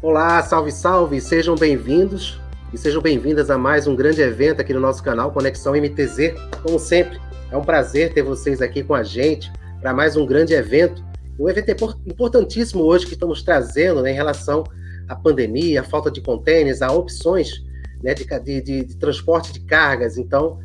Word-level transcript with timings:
Olá, 0.00 0.40
salve, 0.44 0.70
salve, 0.70 1.20
sejam 1.20 1.56
bem-vindos 1.56 2.40
e 2.72 2.78
sejam 2.78 3.02
bem-vindas 3.02 3.50
a 3.50 3.58
mais 3.58 3.88
um 3.88 3.96
grande 3.96 4.22
evento 4.22 4.60
aqui 4.60 4.72
no 4.72 4.78
nosso 4.78 5.02
canal 5.02 5.32
Conexão 5.32 5.72
MTZ. 5.72 6.34
Como 6.62 6.78
sempre, 6.78 7.18
é 7.50 7.56
um 7.56 7.64
prazer 7.64 8.14
ter 8.14 8.22
vocês 8.22 8.62
aqui 8.62 8.84
com 8.84 8.94
a 8.94 9.02
gente 9.02 9.52
para 9.80 9.92
mais 9.92 10.16
um 10.16 10.24
grande 10.24 10.54
evento. 10.54 11.04
Um 11.36 11.48
evento 11.48 11.98
importantíssimo 12.06 12.84
hoje 12.84 13.06
que 13.06 13.14
estamos 13.14 13.42
trazendo 13.42 14.00
né, 14.00 14.12
em 14.12 14.14
relação 14.14 14.62
à 15.08 15.16
pandemia, 15.16 15.80
à 15.80 15.84
falta 15.84 16.12
de 16.12 16.20
contêineres, 16.20 16.80
a 16.80 16.92
opções 16.92 17.64
né, 18.00 18.14
de, 18.14 18.24
de, 18.60 18.84
de, 18.84 18.96
transporte 18.98 19.52
de 19.52 19.60
cargas. 19.62 20.16
Então, 20.16 20.60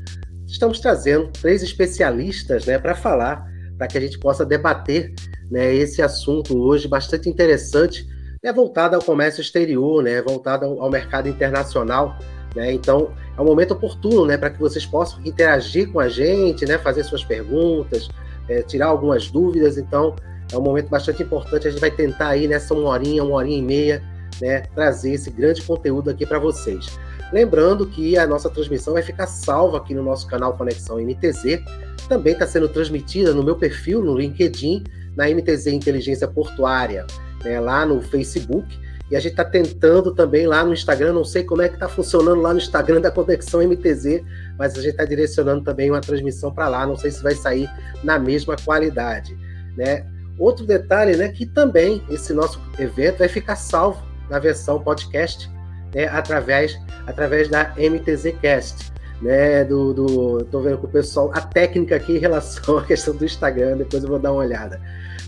estamos 0.46 0.80
trazendo 0.80 1.32
três 1.42 1.64
especialistas 1.64 2.68
né, 2.68 2.78
para 2.78 2.94
falar, 2.94 3.52
para 3.80 3.88
que 3.88 3.98
a 3.98 4.02
gente 4.02 4.20
possa 4.20 4.46
debater 4.46 5.12
né, 5.50 5.74
esse 5.74 6.04
assunto 6.04 6.56
hoje 6.56 6.88
bastante 6.88 7.28
interessante 7.28 8.14
é 8.44 8.52
voltada 8.52 8.98
ao 8.98 9.02
comércio 9.02 9.40
exterior, 9.40 10.04
né, 10.04 10.22
voltada 10.22 10.66
ao, 10.66 10.82
ao 10.82 10.92
mercado 10.92 11.30
internacional. 11.30 12.18
Né? 12.54 12.74
Então, 12.74 13.12
é 13.38 13.42
um 13.42 13.46
momento 13.46 13.72
oportuno 13.72 14.26
né, 14.26 14.38
para 14.38 14.50
que 14.50 14.60
vocês 14.60 14.86
possam 14.86 15.20
interagir 15.24 15.90
com 15.92 16.00
a 16.00 16.10
gente, 16.10 16.66
né, 16.66 16.78
fazer 16.78 17.04
suas 17.04 17.24
perguntas, 17.24 18.10
é, 18.50 18.62
tirar 18.62 18.88
algumas 18.88 19.32
dúvidas. 19.32 19.78
Então, 19.78 20.14
é 20.52 20.58
um 20.58 20.62
momento 20.62 20.90
bastante 20.90 21.24
importante. 21.24 21.70
A 21.70 21.72
gente 21.72 21.80
vai 21.80 21.90
tentar 21.90 22.28
aí 22.28 22.46
nessa 22.46 22.74
uma 22.74 22.90
horinha, 22.90 23.24
uma 23.24 23.36
horinha 23.36 23.58
e 23.58 23.62
meia, 23.62 24.04
né, 24.42 24.64
trazer 24.76 25.14
esse 25.14 25.32
grande 25.32 25.62
conteúdo 25.62 26.10
aqui 26.10 26.26
para 26.26 26.38
vocês. 26.38 27.00
Lembrando 27.32 27.88
que 27.88 28.18
a 28.18 28.28
nossa 28.28 28.50
transmissão 28.50 28.94
vai 28.94 29.02
ficar 29.02 29.26
salva 29.26 29.78
aqui 29.78 29.94
no 29.94 30.04
nosso 30.04 30.28
canal 30.28 30.54
Conexão 30.58 30.98
MTZ. 30.98 31.64
Também 32.10 32.34
está 32.34 32.46
sendo 32.46 32.68
transmitida 32.68 33.34
no 33.34 33.42
meu 33.42 33.56
perfil 33.56 34.04
no 34.04 34.18
LinkedIn, 34.18 34.84
na 35.16 35.30
MTZ 35.30 35.68
Inteligência 35.68 36.28
Portuária 36.28 37.08
né, 37.44 37.60
lá 37.60 37.86
no 37.86 38.02
Facebook. 38.02 38.80
E 39.12 39.16
a 39.16 39.20
gente 39.20 39.34
está 39.34 39.46
tentando 39.46 40.14
também 40.16 40.48
lá 40.48 40.64
no 40.64 40.74
Instagram, 40.74 41.14
não 41.14 41.26
sei 41.26 41.44
como 41.44 41.62
é 41.62 41.68
que 41.68 41.76
está 41.76 41.88
funcionando 41.88 42.42
lá 42.42 42.52
no 42.52 42.60
Instagram 42.60 43.02
da 43.02 43.12
Conexão 43.12 43.62
MTZ, 43.62 44.24
mas 44.58 44.74
a 44.76 44.82
gente 44.82 44.92
está 44.92 45.06
direcionando 45.06 45.64
também 45.64 45.92
uma 45.92 46.02
transmissão 46.02 46.52
para 46.52 46.68
lá, 46.68 46.88
não 46.88 46.96
sei 46.96 47.12
se 47.12 47.22
vai 47.22 47.36
sair 47.36 47.70
na 48.04 48.18
mesma 48.18 48.56
qualidade. 48.56 49.38
Né? 49.78 50.06
Outro 50.40 50.66
detalhe, 50.66 51.16
né, 51.16 51.30
que 51.30 51.46
também 51.46 52.02
esse 52.10 52.34
nosso 52.34 52.60
evento 52.80 53.20
vai 53.20 53.28
ficar 53.28 53.56
salvo 53.56 54.02
na 54.30 54.40
versão 54.40 54.82
podcast, 54.82 55.48
né, 55.94 56.08
através, 56.08 56.80
através 57.06 57.50
da 57.50 57.74
MTZ 57.78 58.36
Cast. 58.42 58.94
Né, 59.22 59.64
do, 59.64 59.94
do, 59.94 60.44
tô 60.46 60.60
vendo 60.60 60.80
com 60.80 60.88
o 60.88 60.90
pessoal, 60.90 61.32
a 61.34 61.40
técnica 61.40 61.96
aqui 61.96 62.14
em 62.14 62.20
relação 62.20 62.80
à 62.80 62.84
questão 62.84 63.16
do 63.16 63.24
Instagram, 63.24 63.78
depois 63.78 64.04
eu 64.04 64.10
vou 64.10 64.20
dar 64.20 64.34
uma 64.34 64.44
olhada 64.44 64.82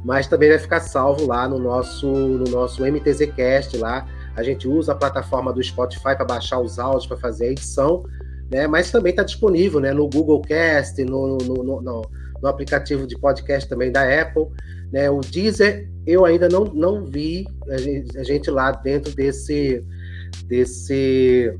mas 0.05 0.27
também 0.27 0.49
vai 0.49 0.59
ficar 0.59 0.81
salvo 0.81 1.25
lá 1.25 1.49
no 1.49 1.57
nosso, 1.57 2.07
no 2.07 2.43
nosso 2.51 2.85
MTZcast 2.85 3.75
lá. 3.75 4.07
A 4.35 4.43
gente 4.43 4.67
usa 4.67 4.91
a 4.91 4.95
plataforma 4.95 5.51
do 5.51 5.63
Spotify 5.63 6.15
para 6.15 6.23
baixar 6.23 6.59
os 6.59 6.77
áudios, 6.77 7.07
para 7.07 7.17
fazer 7.17 7.45
a 7.45 7.51
edição, 7.51 8.05
né? 8.51 8.67
Mas 8.67 8.91
também 8.91 9.09
está 9.09 9.23
disponível, 9.23 9.79
né? 9.79 9.91
No 9.93 10.07
Google 10.07 10.41
Cast, 10.43 11.03
no, 11.03 11.39
no, 11.39 11.63
no, 11.63 11.81
no, 11.81 12.47
aplicativo 12.47 13.07
de 13.07 13.17
podcast 13.17 13.67
também 13.67 13.91
da 13.91 14.03
Apple, 14.21 14.45
né? 14.93 15.09
O 15.09 15.21
Deezer 15.21 15.89
eu 16.05 16.23
ainda 16.23 16.47
não, 16.47 16.65
não 16.65 17.03
vi 17.03 17.47
a 17.67 17.77
gente, 17.77 18.15
a 18.15 18.23
gente 18.23 18.51
lá 18.51 18.71
dentro 18.71 19.11
desse 19.15 19.83
desse 20.45 21.51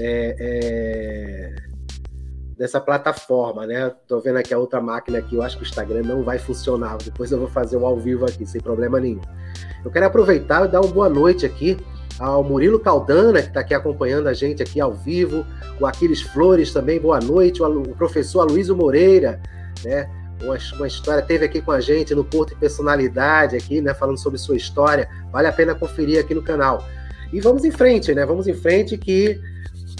é, 0.00 0.36
é 0.40 1.67
dessa 2.58 2.80
plataforma, 2.80 3.64
né? 3.64 3.92
Tô 4.08 4.18
vendo 4.18 4.36
aqui 4.36 4.52
a 4.52 4.58
outra 4.58 4.80
máquina 4.80 5.18
aqui, 5.18 5.36
eu 5.36 5.42
acho 5.42 5.56
que 5.56 5.62
o 5.62 5.66
Instagram 5.66 6.02
não 6.02 6.24
vai 6.24 6.38
funcionar. 6.40 6.98
Depois 6.98 7.30
eu 7.30 7.38
vou 7.38 7.48
fazer 7.48 7.76
um 7.76 7.86
ao 7.86 7.96
vivo 7.96 8.24
aqui, 8.26 8.44
sem 8.44 8.60
problema 8.60 8.98
nenhum. 8.98 9.20
Eu 9.84 9.90
quero 9.92 10.06
aproveitar 10.06 10.64
e 10.64 10.68
dar 10.68 10.80
uma 10.80 10.92
boa 10.92 11.08
noite 11.08 11.46
aqui 11.46 11.78
ao 12.18 12.42
Murilo 12.42 12.80
Caldana, 12.80 13.40
que 13.40 13.48
está 13.48 13.60
aqui 13.60 13.72
acompanhando 13.72 14.26
a 14.26 14.32
gente 14.32 14.60
aqui 14.60 14.80
ao 14.80 14.92
vivo, 14.92 15.46
o 15.80 15.86
Aquiles 15.86 16.20
Flores 16.20 16.72
também, 16.72 16.98
boa 16.98 17.20
noite, 17.20 17.62
o 17.62 17.94
professor 17.94 18.40
Aloysio 18.40 18.76
Moreira, 18.76 19.40
né? 19.84 20.10
Uma, 20.42 20.56
uma, 20.76 20.86
história, 20.86 21.22
teve 21.22 21.44
aqui 21.44 21.60
com 21.60 21.70
a 21.70 21.80
gente 21.80 22.14
no 22.14 22.24
Porto 22.24 22.52
e 22.52 22.56
Personalidade, 22.56 23.56
aqui, 23.56 23.80
né? 23.80 23.94
Falando 23.94 24.18
sobre 24.18 24.38
sua 24.38 24.56
história. 24.56 25.08
Vale 25.32 25.46
a 25.46 25.52
pena 25.52 25.76
conferir 25.76 26.18
aqui 26.18 26.34
no 26.34 26.42
canal. 26.42 26.84
E 27.32 27.40
vamos 27.40 27.64
em 27.64 27.70
frente, 27.70 28.12
né? 28.14 28.26
Vamos 28.26 28.48
em 28.48 28.54
frente 28.54 28.96
que 28.98 29.40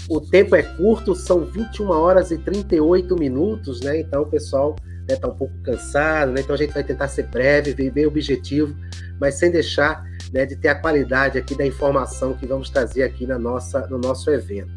o 0.09 0.19
tempo 0.19 0.55
é 0.55 0.63
curto, 0.63 1.13
são 1.13 1.45
21 1.45 1.89
horas 1.89 2.31
e 2.31 2.37
38 2.37 3.15
minutos, 3.15 3.79
né? 3.81 3.99
Então 3.99 4.23
o 4.23 4.25
pessoal 4.25 4.75
está 5.07 5.27
né, 5.27 5.33
um 5.33 5.37
pouco 5.37 5.53
cansado, 5.63 6.31
né? 6.31 6.41
Então 6.41 6.55
a 6.55 6.57
gente 6.57 6.73
vai 6.73 6.83
tentar 6.83 7.07
ser 7.07 7.23
breve, 7.27 7.73
bem, 7.75 7.91
bem 7.91 8.07
objetivo, 8.07 8.75
mas 9.19 9.35
sem 9.35 9.51
deixar 9.51 10.03
né, 10.33 10.45
de 10.45 10.55
ter 10.55 10.69
a 10.69 10.75
qualidade 10.75 11.37
aqui 11.37 11.55
da 11.55 11.65
informação 11.65 12.33
que 12.33 12.47
vamos 12.47 12.69
trazer 12.71 13.03
aqui 13.03 13.27
na 13.27 13.37
nossa, 13.37 13.85
no 13.87 13.99
nosso 13.99 14.31
evento. 14.31 14.71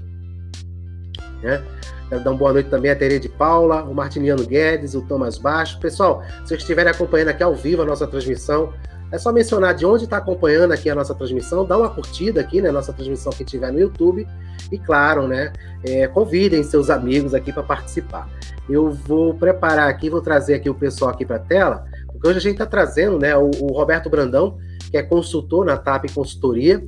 Né? 1.43 1.65
Quero 2.11 2.23
dar 2.23 2.31
uma 2.31 2.39
boa 2.39 2.53
noite 2.53 2.69
também 2.69 2.91
a 2.91 2.97
Tereza 2.97 3.21
de 3.21 3.29
Paula, 3.31 3.85
o 3.85 3.95
Martiniano 3.95 4.47
Guedes, 4.47 4.95
o 4.95 5.01
Thomas 5.01 5.39
Baixo. 5.39 5.81
Pessoal, 5.81 6.23
se 6.23 6.49
vocês 6.49 6.61
estiverem 6.61 6.93
acompanhando 6.93 7.29
aqui 7.29 7.43
ao 7.43 7.55
vivo 7.55 7.81
a 7.81 7.87
nossa 7.87 8.07
transmissão, 8.07 8.73
é 9.13 9.19
só 9.19 9.31
mencionar 9.31 9.75
de 9.75 9.85
onde 9.85 10.05
está 10.05 10.17
acompanhando 10.17 10.73
aqui 10.73 10.89
a 10.89 10.95
nossa 10.95 11.15
transmissão, 11.15 11.67
dá 11.67 11.77
uma 11.77 11.91
curtida 11.91 12.41
aqui, 12.41 12.63
né, 12.63 12.71
nossa 12.71 12.95
transmissão 12.95 13.31
que 13.31 13.45
tiver 13.45 13.71
no 13.71 13.79
YouTube 13.79 14.27
e 14.73 14.79
claro, 14.79 15.29
né, 15.29 15.53
é, 15.85 16.09
convidem 16.09 16.63
seus 16.63 16.89
amigos 16.89 17.35
aqui 17.35 17.53
para 17.53 17.63
participar. 17.63 18.27
Eu 18.71 18.91
vou 18.91 19.35
preparar 19.35 19.91
aqui, 19.91 20.09
vou 20.09 20.23
trazer 20.23 20.55
aqui 20.55 20.71
o 20.71 20.75
pessoal 20.75 21.11
aqui 21.11 21.27
para 21.27 21.37
a 21.37 21.41
tela, 21.41 21.85
porque 22.11 22.27
hoje 22.27 22.39
a 22.39 22.41
gente 22.41 22.53
está 22.53 22.65
trazendo, 22.65 23.19
né, 23.19 23.37
o, 23.37 23.51
o, 23.61 23.67
Roberto 23.73 24.09
Brandão, 24.09 24.57
que 24.91 24.97
é 24.97 25.03
consultor 25.03 25.67
na 25.67 25.77
TAP 25.77 26.07
Consultoria, 26.15 26.83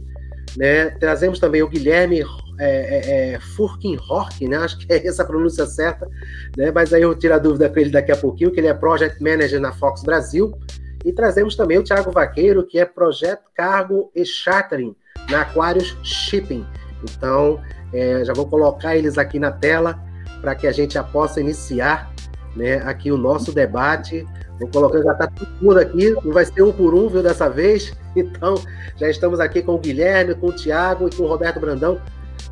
né, 0.57 0.91
trazemos 0.91 1.39
também 1.39 1.63
o 1.63 1.69
Guilherme 1.69 2.25
é, 2.59 3.33
é, 3.33 3.33
é 3.35 3.41
Furkin 3.41 3.99
Hork, 4.09 4.47
né? 4.47 4.59
Acho 4.59 4.79
que 4.79 4.93
é 4.93 5.05
essa 5.05 5.25
a 5.25 5.27
pronúncia 5.27 5.67
certa, 5.67 6.09
né? 6.57 6.71
Mas 6.71 6.93
aí 6.93 7.03
eu 7.03 7.13
tiro 7.13 7.35
a 7.35 7.39
dúvida 7.39 7.69
com 7.69 7.81
ele 7.81 7.91
daqui 7.91 8.13
a 8.13 8.17
pouquinho, 8.17 8.53
que 8.53 8.61
ele 8.61 8.69
é 8.69 8.75
Project 8.75 9.21
Manager 9.21 9.61
na 9.61 9.73
Fox 9.73 10.05
Brasil. 10.05 10.57
E 11.05 11.13
trazemos 11.13 11.55
também 11.55 11.79
o 11.79 11.85
Thiago 11.85 12.11
Vaqueiro, 12.11 12.67
que 12.67 12.79
é 12.79 12.85
Projeto 12.85 13.45
Cargo 13.55 14.11
e 14.15 14.25
Chartering 14.25 14.97
na 15.31 15.43
Aquarius 15.43 15.97
Shipping. 16.03 16.67
Então, 17.03 17.61
é, 17.93 18.25
já 18.25 18.33
vou 18.33 18.47
colocar 18.47 18.97
eles 18.97 19.19
aqui 19.19 19.39
na 19.39 19.53
tela 19.53 20.03
para 20.41 20.55
que 20.55 20.67
a 20.67 20.73
gente 20.73 20.95
já 20.95 21.05
possa 21.05 21.41
iniciar 21.41 22.11
né, 22.57 22.77
aqui 22.85 23.13
o 23.13 23.19
nosso 23.19 23.53
debate. 23.53 24.27
Vou 24.59 24.69
colocar, 24.69 25.03
já 25.03 25.13
está 25.13 25.27
tudo 25.61 25.79
aqui, 25.79 26.11
não 26.25 26.33
vai 26.33 26.47
ser 26.47 26.63
um 26.63 26.73
por 26.73 26.95
um, 26.95 27.09
viu, 27.09 27.23
dessa 27.23 27.49
vez. 27.49 27.93
Então, 28.17 28.55
já 28.97 29.11
estamos 29.11 29.41
aqui 29.41 29.61
com 29.61 29.75
o 29.75 29.79
Guilherme, 29.79 30.37
com 30.37 30.47
o 30.47 30.53
Tiago 30.53 31.09
e 31.09 31.17
com 31.17 31.25
o 31.25 31.27
Roberto 31.27 31.59
Brandão. 31.59 32.01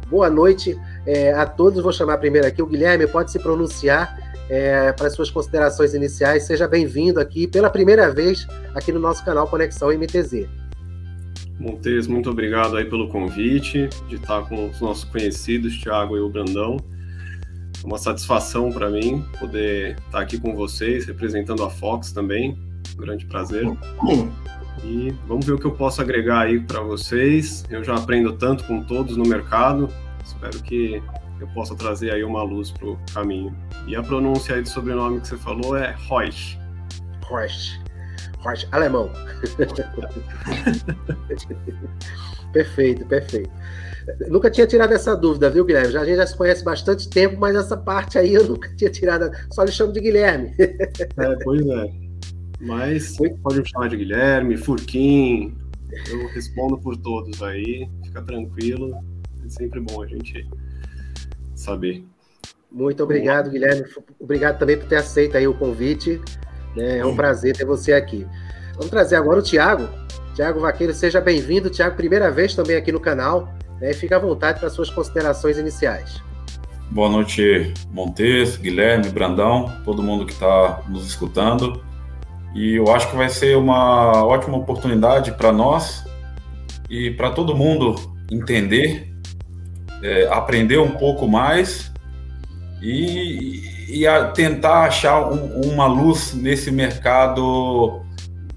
Boa 0.08 0.28
noite 0.28 0.76
é, 1.06 1.32
a 1.32 1.46
todos. 1.46 1.80
Vou 1.80 1.92
chamar 1.92 2.18
primeiro 2.18 2.48
aqui 2.48 2.60
o 2.60 2.66
Guilherme, 2.66 3.06
pode 3.06 3.30
se 3.30 3.38
pronunciar 3.38 4.18
é, 4.52 4.92
para 4.92 5.08
suas 5.08 5.30
considerações 5.30 5.94
iniciais. 5.94 6.42
Seja 6.42 6.68
bem-vindo 6.68 7.18
aqui 7.18 7.46
pela 7.46 7.70
primeira 7.70 8.12
vez 8.12 8.46
aqui 8.74 8.92
no 8.92 9.00
nosso 9.00 9.24
canal 9.24 9.48
Conexão 9.48 9.88
MTZ. 9.88 10.46
Montes, 11.58 12.06
muito 12.06 12.28
obrigado 12.28 12.76
aí 12.76 12.84
pelo 12.84 13.08
convite, 13.08 13.88
de 14.10 14.16
estar 14.16 14.42
com 14.42 14.68
os 14.68 14.78
nossos 14.78 15.04
conhecidos, 15.04 15.80
Thiago 15.80 16.18
e 16.18 16.20
o 16.20 16.28
Brandão. 16.28 16.76
É 17.82 17.86
uma 17.86 17.96
satisfação 17.96 18.70
para 18.70 18.90
mim 18.90 19.24
poder 19.40 19.96
estar 20.04 20.20
aqui 20.20 20.38
com 20.38 20.54
vocês, 20.54 21.06
representando 21.06 21.64
a 21.64 21.70
Fox 21.70 22.12
também. 22.12 22.58
Um 22.94 23.00
grande 23.00 23.24
prazer. 23.24 23.64
E 24.84 25.14
vamos 25.26 25.46
ver 25.46 25.52
o 25.52 25.58
que 25.58 25.64
eu 25.64 25.72
posso 25.72 26.02
agregar 26.02 26.40
aí 26.40 26.60
para 26.60 26.82
vocês. 26.82 27.64
Eu 27.70 27.82
já 27.82 27.94
aprendo 27.94 28.34
tanto 28.34 28.64
com 28.64 28.82
todos 28.82 29.16
no 29.16 29.24
mercado. 29.24 29.88
Espero 30.22 30.62
que 30.62 31.02
eu 31.42 31.48
possa 31.48 31.74
trazer 31.74 32.12
aí 32.12 32.22
uma 32.22 32.42
luz 32.42 32.70
para 32.70 32.88
o 32.88 32.98
caminho. 33.12 33.54
E 33.86 33.96
a 33.96 34.02
pronúncia 34.02 34.54
aí 34.54 34.62
do 34.62 34.68
sobrenome 34.68 35.20
que 35.20 35.28
você 35.28 35.36
falou 35.36 35.76
é 35.76 35.96
Reusch. 36.08 36.56
Reusch. 37.28 37.80
Reusch, 38.44 38.66
alemão. 38.70 39.10
perfeito, 42.52 43.04
perfeito. 43.06 43.50
Nunca 44.28 44.50
tinha 44.50 44.66
tirado 44.66 44.92
essa 44.92 45.16
dúvida, 45.16 45.50
viu, 45.50 45.64
Guilherme? 45.64 45.92
Já, 45.92 46.02
a 46.02 46.04
gente 46.04 46.16
já 46.16 46.26
se 46.26 46.36
conhece 46.36 46.64
bastante 46.64 47.08
tempo, 47.08 47.36
mas 47.38 47.56
essa 47.56 47.76
parte 47.76 48.18
aí 48.18 48.34
eu 48.34 48.48
nunca 48.48 48.68
tinha 48.76 48.90
tirado. 48.90 49.30
Só 49.52 49.64
lhe 49.64 49.72
chamo 49.72 49.92
de 49.92 50.00
Guilherme. 50.00 50.54
é, 50.58 51.36
pois 51.42 51.66
é. 51.66 51.92
Mas 52.60 53.16
pode 53.42 53.60
me 53.60 53.68
chamar 53.68 53.88
de 53.88 53.96
Guilherme, 53.96 54.56
Furquim. 54.56 55.56
Eu 56.08 56.28
respondo 56.28 56.78
por 56.78 56.96
todos 56.96 57.42
aí. 57.42 57.88
Fica 58.04 58.22
tranquilo. 58.22 58.96
É 59.44 59.48
sempre 59.48 59.80
bom 59.80 60.02
a 60.02 60.06
gente 60.06 60.46
saber. 61.62 62.04
Muito 62.70 63.02
obrigado, 63.02 63.50
Guilherme. 63.50 63.84
Obrigado 64.18 64.58
também 64.58 64.78
por 64.78 64.86
ter 64.86 64.96
aceito 64.96 65.36
aí 65.36 65.46
o 65.46 65.54
convite. 65.54 66.20
Né? 66.74 66.98
É 66.98 67.06
um 67.06 67.14
prazer 67.14 67.56
ter 67.56 67.64
você 67.64 67.92
aqui. 67.92 68.26
Vamos 68.74 68.90
trazer 68.90 69.16
agora 69.16 69.40
o 69.40 69.42
Tiago. 69.42 69.88
Tiago 70.34 70.60
Vaqueiro, 70.60 70.94
seja 70.94 71.20
bem-vindo. 71.20 71.68
Tiago, 71.68 71.96
primeira 71.96 72.30
vez 72.30 72.54
também 72.54 72.76
aqui 72.76 72.90
no 72.90 73.00
canal. 73.00 73.52
Né? 73.80 73.92
Fique 73.92 74.14
à 74.14 74.18
vontade 74.18 74.60
para 74.60 74.70
suas 74.70 74.88
considerações 74.88 75.58
iniciais. 75.58 76.22
Boa 76.90 77.08
noite, 77.08 77.72
Montes, 77.90 78.56
Guilherme, 78.56 79.08
Brandão, 79.08 79.70
todo 79.84 80.02
mundo 80.02 80.26
que 80.26 80.32
está 80.32 80.82
nos 80.88 81.06
escutando. 81.06 81.82
E 82.54 82.74
eu 82.74 82.90
acho 82.92 83.10
que 83.10 83.16
vai 83.16 83.28
ser 83.28 83.56
uma 83.56 84.24
ótima 84.24 84.58
oportunidade 84.58 85.32
para 85.32 85.52
nós 85.52 86.04
e 86.90 87.10
para 87.10 87.30
todo 87.30 87.56
mundo 87.56 87.94
entender, 88.30 89.11
é, 90.02 90.26
aprender 90.30 90.78
um 90.78 90.92
pouco 90.92 91.28
mais 91.28 91.92
e, 92.82 93.62
e 93.88 94.04
tentar 94.34 94.84
achar 94.84 95.30
um, 95.30 95.60
uma 95.72 95.86
luz 95.86 96.34
nesse 96.34 96.70
mercado 96.70 98.02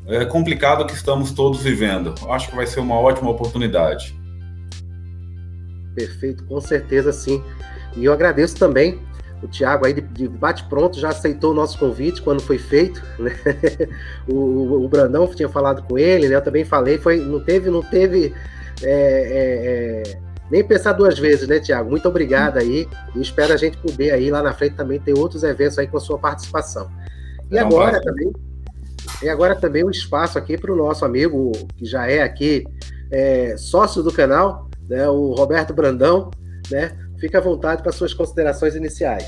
é, 0.08 0.26
complicado 0.26 0.86
que 0.86 0.94
estamos 0.94 1.32
todos 1.32 1.62
vivendo. 1.62 2.16
Acho 2.30 2.50
que 2.50 2.56
vai 2.56 2.66
ser 2.66 2.80
uma 2.80 3.00
ótima 3.00 3.30
oportunidade. 3.30 4.16
Perfeito, 5.96 6.44
com 6.46 6.60
certeza 6.60 7.14
sim. 7.14 7.44
E 7.96 8.06
eu 8.06 8.12
agradeço 8.12 8.58
também 8.58 9.00
o 9.42 9.48
Tiago 9.48 9.86
aí 9.86 9.94
de, 9.94 10.02
de 10.02 10.28
bate-pronto 10.28 11.00
já 11.00 11.10
aceitou 11.10 11.52
o 11.52 11.54
nosso 11.54 11.78
convite 11.78 12.22
quando 12.22 12.42
foi 12.42 12.58
feito, 12.58 13.02
né? 13.20 13.32
o, 14.28 14.84
o, 14.86 14.90
Brandão 14.90 15.28
tinha 15.28 15.48
falado 15.48 15.84
com 15.84 15.98
ele, 15.98 16.28
né? 16.28 16.36
Eu 16.36 16.42
também 16.42 16.66
falei, 16.66 16.98
foi, 16.98 17.20
não 17.20 17.40
teve, 17.40 17.70
não 17.70 17.82
teve 17.82 18.34
é, 18.82 18.92
é, 18.92 20.14
é, 20.14 20.25
nem 20.50 20.64
pensar 20.64 20.94
duas 20.94 21.18
vezes, 21.18 21.48
né, 21.48 21.60
Tiago? 21.60 21.90
Muito 21.90 22.08
obrigado 22.08 22.58
aí 22.58 22.88
e 23.16 23.22
espero 23.22 23.54
a 23.54 23.58
gente 23.58 23.78
poder 23.78 24.12
aí 24.12 24.30
lá 24.30 24.42
na 24.42 24.54
frente 24.54 24.76
também 24.76 25.00
ter 25.00 25.18
outros 25.18 25.44
eventos 25.44 25.78
aí 25.78 25.88
com 25.88 25.98
a 25.98 26.02
sua 26.02 26.18
participação. 26.18 26.90
E 27.52 27.58
é 27.58 27.62
agora 27.62 28.02
também, 28.02 28.32
e 29.22 29.30
agora 29.30 29.56
também 29.56 29.84
um 29.84 29.90
espaço 29.90 30.38
aqui 30.38 30.58
para 30.58 30.72
o 30.72 30.76
nosso 30.76 31.06
amigo 31.06 31.52
que 31.78 31.86
já 31.86 32.08
é 32.08 32.22
aqui 32.22 32.64
é, 33.12 33.56
sócio 33.58 34.02
do 34.04 34.12
canal, 34.12 34.70
né, 34.88 35.08
o 35.10 35.34
Roberto 35.34 35.74
Brandão, 35.74 36.32
né? 36.70 36.98
Fique 37.20 37.38
à 37.38 37.40
vontade 37.40 37.82
para 37.82 37.92
suas 37.92 38.14
considerações 38.14 38.76
iniciais. 38.76 39.26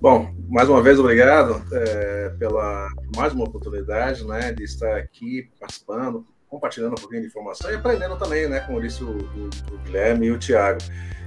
Bom, 0.00 0.30
mais 0.48 0.68
uma 0.68 0.82
vez, 0.82 0.98
obrigado 0.98 1.62
é, 1.72 2.28
pela 2.38 2.86
mais 3.16 3.32
uma 3.32 3.44
oportunidade 3.44 4.24
né, 4.26 4.52
de 4.52 4.62
estar 4.62 4.96
aqui 4.96 5.50
participando, 5.58 6.24
compartilhando 6.48 6.92
um 6.92 6.96
pouquinho 6.96 7.22
de 7.22 7.28
informação 7.28 7.70
e 7.70 7.74
aprendendo 7.74 8.16
também, 8.16 8.48
né, 8.48 8.66
disse 8.80 9.02
o, 9.02 9.08
o, 9.08 9.50
o 9.72 9.78
Guilherme 9.84 10.26
e 10.26 10.30
o 10.30 10.38
Tiago. 10.38 10.78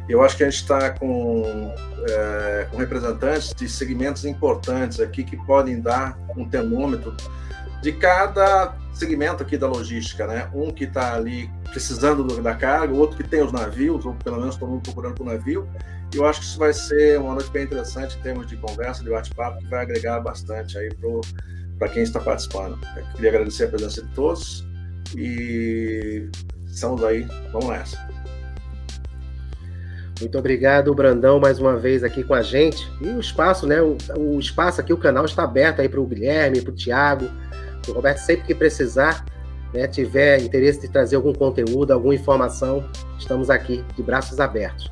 Eu 0.07 0.23
acho 0.23 0.35
que 0.35 0.43
a 0.43 0.49
gente 0.49 0.61
está 0.61 0.89
com, 0.89 1.71
é, 2.09 2.67
com 2.71 2.77
representantes 2.77 3.53
de 3.53 3.69
segmentos 3.69 4.25
importantes 4.25 4.99
aqui 4.99 5.23
que 5.23 5.37
podem 5.45 5.79
dar 5.79 6.17
um 6.35 6.49
termômetro 6.49 7.15
de 7.83 7.91
cada 7.91 8.75
segmento 8.91 9.43
aqui 9.43 9.55
da 9.55 9.67
logística, 9.67 10.25
né? 10.25 10.49
Um 10.53 10.71
que 10.71 10.85
está 10.85 11.13
ali 11.13 11.49
precisando 11.69 12.23
do, 12.23 12.41
da 12.41 12.55
carga, 12.55 12.93
outro 12.93 13.17
que 13.17 13.23
tem 13.23 13.43
os 13.43 13.51
navios, 13.51 14.03
ou 14.03 14.15
pelo 14.15 14.39
menos 14.39 14.57
todo 14.57 14.69
mundo 14.69 14.81
procurando 14.81 15.13
por 15.13 15.25
navio. 15.25 15.69
E 16.13 16.17
eu 16.17 16.25
acho 16.25 16.39
que 16.39 16.45
isso 16.47 16.57
vai 16.57 16.73
ser 16.73 17.19
uma 17.19 17.35
noite 17.35 17.51
bem 17.51 17.63
interessante 17.63 18.17
em 18.17 18.21
termos 18.21 18.47
de 18.47 18.57
conversa, 18.57 19.03
de 19.03 19.11
bate-papo, 19.11 19.59
que 19.59 19.67
vai 19.67 19.83
agregar 19.83 20.19
bastante 20.19 20.75
aí 20.77 20.89
para 21.77 21.87
quem 21.87 22.01
está 22.01 22.19
participando. 22.19 22.79
Eu 22.97 23.03
queria 23.13 23.29
agradecer 23.29 23.65
a 23.65 23.67
presença 23.67 24.01
de 24.01 24.07
todos 24.15 24.67
e 25.15 26.29
estamos 26.65 27.03
aí, 27.03 27.25
vamos 27.51 27.69
nessa. 27.69 28.09
Muito 30.19 30.37
obrigado, 30.37 30.93
Brandão, 30.93 31.39
mais 31.39 31.59
uma 31.59 31.77
vez 31.77 32.03
aqui 32.03 32.23
com 32.23 32.33
a 32.33 32.41
gente. 32.41 32.91
E 32.99 33.07
o 33.07 33.19
espaço, 33.19 33.65
né? 33.65 33.81
O, 33.81 33.95
o 34.17 34.39
espaço 34.39 34.81
aqui, 34.81 34.91
o 34.91 34.97
canal 34.97 35.23
está 35.23 35.43
aberto 35.43 35.79
aí 35.79 35.87
para 35.87 35.99
o 35.99 36.05
Guilherme, 36.05 36.61
para 36.61 36.71
o 36.71 36.75
Tiago, 36.75 37.29
o 37.87 37.93
Roberto, 37.93 38.17
sempre 38.17 38.45
que 38.45 38.53
precisar, 38.53 39.25
né, 39.73 39.87
tiver 39.87 40.41
interesse 40.41 40.81
de 40.81 40.89
trazer 40.89 41.15
algum 41.15 41.33
conteúdo, 41.33 41.91
alguma 41.91 42.13
informação, 42.13 42.83
estamos 43.17 43.49
aqui 43.49 43.83
de 43.95 44.03
braços 44.03 44.39
abertos. 44.39 44.91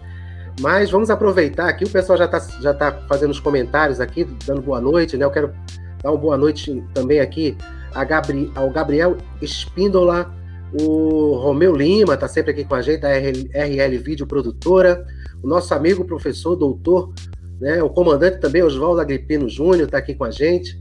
Mas 0.62 0.90
vamos 0.90 1.10
aproveitar 1.10 1.68
aqui, 1.68 1.84
o 1.84 1.90
pessoal 1.90 2.18
já 2.18 2.26
está 2.26 2.40
já 2.62 2.74
tá 2.74 2.92
fazendo 3.08 3.32
os 3.32 3.40
comentários 3.40 4.00
aqui, 4.00 4.24
dando 4.46 4.62
boa 4.62 4.80
noite, 4.80 5.18
né? 5.18 5.26
Eu 5.26 5.32
quero 5.32 5.54
dar 6.02 6.12
uma 6.12 6.18
boa 6.18 6.38
noite 6.38 6.84
também 6.94 7.20
aqui 7.20 7.58
Gabri, 8.06 8.52
ao 8.56 8.70
Gabriel 8.70 9.18
Espíndola, 9.42 10.34
o 10.74 11.36
Romeu 11.36 11.76
Lima 11.76 12.16
está 12.16 12.28
sempre 12.28 12.52
aqui 12.52 12.66
com 12.66 12.76
a 12.76 12.82
gente, 12.82 13.02
da 13.02 13.10
RL, 13.10 13.98
Vídeo 13.98 14.28
Produtora, 14.28 15.06
o 15.42 15.48
nosso 15.48 15.74
amigo 15.74 16.04
professor, 16.06 16.56
doutor, 16.56 17.14
né, 17.60 17.82
o 17.82 17.90
comandante 17.90 18.40
também, 18.40 18.64
Oswaldo 18.64 19.02
Agripino 19.02 19.50
Júnior, 19.50 19.86
está 19.86 19.98
aqui 19.98 20.14
com 20.14 20.26
a 20.26 20.32
gente. 20.32 20.80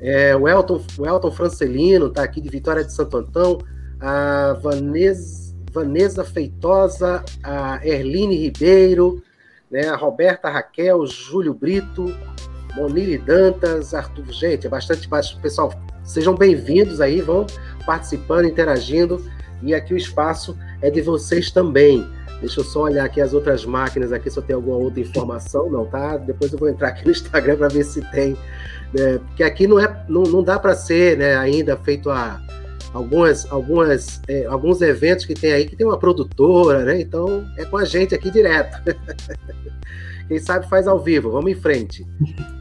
É, 0.00 0.34
o, 0.34 0.48
Elton, 0.48 0.80
o 0.98 1.06
Elton 1.06 1.30
Francelino 1.30 2.06
está 2.06 2.22
aqui 2.22 2.40
de 2.40 2.48
Vitória 2.48 2.84
de 2.84 2.92
Santo 2.92 3.16
Antão, 3.16 3.58
a 4.00 4.58
Vanessa, 4.62 5.54
Vanessa 5.72 6.24
Feitosa, 6.24 7.24
a 7.42 7.86
Erline 7.86 8.36
Ribeiro, 8.36 9.22
né, 9.70 9.88
a 9.88 9.96
Roberta 9.96 10.48
Raquel, 10.48 11.06
Júlio 11.06 11.52
Brito, 11.52 12.14
Monile 12.74 13.18
Dantas, 13.18 13.92
Arthur. 13.92 14.32
Gente, 14.32 14.66
é 14.66 14.70
bastante. 14.70 15.08
Pessoal, 15.40 15.72
sejam 16.08 16.34
bem-vindos 16.34 17.00
aí, 17.00 17.20
vão 17.20 17.46
participando, 17.84 18.46
interagindo. 18.46 19.22
E 19.62 19.74
aqui 19.74 19.92
o 19.92 19.96
espaço 19.96 20.56
é 20.80 20.90
de 20.90 21.02
vocês 21.02 21.50
também. 21.50 22.08
Deixa 22.40 22.60
eu 22.60 22.64
só 22.64 22.82
olhar 22.82 23.04
aqui 23.04 23.20
as 23.20 23.34
outras 23.34 23.64
máquinas 23.64 24.12
aqui 24.12 24.30
se 24.30 24.38
eu 24.38 24.42
tenho 24.42 24.58
alguma 24.58 24.76
outra 24.76 25.00
informação, 25.00 25.70
não, 25.70 25.84
tá? 25.84 26.16
Depois 26.16 26.52
eu 26.52 26.58
vou 26.58 26.68
entrar 26.68 26.88
aqui 26.88 27.04
no 27.04 27.10
Instagram 27.10 27.56
para 27.56 27.68
ver 27.68 27.84
se 27.84 28.00
tem 28.10 28.36
né? 28.92 29.18
porque 29.18 29.42
aqui 29.42 29.66
não, 29.66 29.78
é, 29.78 30.04
não, 30.08 30.22
não 30.22 30.42
dá 30.42 30.58
para 30.58 30.74
ser 30.74 31.18
né, 31.18 31.36
ainda 31.36 31.76
feito 31.76 32.08
a, 32.10 32.40
algumas, 32.94 33.50
algumas, 33.50 34.22
é, 34.28 34.46
alguns 34.46 34.80
eventos 34.80 35.26
que 35.26 35.34
tem 35.34 35.52
aí 35.52 35.66
que 35.66 35.76
tem 35.76 35.86
uma 35.86 35.98
produtora, 35.98 36.84
né? 36.84 37.00
Então 37.00 37.44
é 37.56 37.64
com 37.64 37.76
a 37.76 37.84
gente 37.84 38.14
aqui 38.14 38.30
direto. 38.30 38.78
Quem 40.28 40.38
sabe 40.38 40.68
faz 40.68 40.86
ao 40.86 40.98
vivo, 40.98 41.30
vamos 41.30 41.50
em 41.50 41.54
frente. 41.54 42.06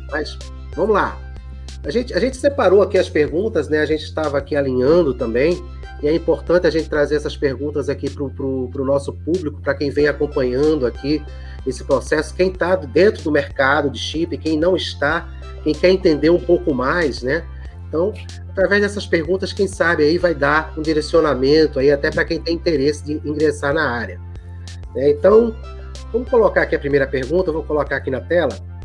Mas 0.09 0.38
vamos 0.75 0.93
lá. 0.93 1.26
A 1.88 1.89
gente, 1.89 2.13
a 2.13 2.19
gente 2.19 2.36
separou 2.36 2.81
aqui 2.81 2.98
as 2.98 3.07
perguntas, 3.07 3.69
né? 3.69 3.80
A 3.80 3.86
gente 3.86 4.04
estava 4.04 4.38
aqui 4.38 4.57
alinhando 4.57 5.13
também, 5.13 5.63
e 6.04 6.07
é 6.10 6.13
importante 6.13 6.68
a 6.68 6.69
gente 6.69 6.89
trazer 6.89 7.16
essas 7.16 7.38
perguntas 7.38 7.88
aqui 7.88 8.10
para 8.10 8.25
o 8.25 8.86
nosso 8.86 9.13
público, 9.13 9.62
para 9.62 9.74
quem 9.74 9.89
vem 9.89 10.06
acompanhando 10.06 10.86
aqui 10.86 11.24
esse 11.66 11.86
processo, 11.86 12.36
quem 12.36 12.50
está 12.51 12.75
dentro 12.75 13.24
do 13.24 13.31
mercado 13.31 13.89
de 13.89 13.98
chip, 14.00 14.38
quem 14.38 14.60
não 14.60 14.75
está, 14.75 15.30
quem 15.63 15.74
quer 15.74 15.89
entender 15.89 16.30
um 16.30 16.42
pouco 16.42 16.74
mais, 16.74 17.24
né? 17.24 17.45
Então, 17.88 18.13
através 18.50 18.81
dessas 18.81 19.07
perguntas, 19.07 19.54
quem 19.54 19.66
sabe 19.66 20.04
aí 20.04 20.18
vai 20.18 20.36
dar 20.36 20.74
um 20.78 20.81
direcionamento 20.81 21.80
aí 21.80 21.89
até 21.89 22.12
para 22.12 22.25
quem 22.25 22.38
tem 22.38 22.56
interesse 22.56 23.06
de 23.06 23.13
ingressar 23.24 23.74
na 23.74 23.89
área. 23.89 24.19
É, 24.94 25.10
então, 25.12 25.56
vamos 26.12 26.30
colocar 26.30 26.63
aqui 26.63 26.75
a 26.75 26.80
primeira 26.80 27.07
pergunta, 27.07 27.50
vou 27.50 27.63
colocar 27.63 27.95
aqui 27.95 28.12
na 28.12 28.19
tela. 28.19 28.76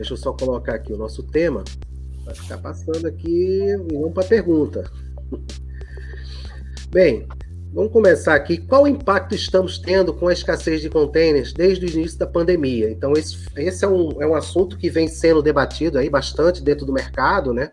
Deixa 0.00 0.14
eu 0.14 0.16
só 0.16 0.32
colocar 0.32 0.76
aqui 0.76 0.94
o 0.94 0.96
nosso 0.96 1.22
tema, 1.22 1.62
vai 2.24 2.34
ficar 2.34 2.56
passando 2.56 3.06
aqui 3.06 3.66
e 3.66 3.76
vamos 3.92 4.14
para 4.14 4.24
a 4.24 4.26
pergunta. 4.26 4.90
Bem, 6.88 7.28
Vamos 7.72 7.92
começar 7.92 8.34
aqui. 8.34 8.58
Qual 8.58 8.88
impacto 8.88 9.32
estamos 9.32 9.78
tendo 9.78 10.12
com 10.12 10.26
a 10.26 10.32
escassez 10.32 10.80
de 10.80 10.90
containers 10.90 11.52
desde 11.52 11.86
o 11.86 11.88
início 11.88 12.18
da 12.18 12.26
pandemia? 12.26 12.90
Então, 12.90 13.12
esse, 13.12 13.46
esse 13.56 13.84
é, 13.84 13.88
um, 13.88 14.20
é 14.20 14.26
um 14.26 14.34
assunto 14.34 14.76
que 14.76 14.90
vem 14.90 15.06
sendo 15.06 15.40
debatido 15.40 15.96
aí 15.96 16.10
bastante 16.10 16.64
dentro 16.64 16.84
do 16.84 16.92
mercado, 16.92 17.54
né? 17.54 17.70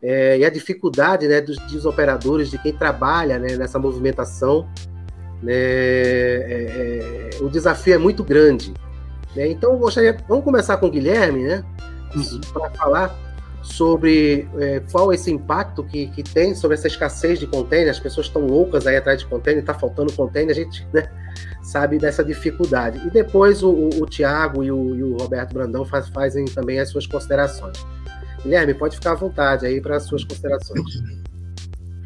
É, 0.00 0.38
e 0.38 0.44
a 0.44 0.50
dificuldade 0.50 1.26
né, 1.26 1.40
dos, 1.40 1.56
dos, 1.56 1.86
operadores, 1.86 2.50
de 2.52 2.58
quem 2.58 2.72
trabalha 2.72 3.36
né, 3.36 3.56
nessa 3.56 3.80
movimentação, 3.80 4.68
né, 5.42 5.54
é, 5.54 7.30
é, 7.32 7.42
o 7.42 7.48
desafio 7.48 7.94
é 7.94 7.98
muito 7.98 8.22
grande. 8.22 8.72
Né? 9.34 9.48
Então, 9.48 9.76
gostaria, 9.76 10.16
vamos 10.28 10.44
começar 10.44 10.76
com 10.76 10.86
o 10.86 10.90
Guilherme, 10.90 11.44
né, 11.44 11.64
uhum. 12.14 12.40
para 12.52 12.70
falar 12.70 13.18
sobre 13.62 14.48
é, 14.58 14.80
qual 14.90 15.12
esse 15.12 15.30
impacto 15.30 15.84
que, 15.84 16.06
que 16.08 16.22
tem 16.22 16.54
sobre 16.54 16.76
essa 16.76 16.86
escassez 16.86 17.38
de 17.38 17.46
container, 17.46 17.90
as 17.90 18.00
pessoas 18.00 18.26
estão 18.26 18.46
loucas 18.46 18.86
aí 18.86 18.96
atrás 18.96 19.18
de 19.18 19.26
container, 19.26 19.60
está 19.60 19.74
faltando 19.74 20.12
container, 20.12 20.50
a 20.50 20.54
gente 20.54 20.86
né, 20.92 21.10
sabe 21.62 21.98
dessa 21.98 22.24
dificuldade. 22.24 23.00
E 23.06 23.10
depois 23.10 23.62
o, 23.62 23.70
o, 23.70 24.02
o 24.02 24.06
Tiago 24.06 24.64
e 24.64 24.72
o, 24.72 24.94
e 24.94 25.02
o, 25.02 25.16
Roberto 25.16 25.52
Brandão 25.52 25.84
faz, 25.84 26.08
fazem 26.08 26.44
também 26.46 26.80
as 26.80 26.88
suas 26.88 27.06
considerações. 27.06 27.84
Guilherme, 28.42 28.72
pode 28.72 28.96
ficar 28.96 29.12
à 29.12 29.14
vontade 29.14 29.66
aí 29.66 29.80
para 29.80 29.96
as 29.96 30.04
suas 30.04 30.24
considerações. 30.24 31.02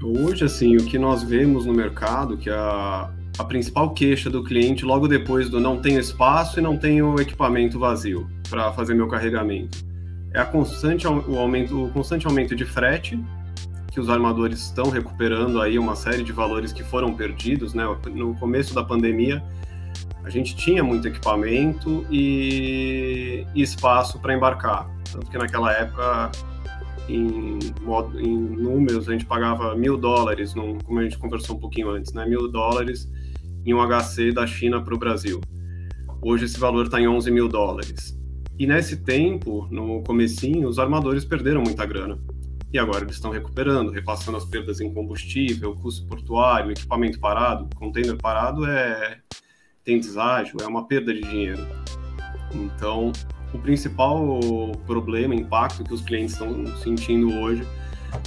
Hoje, 0.03 0.45
assim, 0.45 0.77
o 0.77 0.85
que 0.85 0.99
nós 0.99 1.23
vemos 1.23 1.65
no 1.65 1.73
mercado, 1.73 2.37
que 2.37 2.51
a, 2.51 3.11
a 3.39 3.45
principal 3.45 3.91
queixa 3.91 4.31
do 4.31 4.45
cliente 4.45 4.85
logo 4.85 5.09
depois 5.09 5.49
do 5.49 5.61
não 5.61 5.81
tenho 5.81 5.99
espaço 5.99 6.59
e 6.61 6.63
não 6.63 6.77
tenho 6.77 7.21
equipamento 7.21 7.79
vazio 7.79 8.29
para 8.49 8.73
fazer 8.73 8.95
meu 8.95 9.09
carregamento 9.09 9.95
é 10.35 10.41
a 10.41 10.45
constante, 10.45 11.07
o, 11.07 11.39
aumento, 11.39 11.85
o 11.85 11.91
constante 11.91 12.27
aumento 12.27 12.57
de 12.57 12.65
frete, 12.65 13.19
que 13.93 14.01
os 14.01 14.11
armadores 14.11 14.59
estão 14.59 14.91
recuperando 14.91 15.63
aí 15.63 15.79
uma 15.79 15.95
série 15.95 16.25
de 16.25 16.33
valores 16.33 16.73
que 16.73 16.83
foram 16.83 17.15
perdidos, 17.15 17.73
né? 17.73 17.85
No 18.13 18.35
começo 18.35 18.75
da 18.75 18.83
pandemia, 18.83 19.41
a 20.25 20.29
gente 20.29 20.57
tinha 20.57 20.83
muito 20.83 21.07
equipamento 21.07 22.05
e, 22.11 23.47
e 23.55 23.63
espaço 23.63 24.19
para 24.19 24.35
embarcar, 24.35 24.91
tanto 25.13 25.31
que 25.31 25.39
naquela 25.39 25.73
época, 25.73 26.33
em, 27.09 27.61
em 28.19 28.37
números, 28.37 29.09
a 29.09 29.13
gente 29.13 29.25
pagava 29.25 29.77
mil 29.77 29.97
dólares, 29.97 30.53
num, 30.53 30.79
como 30.79 30.99
a 30.99 31.05
gente 31.05 31.17
conversou 31.17 31.55
um 31.55 31.61
pouquinho 31.61 31.91
antes, 31.91 32.13
né? 32.13 32.27
Mil 32.27 32.51
dólares 32.51 33.09
em 33.65 33.75
um 33.75 33.79
HC 33.81 34.33
da 34.33 34.47
China 34.47 34.83
para 34.83 34.95
o 34.95 34.99
Brasil. 34.99 35.41
Hoje 36.23 36.47
esse 36.47 36.59
valor 36.59 36.87
está 36.87 37.01
em 37.01 37.07
11 37.07 37.31
mil 37.31 37.49
dólares. 37.49 38.19
E 38.59 38.67
nesse 38.67 38.99
tempo, 38.99 39.67
no 39.71 40.03
comecinho, 40.03 40.69
os 40.69 40.79
armadores 40.79 41.25
perderam 41.25 41.63
muita 41.63 41.85
grana. 41.85 42.19
e 42.73 42.79
agora 42.79 43.05
eles 43.05 43.15
estão 43.15 43.31
recuperando, 43.31 43.93
repassando 43.93 44.37
as 44.37 44.45
perdas 44.45 44.81
em 44.81 44.93
combustível, 44.93 45.77
custo 45.77 46.07
portuário, 46.09 46.73
equipamento 46.73 47.21
parado. 47.21 47.69
Container 47.77 48.17
parado 48.17 48.67
é 48.67 49.21
tem 49.85 50.01
deságio, 50.01 50.57
é 50.61 50.67
uma 50.67 50.89
perda 50.89 51.13
de 51.13 51.21
dinheiro. 51.21 51.65
Então, 52.53 53.13
o 53.53 53.59
principal 53.59 54.41
problema, 54.87 55.35
impacto 55.35 55.85
que 55.85 55.93
os 55.93 56.01
clientes 56.01 56.33
estão 56.33 56.67
sentindo 56.79 57.33
hoje 57.33 57.63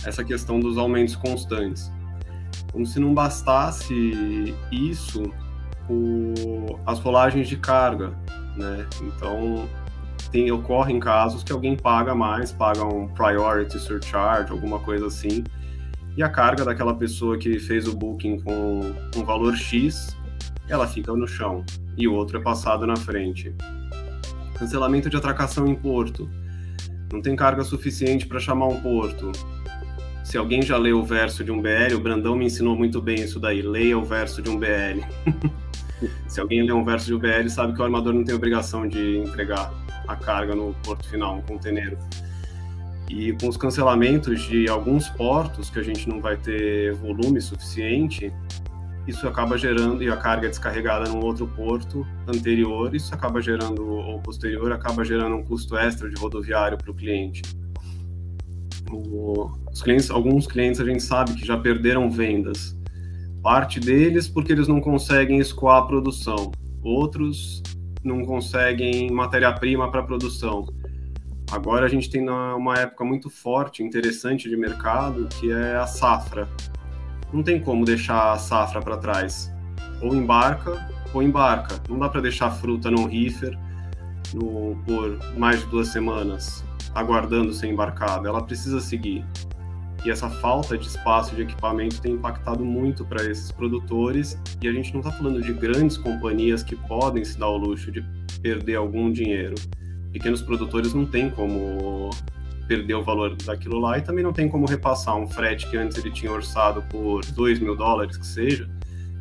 é 0.06 0.10
essa 0.10 0.24
questão 0.24 0.60
dos 0.60 0.78
aumentos 0.78 1.16
constantes. 1.16 1.92
Como 2.72 2.86
se 2.86 3.00
não 3.00 3.14
bastasse 3.14 4.54
isso, 4.72 5.24
o, 5.90 6.80
as 6.86 7.00
rolagens 7.00 7.48
de 7.48 7.58
carga, 7.58 8.14
né? 8.56 8.86
Então, 9.02 9.68
tem, 10.32 10.52
ocorrem 10.52 11.00
casos 11.00 11.44
que 11.44 11.52
alguém 11.52 11.76
paga 11.76 12.14
mais, 12.14 12.52
paga 12.52 12.84
um 12.84 13.08
priority 13.08 13.80
surcharge, 13.80 14.52
alguma 14.52 14.80
coisa 14.80 15.08
assim, 15.08 15.44
e 16.16 16.24
a 16.24 16.30
carga 16.30 16.66
daquela 16.66 16.96
pessoa 16.96 17.38
que 17.38 17.60
fez 17.60 17.88
o 17.88 17.96
booking 17.96 18.40
com 18.42 18.82
um 19.16 19.24
valor 19.24 19.56
X, 19.56 20.18
ela 20.68 20.88
fica 20.88 21.14
no 21.14 21.28
chão 21.28 21.64
e 21.96 22.08
o 22.08 22.14
outro 22.14 22.40
é 22.40 22.42
passado 22.42 22.86
na 22.86 22.96
frente. 22.96 23.54
Cancelamento 24.58 25.10
de 25.10 25.16
atracação 25.16 25.68
em 25.68 25.76
porto. 25.76 26.30
Não 27.12 27.22
tem 27.22 27.36
carga 27.36 27.64
suficiente 27.64 28.26
para 28.26 28.40
chamar 28.40 28.68
um 28.68 28.82
porto. 28.82 29.32
Se 30.28 30.38
alguém 30.38 30.62
já 30.62 30.78
leu 30.78 31.00
o 31.00 31.06
verso 31.06 31.42
de 31.42 31.54
um 31.54 31.62
BL, 31.62 31.96
o 31.96 32.02
Brandão 32.02 32.36
me 32.36 32.44
ensinou 32.44 32.76
muito 32.76 33.02
bem 33.02 33.16
isso 33.16 33.40
daí. 33.40 33.62
Leia 33.62 33.98
o 33.98 34.04
verso 34.04 34.42
de 34.42 34.50
um 34.50 34.60
BL. 34.60 35.00
Se 36.28 36.42
alguém 36.42 36.64
lê 36.64 36.74
um 36.74 36.84
verso 36.84 37.06
de 37.06 37.14
um 37.14 37.18
BL, 37.18 37.48
sabe 37.48 37.74
que 37.74 37.80
o 37.80 37.84
armador 37.86 38.12
não 38.12 38.26
tem 38.26 38.36
obrigação 38.36 38.86
de 38.86 39.20
entregar 39.20 39.74
a 40.06 40.18
carga 40.18 40.54
no 40.54 40.76
porto 40.84 41.08
final, 41.08 41.38
no 41.38 41.44
conteneiro. 41.44 41.98
E 43.10 43.32
com 43.40 43.48
os 43.48 43.56
cancelamentos 43.56 44.42
de 44.42 44.68
alguns 44.68 45.08
portos 45.12 45.70
que 45.70 45.80
a 45.80 45.84
gente 45.84 46.10
não 46.10 46.20
vai 46.20 46.36
ter 46.36 46.94
volume 46.96 47.40
suficiente, 47.40 48.30
isso 49.08 49.26
acaba 49.30 49.58
gerando, 49.58 50.04
e 50.04 50.10
a 50.10 50.18
carga 50.18 50.48
é 50.48 50.50
descarregada 50.50 51.10
num 51.10 51.24
outro 51.24 51.48
porto 51.48 52.06
anterior, 52.28 52.94
isso 52.94 53.16
acaba 53.16 53.42
gerando, 53.42 53.88
ou 53.88 54.20
posterior, 54.20 54.74
acaba 54.74 55.06
gerando 55.06 55.38
um 55.38 55.44
custo 55.46 55.78
extra 55.78 56.10
de 56.10 56.20
rodoviário 56.20 56.78
para 56.78 56.92
o 56.92 56.94
cliente. 56.94 57.44
Os 58.92 59.82
clientes, 59.82 60.10
alguns 60.10 60.48
clientes 60.48 60.80
a 60.80 60.86
gente 60.86 61.04
sabe 61.04 61.34
que 61.34 61.46
já 61.46 61.58
perderam 61.58 62.10
vendas. 62.10 62.78
Parte 63.44 63.80
deles 63.80 64.28
porque 64.28 64.52
eles 64.52 64.68
não 64.68 64.82
conseguem 64.82 65.40
escoar 65.40 65.78
a 65.78 65.86
produção. 65.86 66.52
Outros 66.82 67.62
não 68.04 68.24
conseguem 68.24 69.12
matéria-prima 69.12 69.92
para 69.92 70.04
produção. 70.04 70.66
Agora 71.52 71.86
a 71.86 71.90
gente 71.90 72.10
tem 72.10 72.28
uma 72.30 72.76
época 72.76 73.06
muito 73.06 73.30
forte, 73.30 73.82
interessante 73.82 74.50
de 74.50 74.58
mercado, 74.58 75.28
que 75.40 75.52
é 75.52 75.76
a 75.76 75.88
safra. 75.88 76.48
Não 77.32 77.42
tem 77.42 77.60
como 77.60 77.86
deixar 77.86 78.34
a 78.34 78.38
safra 78.38 78.82
para 78.82 78.98
trás. 78.98 79.52
Ou 80.02 80.14
embarca 80.16 80.90
ou 81.14 81.24
embarca. 81.24 81.82
Não 81.90 81.98
dá 82.00 82.10
para 82.10 82.22
deixar 82.22 82.48
a 82.48 82.52
fruta 82.52 82.92
num 82.92 83.06
reefer 83.06 83.58
no, 84.34 84.76
por 84.86 85.18
mais 85.38 85.62
de 85.62 85.68
duas 85.68 85.88
semanas, 85.90 86.64
aguardando 86.98 87.54
ser 87.54 87.68
embarcada. 87.68 88.28
Ela 88.28 88.42
precisa 88.42 88.82
seguir. 88.82 89.24
E 90.04 90.10
essa 90.10 90.30
falta 90.30 90.78
de 90.78 90.88
espaço 90.88 91.36
de 91.36 91.44
equipamento 91.44 92.02
tem 92.02 92.14
impactado 92.14 92.66
muito 92.66 93.06
para 93.06 93.24
esses 93.30 93.52
produtores. 93.52 94.38
E 94.62 94.68
a 94.68 94.72
gente 94.72 94.92
não 94.94 95.02
está 95.02 95.12
falando 95.12 95.42
de 95.42 95.54
grandes 95.54 95.96
companhias 95.96 96.64
que 96.64 96.76
podem 96.76 97.24
se 97.24 97.38
dar 97.38 97.50
o 97.50 97.58
luxo 97.58 97.92
de 97.92 98.04
perder 98.42 98.76
algum 98.76 99.12
dinheiro. 99.12 99.54
Pequenos 100.12 100.42
produtores 100.42 100.94
não 100.94 101.06
têm 101.06 101.30
como 101.30 102.10
perder 102.68 102.96
o 102.96 103.04
valor 103.04 103.36
daquilo 103.36 103.80
lá 103.80 103.98
e 103.98 104.02
também 104.02 104.24
não 104.24 104.34
tem 104.34 104.50
como 104.50 104.66
repassar 104.66 105.16
um 105.16 105.28
frete 105.28 105.70
que 105.70 105.78
antes 105.78 105.98
ele 105.98 106.12
tinha 106.12 106.32
orçado 106.32 106.82
por 106.90 107.24
2 107.24 107.60
mil 107.60 107.76
dólares, 107.76 108.18
que 108.18 108.26
seja, 108.26 108.70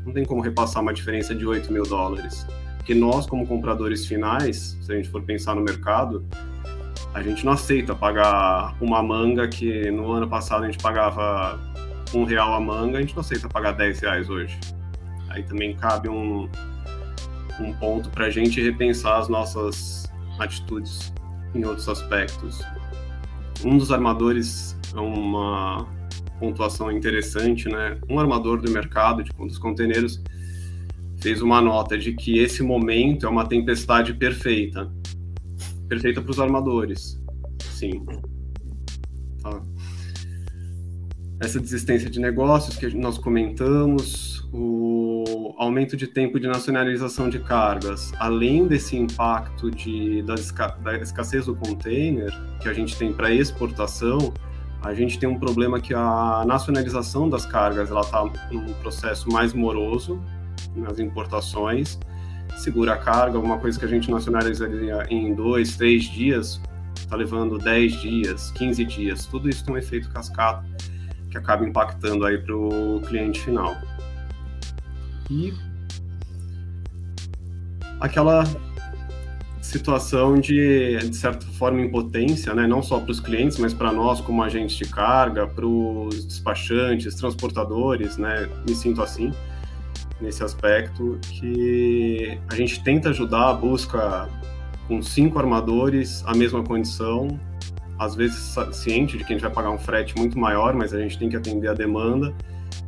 não 0.05 0.13
tem 0.13 0.25
como 0.25 0.41
repassar 0.41 0.83
uma 0.83 0.93
diferença 0.93 1.35
de 1.35 1.47
8 1.47 1.73
mil 1.73 1.85
dólares. 1.85 2.47
Porque 2.77 2.95
nós, 2.95 3.27
como 3.27 3.47
compradores 3.47 4.07
finais, 4.07 4.79
se 4.81 4.93
a 4.93 4.97
gente 4.97 5.09
for 5.11 5.23
pensar 5.23 5.55
no 5.55 5.61
mercado, 5.61 6.25
a 7.17 7.23
gente 7.23 7.47
não 7.47 7.53
aceita 7.53 7.95
pagar 7.95 8.77
uma 8.79 9.03
manga 9.03 9.49
que 9.49 9.91
no 9.91 10.13
ano 10.13 10.29
passado 10.29 10.65
a 10.65 10.67
gente 10.67 10.77
pagava 10.83 11.59
um 12.15 12.25
real 12.25 12.53
a 12.53 12.61
manga, 12.61 12.99
a 12.99 13.01
gente 13.01 13.15
não 13.15 13.23
aceita 13.23 13.49
pagar 13.49 13.73
10 13.73 14.01
reais 14.01 14.29
hoje. 14.29 14.61
Aí 15.31 15.43
também 15.43 15.75
cabe 15.75 16.11
um, 16.11 16.47
um 17.59 17.73
ponto 17.81 18.11
para 18.11 18.27
a 18.27 18.31
gente 18.31 18.61
repensar 18.61 19.19
as 19.19 19.31
nossas 19.31 20.13
atitudes 20.39 21.11
em 21.55 21.65
outros 21.65 21.89
aspectos. 21.89 22.61
Um 23.65 23.79
dos 23.79 23.91
armadores 23.91 24.79
é 24.95 25.01
uma 25.01 25.89
pontuação 26.39 26.93
interessante, 26.93 27.67
né? 27.67 27.97
Um 28.11 28.21
armador 28.21 28.61
do 28.61 28.71
mercado 28.71 29.25
de 29.25 29.33
dos 29.33 29.57
conteneiros 29.57 30.23
fez 31.17 31.41
uma 31.41 31.63
nota 31.63 31.97
de 31.97 32.13
que 32.13 32.39
esse 32.39 32.63
momento 32.63 33.25
é 33.25 33.29
uma 33.31 33.47
tempestade 33.47 34.13
perfeita 34.13 34.93
perfeita 35.89 36.21
para 36.21 36.31
os 36.31 36.41
armadores. 36.41 37.21
Sim. 37.61 38.05
Tá. 39.43 39.63
Essa 41.41 41.61
desistência 41.61 42.09
de 42.09 42.19
negócios 42.19 42.77
que 42.77 42.89
nós 42.97 43.19
comentamos, 43.19 44.49
o 44.53 45.55
aumento 45.59 45.97
de 45.97 46.07
tempo 46.07 46.41
de 46.41 46.47
nacionalização 46.47 47.29
de 47.29 47.39
cargas, 47.41 48.13
além 48.19 48.67
desse 48.67 48.97
impacto 48.97 49.71
de, 49.71 50.23
da, 50.23 50.35
da 50.83 50.97
escassez 50.97 51.47
do 51.47 51.55
container 51.55 52.33
que 52.61 52.69
a 52.69 52.73
gente 52.73 52.97
tem 52.97 53.13
para 53.13 53.33
exportação, 53.33 54.33
a 54.83 54.95
gente 54.95 55.19
tem 55.19 55.29
um 55.29 55.39
problema 55.39 55.81
que 55.81 55.93
a 55.93 56.45
nacionalização 56.47 57.29
das 57.29 57.45
cargas 57.45 57.91
ela 57.91 58.01
está 58.01 58.25
num 58.51 58.73
processo 58.75 59.29
mais 59.31 59.53
moroso 59.53 60.21
nas 60.75 60.99
importações 60.99 61.99
segura 62.57 62.95
a 62.95 62.97
carga, 62.97 63.37
alguma 63.37 63.59
coisa 63.59 63.79
que 63.79 63.85
a 63.85 63.89
gente 63.89 64.11
nacionalizaria 64.11 65.07
em 65.11 65.35
dois, 65.35 65.77
três 65.77 66.05
dias, 66.05 66.61
está 66.97 67.17
levando 67.17 67.59
10 67.59 68.01
dias, 68.01 68.51
15 68.53 68.85
dias. 68.85 69.27
Tudo 69.27 69.49
isso 69.49 69.65
tem 69.65 69.75
um 69.75 69.79
efeito 69.79 70.09
cascata 70.11 70.65
que 71.31 71.39
acaba 71.39 71.67
impactando 71.67 72.25
aí 72.25 72.39
para 72.39 72.57
o 72.57 73.01
cliente 73.07 73.41
final. 73.41 73.77
E 75.31 75.53
aquela 78.01 78.45
situação 79.61 80.39
de, 80.39 80.97
de 80.99 81.17
certa 81.17 81.45
forma, 81.47 81.81
impotência, 81.81 82.55
né? 82.55 82.67
não 82.67 82.83
só 82.83 83.01
para 83.01 83.11
os 83.11 83.21
clientes, 83.21 83.59
mas 83.59 83.75
para 83.75 83.93
nós 83.93 84.21
como 84.21 84.43
agentes 84.43 84.77
de 84.77 84.85
carga, 84.85 85.47
para 85.47 85.67
os 85.67 86.25
despachantes, 86.25 87.15
transportadores, 87.17 88.17
né? 88.17 88.49
me 88.67 88.75
sinto 88.75 89.03
assim 89.03 89.33
nesse 90.21 90.43
aspecto, 90.43 91.19
que 91.23 92.39
a 92.51 92.55
gente 92.55 92.83
tenta 92.83 93.11
ajudar 93.11 93.51
a 93.51 93.55
busca 93.55 94.29
com 94.89 95.03
cinco 95.03 95.39
armadores 95.39 96.23
a 96.27 96.35
mesma 96.35 96.63
condição, 96.63 97.29
às 97.99 98.15
vezes 98.15 98.55
ciente 98.73 99.17
de 99.17 99.25
que 99.25 99.33
a 99.33 99.37
gente 99.37 99.43
vai 99.43 99.53
pagar 99.53 99.71
um 99.71 99.79
frete 99.79 100.17
muito 100.17 100.39
maior, 100.39 100.75
mas 100.75 100.93
a 100.95 101.01
gente 101.01 101.19
tem 101.19 101.29
que 101.29 101.37
atender 101.37 101.69
a 101.69 101.75
demanda 101.75 102.35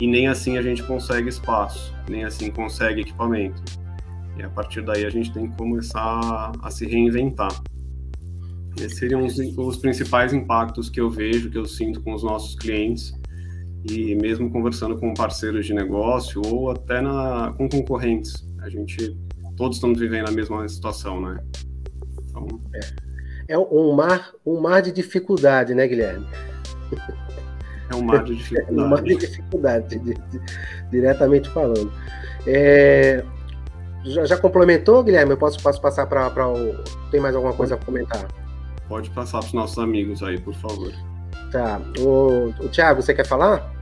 e 0.00 0.06
nem 0.06 0.28
assim 0.28 0.56
a 0.56 0.62
gente 0.62 0.82
consegue 0.82 1.28
espaço, 1.28 1.94
nem 2.08 2.24
assim 2.24 2.50
consegue 2.50 3.00
equipamento. 3.00 3.62
E 4.36 4.42
a 4.42 4.48
partir 4.48 4.82
daí 4.82 5.04
a 5.04 5.10
gente 5.10 5.32
tem 5.32 5.50
que 5.50 5.56
começar 5.56 6.52
a 6.62 6.70
se 6.70 6.86
reinventar. 6.86 7.50
Esses 8.76 8.98
seriam 8.98 9.24
os, 9.24 9.36
os 9.36 9.76
principais 9.78 10.32
impactos 10.32 10.88
que 10.88 11.00
eu 11.00 11.10
vejo, 11.10 11.50
que 11.50 11.58
eu 11.58 11.64
sinto 11.64 12.00
com 12.00 12.14
os 12.14 12.22
nossos 12.22 12.54
clientes 12.54 13.17
e 13.84 14.14
mesmo 14.14 14.50
conversando 14.50 14.96
com 14.98 15.14
parceiros 15.14 15.66
de 15.66 15.74
negócio 15.74 16.42
ou 16.46 16.70
até 16.70 17.00
na, 17.00 17.52
com 17.56 17.68
concorrentes. 17.68 18.46
A 18.62 18.68
gente, 18.68 19.16
todos 19.56 19.76
estamos 19.76 19.98
vivendo 19.98 20.28
a 20.28 20.32
mesma 20.32 20.68
situação, 20.68 21.20
né? 21.20 21.40
Então... 22.24 22.46
É. 23.48 23.54
é 23.54 23.58
um 23.58 23.92
mar, 23.92 24.32
um 24.44 24.60
mar 24.60 24.82
de 24.82 24.92
dificuldade, 24.92 25.74
né, 25.74 25.86
Guilherme? 25.86 26.26
É 27.90 27.94
um 27.94 28.02
mar 28.02 28.24
de 28.24 28.36
dificuldade. 28.36 28.68
É 28.78 28.82
um 28.82 28.88
mar 28.88 29.02
de 29.02 29.16
dificuldade, 29.16 29.98
de, 29.98 30.14
de, 30.14 30.40
diretamente 30.90 31.48
falando. 31.50 31.92
É, 32.46 33.24
já, 34.04 34.24
já, 34.24 34.36
complementou, 34.36 35.02
Guilherme? 35.02 35.32
Eu 35.32 35.38
posso, 35.38 35.62
posso 35.62 35.80
passar 35.80 36.06
para 36.06 36.48
o. 36.48 36.74
Tem 37.10 37.20
mais 37.20 37.34
alguma 37.34 37.54
coisa 37.54 37.74
a 37.74 37.78
comentar? 37.78 38.26
Pode 38.88 39.10
passar 39.10 39.38
para 39.40 39.46
os 39.46 39.52
nossos 39.52 39.78
amigos 39.78 40.22
aí, 40.22 40.40
por 40.40 40.54
favor. 40.54 40.92
Tá. 41.50 41.80
O, 41.98 42.52
o 42.60 42.68
Thiago, 42.68 43.02
você 43.02 43.14
quer 43.14 43.26
falar? 43.26 43.72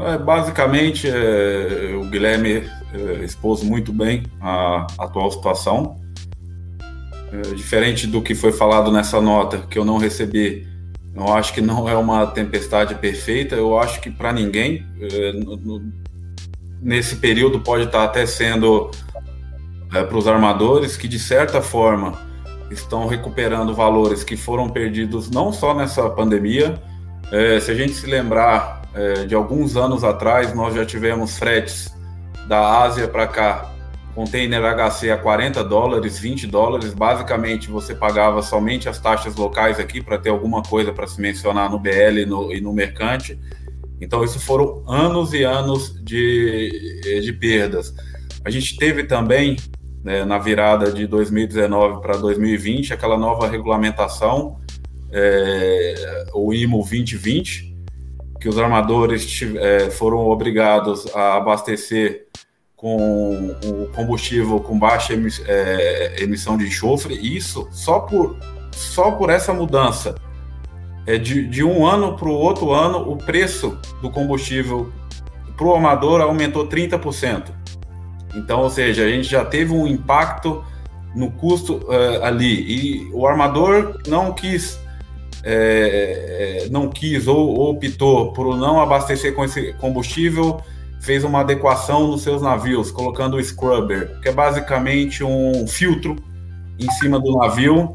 É, 0.00 0.18
basicamente, 0.18 1.08
é, 1.08 1.94
o 1.96 2.04
Guilherme 2.06 2.68
é, 2.92 3.24
expôs 3.24 3.62
muito 3.62 3.92
bem 3.92 4.24
a, 4.40 4.86
atual 4.98 5.30
situação. 5.30 6.00
É, 7.32 7.54
diferente 7.54 8.06
do 8.06 8.20
que 8.20 8.34
foi 8.34 8.52
falado 8.52 8.90
nessa 8.90 9.20
nota, 9.20 9.58
que 9.58 9.78
eu 9.78 9.84
não 9.84 9.98
recebi, 9.98 10.66
eu 11.14 11.32
acho 11.32 11.52
que 11.52 11.60
não 11.60 11.88
é 11.88 11.96
uma 11.96 12.26
tempestade 12.26 12.94
perfeita. 12.96 13.54
Eu 13.54 13.78
acho 13.78 14.00
que 14.00 14.10
para 14.10 14.32
ninguém, 14.32 14.84
é, 15.00 15.32
no, 15.32 15.82
nesse 16.82 17.16
período, 17.16 17.60
pode 17.60 17.84
estar 17.84 18.02
até 18.02 18.26
sendo 18.26 18.90
é, 19.92 20.02
para 20.02 20.18
os 20.18 20.26
armadores, 20.26 20.96
que 20.96 21.06
de 21.06 21.20
certa 21.20 21.62
forma 21.62 22.18
estão 22.70 23.06
recuperando 23.06 23.74
valores 23.74 24.24
que 24.24 24.36
foram 24.36 24.68
perdidos 24.68 25.30
não 25.30 25.52
só 25.52 25.74
nessa 25.74 26.08
pandemia, 26.10 26.80
É, 27.32 27.58
se 27.58 27.70
a 27.70 27.74
gente 27.74 27.94
se 27.94 28.06
lembrar 28.06 28.82
é, 28.94 29.24
de 29.24 29.34
alguns 29.34 29.76
anos 29.76 30.04
atrás, 30.04 30.54
nós 30.54 30.74
já 30.74 30.84
tivemos 30.84 31.38
fretes 31.38 31.92
da 32.46 32.82
Ásia 32.82 33.08
para 33.08 33.26
cá, 33.26 33.74
container 34.14 34.62
HC 34.62 35.10
a 35.10 35.16
40 35.16 35.64
dólares, 35.64 36.18
20 36.18 36.46
dólares. 36.46 36.94
Basicamente, 36.94 37.68
você 37.70 37.94
pagava 37.94 38.42
somente 38.42 38.88
as 38.88 39.00
taxas 39.00 39.34
locais 39.34 39.80
aqui 39.80 40.02
para 40.02 40.18
ter 40.18 40.28
alguma 40.30 40.62
coisa 40.62 40.92
para 40.92 41.06
se 41.06 41.20
mencionar 41.20 41.70
no 41.70 41.78
BL 41.78 42.20
e 42.20 42.26
no, 42.26 42.52
e 42.52 42.60
no 42.60 42.72
mercante. 42.72 43.38
Então, 44.00 44.22
isso 44.22 44.38
foram 44.38 44.84
anos 44.86 45.32
e 45.32 45.42
anos 45.42 45.94
de, 46.04 47.20
de 47.22 47.32
perdas. 47.32 47.92
A 48.44 48.50
gente 48.50 48.76
teve 48.76 49.04
também, 49.04 49.56
né, 50.04 50.22
na 50.24 50.38
virada 50.38 50.92
de 50.92 51.06
2019 51.06 52.02
para 52.02 52.18
2020, 52.18 52.92
aquela 52.92 53.16
nova 53.16 53.48
regulamentação, 53.48 54.60
é, 55.10 56.26
o 56.34 56.52
IMO 56.52 56.82
2020, 56.82 57.74
que 58.38 58.48
os 58.48 58.58
armadores 58.58 59.40
é, 59.56 59.90
foram 59.90 60.18
obrigados 60.28 61.06
a 61.16 61.36
abastecer 61.36 62.26
com 62.76 63.56
o 63.64 63.88
combustível 63.94 64.60
com 64.60 64.78
baixa 64.78 65.14
é, 65.46 66.22
emissão 66.22 66.58
de 66.58 66.66
enxofre. 66.66 67.14
Isso 67.14 67.66
só 67.72 68.00
por, 68.00 68.36
só 68.72 69.12
por 69.12 69.30
essa 69.30 69.54
mudança 69.54 70.16
é 71.06 71.16
de, 71.16 71.46
de 71.46 71.64
um 71.64 71.86
ano 71.86 72.14
para 72.16 72.28
o 72.28 72.32
outro 72.32 72.72
ano, 72.72 73.10
o 73.10 73.16
preço 73.16 73.78
do 74.02 74.10
combustível 74.10 74.92
para 75.56 75.66
o 75.66 75.74
amador 75.74 76.20
aumentou 76.20 76.68
30%. 76.68 77.63
Então, 78.34 78.60
ou 78.60 78.70
seja, 78.70 79.04
a 79.04 79.08
gente 79.08 79.28
já 79.28 79.44
teve 79.44 79.72
um 79.72 79.86
impacto 79.86 80.64
no 81.14 81.30
custo 81.30 81.76
uh, 81.84 82.24
ali. 82.24 83.06
E 83.06 83.10
o 83.12 83.26
armador 83.26 84.00
não 84.06 84.32
quis 84.32 84.78
é, 85.44 86.68
não 86.70 86.88
quis 86.88 87.28
ou, 87.28 87.36
ou, 87.36 87.70
optou 87.72 88.32
por 88.32 88.56
não 88.56 88.80
abastecer 88.80 89.34
com 89.34 89.44
esse 89.44 89.74
combustível, 89.74 90.60
fez 91.00 91.22
uma 91.22 91.40
adequação 91.40 92.08
nos 92.08 92.22
seus 92.22 92.40
navios, 92.40 92.90
colocando 92.90 93.36
o 93.36 93.44
scrubber, 93.44 94.18
que 94.22 94.28
é 94.30 94.32
basicamente 94.32 95.22
um 95.22 95.66
filtro 95.66 96.16
em 96.78 96.90
cima 96.92 97.20
do 97.20 97.36
navio 97.36 97.94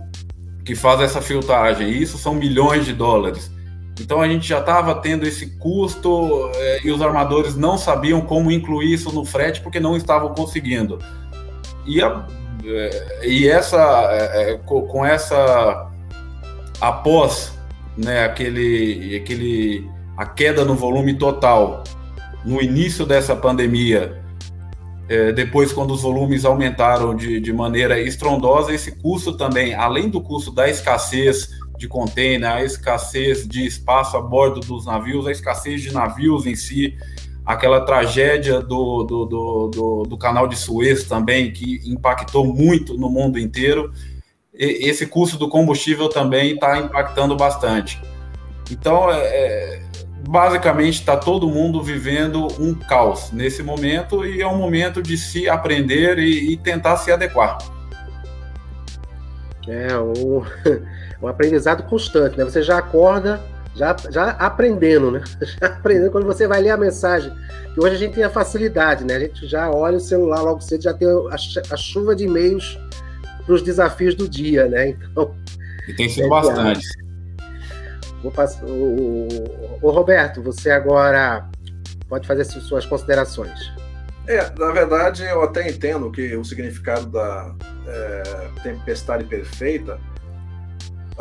que 0.64 0.76
faz 0.76 1.02
essa 1.02 1.22
filtragem. 1.22 1.90
E 1.90 2.04
isso 2.04 2.20
são 2.20 2.36
milhões 2.36 2.86
de 2.86 2.94
dólares. 2.94 3.52
Então 4.00 4.22
a 4.22 4.28
gente 4.28 4.48
já 4.48 4.60
estava 4.60 4.96
tendo 4.96 5.28
esse 5.28 5.58
custo 5.58 6.50
é, 6.56 6.80
e 6.86 6.92
os 6.92 7.02
armadores 7.02 7.56
não 7.56 7.78
sabiam 7.78 8.22
como 8.22 8.52
incluir 8.52 8.94
isso 8.94 9.12
no 9.12 9.26
frete 9.26 9.62
porque 9.62 9.80
não 9.80 9.98
estavam 9.98 10.34
conseguindo. 10.34 11.00
E, 11.86 12.02
a, 12.02 12.26
é, 12.64 13.28
e 13.28 13.48
essa, 13.48 13.78
é, 14.12 14.54
é 14.54 14.58
com 14.58 15.06
essa 15.06 15.90
após 16.80 17.54
né, 17.98 18.24
aquele, 18.24 19.18
aquele, 19.18 19.90
a 20.16 20.26
queda 20.26 20.64
no 20.64 20.76
volume 20.76 21.16
total 21.16 21.84
no 22.46 22.62
início 22.62 23.06
dessa 23.06 23.36
pandemia, 23.36 24.18
depois 25.36 25.74
quando 25.74 25.92
os 25.92 26.04
volumes 26.04 26.46
aumentaram 26.46 27.16
de, 27.16 27.42
de 27.42 27.52
maneira 27.52 28.00
estrondosa, 28.00 28.72
esse 28.72 28.92
custo 28.92 29.36
também, 29.36 29.74
além 29.74 30.08
do 30.08 30.22
custo 30.22 30.52
da 30.52 30.70
escassez 30.70 31.50
de 31.80 31.88
container, 31.88 32.50
a 32.50 32.64
escassez 32.64 33.48
de 33.48 33.66
espaço 33.66 34.16
a 34.16 34.22
bordo 34.22 34.60
dos 34.60 34.86
navios, 34.86 35.26
a 35.26 35.32
escassez 35.32 35.82
de 35.82 35.92
navios 35.92 36.46
em 36.46 36.56
si, 36.56 36.96
aquela 37.46 37.82
tragédia 37.82 38.60
do, 38.62 39.04
do, 39.04 39.26
do, 39.26 39.68
do, 39.70 40.04
do 40.04 40.18
canal 40.18 40.48
de 40.48 40.56
Suez 40.56 41.06
também, 41.06 41.52
que 41.52 41.82
impactou 41.86 42.46
muito 42.46 42.96
no 42.96 43.10
mundo 43.10 43.40
inteiro 43.40 43.92
esse 44.60 45.06
custo 45.06 45.38
do 45.38 45.48
combustível 45.48 46.10
também 46.10 46.56
está 46.56 46.78
impactando 46.78 47.36
bastante. 47.36 48.02
Então, 48.70 49.10
é, 49.10 49.18
é 49.18 49.82
basicamente, 50.28 50.96
está 50.96 51.16
todo 51.16 51.48
mundo 51.48 51.82
vivendo 51.82 52.48
um 52.60 52.76
caos 52.76 53.32
nesse 53.32 53.64
momento 53.64 54.26
e 54.26 54.42
é 54.42 54.48
um 54.48 54.58
momento 54.58 55.02
de 55.02 55.18
se 55.18 55.48
aprender 55.48 56.20
e, 56.20 56.52
e 56.52 56.58
tentar 56.58 56.98
se 56.98 57.10
adequar. 57.10 57.58
É 59.66 59.98
um, 59.98 60.44
um 61.22 61.28
aprendizado 61.28 61.84
constante, 61.84 62.38
né? 62.38 62.44
Você 62.44 62.62
já 62.62 62.78
acorda 62.78 63.40
já, 63.76 63.96
já 64.10 64.30
aprendendo, 64.32 65.12
né? 65.12 65.24
Já 65.62 65.68
aprendendo 65.68 66.12
quando 66.12 66.26
você 66.26 66.46
vai 66.48 66.62
ler 66.62 66.72
a 66.72 66.78
mensagem. 66.78 67.34
Que 67.74 67.80
hoje 67.80 67.96
a 67.96 67.98
gente 67.98 68.16
tem 68.16 68.24
a 68.24 68.30
facilidade, 68.30 69.06
né? 69.06 69.16
A 69.16 69.20
gente 69.20 69.48
já 69.48 69.70
olha 69.72 69.98
o 69.98 70.02
celular 70.02 70.42
logo 70.42 70.60
cedo, 70.60 70.84
já 70.84 70.94
tem 70.94 71.08
a, 71.08 71.74
a 71.74 71.78
chuva 71.78 72.16
de 72.16 72.26
e-mails 72.26 72.78
para 73.46 73.56
os 73.56 73.62
desafios 73.62 74.16
do 74.16 74.28
dia, 74.28 74.68
né? 74.68 74.90
Então. 74.90 75.34
E 75.88 75.94
tem 75.94 76.10
sido 76.10 76.26
é 76.26 76.30
bastante. 76.30 76.86
Vou 78.22 78.32
passar, 78.32 78.66
o, 78.66 79.28
o, 79.82 79.90
Roberto, 79.92 80.42
você 80.44 80.72
agora 80.72 81.48
pode 82.10 82.28
fazer 82.28 82.44
suas 82.44 82.86
considerações. 82.86 83.72
É, 84.28 84.52
na 84.60 84.72
verdade, 84.72 85.24
eu 85.24 85.42
até 85.42 85.70
entendo 85.70 86.12
que 86.12 86.36
o 86.36 86.44
significado 86.44 87.06
da 87.08 87.56
é, 87.88 88.50
tempestade 88.62 89.24
perfeita, 89.24 90.00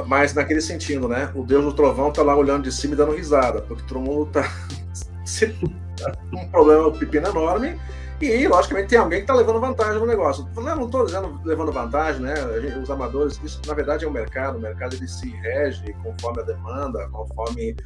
mas 0.07 0.35
naquele 0.35 0.61
sentido, 0.61 1.09
né? 1.09 1.31
O 1.35 1.45
Deus 1.45 1.65
do 1.65 1.73
Trovão 1.73 2.13
tá 2.13 2.23
lá 2.23 2.37
olhando 2.37 2.65
de 2.65 2.73
cima 2.73 2.95
e 2.95 2.97
dando 2.97 3.13
risada, 3.13 3.63
porque 3.63 3.83
todo 3.83 4.01
mundo 4.01 4.27
tá 4.27 4.43
um 6.33 6.49
problema, 6.51 6.91
pepino 6.93 7.29
enorme, 7.29 7.79
e, 8.21 8.49
logicamente, 8.49 8.89
tem 8.89 8.99
alguém 8.99 9.21
que 9.21 9.25
está 9.25 9.35
levando 9.35 9.61
vantagem 9.61 10.01
no 10.01 10.07
negócio. 10.07 10.49
Eu 10.57 10.63
não 10.63 10.87
estou 10.87 11.07
dizendo 11.07 11.41
levando 11.45 11.71
vantagem, 11.71 12.21
né? 12.21 12.35
Os 12.83 12.91
amadores, 12.91 13.41
isso 13.45 13.61
na 13.67 13.75
verdade 13.75 14.05
é 14.05 14.09
o 14.09 14.11
mercado. 14.11 14.59
O 14.59 14.61
mercado 14.61 14.97
ele 14.97 15.07
se 15.07 15.31
rege 15.31 15.93
conforme 16.03 16.43
a 16.43 16.45
demanda, 16.45 17.09
conforme 17.11 17.77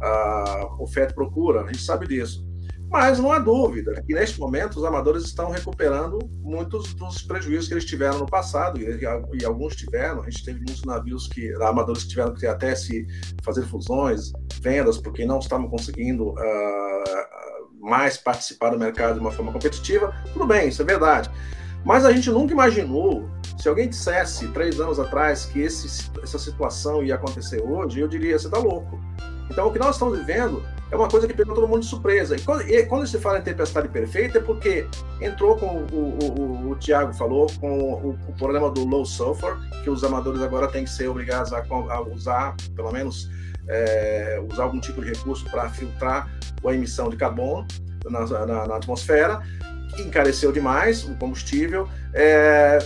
a 0.00 0.68
oferta 0.78 1.12
e 1.12 1.14
procura. 1.14 1.62
A 1.62 1.66
gente 1.66 1.82
sabe 1.82 2.06
disso. 2.06 2.46
Mas 2.90 3.20
não 3.20 3.30
há 3.30 3.38
dúvida 3.38 4.02
que 4.04 4.12
neste 4.12 4.40
momento 4.40 4.76
os 4.76 4.84
amadores 4.84 5.22
estão 5.22 5.48
recuperando 5.50 6.18
muitos 6.42 6.92
dos 6.94 7.22
prejuízos 7.22 7.68
que 7.68 7.74
eles 7.74 7.84
tiveram 7.84 8.18
no 8.18 8.26
passado, 8.26 8.80
e, 8.80 9.00
e 9.40 9.44
alguns 9.44 9.76
tiveram. 9.76 10.22
A 10.22 10.28
gente 10.28 10.44
teve 10.44 10.58
muitos 10.58 10.84
navios 10.84 11.28
que, 11.28 11.54
amadores 11.62 12.02
que 12.02 12.08
tiveram 12.08 12.34
que 12.34 12.46
até 12.48 12.74
se 12.74 13.06
fazer 13.44 13.62
fusões, 13.62 14.32
vendas, 14.60 14.98
porque 14.98 15.24
não 15.24 15.38
estavam 15.38 15.68
conseguindo 15.68 16.30
uh, 16.30 17.80
mais 17.80 18.16
participar 18.16 18.70
do 18.70 18.78
mercado 18.78 19.14
de 19.14 19.20
uma 19.20 19.30
forma 19.30 19.52
competitiva, 19.52 20.12
tudo 20.32 20.44
bem, 20.44 20.68
isso 20.68 20.82
é 20.82 20.84
verdade. 20.84 21.30
Mas 21.84 22.04
a 22.04 22.12
gente 22.12 22.28
nunca 22.28 22.52
imaginou, 22.52 23.30
se 23.56 23.68
alguém 23.68 23.88
dissesse 23.88 24.48
três 24.48 24.80
anos 24.80 24.98
atrás 24.98 25.46
que 25.46 25.60
esse, 25.60 26.10
essa 26.22 26.38
situação 26.40 27.04
ia 27.04 27.14
acontecer 27.14 27.62
hoje, 27.62 28.00
eu 28.00 28.08
diria, 28.08 28.36
você 28.36 28.48
está 28.48 28.58
louco. 28.58 28.98
Então, 29.50 29.66
o 29.66 29.72
que 29.72 29.78
nós 29.78 29.96
estamos 29.96 30.16
vivendo 30.16 30.62
é 30.90 30.96
uma 30.96 31.08
coisa 31.08 31.26
que 31.26 31.34
pegou 31.34 31.54
todo 31.54 31.66
mundo 31.66 31.80
de 31.80 31.86
surpresa. 31.86 32.36
E 32.36 32.40
quando, 32.40 32.62
e 32.68 32.86
quando 32.86 33.06
se 33.06 33.18
fala 33.18 33.38
em 33.38 33.42
tempestade 33.42 33.88
perfeita, 33.88 34.38
é 34.38 34.40
porque 34.40 34.86
entrou, 35.20 35.56
como 35.56 35.80
o, 35.92 36.18
o, 36.22 36.40
o, 36.40 36.70
o 36.70 36.76
Tiago 36.76 37.12
falou, 37.12 37.46
com 37.60 37.78
o, 37.78 38.10
o, 38.28 38.32
problema 38.38 38.70
do 38.70 38.84
low 38.84 39.04
sulfur, 39.04 39.58
que 39.82 39.90
os 39.90 40.02
amadores 40.04 40.40
agora 40.40 40.68
têm 40.68 40.84
que 40.84 40.90
ser 40.90 41.08
obrigados 41.08 41.52
a, 41.52 41.64
a 41.68 42.00
usar, 42.00 42.56
pelo 42.74 42.92
menos, 42.92 43.28
é, 43.68 44.42
usar 44.50 44.64
algum 44.64 44.80
tipo 44.80 45.00
de 45.00 45.08
recurso 45.08 45.44
para 45.50 45.68
filtrar 45.70 46.28
a 46.64 46.74
emissão 46.74 47.08
de 47.08 47.16
carbono 47.16 47.66
na, 48.08 48.26
na, 48.26 48.66
na 48.66 48.76
atmosfera, 48.76 49.42
encareceu 49.98 50.52
demais 50.52 51.04
o 51.04 51.14
combustível. 51.16 51.88
É, 52.14 52.78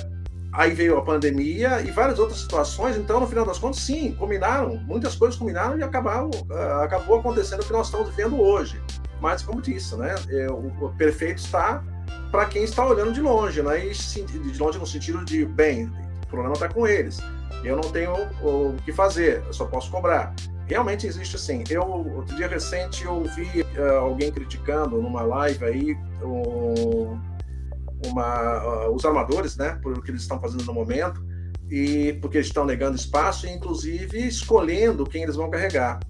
aí 0.54 0.72
veio 0.72 0.96
a 0.96 1.02
pandemia 1.02 1.80
e 1.82 1.90
várias 1.90 2.18
outras 2.18 2.40
situações. 2.40 2.96
Então, 2.96 3.20
no 3.20 3.26
final 3.26 3.44
das 3.44 3.58
contas, 3.58 3.80
sim, 3.80 4.12
combinaram, 4.12 4.76
muitas 4.86 5.16
coisas 5.16 5.38
combinaram 5.38 5.78
e 5.78 5.82
acabaram, 5.82 6.30
uh, 6.30 6.82
acabou 6.82 7.18
acontecendo 7.18 7.60
o 7.60 7.66
que 7.66 7.72
nós 7.72 7.86
estamos 7.86 8.08
vivendo 8.10 8.40
hoje. 8.40 8.80
Mas, 9.20 9.42
como 9.42 9.60
disse, 9.60 9.96
né, 9.96 10.14
é, 10.28 10.46
o, 10.50 10.92
perfeito 10.96 11.38
está 11.38 11.82
para 12.30 12.46
quem 12.46 12.64
está 12.64 12.84
olhando 12.84 13.12
de 13.12 13.20
longe, 13.20 13.62
né, 13.62 13.86
e 13.86 13.92
de 13.92 14.58
longe 14.58 14.78
no 14.78 14.86
sentido 14.86 15.24
de, 15.24 15.44
bem, 15.44 15.86
o 16.22 16.26
problema 16.28 16.54
está 16.54 16.68
com 16.68 16.86
eles. 16.86 17.18
Eu 17.62 17.76
não 17.76 17.90
tenho 17.90 18.12
o 18.42 18.76
que 18.84 18.92
fazer, 18.92 19.42
eu 19.46 19.52
só 19.52 19.64
posso 19.64 19.90
cobrar 19.90 20.34
realmente 20.66 21.06
existe 21.06 21.36
assim. 21.36 21.62
Eu, 21.68 21.82
outro 21.82 22.34
dia 22.36 22.48
recente, 22.48 23.04
eu 23.04 23.16
ouvi 23.16 23.62
uh, 23.76 23.98
alguém 24.00 24.30
criticando 24.30 25.00
numa 25.00 25.22
live 25.22 25.64
aí 25.64 25.98
um, 26.22 27.18
uma, 28.06 28.88
os 28.90 29.04
armadores, 29.04 29.56
né, 29.56 29.78
por 29.82 29.96
o 29.96 30.02
que 30.02 30.10
eles 30.10 30.22
estão 30.22 30.40
fazendo 30.40 30.64
no 30.64 30.74
momento, 30.74 31.24
e 31.70 32.12
porque 32.20 32.38
eles 32.38 32.48
estão 32.48 32.64
negando 32.64 32.96
espaço 32.96 33.46
e, 33.46 33.50
inclusive, 33.50 34.26
escolhendo 34.26 35.04
quem 35.04 35.22
eles 35.22 35.36
vão 35.36 35.50
carregar. 35.50 36.00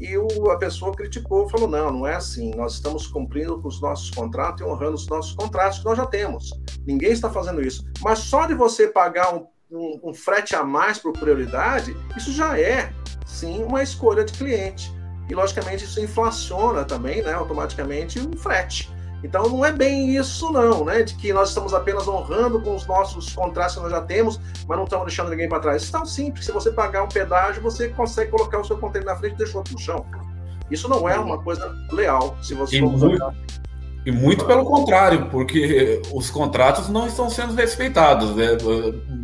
E 0.00 0.16
o, 0.16 0.50
a 0.50 0.58
pessoa 0.58 0.92
criticou, 0.94 1.48
falou: 1.48 1.68
não, 1.68 1.90
não 1.90 2.06
é 2.06 2.14
assim. 2.14 2.50
Nós 2.54 2.74
estamos 2.74 3.06
cumprindo 3.06 3.60
com 3.60 3.68
os 3.68 3.80
nossos 3.80 4.10
contratos 4.10 4.60
e 4.60 4.64
honrando 4.64 4.94
os 4.94 5.06
nossos 5.06 5.34
contratos 5.34 5.78
que 5.78 5.84
nós 5.84 5.96
já 5.96 6.06
temos. 6.06 6.50
Ninguém 6.86 7.12
está 7.12 7.30
fazendo 7.30 7.62
isso. 7.62 7.84
Mas 8.02 8.18
só 8.18 8.46
de 8.46 8.54
você 8.54 8.88
pagar 8.88 9.34
um, 9.34 9.46
um, 9.70 10.10
um 10.10 10.14
frete 10.14 10.54
a 10.54 10.62
mais 10.62 10.98
por 10.98 11.12
prioridade, 11.12 11.96
isso 12.16 12.32
já 12.32 12.58
é 12.58 12.92
sim 13.24 13.62
uma 13.62 13.82
escolha 13.82 14.24
de 14.24 14.32
cliente. 14.34 14.94
E, 15.28 15.34
logicamente, 15.34 15.84
isso 15.84 16.00
inflaciona 16.00 16.84
também, 16.84 17.22
né, 17.22 17.32
automaticamente, 17.32 18.20
o 18.20 18.36
frete. 18.36 18.94
Então 19.22 19.48
não 19.48 19.64
é 19.64 19.72
bem 19.72 20.14
isso 20.14 20.52
não, 20.52 20.84
né? 20.84 21.02
De 21.02 21.14
que 21.14 21.32
nós 21.32 21.48
estamos 21.48 21.74
apenas 21.74 22.06
honrando 22.06 22.60
com 22.60 22.74
os 22.74 22.86
nossos 22.86 23.34
contratos 23.34 23.74
que 23.74 23.80
nós 23.80 23.90
já 23.90 24.00
temos, 24.00 24.40
mas 24.68 24.76
não 24.76 24.84
estamos 24.84 25.06
deixando 25.06 25.30
ninguém 25.30 25.48
para 25.48 25.60
trás. 25.60 25.82
Isso 25.82 25.94
é 25.94 25.98
tão 25.98 26.06
simples. 26.06 26.44
Se 26.44 26.52
você 26.52 26.70
pagar 26.70 27.02
um 27.02 27.08
pedágio, 27.08 27.62
você 27.62 27.88
consegue 27.88 28.30
colocar 28.30 28.60
o 28.60 28.64
seu 28.64 28.78
container 28.78 29.06
na 29.06 29.16
frente 29.16 29.34
e 29.34 29.38
deixar 29.38 29.58
outro 29.58 29.72
no 29.72 29.80
chão. 29.80 30.06
Isso 30.70 30.88
não 30.88 31.08
é 31.08 31.18
uma 31.18 31.42
coisa 31.42 31.72
leal. 31.92 32.36
Se 32.42 32.54
você 32.54 32.78
e, 32.78 32.82
muito, 32.82 33.34
e 34.04 34.12
muito 34.12 34.44
pelo 34.44 34.64
contrário, 34.64 35.26
porque 35.30 36.02
os 36.12 36.30
contratos 36.30 36.88
não 36.88 37.06
estão 37.06 37.30
sendo 37.30 37.54
respeitados. 37.54 38.34
Né? 38.34 38.48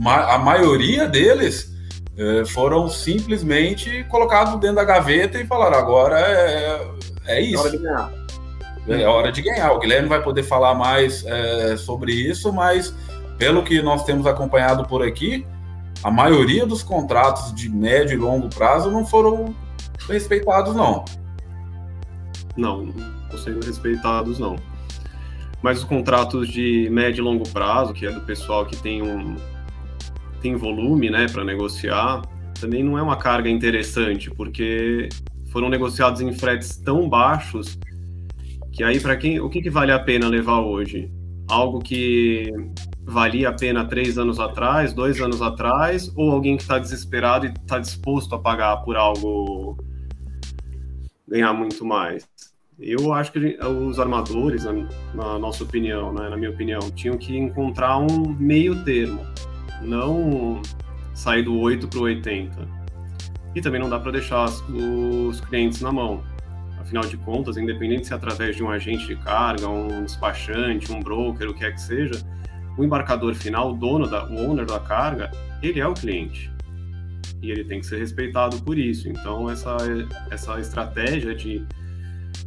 A 0.04 0.38
maioria 0.38 1.06
deles 1.06 1.72
é, 2.16 2.44
foram 2.44 2.88
simplesmente 2.88 4.04
colocados 4.04 4.58
dentro 4.60 4.76
da 4.76 4.84
gaveta 4.84 5.40
e 5.40 5.46
falaram 5.46 5.78
agora 5.78 6.18
é, 6.20 6.90
é 7.26 7.40
isso. 7.40 7.68
É 8.88 9.06
hora 9.06 9.30
de 9.30 9.42
ganhar. 9.42 9.72
O 9.72 9.78
Guilherme 9.78 10.08
vai 10.08 10.22
poder 10.22 10.42
falar 10.42 10.74
mais 10.74 11.24
é, 11.24 11.76
sobre 11.76 12.12
isso, 12.12 12.52
mas 12.52 12.94
pelo 13.38 13.62
que 13.62 13.80
nós 13.80 14.04
temos 14.04 14.26
acompanhado 14.26 14.84
por 14.86 15.02
aqui, 15.02 15.46
a 16.02 16.10
maioria 16.10 16.66
dos 16.66 16.82
contratos 16.82 17.54
de 17.54 17.68
médio 17.68 18.14
e 18.14 18.16
longo 18.16 18.48
prazo 18.48 18.90
não 18.90 19.06
foram 19.06 19.54
respeitados, 20.08 20.74
não. 20.74 21.04
Não, 22.56 22.86
não 22.86 23.22
estão 23.22 23.38
sendo 23.38 23.64
respeitados, 23.64 24.38
não. 24.38 24.56
Mas 25.62 25.78
os 25.78 25.84
contratos 25.84 26.48
de 26.48 26.88
médio 26.90 27.22
e 27.22 27.24
longo 27.24 27.48
prazo, 27.48 27.94
que 27.94 28.04
é 28.04 28.10
do 28.10 28.20
pessoal 28.22 28.66
que 28.66 28.76
tem 28.76 29.00
um 29.00 29.36
tem 30.40 30.56
volume, 30.56 31.08
né, 31.08 31.26
para 31.30 31.44
negociar, 31.44 32.20
também 32.60 32.82
não 32.82 32.98
é 32.98 33.02
uma 33.02 33.16
carga 33.16 33.48
interessante, 33.48 34.28
porque 34.28 35.08
foram 35.52 35.68
negociados 35.68 36.20
em 36.20 36.32
fretes 36.32 36.76
tão 36.76 37.08
baixos 37.08 37.78
que 38.72 38.82
aí, 38.82 38.98
para 38.98 39.16
quem, 39.16 39.38
o 39.38 39.50
que, 39.50 39.60
que 39.60 39.70
vale 39.70 39.92
a 39.92 39.98
pena 39.98 40.28
levar 40.28 40.60
hoje? 40.60 41.10
Algo 41.48 41.78
que 41.80 42.50
valia 43.04 43.50
a 43.50 43.52
pena 43.52 43.84
três 43.84 44.16
anos 44.16 44.40
atrás, 44.40 44.94
dois 44.94 45.20
anos 45.20 45.42
atrás, 45.42 46.10
ou 46.16 46.30
alguém 46.30 46.56
que 46.56 46.62
está 46.62 46.78
desesperado 46.78 47.46
e 47.46 47.50
está 47.50 47.78
disposto 47.78 48.34
a 48.34 48.38
pagar 48.38 48.78
por 48.78 48.96
algo 48.96 49.76
ganhar 51.28 51.52
muito 51.52 51.84
mais? 51.84 52.26
Eu 52.78 53.12
acho 53.12 53.30
que 53.32 53.58
os 53.60 54.00
armadores, 54.00 54.64
na, 54.64 54.72
na, 55.14 55.38
nossa 55.38 55.62
opinião, 55.62 56.12
né, 56.12 56.28
na 56.28 56.36
minha 56.36 56.50
opinião, 56.50 56.80
tinham 56.90 57.16
que 57.18 57.36
encontrar 57.36 57.98
um 57.98 58.34
meio 58.38 58.82
termo, 58.84 59.20
não 59.82 60.62
sair 61.14 61.42
do 61.42 61.58
8 61.58 61.86
para 61.88 61.98
o 61.98 62.02
80. 62.02 62.68
E 63.54 63.60
também 63.60 63.80
não 63.80 63.90
dá 63.90 64.00
para 64.00 64.12
deixar 64.12 64.46
os 64.46 65.40
clientes 65.42 65.82
na 65.82 65.92
mão. 65.92 66.22
Afinal 66.92 67.08
de 67.08 67.16
contas, 67.16 67.56
independente 67.56 68.06
se 68.06 68.12
é 68.12 68.16
através 68.16 68.54
de 68.54 68.62
um 68.62 68.68
agente 68.68 69.06
de 69.06 69.16
carga, 69.16 69.66
um 69.66 70.04
despachante, 70.04 70.92
um 70.92 71.00
broker, 71.00 71.48
o 71.48 71.54
que 71.54 71.64
é 71.64 71.72
que 71.72 71.80
seja, 71.80 72.22
o 72.76 72.84
embarcador 72.84 73.34
final, 73.34 73.70
o 73.70 73.74
dono, 73.74 74.06
da, 74.06 74.28
o 74.28 74.50
owner 74.50 74.66
da 74.66 74.78
carga, 74.78 75.30
ele 75.62 75.80
é 75.80 75.88
o 75.88 75.94
cliente. 75.94 76.52
E 77.40 77.50
ele 77.50 77.64
tem 77.64 77.80
que 77.80 77.86
ser 77.86 77.96
respeitado 77.96 78.60
por 78.62 78.78
isso. 78.78 79.08
Então, 79.08 79.48
essa, 79.48 79.74
essa 80.30 80.60
estratégia 80.60 81.34
de 81.34 81.66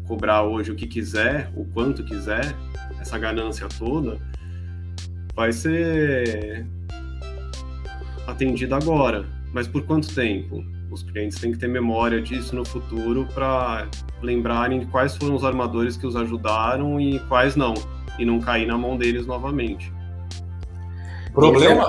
cobrar 0.06 0.44
hoje 0.44 0.70
o 0.70 0.76
que 0.76 0.86
quiser, 0.86 1.52
o 1.56 1.66
quanto 1.66 2.04
quiser, 2.04 2.56
essa 3.02 3.18
ganância 3.18 3.68
toda, 3.68 4.20
vai 5.34 5.52
ser 5.52 6.68
atendida 8.28 8.76
agora. 8.76 9.26
Mas 9.52 9.68
por 9.68 9.82
quanto 9.88 10.14
tempo? 10.14 10.64
Os 10.96 11.04
clientes 11.04 11.38
têm 11.38 11.52
que 11.52 11.58
ter 11.58 11.68
memória 11.68 12.22
disso 12.22 12.56
no 12.56 12.64
futuro 12.64 13.28
para 13.34 13.86
lembrarem 14.22 14.86
quais 14.86 15.14
foram 15.18 15.36
os 15.36 15.44
armadores 15.44 15.98
que 15.98 16.08
os 16.08 16.16
ajudaram 16.16 17.02
e 17.02 17.20
quais 17.28 17.54
não, 17.58 17.74
e 18.18 18.24
não 18.24 18.40
cair 18.40 18.66
na 18.66 18.78
mão 18.78 18.98
deles 18.98 19.28
novamente. 19.28 19.94
Problema, 21.34 21.86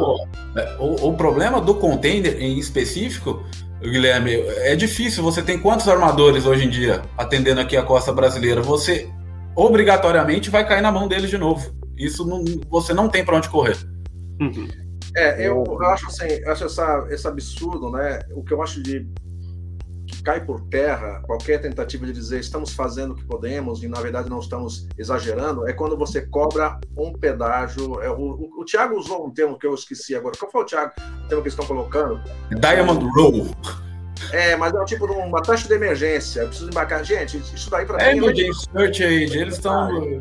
é 0.56 0.76
o, 0.80 1.10
o 1.10 1.16
problema 1.16 1.60
do 1.60 1.76
container 1.76 2.42
em 2.42 2.58
específico, 2.58 3.44
Guilherme, 3.80 4.32
é 4.32 4.74
difícil. 4.74 5.22
Você 5.22 5.40
tem 5.40 5.56
quantos 5.56 5.86
armadores 5.86 6.44
hoje 6.44 6.66
em 6.66 6.68
dia 6.68 7.02
atendendo 7.16 7.60
aqui 7.60 7.76
a 7.76 7.84
costa 7.84 8.12
brasileira? 8.12 8.60
Você 8.60 9.08
obrigatoriamente 9.54 10.50
vai 10.50 10.66
cair 10.66 10.82
na 10.82 10.90
mão 10.90 11.06
deles 11.06 11.30
de 11.30 11.38
novo. 11.38 11.72
Isso 11.96 12.26
não, 12.26 12.44
você 12.68 12.92
não 12.92 13.08
tem 13.08 13.24
para 13.24 13.36
onde 13.36 13.48
correr. 13.48 13.76
Uhum. 14.40 14.66
É, 15.16 15.46
eu, 15.46 15.64
eu 15.66 15.86
acho 15.86 16.06
assim, 16.08 16.28
eu 16.28 16.52
acho 16.52 16.64
essa, 16.64 17.06
esse 17.08 17.26
absurdo, 17.26 17.90
né? 17.90 18.20
O 18.34 18.44
que 18.44 18.52
eu 18.52 18.62
acho 18.62 18.82
de 18.82 19.08
que 20.06 20.22
cai 20.22 20.44
por 20.44 20.60
terra 20.68 21.20
qualquer 21.26 21.60
tentativa 21.60 22.06
de 22.06 22.12
dizer 22.12 22.38
estamos 22.38 22.72
fazendo 22.72 23.12
o 23.12 23.16
que 23.16 23.24
podemos 23.24 23.82
e 23.82 23.88
na 23.88 24.00
verdade 24.00 24.30
não 24.30 24.38
estamos 24.38 24.86
exagerando 24.96 25.68
é 25.68 25.72
quando 25.72 25.96
você 25.96 26.20
cobra 26.20 26.78
um 26.96 27.12
pedágio. 27.12 28.00
É, 28.02 28.10
o, 28.10 28.14
o, 28.14 28.60
o 28.60 28.64
Thiago 28.64 28.96
usou 28.96 29.26
um 29.26 29.30
termo 29.32 29.58
que 29.58 29.66
eu 29.66 29.74
esqueci 29.74 30.14
agora. 30.14 30.36
Qual 30.38 30.50
foi 30.50 30.62
o 30.62 30.64
Thiago? 30.64 30.92
O 30.96 31.28
termo 31.28 31.42
que 31.42 31.48
eles 31.48 31.54
estão 31.54 31.66
colocando? 31.66 32.20
Diamond 32.60 33.04
Roll. 33.16 33.50
É, 34.32 34.56
mas 34.56 34.74
é 34.74 34.80
um 34.80 34.84
tipo 34.84 35.06
de 35.06 35.12
uma 35.12 35.42
taxa 35.42 35.66
de 35.66 35.74
emergência. 35.74 36.40
Eu 36.40 36.48
preciso 36.48 36.70
embarcar. 36.70 37.04
Gente, 37.04 37.38
isso 37.38 37.70
daí 37.70 37.84
para 37.84 38.02
é, 38.02 38.14
mim. 38.14 38.26
É, 38.28 38.52
Search 38.52 39.04
Age, 39.04 39.38
eles 39.38 39.54
estão. 39.54 40.20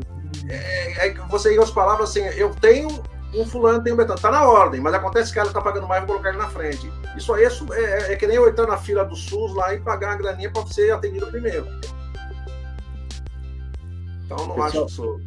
É, 0.49 1.07
é, 1.07 1.13
você 1.29 1.53
ir 1.53 1.59
as 1.59 1.71
palavras 1.71 2.09
assim, 2.09 2.21
eu 2.37 2.49
tenho 2.55 2.87
um 3.35 3.45
fulano 3.45 3.83
tem 3.83 3.93
um 3.93 3.95
betano. 3.95 4.19
Tá 4.19 4.31
na 4.31 4.47
ordem, 4.47 4.79
mas 4.81 4.93
acontece 4.93 5.31
que 5.31 5.39
ela 5.39 5.51
tá 5.51 5.61
pagando 5.61 5.87
mais, 5.87 6.01
vou 6.01 6.09
colocar 6.09 6.29
ele 6.29 6.37
na 6.37 6.49
frente. 6.49 6.91
Isso 7.15 7.33
aí 7.33 7.43
é, 7.43 7.49
é, 7.73 8.13
é 8.13 8.15
que 8.15 8.27
nem 8.27 8.37
eu 8.37 8.47
entrar 8.47 8.67
na 8.67 8.77
fila 8.77 9.03
do 9.03 9.15
SUS 9.15 9.53
lá 9.53 9.73
e 9.73 9.79
pagar 9.79 10.13
a 10.13 10.15
graninha 10.15 10.51
para 10.51 10.65
ser 10.67 10.91
atendido 10.91 11.27
primeiro. 11.27 11.67
Então 14.25 14.37
não 14.47 14.55
pessoal, 14.55 14.85
acho 14.85 14.85
isso. 14.85 15.19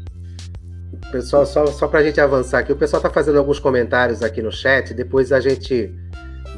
Pessoal, 1.12 1.46
só, 1.46 1.66
só 1.66 1.86
para 1.86 2.00
a 2.00 2.02
gente 2.02 2.20
avançar 2.20 2.60
aqui, 2.60 2.72
o 2.72 2.76
pessoal 2.76 2.98
está 2.98 3.10
fazendo 3.10 3.38
alguns 3.38 3.58
comentários 3.58 4.22
aqui 4.22 4.42
no 4.42 4.50
chat, 4.50 4.92
depois 4.92 5.32
a 5.32 5.40
gente 5.40 5.94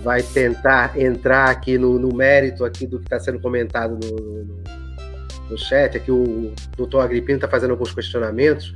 vai 0.02 0.22
tentar 0.22 0.98
entrar 0.98 1.50
aqui 1.50 1.76
no, 1.76 1.98
no 1.98 2.14
mérito 2.14 2.64
aqui 2.64 2.86
do 2.86 2.98
que 2.98 3.04
está 3.04 3.20
sendo 3.20 3.38
comentado 3.38 3.98
no, 4.02 4.16
no, 4.16 4.62
no, 5.50 5.58
chat. 5.58 5.96
Aqui 5.96 6.10
o 6.10 6.52
doutor 6.76 7.00
Agripino 7.00 7.36
está 7.36 7.48
fazendo 7.48 7.72
alguns 7.72 7.92
questionamentos. 7.92 8.74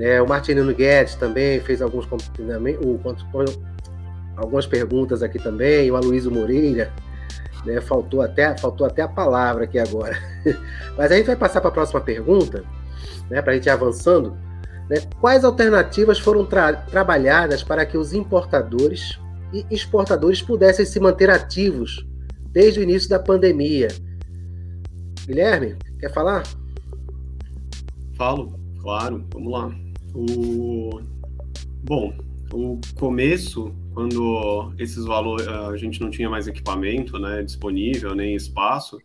Né? 0.00 0.18
O 0.22 0.26
Martinino 0.26 0.74
Guedes 0.74 1.14
também 1.14 1.60
fez 1.60 1.82
alguns 1.82 2.08
algumas 4.34 4.66
perguntas 4.66 5.22
aqui 5.22 5.38
também, 5.38 5.90
o 5.90 5.96
Aloysio 5.96 6.30
Moreira, 6.30 6.90
né? 7.66 7.82
faltou, 7.82 8.22
até, 8.22 8.56
faltou 8.56 8.86
até 8.86 9.02
a 9.02 9.08
palavra 9.08 9.64
aqui 9.64 9.78
agora. 9.78 10.16
Mas 10.96 11.12
a 11.12 11.16
gente 11.16 11.26
vai 11.26 11.36
passar 11.36 11.60
para 11.60 11.68
a 11.68 11.74
próxima 11.74 12.00
pergunta, 12.00 12.64
né? 13.28 13.42
para 13.42 13.52
a 13.52 13.54
gente 13.56 13.66
ir 13.66 13.70
avançando. 13.70 14.34
Né? 14.88 15.02
Quais 15.20 15.44
alternativas 15.44 16.18
foram 16.18 16.46
tra 16.46 16.72
trabalhadas 16.72 17.62
para 17.62 17.84
que 17.84 17.98
os 17.98 18.14
importadores 18.14 19.20
e 19.52 19.66
exportadores 19.70 20.40
pudessem 20.40 20.86
se 20.86 20.98
manter 20.98 21.28
ativos 21.28 22.06
desde 22.46 22.80
o 22.80 22.82
início 22.82 23.10
da 23.10 23.18
pandemia? 23.18 23.88
Guilherme, 25.26 25.76
quer 25.98 26.10
falar? 26.10 26.42
Falo, 28.16 28.58
claro, 28.80 29.26
vamos 29.34 29.52
lá. 29.52 29.89
O 30.14 31.00
bom, 31.82 32.12
o 32.52 32.80
começo, 32.98 33.74
quando 33.94 34.72
esses 34.78 35.04
valores 35.04 35.46
a 35.46 35.76
gente 35.76 36.00
não 36.00 36.10
tinha 36.10 36.28
mais 36.28 36.48
equipamento, 36.48 37.18
né, 37.18 37.42
disponível 37.42 38.14
nem 38.14 38.34
espaço, 38.34 38.98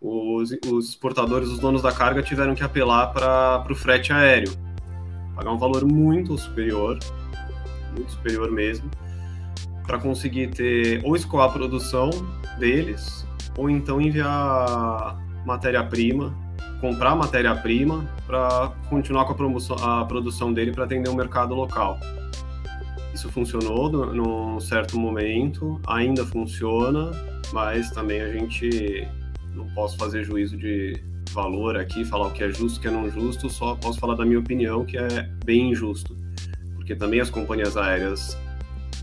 os, 0.00 0.50
os 0.70 0.90
exportadores, 0.90 1.48
os 1.48 1.58
donos 1.58 1.82
da 1.82 1.92
carga 1.92 2.22
tiveram 2.22 2.54
que 2.54 2.62
apelar 2.62 3.12
para 3.12 3.66
o 3.70 3.74
frete 3.74 4.12
aéreo, 4.12 4.52
pagar 5.34 5.52
um 5.52 5.58
valor 5.58 5.84
muito 5.84 6.36
superior, 6.36 6.98
muito 7.94 8.12
superior 8.12 8.50
mesmo, 8.50 8.90
para 9.86 9.98
conseguir 9.98 10.48
ter 10.48 11.02
ou 11.04 11.16
escoar 11.16 11.48
a 11.48 11.52
produção 11.52 12.10
deles 12.58 13.26
ou 13.56 13.68
então 13.70 14.00
enviar 14.00 15.18
matéria-prima 15.44 16.43
comprar 16.84 17.16
matéria-prima 17.16 18.04
para 18.26 18.70
continuar 18.90 19.24
com 19.24 19.32
a, 19.32 19.34
promoção, 19.34 19.74
a 19.76 20.04
produção 20.04 20.52
dele 20.52 20.70
para 20.70 20.84
atender 20.84 21.08
o 21.08 21.14
mercado 21.14 21.54
local. 21.54 21.98
Isso 23.14 23.30
funcionou 23.30 23.88
num 24.12 24.60
certo 24.60 24.98
momento, 24.98 25.80
ainda 25.86 26.26
funciona, 26.26 27.10
mas 27.54 27.90
também 27.90 28.20
a 28.20 28.30
gente 28.30 29.08
não 29.54 29.66
posso 29.68 29.96
fazer 29.96 30.24
juízo 30.24 30.58
de 30.58 31.02
valor 31.30 31.74
aqui, 31.78 32.04
falar 32.04 32.26
o 32.26 32.32
que 32.32 32.44
é 32.44 32.50
justo, 32.50 32.76
o 32.78 32.82
que 32.82 32.88
é 32.88 32.90
não 32.90 33.10
justo, 33.10 33.48
só 33.48 33.74
posso 33.76 33.98
falar 33.98 34.14
da 34.14 34.26
minha 34.26 34.38
opinião, 34.38 34.84
que 34.84 34.98
é 34.98 35.22
bem 35.42 35.70
injusto, 35.70 36.14
porque 36.74 36.94
também 36.94 37.18
as 37.18 37.30
companhias 37.30 37.78
aéreas 37.78 38.36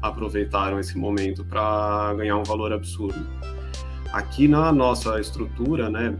aproveitaram 0.03 0.79
esse 0.79 0.95
momento 0.95 1.43
para 1.43 2.13
ganhar 2.13 2.37
um 2.37 2.43
valor 2.43 2.71
absurdo. 2.71 3.25
Aqui 4.13 4.47
na 4.47 4.71
nossa 4.71 5.19
estrutura, 5.19 5.89
né, 5.89 6.15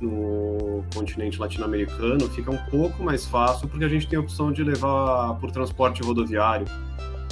no 0.00 0.84
continente 0.94 1.38
latino-americano 1.38 2.28
fica 2.30 2.50
um 2.50 2.58
pouco 2.70 3.02
mais 3.02 3.26
fácil 3.26 3.68
porque 3.68 3.84
a 3.84 3.88
gente 3.88 4.06
tem 4.06 4.18
a 4.18 4.20
opção 4.20 4.52
de 4.52 4.62
levar 4.62 5.34
por 5.34 5.50
transporte 5.50 6.02
rodoviário. 6.02 6.66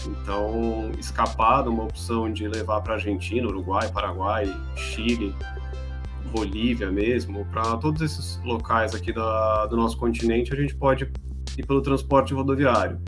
Então, 0.06 0.90
escapar 0.98 1.66
uma 1.66 1.84
opção 1.84 2.30
de 2.32 2.46
levar 2.46 2.80
para 2.82 2.94
Argentina, 2.94 3.46
Uruguai, 3.46 3.90
Paraguai, 3.90 4.44
Chile, 4.76 5.34
Bolívia 6.30 6.90
mesmo, 6.90 7.46
para 7.46 7.76
todos 7.76 8.02
esses 8.02 8.40
locais 8.44 8.94
aqui 8.94 9.12
da, 9.12 9.66
do 9.66 9.76
nosso 9.76 9.96
continente, 9.96 10.52
a 10.52 10.56
gente 10.56 10.74
pode 10.74 11.10
ir 11.56 11.66
pelo 11.66 11.80
transporte 11.80 12.34
rodoviário. 12.34 13.00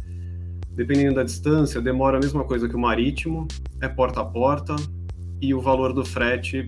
Dependendo 0.70 1.16
da 1.16 1.24
distância, 1.24 1.80
demora 1.80 2.18
a 2.18 2.20
mesma 2.20 2.44
coisa 2.44 2.68
que 2.68 2.76
o 2.76 2.78
marítimo, 2.78 3.48
é 3.80 3.88
porta 3.88 4.20
a 4.20 4.24
porta, 4.24 4.76
e 5.40 5.52
o 5.52 5.60
valor 5.60 5.92
do 5.92 6.04
frete 6.04 6.66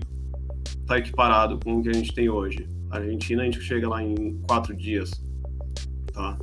está 0.65 0.97
equiparado 0.97 1.59
com 1.63 1.77
o 1.77 1.81
que 1.81 1.89
a 1.89 1.93
gente 1.93 2.13
tem 2.13 2.29
hoje. 2.29 2.67
Argentina 2.89 3.43
a 3.43 3.45
gente 3.45 3.61
chega 3.61 3.87
lá 3.87 4.03
em 4.03 4.39
quatro 4.47 4.75
dias, 4.75 5.11
tá? 6.13 6.37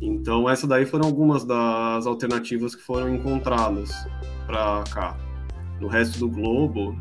Então 0.00 0.48
essa 0.48 0.66
daí 0.66 0.86
foram 0.86 1.06
algumas 1.06 1.44
das 1.44 2.06
alternativas 2.06 2.74
que 2.74 2.82
foram 2.82 3.14
encontradas 3.14 3.90
para 4.46 4.82
cá. 4.92 5.16
No 5.80 5.88
resto 5.88 6.18
do 6.18 6.28
globo, 6.28 6.96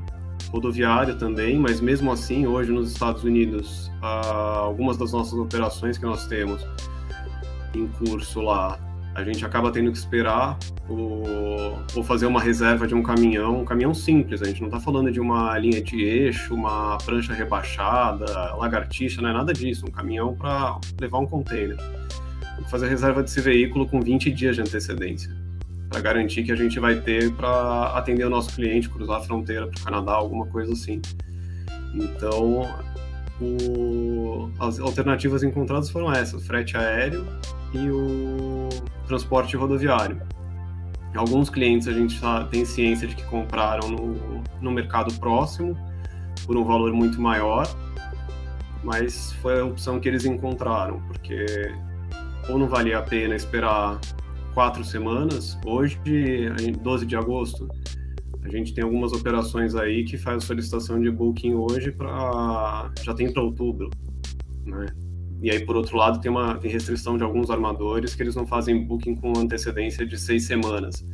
rodoviária 0.51 1.15
também, 1.15 1.57
mas 1.57 1.79
mesmo 1.79 2.11
assim 2.11 2.45
hoje 2.47 2.71
nos 2.71 2.91
Estados 2.91 3.23
Unidos, 3.23 3.89
algumas 4.01 4.97
das 4.97 5.11
nossas 5.11 5.33
operações 5.33 5.97
que 5.97 6.05
nós 6.05 6.27
temos 6.27 6.65
em 7.73 7.87
curso 7.87 8.41
lá 8.41 8.79
a 9.19 9.23
gente 9.23 9.45
acaba 9.45 9.71
tendo 9.71 9.91
que 9.91 9.97
esperar 9.97 10.57
o, 10.89 11.77
ou 11.95 12.03
fazer 12.03 12.25
uma 12.25 12.41
reserva 12.41 12.87
de 12.87 12.95
um 12.95 13.03
caminhão, 13.03 13.61
um 13.61 13.65
caminhão 13.65 13.93
simples. 13.93 14.41
A 14.41 14.45
gente 14.45 14.61
não 14.61 14.67
está 14.67 14.79
falando 14.79 15.11
de 15.11 15.19
uma 15.19 15.57
linha 15.57 15.81
de 15.81 16.03
eixo, 16.03 16.53
uma 16.53 16.97
prancha 16.97 17.33
rebaixada, 17.33 18.55
lagartixa, 18.55 19.21
não 19.21 19.29
é 19.29 19.33
nada 19.33 19.53
disso. 19.53 19.85
Um 19.85 19.91
caminhão 19.91 20.35
para 20.35 20.79
levar 20.99 21.19
um 21.19 21.25
container. 21.25 21.77
Fazer 22.69 22.87
reserva 22.87 23.23
desse 23.23 23.39
veículo 23.39 23.87
com 23.87 24.01
20 24.01 24.31
dias 24.31 24.55
de 24.55 24.61
antecedência 24.61 25.33
para 25.89 26.01
garantir 26.01 26.43
que 26.43 26.51
a 26.51 26.55
gente 26.55 26.79
vai 26.79 27.01
ter 27.01 27.33
para 27.33 27.97
atender 27.97 28.23
o 28.23 28.29
nosso 28.29 28.53
cliente, 28.55 28.87
cruzar 28.87 29.17
a 29.17 29.21
fronteira 29.21 29.67
para 29.67 29.79
o 29.79 29.83
Canadá, 29.83 30.13
alguma 30.13 30.45
coisa 30.45 30.71
assim. 30.73 31.01
Então, 31.95 32.61
o, 33.41 34.51
as 34.59 34.79
alternativas 34.79 35.41
encontradas 35.41 35.89
foram 35.89 36.13
essas: 36.13 36.45
frete 36.45 36.77
aéreo 36.77 37.25
e 37.73 37.89
o 37.89 38.69
transporte 39.07 39.57
rodoviário. 39.57 40.21
Alguns 41.15 41.49
clientes 41.49 41.87
a 41.87 41.91
gente 41.91 42.19
tem 42.51 42.63
ciência 42.63 43.07
de 43.07 43.15
que 43.15 43.23
compraram 43.23 43.89
no, 43.89 44.43
no 44.61 44.71
mercado 44.71 45.13
próximo 45.15 45.77
por 46.45 46.55
um 46.55 46.63
valor 46.63 46.93
muito 46.93 47.19
maior, 47.19 47.67
mas 48.83 49.33
foi 49.41 49.59
a 49.59 49.65
opção 49.65 49.99
que 49.99 50.07
eles 50.07 50.25
encontraram, 50.25 51.01
porque 51.07 51.45
ou 52.47 52.57
não 52.57 52.67
valia 52.67 52.99
a 52.99 53.01
pena 53.01 53.35
esperar 53.35 53.99
quatro 54.53 54.83
semanas, 54.83 55.57
hoje, 55.65 55.99
12 56.81 57.05
de 57.05 57.15
agosto, 57.15 57.67
a 58.43 58.49
gente 58.49 58.73
tem 58.73 58.83
algumas 58.83 59.11
operações 59.13 59.75
aí 59.75 60.03
que 60.03 60.17
faz 60.17 60.43
a 60.43 60.47
solicitação 60.47 60.99
de 60.99 61.11
booking 61.11 61.53
hoje 61.53 61.91
para 61.91 62.91
já 63.03 63.13
tem 63.13 63.31
para 63.31 63.43
outubro, 63.43 63.89
né? 64.65 64.87
E 65.41 65.49
aí, 65.49 65.65
por 65.65 65.75
outro 65.75 65.95
lado, 65.97 66.19
tem 66.19 66.29
uma 66.29 66.55
tem 66.57 66.69
restrição 66.69 67.17
de 67.17 67.23
alguns 67.23 67.49
armadores 67.49 68.13
que 68.13 68.21
eles 68.21 68.35
não 68.35 68.45
fazem 68.45 68.83
booking 68.83 69.15
com 69.15 69.37
antecedência 69.37 70.05
de 70.05 70.17
seis 70.17 70.45
semanas. 70.45 71.05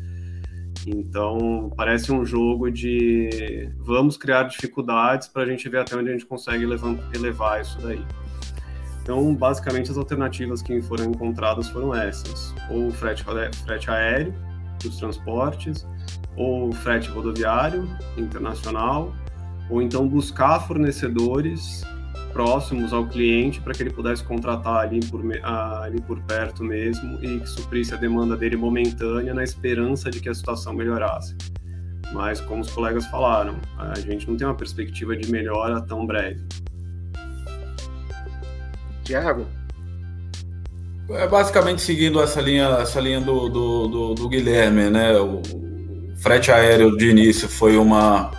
Então, 0.87 1.71
parece 1.75 2.11
um 2.11 2.25
jogo 2.25 2.69
de 2.71 3.69
vamos 3.77 4.17
criar 4.17 4.43
dificuldades 4.43 5.27
para 5.27 5.43
a 5.43 5.45
gente 5.45 5.67
ver 5.69 5.79
até 5.79 5.95
onde 5.95 6.09
a 6.09 6.11
gente 6.11 6.25
consegue 6.25 6.65
levar, 6.65 6.95
elevar 7.13 7.61
isso 7.61 7.79
daí. 7.81 8.03
Então, 9.01 9.35
basicamente, 9.35 9.91
as 9.91 9.97
alternativas 9.97 10.63
que 10.63 10.81
foram 10.81 11.05
encontradas 11.05 11.69
foram 11.69 11.93
essas: 11.93 12.53
ou 12.71 12.91
frete, 12.91 13.23
frete 13.63 13.89
aéreo, 13.89 14.33
dos 14.81 14.97
transportes, 14.97 15.87
ou 16.35 16.71
frete 16.71 17.09
rodoviário 17.09 17.87
internacional, 18.17 19.13
ou 19.69 19.81
então 19.81 20.07
buscar 20.07 20.59
fornecedores 20.67 21.83
próximos 22.35 22.91
ao 22.91 23.07
cliente 23.07 23.61
para 23.61 23.73
que 23.73 23.81
ele 23.81 23.91
pudesse 23.91 24.21
contratar 24.21 24.81
ali 24.81 24.99
por, 25.05 25.21
ali 25.41 26.01
por 26.01 26.19
perto 26.23 26.65
mesmo 26.65 27.17
e 27.23 27.39
que 27.39 27.47
suprisse 27.47 27.93
a 27.93 27.97
demanda 27.97 28.35
dele 28.35 28.57
momentânea 28.57 29.33
na 29.33 29.41
esperança 29.41 30.11
de 30.11 30.19
que 30.19 30.27
a 30.27 30.33
situação 30.33 30.73
melhorasse. 30.73 31.33
Mas, 32.11 32.41
como 32.41 32.61
os 32.61 32.69
colegas 32.69 33.05
falaram, 33.05 33.55
a 33.77 33.97
gente 33.97 34.29
não 34.29 34.35
tem 34.35 34.45
uma 34.45 34.53
perspectiva 34.53 35.15
de 35.15 35.31
melhora 35.31 35.79
tão 35.79 36.05
breve. 36.05 36.43
Tiago? 39.05 39.45
É 41.11 41.25
basicamente 41.29 41.81
seguindo 41.81 42.21
essa 42.21 42.41
linha, 42.41 42.65
essa 42.81 42.99
linha 42.99 43.21
do, 43.21 43.47
do, 43.47 43.87
do, 43.87 44.13
do 44.13 44.27
Guilherme, 44.27 44.89
né? 44.89 45.17
O 45.17 45.41
frete 46.17 46.51
aéreo 46.51 46.97
de 46.97 47.11
início 47.11 47.47
foi 47.47 47.77
uma 47.77 48.29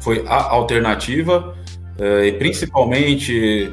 foi 0.00 0.24
a 0.26 0.50
alternativa 0.50 1.56
e 1.98 2.32
principalmente 2.32 3.72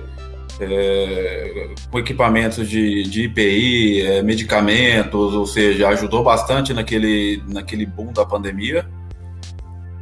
é, 0.59 1.73
com 1.89 1.99
equipamentos 1.99 2.69
de, 2.69 3.03
de 3.03 3.23
IPI, 3.23 4.01
é, 4.01 4.21
medicamentos, 4.21 5.33
ou 5.33 5.45
seja, 5.45 5.89
ajudou 5.89 6.23
bastante 6.23 6.73
naquele, 6.73 7.41
naquele 7.47 7.85
boom 7.85 8.11
da 8.13 8.25
pandemia. 8.25 8.87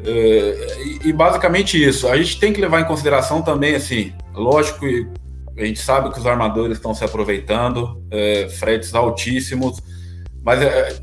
É, 0.04 0.78
e, 1.06 1.14
basicamente 1.14 1.82
isso. 1.82 2.08
A 2.08 2.18
gente 2.18 2.40
tem 2.40 2.52
que 2.52 2.60
levar 2.60 2.82
em 2.82 2.86
consideração 2.86 3.42
também, 3.42 3.76
assim, 3.76 4.14
lógico 4.34 4.86
a 5.58 5.66
gente 5.66 5.80
sabe 5.80 6.12
que 6.12 6.18
os 6.18 6.26
armadores 6.26 6.78
estão 6.78 6.94
se 6.96 7.04
aproveitando, 7.04 8.02
é, 8.10 8.48
fretes 8.50 8.96
altíssimos, 8.96 9.80
mas 10.44 10.62
é, 10.62 10.98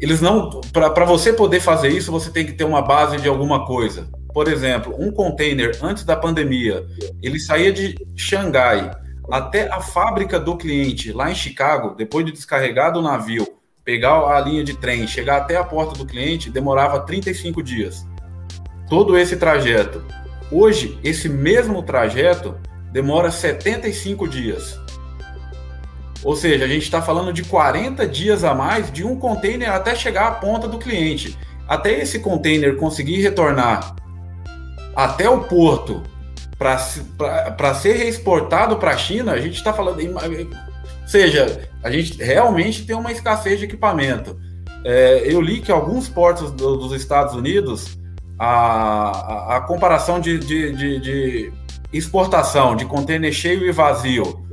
eles 0.00 0.20
não. 0.20 0.60
Para 0.72 1.04
você 1.04 1.32
poder 1.32 1.60
fazer 1.60 1.88
isso, 1.88 2.12
você 2.12 2.30
tem 2.30 2.44
que 2.46 2.52
ter 2.52 2.64
uma 2.64 2.82
base 2.82 3.16
de 3.16 3.26
alguma 3.26 3.66
coisa 3.66 4.08
por 4.36 4.48
exemplo, 4.48 4.94
um 4.98 5.10
container 5.10 5.78
antes 5.82 6.04
da 6.04 6.14
pandemia, 6.14 6.84
ele 7.22 7.40
saía 7.40 7.72
de 7.72 7.96
Xangai 8.14 8.90
até 9.32 9.66
a 9.72 9.80
fábrica 9.80 10.38
do 10.38 10.58
cliente 10.58 11.10
lá 11.10 11.30
em 11.30 11.34
Chicago, 11.34 11.94
depois 11.96 12.26
de 12.26 12.32
descarregar 12.32 12.92
do 12.92 13.00
navio, 13.00 13.48
pegar 13.82 14.36
a 14.36 14.38
linha 14.38 14.62
de 14.62 14.76
trem, 14.76 15.06
chegar 15.06 15.38
até 15.38 15.56
a 15.56 15.64
porta 15.64 15.96
do 15.96 16.04
cliente, 16.04 16.50
demorava 16.50 17.00
35 17.00 17.62
dias. 17.62 18.06
Todo 18.90 19.16
esse 19.16 19.38
trajeto. 19.38 20.04
Hoje, 20.52 21.00
esse 21.02 21.30
mesmo 21.30 21.82
trajeto 21.82 22.58
demora 22.92 23.30
75 23.30 24.28
dias. 24.28 24.78
Ou 26.22 26.36
seja, 26.36 26.66
a 26.66 26.68
gente 26.68 26.82
está 26.82 27.00
falando 27.00 27.32
de 27.32 27.42
40 27.42 28.06
dias 28.06 28.44
a 28.44 28.54
mais 28.54 28.92
de 28.92 29.02
um 29.02 29.18
container 29.18 29.72
até 29.72 29.94
chegar 29.94 30.26
à 30.26 30.32
ponta 30.32 30.68
do 30.68 30.76
cliente. 30.76 31.38
Até 31.66 32.02
esse 32.02 32.18
container 32.18 32.76
conseguir 32.76 33.22
retornar 33.22 33.96
até 34.96 35.28
o 35.28 35.42
porto 35.42 36.02
para 36.58 37.74
ser 37.74 37.92
reexportado 37.98 38.78
para 38.78 38.92
a 38.92 38.96
China, 38.96 39.32
a 39.32 39.40
gente 39.40 39.56
está 39.56 39.74
falando. 39.74 40.00
Ou 40.00 41.08
seja, 41.08 41.68
a 41.84 41.90
gente 41.90 42.16
realmente 42.22 42.86
tem 42.86 42.96
uma 42.96 43.12
escassez 43.12 43.58
de 43.58 43.66
equipamento. 43.66 44.40
É, 44.82 45.22
eu 45.26 45.40
li 45.40 45.60
que 45.60 45.70
alguns 45.70 46.08
portos 46.08 46.50
do, 46.50 46.76
dos 46.76 46.92
Estados 46.92 47.34
Unidos, 47.34 47.98
a, 48.38 48.46
a, 48.46 49.56
a 49.56 49.60
comparação 49.60 50.18
de, 50.18 50.38
de, 50.38 50.72
de, 50.72 51.00
de, 51.00 51.52
exportação 51.92 52.74
de 52.74 52.84
container 52.84 53.32
cheio 53.32 53.66
e 53.66 53.72
vazio, 53.72 54.46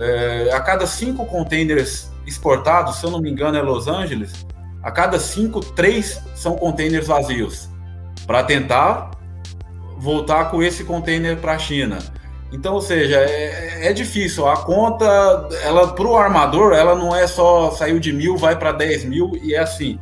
é, 0.00 0.50
a 0.52 0.60
cada 0.60 0.86
cinco 0.86 1.24
containers 1.26 2.10
exportados, 2.26 2.96
se 2.96 3.04
eu 3.04 3.10
não 3.10 3.20
me 3.20 3.30
engano, 3.30 3.56
é 3.56 3.62
Los 3.62 3.86
Angeles, 3.86 4.46
a 4.82 4.90
cada 4.90 5.18
cinco, 5.18 5.60
três 5.60 6.20
são 6.34 6.56
containers 6.56 7.06
vazios, 7.06 7.68
para 8.26 8.42
tentar 8.42 9.13
voltar 10.04 10.50
com 10.50 10.62
esse 10.62 10.84
container 10.84 11.38
para 11.38 11.54
a 11.54 11.58
China. 11.58 11.98
Então, 12.52 12.74
ou 12.74 12.82
seja, 12.82 13.16
é, 13.16 13.88
é, 13.88 13.92
difícil. 13.92 14.46
A 14.46 14.62
conta, 14.62 15.04
ela 15.62 15.92
para 15.94 16.06
o 16.06 16.16
armador, 16.16 16.74
ela 16.74 16.94
não 16.94 17.16
é 17.16 17.26
só 17.26 17.70
saiu 17.70 17.98
de 17.98 18.12
mil, 18.12 18.36
vai 18.36 18.56
para 18.56 18.70
10 18.70 19.06
mil 19.06 19.32
e 19.42 19.54
é 19.54 19.58
assim. 19.58 19.98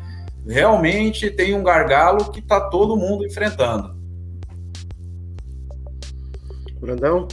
Realmente 0.47 1.31
tem 1.31 1.55
um 1.55 1.63
gargalo 1.63 2.31
que 2.33 2.41
está 2.41 2.61
todo 2.61 2.97
mundo 2.97 3.25
enfrentando. 3.25 3.97
Brandão? 6.81 7.29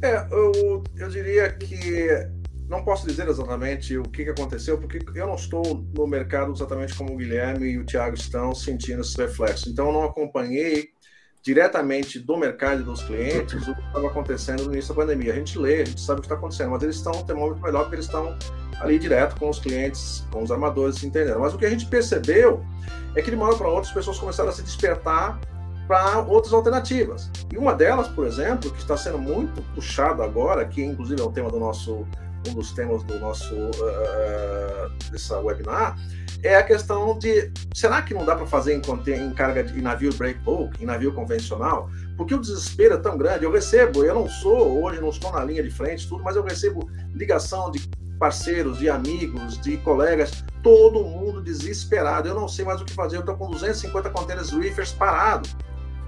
É, 0.00 0.24
eu, 0.30 0.84
eu 0.96 1.08
diria 1.08 1.50
que 1.50 2.08
não 2.68 2.84
posso 2.84 3.06
dizer 3.06 3.26
exatamente 3.26 3.98
o 3.98 4.04
que, 4.04 4.22
que 4.24 4.30
aconteceu, 4.30 4.78
porque 4.78 5.00
eu 5.14 5.26
não 5.26 5.34
estou 5.34 5.84
no 5.92 6.06
mercado 6.06 6.52
exatamente 6.52 6.94
como 6.94 7.12
o 7.12 7.16
Guilherme 7.16 7.72
e 7.72 7.78
o 7.78 7.84
Thiago 7.84 8.14
estão 8.14 8.54
sentindo 8.54 9.00
esse 9.00 9.16
reflexo. 9.16 9.68
Então, 9.68 9.88
eu 9.88 9.92
não 9.92 10.04
acompanhei 10.04 10.90
diretamente 11.42 12.18
do 12.18 12.36
mercado 12.36 12.80
e 12.80 12.84
dos 12.84 13.02
clientes 13.02 13.66
o 13.66 13.74
que 13.74 13.80
estava 13.80 14.06
acontecendo 14.06 14.64
no 14.64 14.72
início 14.72 14.94
da 14.94 15.00
pandemia. 15.00 15.32
A 15.32 15.36
gente 15.36 15.58
lê, 15.58 15.82
a 15.82 15.84
gente 15.84 16.00
sabe 16.00 16.18
o 16.18 16.22
que 16.22 16.26
está 16.26 16.34
acontecendo, 16.34 16.70
mas 16.70 16.82
eles 16.82 16.96
estão 16.96 17.12
um 17.12 17.24
termômetro 17.24 17.62
melhor 17.62 17.82
porque 17.82 17.96
eles 17.96 18.06
estão 18.06 18.36
ali 18.80 18.98
direto 18.98 19.38
com 19.38 19.48
os 19.48 19.58
clientes, 19.58 20.26
com 20.30 20.42
os 20.42 20.50
armadores, 20.50 21.02
entendendo. 21.02 21.40
Mas 21.40 21.54
o 21.54 21.58
que 21.58 21.66
a 21.66 21.70
gente 21.70 21.86
percebeu 21.86 22.64
é 23.14 23.22
que 23.22 23.30
de 23.30 23.36
uma 23.36 23.46
hora 23.46 23.56
para 23.56 23.68
outra 23.68 23.88
as 23.88 23.94
pessoas 23.94 24.18
começaram 24.18 24.50
a 24.50 24.52
se 24.52 24.62
despertar 24.62 25.40
para 25.88 26.20
outras 26.20 26.52
alternativas. 26.52 27.30
E 27.50 27.56
uma 27.56 27.74
delas, 27.74 28.08
por 28.08 28.26
exemplo, 28.26 28.70
que 28.70 28.78
está 28.78 28.96
sendo 28.96 29.18
muito 29.18 29.62
puxada 29.74 30.22
agora, 30.22 30.64
que 30.66 30.84
inclusive 30.84 31.20
é 31.20 31.24
o 31.24 31.32
tema 31.32 31.50
do 31.50 31.58
nosso, 31.58 32.06
um 32.48 32.54
dos 32.54 32.72
temas 32.72 33.02
do 33.02 33.18
nosso 33.18 33.54
uh, 33.54 35.10
dessa 35.10 35.38
webinar, 35.40 35.96
é 36.42 36.56
a 36.56 36.62
questão 36.62 37.18
de 37.18 37.50
será 37.74 38.00
que 38.02 38.14
não 38.14 38.24
dá 38.24 38.36
para 38.36 38.46
fazer 38.46 38.74
em, 38.74 38.82
em 39.14 39.32
carga 39.32 39.64
de 39.64 39.78
em 39.78 39.82
navio 39.82 40.12
breakbulk, 40.14 40.82
em 40.82 40.86
navio 40.86 41.12
convencional? 41.12 41.90
Porque 42.16 42.34
o 42.34 42.40
desespero 42.40 42.94
é 42.94 42.98
tão 42.98 43.16
grande. 43.18 43.44
Eu 43.44 43.52
recebo, 43.52 44.04
eu 44.04 44.14
não 44.14 44.28
sou, 44.28 44.82
hoje 44.82 45.00
não 45.00 45.08
estou 45.08 45.32
na 45.32 45.44
linha 45.44 45.62
de 45.62 45.70
frente, 45.70 46.08
tudo, 46.08 46.22
mas 46.22 46.36
eu 46.36 46.42
recebo 46.42 46.88
ligação 47.14 47.70
de 47.70 47.88
parceiros, 48.18 48.78
de 48.78 48.88
amigos, 48.88 49.60
de 49.60 49.76
colegas, 49.78 50.44
todo 50.62 51.04
mundo 51.04 51.42
desesperado. 51.42 52.28
Eu 52.28 52.34
não 52.34 52.48
sei 52.48 52.64
mais 52.64 52.80
o 52.80 52.84
que 52.84 52.92
fazer. 52.92 53.16
Eu 53.16 53.20
estou 53.20 53.36
com 53.36 53.50
250 53.50 54.10
containers 54.10 54.50
reefers 54.50 54.92
parados 54.92 55.56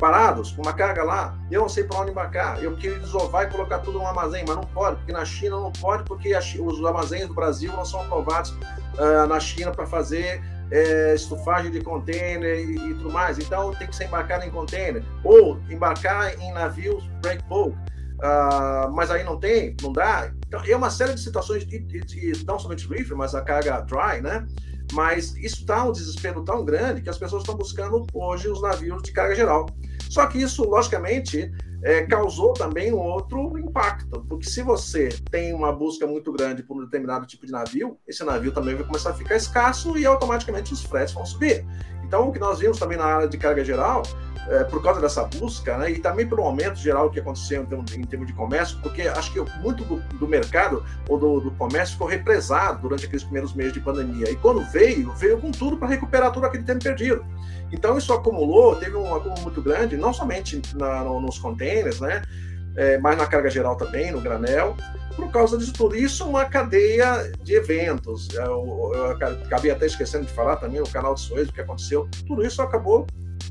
parados, 0.01 0.53
com 0.53 0.63
uma 0.63 0.73
carga 0.73 1.05
lá, 1.05 1.39
eu 1.51 1.61
não 1.61 1.69
sei 1.69 1.85
para 1.85 2.01
onde 2.01 2.11
embarcar. 2.11 2.61
Eu 2.65 2.75
queria 2.75 2.99
desovar 2.99 3.47
e 3.47 3.51
colocar 3.51 3.81
tudo 3.81 3.99
no 3.99 4.07
armazém, 4.07 4.43
mas 4.49 4.57
não 4.57 4.65
pode, 4.65 4.97
porque 4.97 5.13
na 5.13 5.25
China 5.27 5.61
não 5.61 5.71
pode, 5.71 6.05
porque 6.05 6.35
os 6.35 6.85
armazéns 6.85 7.29
do 7.29 7.35
Brasil 7.35 7.71
não 7.75 7.85
são 7.85 8.01
aprovados 8.01 8.51
uh, 8.51 9.27
na 9.29 9.39
China 9.39 9.71
para 9.71 9.87
fazer 9.87 10.43
é, 10.71 11.15
estufagem 11.15 11.71
de 11.71 11.81
container 11.83 12.59
e, 12.59 12.77
e, 12.77 12.95
tudo 12.95 13.13
mais. 13.13 13.39
Então 13.39 13.73
tem 13.75 13.87
que 13.87 13.95
ser 13.95 14.07
embarcado 14.07 14.45
em 14.45 14.51
container 14.51 15.05
ou 15.23 15.61
embarcar 15.69 16.35
em 16.41 16.51
navios 16.53 17.05
break 17.21 17.45
bulk. 17.45 17.77
Uh, 18.23 18.91
mas 18.93 19.11
aí 19.11 19.23
não 19.23 19.39
tem, 19.39 19.77
não 19.83 19.93
dá. 19.93 20.31
Então 20.47 20.63
é 20.67 20.77
uma 20.77 20.91
série 20.91 21.15
de 21.15 21.21
situações, 21.21 21.65
e, 21.65 21.87
e, 22.15 22.45
não 22.45 22.59
somente 22.59 22.89
reefer, 22.89 23.17
mas 23.17 23.35
a 23.35 23.43
carga 23.43 23.81
dry, 23.81 24.21
né? 24.23 24.47
Mas 24.93 25.35
isso 25.37 25.61
está 25.61 25.85
um 25.85 25.93
desespero 25.93 26.43
tão 26.43 26.65
grande 26.65 27.01
que 27.01 27.09
as 27.09 27.19
pessoas 27.19 27.43
estão 27.43 27.55
buscando 27.55 28.07
hoje 28.13 28.49
os 28.49 28.61
navios 28.61 29.03
de 29.03 29.13
carga 29.13 29.35
geral. 29.35 29.67
Só 30.11 30.27
que 30.27 30.43
isso, 30.43 30.65
logicamente, 30.65 31.53
é, 31.85 32.03
causou 32.03 32.53
também 32.53 32.93
um 32.93 32.99
outro 32.99 33.57
impacto, 33.57 34.27
porque 34.29 34.51
se 34.51 34.61
você 34.61 35.09
tem 35.31 35.55
uma 35.55 35.73
busca 35.73 36.05
muito 36.05 36.33
grande 36.33 36.65
por 36.65 36.77
um 36.77 36.85
determinado 36.85 37.27
tipo 37.27 37.47
de 37.47 37.53
navio, 37.53 37.97
esse 38.09 38.25
navio 38.25 38.53
também 38.53 38.75
vai 38.75 38.85
começar 38.85 39.11
a 39.11 39.15
ficar 39.15 39.37
escasso 39.37 39.97
e 39.97 40.05
automaticamente 40.05 40.73
os 40.73 40.83
fretes 40.83 41.15
vão 41.15 41.25
subir. 41.25 41.65
Então, 42.05 42.29
o 42.29 42.33
que 42.33 42.41
nós 42.41 42.59
vimos 42.59 42.77
também 42.77 42.99
na 42.99 43.05
área 43.05 43.29
de 43.29 43.39
carga 43.39 43.65
geral, 43.65 44.03
é, 44.51 44.65
por 44.65 44.83
causa 44.83 45.01
dessa 45.01 45.23
busca, 45.25 45.79
né, 45.79 45.93
e 45.93 46.01
também 46.01 46.29
pelo 46.29 46.43
aumento 46.43 46.75
geral 46.77 47.09
que 47.09 47.21
aconteceu 47.21 47.65
em, 47.71 48.01
em 48.01 48.03
termos 48.03 48.27
de 48.27 48.33
comércio, 48.33 48.79
porque 48.83 49.03
acho 49.03 49.33
que 49.33 49.41
muito 49.61 49.85
do, 49.85 50.01
do 50.19 50.27
mercado 50.27 50.85
ou 51.09 51.17
do, 51.17 51.41
do, 51.41 51.51
comércio 51.53 51.93
ficou 51.93 52.09
represado 52.09 52.83
durante 52.83 53.07
aqueles 53.07 53.23
primeiros 53.23 53.55
meses 53.55 53.73
de 53.73 53.81
pandemia. 53.81 54.29
E 54.29 54.35
quando 54.35 54.61
veio, 54.73 55.13
veio 55.13 55.41
com 55.41 55.53
tudo 55.53 55.77
para 55.77 55.87
recuperar 55.87 56.33
tudo 56.33 56.47
aquele 56.47 56.65
tempo 56.65 56.83
perdido. 56.83 57.25
Então 57.71 57.97
isso 57.97 58.13
acumulou, 58.13 58.75
teve 58.75 58.97
um 58.97 59.15
acúmulo 59.15 59.41
muito 59.43 59.63
grande, 59.63 59.97
não 59.97 60.13
somente 60.13 60.61
na, 60.75 61.05
no, 61.05 61.21
nos 61.21 61.39
containers, 61.39 62.01
né? 62.01 62.23
É, 62.77 62.99
mas 62.99 63.17
na 63.17 63.27
carga 63.27 63.51
geral 63.51 63.77
também, 63.77 64.11
no 64.11 64.21
granel, 64.21 64.77
por 65.15 65.31
causa 65.31 65.57
disso 65.57 65.73
tudo. 65.73 65.97
Isso 65.97 66.29
uma 66.29 66.45
cadeia 66.45 67.31
de 67.43 67.55
eventos. 67.55 68.29
Eu, 68.31 68.43
eu, 68.43 68.93
eu 68.95 69.11
acabei 69.11 69.71
até 69.71 69.87
esquecendo 69.87 70.27
de 70.27 70.33
falar 70.33 70.57
também 70.57 70.81
o 70.81 70.89
canal 70.89 71.15
de 71.15 71.21
Suez, 71.21 71.49
o 71.49 71.53
que 71.53 71.61
aconteceu. 71.61 72.09
Tudo 72.27 72.45
isso 72.45 72.61
acabou 72.63 73.07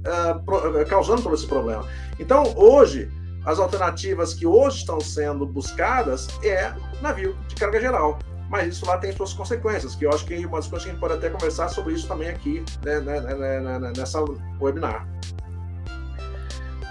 uh, 0.05 0.39
pro, 0.43 0.85
causando 0.85 1.21
todo 1.21 1.35
esse 1.35 1.47
problema. 1.47 1.85
Então, 2.19 2.53
hoje, 2.55 3.09
as 3.45 3.59
alternativas 3.59 4.33
que 4.33 4.45
hoje 4.45 4.77
estão 4.77 4.99
sendo 4.99 5.45
buscadas 5.45 6.27
é 6.43 6.73
navio 7.01 7.35
de 7.47 7.55
carga 7.55 7.79
geral 7.79 8.19
mas 8.49 8.67
isso 8.75 8.85
lá 8.85 8.97
tem 8.97 9.11
suas 9.11 9.31
consequências, 9.31 9.95
que 9.95 10.05
eu 10.05 10.09
acho 10.09 10.25
que 10.25 10.33
é 10.33 10.39
uma 10.39 10.57
das 10.57 10.67
coisas 10.67 10.83
que 10.83 10.89
a 10.89 10.93
gente 10.93 10.99
pode 10.99 11.13
até 11.13 11.29
conversar 11.29 11.69
sobre 11.69 11.93
isso 11.93 12.07
também 12.07 12.29
aqui 12.29 12.63
né, 12.83 12.99
né, 12.99 13.21
né, 13.21 13.79
né 13.79 13.93
nessa 13.95 14.25
webinar. 14.59 15.07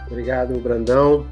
Obrigado, 0.06 0.58
Brandão. 0.60 1.26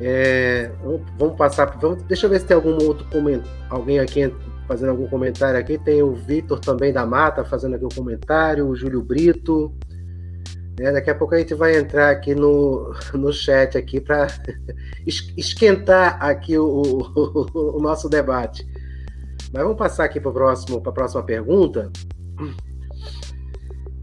É, 0.00 0.70
vamos 1.18 1.36
passar. 1.36 1.66
Vamos, 1.78 2.02
deixa 2.04 2.26
eu 2.26 2.30
ver 2.30 2.40
se 2.40 2.46
tem 2.46 2.54
algum 2.54 2.82
outro 2.84 3.04
comentário. 3.10 3.58
Alguém 3.68 3.98
aqui 4.00 4.34
fazendo 4.66 4.90
algum 4.90 5.06
comentário 5.06 5.58
aqui. 5.58 5.78
Tem 5.78 6.02
o 6.02 6.14
Vitor 6.14 6.58
também 6.58 6.92
da 6.92 7.04
Mata 7.04 7.44
fazendo 7.44 7.76
aqui 7.76 7.84
um 7.84 7.88
comentário, 7.88 8.66
o 8.66 8.74
Júlio 8.74 9.02
Brito. 9.02 9.72
É, 10.80 10.92
daqui 10.92 11.10
a 11.10 11.14
pouco 11.14 11.34
a 11.34 11.38
gente 11.38 11.54
vai 11.54 11.76
entrar 11.76 12.10
aqui 12.10 12.34
no, 12.34 12.94
no 13.12 13.32
chat 13.32 13.76
aqui 13.76 14.00
para 14.00 14.28
esquentar 15.36 16.22
aqui 16.22 16.56
o, 16.56 16.64
o, 16.64 17.76
o 17.76 17.80
nosso 17.80 18.08
debate. 18.08 18.66
Mas 19.52 19.62
vamos 19.62 19.78
passar 19.78 20.04
aqui 20.04 20.20
para 20.20 20.30
a 20.30 20.92
próxima 20.92 21.22
pergunta. 21.22 21.90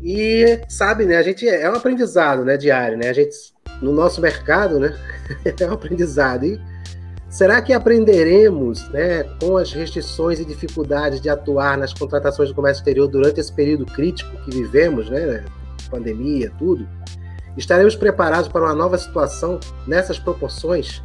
E 0.01 0.61
sabe, 0.67 1.05
né? 1.05 1.17
A 1.17 1.23
gente 1.23 1.47
é 1.47 1.69
um 1.69 1.75
aprendizado, 1.75 2.43
né, 2.43 2.57
diário, 2.57 2.97
né? 2.97 3.09
A 3.09 3.13
gente 3.13 3.35
no 3.81 3.91
nosso 3.91 4.21
mercado, 4.21 4.79
né? 4.79 4.95
é 5.59 5.65
um 5.65 5.73
aprendizado. 5.73 6.45
E 6.45 6.59
será 7.29 7.61
que 7.61 7.73
aprenderemos, 7.73 8.87
né, 8.89 9.23
com 9.41 9.57
as 9.57 9.71
restrições 9.71 10.39
e 10.39 10.45
dificuldades 10.45 11.21
de 11.21 11.29
atuar 11.29 11.77
nas 11.77 11.93
contratações 11.93 12.49
do 12.49 12.55
comércio 12.55 12.81
exterior 12.81 13.07
durante 13.07 13.39
esse 13.39 13.51
período 13.51 13.85
crítico 13.85 14.35
que 14.43 14.51
vivemos, 14.51 15.09
né? 15.09 15.43
Pandemia, 15.87 16.51
tudo. 16.57 16.87
Estaremos 17.57 17.95
preparados 17.95 18.47
para 18.47 18.61
uma 18.61 18.75
nova 18.75 18.97
situação 18.97 19.59
nessas 19.87 20.19
proporções? 20.19 21.01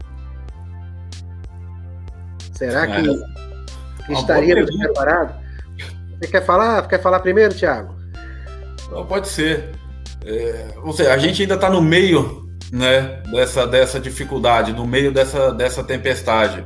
Será 2.53 2.87
que 2.87 3.09
é 3.09 4.12
estaríamos 4.12 4.77
preparados? 4.77 5.37
Você 6.21 6.31
quer 6.31 6.45
falar? 6.45 6.87
Quer 6.88 7.01
falar 7.01 7.21
primeiro, 7.21 7.55
Thiago? 7.55 7.95
Não, 8.90 9.07
pode 9.07 9.29
ser. 9.29 9.71
É, 10.25 10.75
ou 10.83 10.93
seja, 10.93 11.14
a 11.14 11.19
gente 11.19 11.40
ainda 11.40 11.55
está 11.55 11.71
no 11.71 11.81
meio 11.81 12.51
né, 12.73 13.23
dessa, 13.31 13.66
dessa 13.66 13.99
dificuldade, 13.99 14.73
no 14.73 14.87
meio 14.87 15.12
dessa, 15.12 15.53
dessa 15.53 15.83
tempestade. 15.83 16.64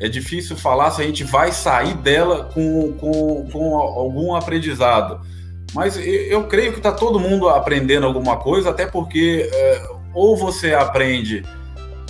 É 0.00 0.08
difícil 0.08 0.56
falar 0.56 0.90
se 0.90 1.02
a 1.02 1.04
gente 1.04 1.24
vai 1.24 1.52
sair 1.52 1.94
dela 1.94 2.50
com, 2.52 2.92
com, 2.94 3.48
com 3.50 3.76
algum 3.76 4.34
aprendizado. 4.34 5.20
Mas 5.74 5.98
eu 5.98 6.44
creio 6.44 6.72
que 6.72 6.78
está 6.78 6.92
todo 6.92 7.20
mundo 7.20 7.48
aprendendo 7.48 8.06
alguma 8.06 8.36
coisa, 8.36 8.70
até 8.70 8.86
porque 8.86 9.48
é, 9.52 9.88
ou 10.14 10.36
você 10.36 10.74
aprende 10.74 11.44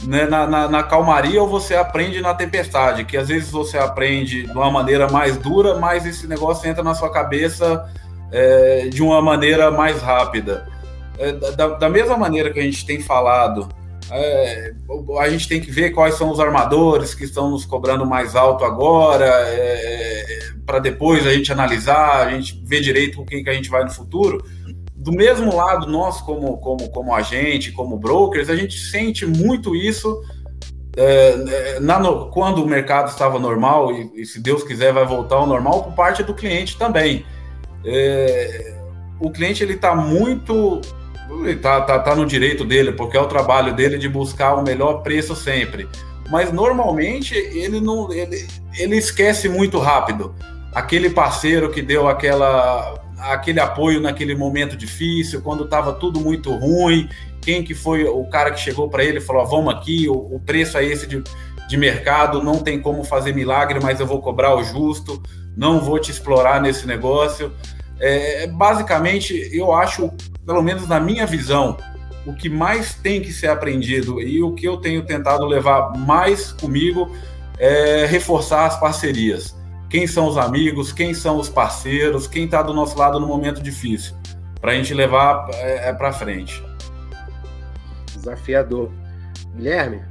né, 0.05 0.27
na, 0.27 0.47
na, 0.47 0.69
na, 0.69 0.83
calmaria 0.83 1.43
ou 1.43 1.49
você 1.49 1.75
aprende 1.75 2.21
na 2.21 2.35
tempestade, 2.35 3.05
que 3.05 3.17
às 3.17 3.29
vezes 3.29 3.51
você 3.51 3.79
aprende 3.79 4.45
de 4.45 4.53
uma 4.53 4.71
maneira 4.71 5.09
mais 5.09 5.37
dura, 5.37 5.79
mas 5.79 6.07
esse 6.07 6.27
negócio 6.27 6.69
entra 6.69 6.83
na 6.83 6.95
sua 6.95 7.11
cabeça 7.11 7.91
é, 8.31 8.89
de 8.89 9.03
uma 9.03 9.23
maneira 9.23 9.71
mais 9.71 10.01
rápida. 10.01 10.69
É, 11.19 11.33
da, 11.33 11.69
da, 11.69 11.89
mesma 11.89 12.17
maneira 12.17 12.53
que 12.53 12.61
a 12.61 12.63
gente 12.63 12.85
tem 12.85 13.01
falado, 13.01 13.69
é, 14.11 14.75
a 15.19 15.29
gente 15.29 15.49
tem 15.49 15.61
que 15.61 15.71
ver 15.71 15.91
quais 15.91 16.15
são 16.15 16.31
os 16.31 16.41
armadores 16.41 17.15
que 17.15 17.25
estão 17.25 17.51
nos 17.51 17.65
cobrando 17.65 18.07
mais 18.07 18.37
alto 18.37 18.65
agora, 18.65 19.27
é, 19.49 20.25
é, 20.29 20.39
para 20.65 20.79
depois 20.79 21.27
a 21.27 21.33
gente 21.33 21.53
analisar, 21.53 22.27
a 22.27 22.31
gente 22.31 22.63
ver 22.65 22.81
direito 22.81 23.19
com 23.19 23.25
quem 23.25 23.43
que 23.43 23.51
a 23.51 23.55
gente 23.55 23.69
vai 23.69 23.85
no 23.85 23.91
futuro 23.91 24.45
do 25.07 25.13
mesmo 25.13 25.55
lado, 25.55 25.87
nós 25.87 26.21
como, 26.21 26.59
como, 26.59 26.91
como 26.91 27.15
agente, 27.15 27.71
como 27.71 27.97
brokers, 27.97 28.51
a 28.51 28.57
gente 28.57 28.77
sente 28.77 29.25
muito 29.25 29.77
isso 29.77 30.21
é, 30.97 31.77
é, 31.77 31.81
na, 31.81 32.01
quando 32.33 32.65
o 32.65 32.67
mercado 32.67 33.09
estava 33.09 33.39
normal, 33.39 33.93
e, 33.93 34.23
e, 34.23 34.27
se 34.27 34.41
Deus 34.41 34.65
quiser 34.65 34.93
vai 34.93 35.07
voltar 35.07 35.37
ao 35.37 35.47
normal, 35.47 35.85
por 35.85 35.93
parte 35.93 36.25
do 36.25 36.35
cliente 36.35 36.77
também. 36.77 37.25
É, 37.85 38.75
o 39.21 39.31
cliente 39.31 39.63
ele 39.63 39.75
está 39.75 39.95
muito 39.95 40.81
está 41.47 41.81
tá, 41.81 41.99
tá 41.99 42.15
no 42.15 42.27
direito 42.27 42.65
dele, 42.65 42.93
porque 42.93 43.17
é 43.17 43.21
o 43.21 43.27
trabalho 43.27 43.75
dele 43.75 43.99
de 43.99 44.09
buscar 44.09 44.55
o 44.55 44.63
melhor 44.63 45.03
preço 45.03 45.35
sempre. 45.35 45.89
Mas 46.31 46.53
normalmente 46.53 47.35
ele 47.35 47.81
não 47.81 48.13
ele, 48.13 48.47
ele 48.79 48.97
esquece 48.97 49.49
muito 49.49 49.79
rápido. 49.79 50.35
Aquele 50.75 51.11
parceiro 51.11 51.71
que 51.71 51.81
deu 51.81 52.09
aquela 52.09 53.01
aquele 53.19 53.61
apoio 53.61 54.01
naquele 54.01 54.35
momento 54.35 54.77
difícil, 54.77 55.41
quando 55.41 55.65
estava 55.65 55.93
tudo 55.93 56.21
muito 56.21 56.55
ruim, 56.55 57.09
quem 57.41 57.63
que 57.63 57.75
foi 57.75 58.05
o 58.05 58.25
cara 58.25 58.51
que 58.51 58.61
chegou 58.61 58.89
para 58.89 59.05
ele 59.05 59.19
e 59.19 59.21
falou, 59.21 59.47
vamos 59.47 59.73
aqui, 59.73 60.09
o, 60.09 60.15
o, 60.15 60.41
preço 60.45 60.77
é 60.77 60.85
esse 60.85 61.07
de, 61.07 61.23
de 61.69 61.77
mercado, 61.77 62.43
não 62.43 62.59
tem 62.59 62.81
como 62.81 63.05
fazer 63.05 63.35
milagre, 63.35 63.79
mas 63.81 64.01
eu 64.01 64.07
vou 64.07 64.21
cobrar 64.21 64.55
o 64.55 64.63
justo, 64.63 65.23
não 65.57 65.81
vou 65.81 65.99
te 65.99 66.11
explorar 66.11 66.61
nesse 66.61 66.87
negócio. 66.87 67.53
É, 67.99 68.47
basicamente, 68.49 69.49
eu 69.53 69.73
acho, 69.73 70.11
pelo 70.47 70.63
menos 70.63 70.89
na 70.89 71.01
minha 71.01 71.27
visão, 71.27 71.77
o 72.25 72.33
que 72.33 72.49
mais 72.49 72.95
tem 72.95 73.21
que 73.21 73.33
ser 73.33 73.49
aprendido 73.49 74.21
e 74.21 74.43
o 74.43 74.55
que 74.55 74.67
eu 74.67 74.77
tenho 74.77 75.05
tentado 75.05 75.45
levar 75.45 75.97
mais 75.99 76.53
comigo 76.53 77.11
é 77.59 78.07
reforçar 78.07 78.67
as 78.67 78.79
parcerias 78.79 79.57
quem 79.89 80.07
são 80.07 80.29
os 80.29 80.37
amigos, 80.37 80.93
quem 80.93 81.15
são 81.15 81.39
os 81.39 81.49
parceiros, 81.49 82.27
quem 82.27 82.45
está 82.45 82.63
do 82.63 82.75
nosso 82.75 82.99
lado 82.99 83.21
no 83.21 83.27
momento 83.27 83.63
difícil, 83.63 84.15
para 84.61 84.73
a 84.73 84.75
gente 84.75 84.93
levar 84.93 85.49
é, 85.55 85.89
é 85.89 85.93
para 85.93 86.13
frente. 86.13 86.63
Desafiador. 88.15 88.91
Guilherme? 89.55 90.03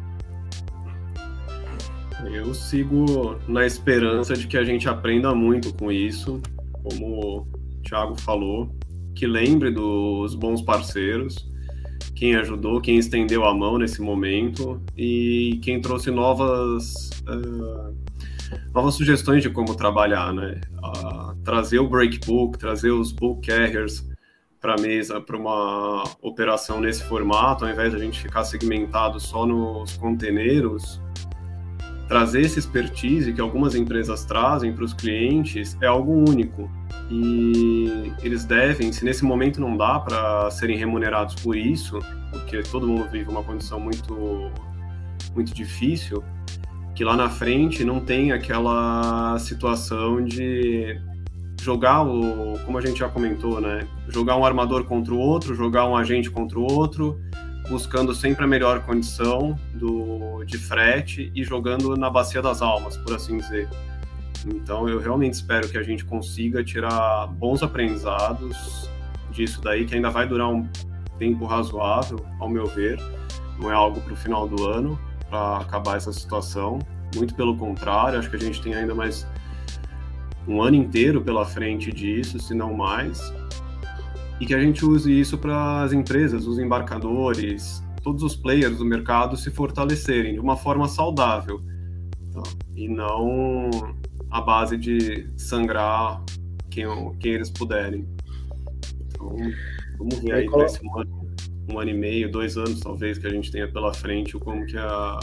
Eu 2.32 2.53
sigo 2.53 3.38
na 3.47 3.66
esperança 3.66 4.34
de 4.34 4.47
que 4.47 4.57
a 4.57 4.64
gente 4.64 4.89
aprenda 4.89 5.36
muito 5.36 5.74
com 5.74 5.91
isso, 5.91 6.41
como 6.72 7.20
o 7.20 7.47
Thiago 7.84 8.20
falou, 8.20 8.74
que 9.16 9.26
lembre 9.26 9.72
dos 9.72 10.36
bons 10.36 10.61
parceiros, 10.61 11.49
quem 12.13 12.36
ajudou, 12.36 12.82
quem 12.82 12.97
estendeu 12.97 13.45
a 13.45 13.53
mão 13.53 13.78
nesse 13.78 14.01
momento 14.01 14.82
e 14.97 15.59
quem 15.63 15.82
trouxe 15.82 16.11
novas. 16.11 17.09
Uh, 17.28 17.95
novas 18.74 18.95
sugestões 18.95 19.41
de 19.41 19.49
como 19.49 19.76
trabalhar, 19.76 20.34
né? 20.34 20.61
Uh, 20.78 21.36
trazer 21.43 21.80
o 21.80 21.88
breakbook, 21.88 22.57
trazer 22.57 22.91
os 22.91 23.11
book 23.11 23.47
carriers 23.47 24.07
para 24.61 24.76
a 24.76 24.82
mesa 24.82 25.22
para 25.22 25.38
uma 25.38 26.03
operação 26.22 26.80
nesse 26.80 27.03
formato, 27.03 27.66
ao 27.66 27.72
invés 27.72 27.91
de 27.91 27.97
a 27.97 27.99
gente 27.99 28.20
ficar 28.20 28.43
segmentado 28.43 29.20
só 29.20 29.45
nos 29.45 29.95
conteneiros, 29.97 30.99
trazer 32.07 32.41
esse 32.41 32.59
expertise 32.59 33.32
que 33.34 33.41
algumas 33.41 33.76
empresas 33.76 34.26
trazem 34.26 34.74
para 34.74 34.84
os 34.84 34.93
clientes 34.93 35.78
é 35.82 35.88
algo 35.88 36.11
único. 36.11 36.70
E 37.10 38.12
eles 38.24 38.45
devem, 38.45 38.91
se 38.91 39.06
nesse 39.06 39.24
momento 39.24 39.62
não 39.62 39.78
dá 39.78 39.99
para 39.99 40.49
serem 40.49 40.78
remunerados 40.78 41.36
por 41.36 41.56
isso, 41.56 41.99
porque 42.32 42.64
todo 42.64 42.88
mundo 42.88 43.08
vive 43.12 43.30
uma 43.30 43.43
condição 43.43 43.80
muito, 43.80 44.51
muito 45.36 45.53
difícil, 45.53 46.24
que 46.95 47.03
lá 47.03 47.16
na 47.16 47.30
frente 47.30 47.84
não 47.84 47.99
tem 47.99 48.32
aquela 48.32 49.38
situação 49.38 50.24
de 50.24 50.99
jogar 51.62 52.03
o, 52.03 52.58
como 52.66 52.78
a 52.78 52.82
gente 52.82 52.99
já 52.99 53.10
comentou, 53.10 53.60
né? 53.60 53.88
Jogar 54.08 54.38
um 54.38 54.45
armador 54.45 54.86
contra 54.86 55.14
o 55.14 55.18
outro, 55.18 55.53
jogar 55.53 55.88
um 55.88 55.95
agente 55.95 56.30
contra 56.30 56.58
o 56.60 56.72
outro, 56.72 57.20
buscando 57.70 58.14
sempre 58.14 58.45
a 58.45 58.47
melhor 58.47 58.82
condição 58.86 59.58
do, 59.74 60.43
de 60.45 60.58
frete 60.58 61.32
e 61.36 61.43
jogando 61.43 61.95
na 61.97 62.10
bacia 62.10 62.41
das 62.41 62.62
almas, 62.62 62.97
por 62.97 63.16
assim 63.16 63.38
dizer. 63.38 63.68
Então 64.46 64.88
eu 64.88 65.00
realmente 65.00 65.34
espero 65.34 65.68
que 65.68 65.78
a 65.78 65.84
gente 65.84 66.06
consiga 66.06 66.64
tirar 66.64 67.28
bons 67.28 67.64
aprendizados 67.64 68.89
disso 69.32 69.62
daí, 69.62 69.86
que 69.86 69.96
ainda 69.96 70.10
vai 70.10 70.28
durar 70.28 70.50
um 70.50 70.68
tempo 71.18 71.46
razoável, 71.46 72.24
ao 72.39 72.50
meu 72.50 72.66
ver. 72.66 73.00
Não 73.60 73.72
é 73.72 73.74
algo 73.74 74.00
para 74.02 74.14
o 74.14 74.16
final 74.16 74.48
do 74.48 74.68
ano, 74.68 75.00
para 75.30 75.58
acabar 75.58 75.98
essa 75.98 76.12
situação. 76.14 76.80
Muito 77.16 77.34
pelo 77.36 77.56
contrário, 77.56 78.20
acho 78.20 78.30
que 78.30 78.36
a 78.36 78.39
gente 78.39 78.62
tem 78.62 78.76
ainda 78.76 78.93
mais 78.93 79.26
um 80.48 80.62
ano 80.62 80.76
inteiro 80.76 81.22
pela 81.22 81.46
frente 81.46 81.91
disso, 81.91 82.39
se 82.39 82.54
não 82.54 82.74
mais, 82.74 83.34
e 84.39 84.46
que 84.46 84.54
a 84.54 84.60
gente 84.60 84.86
use 84.86 85.12
isso 85.12 85.38
para 85.38 85.84
as 85.84 85.93
empresas, 85.93 86.46
os 86.46 86.60
embarcadores, 86.60 87.84
todos 88.04 88.22
os 88.22 88.36
players 88.36 88.78
do 88.78 88.86
mercado 88.86 89.36
se 89.36 89.50
fortalecerem 89.50 90.34
de 90.34 90.39
uma 90.39 90.56
forma 90.56 90.88
saudável 90.88 91.64
tá? 92.32 92.43
e 92.76 92.88
não 92.88 93.70
a 94.30 94.41
base 94.41 94.78
de 94.78 95.30
sangrar 95.38 96.23
quem, 96.69 96.86
quem 97.19 97.34
eles 97.34 97.49
puderem. 97.49 98.07
Então, 99.07 99.36
vamos 99.97 100.19
ver 100.19 100.34
aí 100.34 100.49
nesse 100.49 100.86
um 100.86 100.99
ano, 100.99 101.36
um 101.71 101.80
ano 101.80 101.89
e 101.89 101.93
meio, 101.93 102.32
dois 102.32 102.57
anos 102.57 102.80
talvez 102.80 103.17
que 103.17 103.28
a 103.28 103.30
gente 103.30 103.51
tenha 103.51 103.71
pela 103.71 103.93
frente, 103.93 104.38
como 104.38 104.65
que 104.65 104.78
a, 104.78 105.19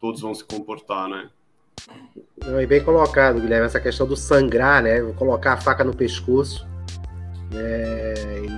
todos 0.00 0.20
vão 0.20 0.34
se 0.34 0.44
comportar, 0.44 1.08
né? 1.08 1.28
Não, 2.44 2.60
e 2.60 2.66
bem 2.66 2.82
colocado, 2.82 3.40
Guilherme, 3.40 3.66
essa 3.66 3.80
questão 3.80 4.06
do 4.06 4.16
sangrar, 4.16 4.82
né? 4.82 5.00
Colocar 5.12 5.54
a 5.54 5.56
faca 5.56 5.84
no 5.84 5.94
pescoço. 5.94 6.66
É, 7.52 8.42
e 8.44 8.48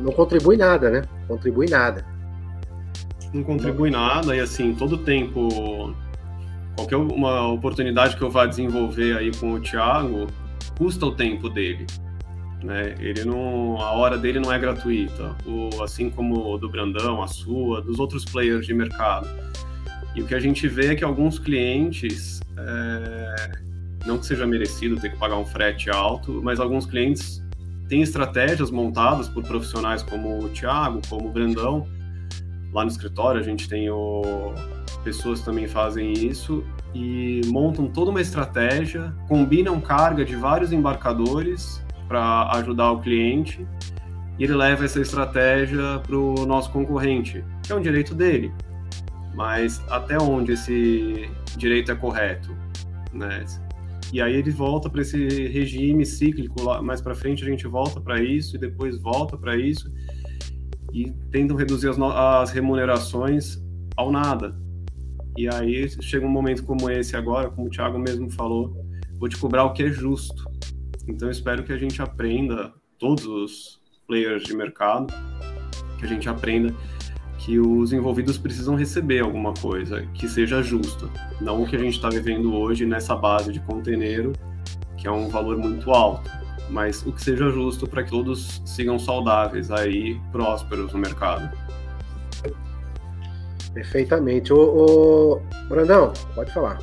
não 0.00 0.12
contribui 0.12 0.56
nada, 0.56 0.90
né? 0.90 1.02
Contribui 1.26 1.68
nada. 1.68 2.04
Não 3.32 3.42
contribui 3.42 3.90
nada, 3.90 4.36
e 4.36 4.40
assim, 4.40 4.74
todo 4.74 4.98
tempo, 4.98 5.94
qualquer 6.76 6.96
uma 6.96 7.48
oportunidade 7.48 8.16
que 8.16 8.22
eu 8.22 8.30
vá 8.30 8.46
desenvolver 8.46 9.16
aí 9.16 9.30
com 9.36 9.52
o 9.52 9.60
Thiago, 9.60 10.26
custa 10.76 11.06
o 11.06 11.12
tempo 11.12 11.48
dele. 11.48 11.86
Né? 12.62 12.94
Ele 13.00 13.24
não, 13.24 13.80
a 13.80 13.92
hora 13.92 14.16
dele 14.16 14.38
não 14.38 14.52
é 14.52 14.58
gratuita, 14.58 15.36
o, 15.44 15.82
assim 15.82 16.08
como 16.08 16.56
do 16.58 16.68
Brandão, 16.68 17.22
a 17.22 17.26
sua, 17.26 17.82
dos 17.82 17.98
outros 17.98 18.24
players 18.24 18.66
de 18.66 18.74
mercado. 18.74 19.28
E 20.14 20.22
o 20.22 20.26
que 20.26 20.34
a 20.34 20.40
gente 20.40 20.68
vê 20.68 20.88
é 20.88 20.94
que 20.94 21.04
alguns 21.04 21.38
clientes, 21.38 22.40
é, 22.56 23.52
não 24.06 24.18
que 24.18 24.26
seja 24.26 24.46
merecido 24.46 24.96
ter 24.96 25.10
que 25.10 25.16
pagar 25.16 25.36
um 25.36 25.44
frete 25.44 25.90
alto, 25.90 26.40
mas 26.42 26.60
alguns 26.60 26.86
clientes 26.86 27.42
têm 27.88 28.02
estratégias 28.02 28.70
montadas 28.70 29.28
por 29.28 29.42
profissionais 29.42 30.02
como 30.02 30.44
o 30.44 30.48
Thiago, 30.50 31.00
como 31.08 31.28
o 31.28 31.32
Brandão. 31.32 31.86
Lá 32.72 32.84
no 32.84 32.90
escritório 32.90 33.40
a 33.40 33.44
gente 33.44 33.68
tem 33.68 33.90
o, 33.90 34.54
pessoas 35.04 35.40
que 35.40 35.44
também 35.44 35.68
fazem 35.68 36.12
isso 36.12 36.64
e 36.94 37.40
montam 37.46 37.86
toda 37.88 38.10
uma 38.10 38.20
estratégia, 38.20 39.14
combinam 39.28 39.80
carga 39.80 40.24
de 40.24 40.36
vários 40.36 40.72
embarcadores 40.72 41.84
para 42.08 42.50
ajudar 42.52 42.92
o 42.92 43.00
cliente 43.00 43.66
e 44.38 44.44
ele 44.44 44.54
leva 44.54 44.84
essa 44.84 45.00
estratégia 45.00 46.00
para 46.06 46.16
o 46.16 46.46
nosso 46.46 46.70
concorrente, 46.70 47.44
que 47.62 47.72
é 47.72 47.74
um 47.74 47.80
direito 47.80 48.14
dele 48.14 48.52
mas 49.34 49.82
até 49.88 50.18
onde 50.18 50.52
esse 50.52 51.28
direito 51.56 51.92
é 51.92 51.94
correto, 51.94 52.54
né? 53.12 53.44
E 54.12 54.20
aí 54.20 54.34
ele 54.34 54.50
volta 54.50 54.90
para 54.90 55.00
esse 55.00 55.26
regime 55.48 56.04
cíclico 56.04 56.62
mais 56.82 57.00
para 57.00 57.14
frente 57.14 57.42
a 57.42 57.46
gente 57.46 57.66
volta 57.66 58.00
para 58.00 58.22
isso 58.22 58.56
e 58.56 58.58
depois 58.58 58.98
volta 58.98 59.38
para 59.38 59.56
isso 59.56 59.90
e 60.92 61.10
tentam 61.30 61.56
reduzir 61.56 61.88
as, 61.88 61.98
as 61.98 62.50
remunerações 62.50 63.62
ao 63.96 64.10
nada. 64.10 64.54
E 65.36 65.48
aí 65.48 65.88
chega 66.02 66.26
um 66.26 66.30
momento 66.30 66.64
como 66.64 66.90
esse 66.90 67.16
agora, 67.16 67.50
como 67.50 67.68
o 67.68 67.70
Thiago 67.70 67.98
mesmo 67.98 68.30
falou, 68.30 68.76
vou 69.18 69.28
te 69.28 69.36
cobrar 69.36 69.64
o 69.64 69.72
que 69.72 69.84
é 69.84 69.88
justo. 69.88 70.44
Então 71.08 71.30
espero 71.30 71.62
que 71.62 71.72
a 71.72 71.78
gente 71.78 72.02
aprenda, 72.02 72.72
todos 72.98 73.24
os 73.24 73.80
players 74.06 74.42
de 74.42 74.54
mercado, 74.54 75.12
que 75.98 76.04
a 76.04 76.08
gente 76.08 76.28
aprenda 76.28 76.74
que 77.38 77.58
os 77.58 77.92
envolvidos 77.92 78.38
precisam 78.38 78.76
receber 78.76 79.20
alguma 79.20 79.52
coisa 79.54 80.06
que 80.14 80.28
seja 80.28 80.62
justa, 80.62 81.08
não 81.40 81.62
o 81.62 81.66
que 81.66 81.74
a 81.74 81.78
gente 81.78 81.94
está 81.94 82.08
vivendo 82.08 82.54
hoje 82.54 82.86
nessa 82.86 83.16
base 83.16 83.52
de 83.52 83.58
conteneiro, 83.60 84.32
que 84.96 85.08
é 85.08 85.10
um 85.10 85.28
valor 85.28 85.56
muito 85.56 85.90
alto, 85.90 86.30
mas 86.70 87.04
o 87.06 87.12
que 87.12 87.22
seja 87.22 87.48
justo 87.50 87.86
para 87.86 88.02
que 88.02 88.10
todos 88.10 88.62
sigam 88.64 88.98
saudáveis 88.98 89.70
aí, 89.70 90.20
prósperos 90.30 90.92
no 90.92 90.98
mercado. 90.98 91.50
Perfeitamente. 93.74 94.52
O, 94.52 95.40
Brandão, 95.68 96.12
pode 96.34 96.52
falar. 96.52 96.78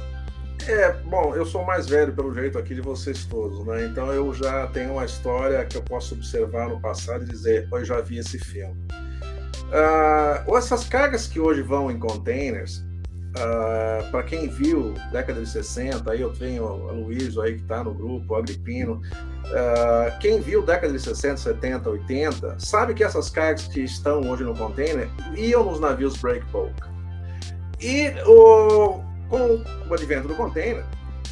É, 0.68 0.92
bom, 0.92 1.34
eu 1.36 1.46
sou 1.46 1.64
mais 1.64 1.88
velho 1.88 2.14
pelo 2.14 2.34
jeito 2.34 2.58
aqui 2.58 2.76
de 2.76 2.82
vocês 2.82 3.26
todos, 3.26 3.66
né? 3.66 3.86
Então 3.86 4.12
eu 4.12 4.34
já 4.34 4.68
tenho 4.68 4.94
uma 4.94 5.06
história 5.06 5.66
que 5.66 5.78
eu 5.78 5.82
posso 5.82 6.16
observar 6.16 6.70
no 6.70 6.80
passado 6.80 7.24
e 7.24 7.28
dizer, 7.28 7.68
eu 7.72 7.86
já 7.86 8.02
vi 8.02 8.18
esse 8.18 8.38
filme. 8.38 8.76
Uh, 9.70 10.58
essas 10.58 10.88
cargas 10.88 11.28
que 11.28 11.40
hoje 11.40 11.62
vão 11.62 11.90
em 11.90 11.98
containers, 11.98 12.84
uh, 13.36 13.40
ah, 13.40 14.08
para 14.12 14.24
quem 14.24 14.48
viu 14.48 14.94
década 15.12 15.42
de 15.42 15.50
60, 15.50 16.12
aí 16.12 16.22
eu 16.22 16.32
tenho 16.32 16.66
a 16.66 16.92
Luiz 16.92 17.38
aí 17.38 17.56
que 17.56 17.62
está 17.62 17.84
no 17.84 17.94
grupo, 17.94 18.34
o 18.34 18.38
Agripino, 18.38 19.02
uh, 19.46 20.20
quem 20.20 20.40
viu 20.42 20.62
década 20.62 20.94
de 20.94 21.00
60, 21.00 21.38
70, 21.38 21.90
80, 21.90 22.60
sabe 22.60 22.94
que 22.94 23.04
essas 23.04 23.30
cargas 23.30 23.68
que 23.68 23.82
estão 23.82 24.22
hoje 24.30 24.44
no 24.44 24.56
container 24.56 25.10
iam 25.36 25.64
nos 25.64 25.80
navios 25.80 26.18
break 26.18 26.46
bulk. 26.52 26.74
E 27.82 28.10
o, 28.26 29.02
com 29.30 29.64
o 29.90 29.94
advento 29.94 30.28
do 30.28 30.36
container, 30.36 30.86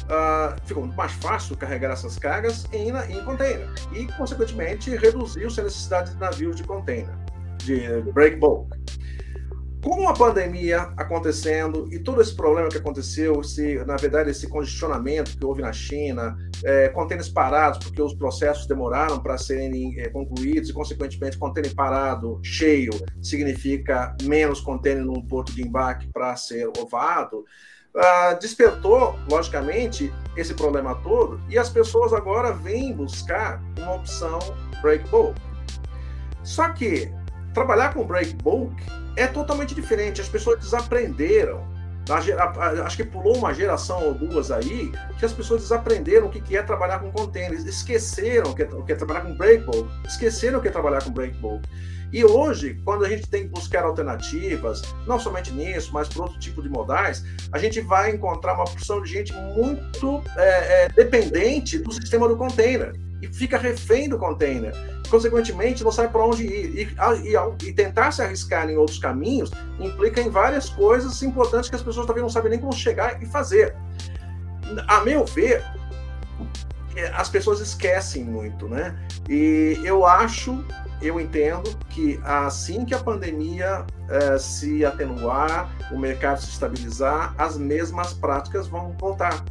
Uh, 0.08 0.56
ficou 0.64 0.84
muito 0.84 0.96
mais 0.96 1.12
fácil 1.12 1.54
carregar 1.54 1.92
essas 1.92 2.18
cargas 2.18 2.66
em, 2.72 2.88
em 2.88 3.24
container 3.26 3.68
e, 3.92 4.06
consequentemente, 4.06 4.96
reduziu-se 4.96 5.60
a 5.60 5.64
necessidade 5.64 6.12
de 6.12 6.16
navios 6.16 6.56
de 6.56 6.62
container 6.62 7.14
de 7.58 8.00
break 8.12 8.36
bulk. 8.36 8.70
Com 9.82 10.08
a 10.08 10.12
pandemia 10.12 10.92
acontecendo 10.96 11.88
e 11.92 12.00
todo 12.00 12.20
esse 12.20 12.34
problema 12.34 12.68
que 12.68 12.76
aconteceu, 12.76 13.42
se 13.44 13.76
na 13.84 13.96
verdade 13.96 14.30
esse 14.30 14.48
congestionamento 14.48 15.36
que 15.38 15.44
houve 15.44 15.62
na 15.62 15.72
China, 15.72 16.36
é, 16.64 16.88
contêineres 16.88 17.30
parados 17.30 17.78
porque 17.78 18.02
os 18.02 18.12
processos 18.12 18.66
demoraram 18.66 19.20
para 19.20 19.38
serem 19.38 19.98
é, 20.00 20.08
concluídos 20.08 20.70
e 20.70 20.72
consequentemente 20.72 21.38
contêiner 21.38 21.74
parado 21.76 22.40
cheio 22.42 22.90
significa 23.22 24.16
menos 24.22 24.60
contêiner 24.60 25.04
num 25.04 25.22
porto 25.22 25.54
de 25.54 25.62
embarque 25.62 26.08
para 26.12 26.34
ser 26.34 26.68
ovado, 26.76 27.44
uh, 27.94 28.38
despertou 28.40 29.16
logicamente 29.30 30.12
esse 30.36 30.54
problema 30.54 30.96
todo 30.96 31.40
e 31.48 31.56
as 31.56 31.70
pessoas 31.70 32.12
agora 32.12 32.52
vêm 32.52 32.92
buscar 32.92 33.62
uma 33.78 33.94
opção 33.94 34.40
break 34.82 35.08
bulk. 35.08 35.40
Só 36.42 36.68
que 36.70 37.12
trabalhar 37.54 37.94
com 37.94 38.04
break 38.04 38.34
bulk 38.42 38.74
é 39.16 39.26
totalmente 39.26 39.74
diferente. 39.74 40.20
As 40.20 40.28
pessoas 40.28 40.58
desaprenderam. 40.58 41.66
Acho 42.84 42.96
que 42.96 43.04
pulou 43.04 43.36
uma 43.36 43.52
geração 43.52 44.02
ou 44.02 44.14
duas 44.14 44.50
aí 44.50 44.90
que 45.18 45.26
as 45.26 45.32
pessoas 45.32 45.60
desaprenderam 45.60 46.28
o 46.28 46.30
que 46.30 46.56
é 46.56 46.62
trabalhar 46.62 47.00
com 47.00 47.12
containers, 47.12 47.66
esqueceram 47.66 48.50
o 48.52 48.54
que 48.54 48.62
é, 48.62 48.94
trabalhar 48.94 49.20
com 49.20 49.34
break 49.36 49.64
bulk, 49.64 49.90
esqueceram 50.06 50.58
o 50.58 50.62
que 50.62 50.68
é 50.68 50.70
trabalhar 50.70 51.02
com 51.02 51.10
break 51.10 51.36
bulk. 51.36 51.68
E 52.10 52.24
hoje, 52.24 52.80
quando 52.84 53.04
a 53.04 53.08
gente 53.10 53.28
tem 53.28 53.42
que 53.42 53.48
buscar 53.50 53.84
alternativas, 53.84 54.82
não 55.06 55.20
somente 55.20 55.52
nisso, 55.52 55.90
mas 55.92 56.08
por 56.08 56.22
outro 56.22 56.38
tipo 56.38 56.62
de 56.62 56.68
modais, 56.70 57.22
a 57.52 57.58
gente 57.58 57.82
vai 57.82 58.10
encontrar 58.10 58.54
uma 58.54 58.64
porção 58.64 59.02
de 59.02 59.12
gente 59.12 59.34
muito 59.34 60.22
é, 60.38 60.84
é, 60.84 60.88
dependente 60.88 61.78
do 61.78 61.92
sistema 61.92 62.26
do 62.26 62.38
container 62.38 62.94
e 63.20 63.28
fica 63.28 63.58
refém 63.58 64.08
do 64.08 64.18
container. 64.18 64.72
Consequentemente, 65.10 65.82
não 65.82 65.90
sabe 65.90 66.12
para 66.12 66.24
onde 66.24 66.44
ir. 66.44 66.88
E, 67.24 67.32
e, 67.32 67.68
e, 67.68 67.72
tentar 67.72 68.12
se 68.12 68.22
arriscar 68.22 68.68
em 68.68 68.76
outros 68.76 68.98
caminhos 68.98 69.50
implica 69.78 70.20
em 70.20 70.28
várias 70.28 70.68
coisas 70.68 71.22
importantes 71.22 71.68
que 71.70 71.76
as 71.76 71.82
pessoas 71.82 72.06
talvez 72.06 72.22
não 72.22 72.30
sabem 72.30 72.50
nem 72.50 72.60
como 72.60 72.72
chegar 72.72 73.22
e 73.22 73.26
fazer. 73.26 73.74
a 74.86 75.00
meu 75.00 75.24
ver, 75.24 75.64
é, 76.94 77.08
as 77.14 77.28
pessoas 77.28 77.60
esquecem 77.60 78.24
muito, 78.24 78.68
né? 78.68 78.96
E 79.28 79.80
eu 79.84 80.04
acho, 80.04 80.64
eu 81.00 81.20
entendo 81.20 81.76
que 81.88 82.20
assim 82.24 82.84
que 82.84 82.94
a 82.94 82.98
pandemia 82.98 83.86
eh, 84.08 84.38
se 84.38 84.84
atenuar, 84.84 85.70
o 85.92 85.98
mercado 85.98 86.40
se 86.40 86.50
estabilizar, 86.50 87.34
as 87.38 87.56
mesmas 87.56 88.12
práticas 88.14 88.66
vão 88.66 88.96
voltar. 88.98 89.44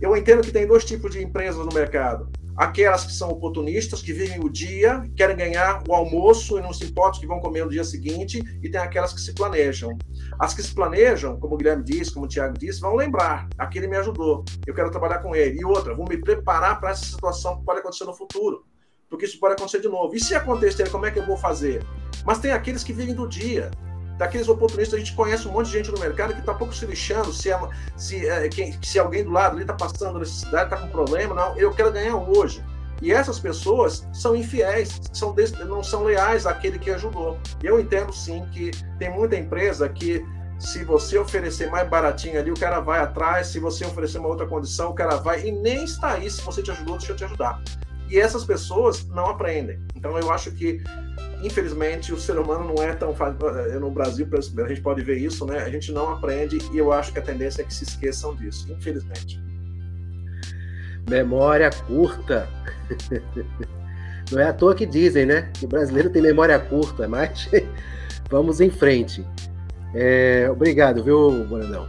Eu 0.00 0.16
entendo 0.16 0.42
que 0.42 0.50
tem 0.50 0.66
dois 0.66 0.84
tipos 0.84 1.12
de 1.12 1.22
empresas 1.22 1.64
no 1.64 1.72
mercado 1.72 2.31
aquelas 2.56 3.04
que 3.04 3.12
são 3.12 3.30
oportunistas, 3.30 4.02
que 4.02 4.12
vivem 4.12 4.40
o 4.40 4.48
dia, 4.48 5.02
querem 5.16 5.36
ganhar 5.36 5.82
o 5.88 5.94
almoço 5.94 6.58
e 6.58 6.60
não 6.60 6.72
se 6.72 6.84
importam 6.84 7.20
que 7.20 7.26
vão 7.26 7.40
comer 7.40 7.64
no 7.64 7.70
dia 7.70 7.84
seguinte, 7.84 8.42
e 8.62 8.68
tem 8.70 8.80
aquelas 8.80 9.12
que 9.12 9.20
se 9.20 9.34
planejam. 9.34 9.96
As 10.38 10.54
que 10.54 10.62
se 10.62 10.74
planejam, 10.74 11.38
como 11.38 11.54
o 11.54 11.58
Guilherme 11.58 11.84
disse, 11.84 12.12
como 12.12 12.26
o 12.26 12.28
Tiago 12.28 12.58
disse, 12.58 12.80
vão 12.80 12.94
lembrar, 12.94 13.48
aquele 13.58 13.86
me 13.86 13.96
ajudou, 13.96 14.44
eu 14.66 14.74
quero 14.74 14.90
trabalhar 14.90 15.18
com 15.18 15.34
ele. 15.34 15.60
E 15.60 15.64
outra, 15.64 15.94
vou 15.94 16.06
me 16.08 16.16
preparar 16.16 16.80
para 16.80 16.90
essa 16.90 17.04
situação 17.04 17.58
que 17.58 17.64
pode 17.64 17.80
acontecer 17.80 18.04
no 18.04 18.14
futuro, 18.14 18.64
porque 19.08 19.24
isso 19.24 19.38
pode 19.38 19.54
acontecer 19.54 19.80
de 19.80 19.88
novo. 19.88 20.14
E 20.14 20.20
se 20.20 20.34
acontecer, 20.34 20.90
como 20.90 21.06
é 21.06 21.10
que 21.10 21.18
eu 21.18 21.26
vou 21.26 21.36
fazer? 21.36 21.84
Mas 22.24 22.38
tem 22.38 22.52
aqueles 22.52 22.84
que 22.84 22.92
vivem 22.92 23.14
do 23.14 23.28
dia, 23.28 23.70
daqueles 24.18 24.48
oportunistas, 24.48 24.94
a 24.94 24.98
gente 24.98 25.14
conhece 25.14 25.48
um 25.48 25.52
monte 25.52 25.66
de 25.66 25.72
gente 25.72 25.90
no 25.90 25.98
mercado 25.98 26.32
que 26.32 26.40
está 26.40 26.54
pouco 26.54 26.74
se 26.74 26.86
lixando 26.86 27.32
se, 27.32 27.50
é, 27.50 27.58
se, 27.96 28.26
é, 28.28 28.48
quem, 28.48 28.78
se 28.82 28.98
alguém 28.98 29.24
do 29.24 29.30
lado 29.30 29.54
ali 29.54 29.62
está 29.62 29.74
passando 29.74 30.18
necessidade, 30.18 30.64
está 30.64 30.76
com 30.76 30.88
problema, 30.88 31.34
não, 31.34 31.56
eu 31.56 31.72
quero 31.72 31.92
ganhar 31.92 32.16
hoje. 32.16 32.64
E 33.00 33.12
essas 33.12 33.40
pessoas 33.40 34.06
são 34.12 34.36
infiéis, 34.36 35.00
são 35.12 35.34
des, 35.34 35.50
não 35.52 35.82
são 35.82 36.04
leais 36.04 36.46
àquele 36.46 36.78
que 36.78 36.88
ajudou. 36.90 37.36
Eu 37.60 37.80
entendo 37.80 38.12
sim 38.12 38.46
que 38.52 38.70
tem 38.96 39.10
muita 39.10 39.36
empresa 39.36 39.88
que 39.88 40.24
se 40.56 40.84
você 40.84 41.18
oferecer 41.18 41.68
mais 41.68 41.88
baratinho 41.88 42.38
ali, 42.38 42.52
o 42.52 42.54
cara 42.54 42.78
vai 42.78 43.00
atrás, 43.00 43.48
se 43.48 43.58
você 43.58 43.84
oferecer 43.84 44.18
uma 44.18 44.28
outra 44.28 44.46
condição, 44.46 44.90
o 44.90 44.94
cara 44.94 45.16
vai, 45.16 45.44
e 45.44 45.50
nem 45.50 45.82
está 45.82 46.12
aí, 46.12 46.30
se 46.30 46.40
você 46.42 46.62
te 46.62 46.70
ajudou, 46.70 46.96
deixa 46.96 47.12
eu 47.12 47.16
te 47.16 47.24
ajudar. 47.24 47.60
E 48.12 48.18
essas 48.18 48.44
pessoas 48.44 49.06
não 49.08 49.26
aprendem. 49.26 49.80
Então 49.96 50.18
eu 50.18 50.30
acho 50.30 50.52
que 50.52 50.82
infelizmente, 51.42 52.12
o 52.12 52.18
ser 52.18 52.38
humano 52.38 52.72
não 52.72 52.82
é 52.82 52.94
tão. 52.94 53.14
Eh, 53.66 53.78
no 53.78 53.90
Brasil, 53.90 54.28
a 54.32 54.68
gente 54.68 54.80
pode 54.80 55.02
ver 55.02 55.18
isso, 55.18 55.44
né? 55.44 55.58
A 55.58 55.68
gente 55.68 55.92
não 55.92 56.10
aprende 56.10 56.58
e 56.72 56.78
eu 56.78 56.92
acho 56.92 57.12
que 57.12 57.18
a 57.18 57.22
tendência 57.22 57.62
é 57.62 57.64
que 57.64 57.74
se 57.74 57.84
esqueçam 57.84 58.34
disso, 58.36 58.70
infelizmente. 58.70 59.42
Memória 61.08 61.70
curta. 61.86 62.48
Não 64.30 64.40
é 64.40 64.44
à 64.44 64.52
toa 64.52 64.74
que 64.74 64.86
dizem, 64.86 65.26
né? 65.26 65.50
Que 65.52 65.66
o 65.66 65.68
brasileiro 65.68 66.08
tem 66.08 66.22
memória 66.22 66.58
curta, 66.58 67.06
mas 67.06 67.50
vamos 68.30 68.60
em 68.60 68.70
frente. 68.70 69.26
É, 69.94 70.48
obrigado, 70.50 71.04
viu, 71.04 71.44
Brandão? 71.44 71.86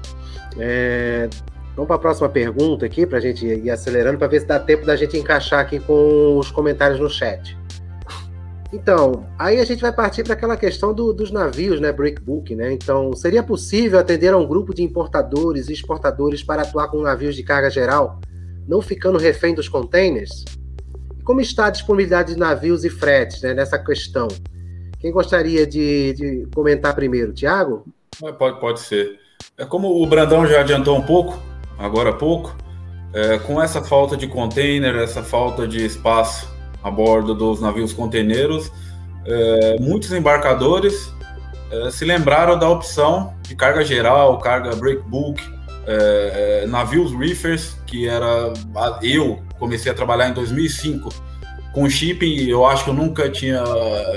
É, 0.57 1.29
vamos 1.75 1.87
para 1.87 1.95
a 1.95 1.99
próxima 1.99 2.29
pergunta 2.29 2.85
aqui, 2.85 3.05
para 3.05 3.17
a 3.17 3.21
gente 3.21 3.45
ir 3.45 3.69
acelerando, 3.69 4.17
para 4.17 4.27
ver 4.27 4.41
se 4.41 4.45
dá 4.45 4.59
tempo 4.59 4.85
da 4.85 4.95
gente 4.95 5.17
encaixar 5.17 5.59
aqui 5.59 5.79
com 5.79 6.37
os 6.37 6.51
comentários 6.51 6.99
no 6.99 7.09
chat. 7.09 7.57
Então, 8.73 9.27
aí 9.37 9.59
a 9.59 9.65
gente 9.65 9.81
vai 9.81 9.93
partir 9.93 10.23
para 10.23 10.33
aquela 10.33 10.57
questão 10.57 10.95
do, 10.95 11.13
dos 11.13 11.29
navios, 11.29 11.79
né, 11.79 11.91
breakbook, 11.91 12.55
né? 12.55 12.73
Então, 12.73 13.13
seria 13.13 13.43
possível 13.43 13.99
atender 13.99 14.33
a 14.33 14.37
um 14.37 14.47
grupo 14.47 14.73
de 14.73 14.81
importadores 14.81 15.69
e 15.69 15.73
exportadores 15.73 16.41
para 16.41 16.63
atuar 16.63 16.87
com 16.87 16.99
navios 16.99 17.35
de 17.35 17.43
carga 17.43 17.69
geral, 17.69 18.19
não 18.67 18.81
ficando 18.81 19.19
refém 19.19 19.53
dos 19.53 19.69
containers? 19.69 20.43
E 21.19 21.21
como 21.23 21.39
está 21.39 21.67
a 21.67 21.69
disponibilidade 21.69 22.33
de 22.33 22.39
navios 22.39 22.83
e 22.83 22.89
fretes 22.89 23.43
né, 23.43 23.53
nessa 23.53 23.77
questão? 23.77 24.27
Quem 24.99 25.11
gostaria 25.11 25.67
de, 25.67 26.13
de 26.13 26.47
comentar 26.55 26.95
primeiro? 26.95 27.31
Tiago? 27.31 27.85
Pode, 28.39 28.59
pode 28.59 28.79
ser. 28.79 29.19
É 29.55 29.65
como 29.65 30.01
o 30.01 30.07
Brandão 30.07 30.47
já 30.47 30.61
adiantou 30.61 30.97
um 30.97 31.01
pouco, 31.03 31.37
agora 31.77 32.11
há 32.11 32.13
pouco, 32.13 32.55
é, 33.13 33.37
com 33.39 33.61
essa 33.61 33.81
falta 33.81 34.17
de 34.17 34.27
container, 34.27 34.95
essa 34.95 35.21
falta 35.21 35.67
de 35.67 35.85
espaço 35.85 36.51
a 36.83 36.89
bordo 36.89 37.33
dos 37.33 37.61
navios 37.61 37.93
conteneiros, 37.93 38.71
é, 39.25 39.77
muitos 39.79 40.11
embarcadores 40.11 41.13
é, 41.71 41.89
se 41.91 42.03
lembraram 42.05 42.57
da 42.57 42.69
opção 42.69 43.33
de 43.41 43.55
carga 43.55 43.83
geral, 43.83 44.37
carga 44.39 44.75
breakbook, 44.75 45.41
é, 45.85 46.63
é 46.63 46.67
navios 46.67 47.11
reefers, 47.13 47.77
que 47.85 48.07
era 48.07 48.53
eu 49.01 49.41
comecei 49.59 49.91
a 49.91 49.95
trabalhar 49.95 50.29
em 50.29 50.33
2005 50.33 51.09
com 51.73 51.89
shipping. 51.89 52.47
Eu 52.47 52.65
acho 52.65 52.83
que 52.83 52.89
eu 52.89 52.93
nunca 52.93 53.29
tinha 53.29 53.63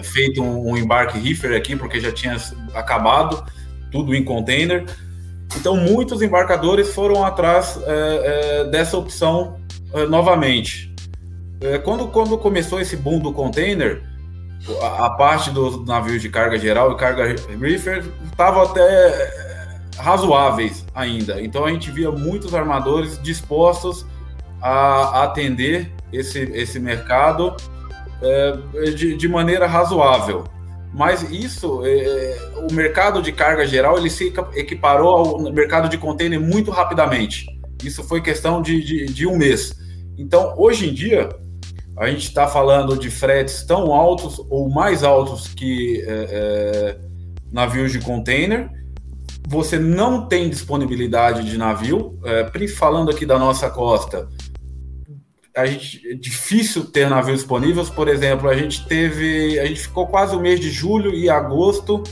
feito 0.02 0.42
um, 0.42 0.72
um 0.72 0.76
embarque 0.76 1.18
reefer 1.18 1.56
aqui, 1.56 1.74
porque 1.74 2.00
já 2.00 2.12
tinha 2.12 2.36
acabado 2.74 3.44
tudo 3.90 4.14
em 4.14 4.22
container. 4.22 4.84
Então, 5.54 5.76
muitos 5.76 6.22
embarcadores 6.22 6.94
foram 6.94 7.24
atrás 7.24 7.78
é, 7.86 7.90
é, 7.90 8.64
dessa 8.64 8.96
opção 8.96 9.60
novamente. 10.08 10.94
É, 11.60 11.78
quando, 11.78 12.08
quando 12.08 12.36
começou 12.36 12.80
esse 12.80 12.96
boom 12.96 13.18
do 13.18 13.32
container, 13.32 14.02
a, 14.82 15.06
a 15.06 15.10
parte 15.10 15.50
dos 15.50 15.84
navios 15.86 16.20
de 16.20 16.28
carga 16.28 16.58
geral 16.58 16.92
e 16.92 16.96
carga 16.96 17.34
reefer 17.58 18.04
estavam 18.24 18.62
até 18.62 18.80
é, 18.82 19.80
razoáveis 19.98 20.84
ainda. 20.94 21.40
Então 21.40 21.64
a 21.64 21.70
gente 21.70 21.90
via 21.90 22.10
muitos 22.10 22.54
armadores 22.54 23.20
dispostos 23.22 24.04
a, 24.60 25.20
a 25.20 25.22
atender 25.24 25.92
esse, 26.12 26.40
esse 26.40 26.78
mercado 26.78 27.56
é, 28.20 28.90
de, 28.90 29.16
de 29.16 29.28
maneira 29.28 29.66
razoável. 29.66 30.44
Mas 30.92 31.22
isso, 31.30 31.82
é, 31.84 32.36
o 32.68 32.72
mercado 32.72 33.20
de 33.20 33.32
carga 33.32 33.66
geral, 33.66 33.98
ele 33.98 34.08
se 34.08 34.32
equiparou 34.54 35.08
ao 35.08 35.52
mercado 35.52 35.88
de 35.88 35.98
container 35.98 36.40
muito 36.40 36.70
rapidamente. 36.70 37.46
Isso 37.84 38.02
foi 38.02 38.20
questão 38.22 38.62
de, 38.62 38.82
de, 38.82 39.06
de 39.06 39.26
um 39.26 39.36
mês. 39.36 39.74
Então, 40.16 40.54
hoje 40.56 40.88
em 40.88 40.94
dia, 40.94 41.28
a 41.96 42.08
gente 42.08 42.24
está 42.24 42.46
falando 42.46 42.98
de 42.98 43.10
fretes 43.10 43.64
tão 43.64 43.92
altos 43.92 44.38
ou 44.50 44.68
mais 44.68 45.02
altos 45.02 45.48
que 45.48 46.02
é, 46.06 46.06
é, 46.08 46.98
navios 47.50 47.92
de 47.92 48.00
container. 48.00 48.70
Você 49.48 49.78
não 49.78 50.26
tem 50.26 50.50
disponibilidade 50.50 51.48
de 51.48 51.56
navio, 51.56 52.18
é, 52.24 52.68
falando 52.68 53.10
aqui 53.10 53.24
da 53.24 53.38
nossa 53.38 53.70
costa. 53.70 54.28
A 55.56 55.66
gente, 55.66 56.06
é 56.10 56.14
difícil 56.14 56.84
ter 56.84 57.08
navios 57.08 57.38
disponíveis. 57.38 57.88
Por 57.88 58.08
exemplo, 58.08 58.48
a 58.48 58.54
gente 58.54 58.86
teve, 58.86 59.58
a 59.58 59.66
gente 59.66 59.80
ficou 59.80 60.06
quase 60.06 60.36
o 60.36 60.40
mês 60.40 60.60
de 60.60 60.70
julho 60.70 61.14
e 61.14 61.30
agosto, 61.30 62.02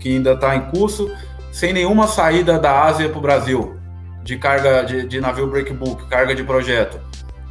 que 0.00 0.08
ainda 0.08 0.32
está 0.32 0.56
em 0.56 0.70
curso, 0.70 1.10
sem 1.52 1.72
nenhuma 1.72 2.06
saída 2.06 2.58
da 2.58 2.82
Ásia 2.82 3.08
para 3.08 3.18
o 3.18 3.22
Brasil 3.22 3.76
de 4.24 4.36
carga 4.36 4.82
de, 4.82 5.06
de 5.06 5.20
navio 5.20 5.46
breakbook, 5.46 6.06
carga 6.08 6.34
de 6.34 6.44
projeto 6.44 7.00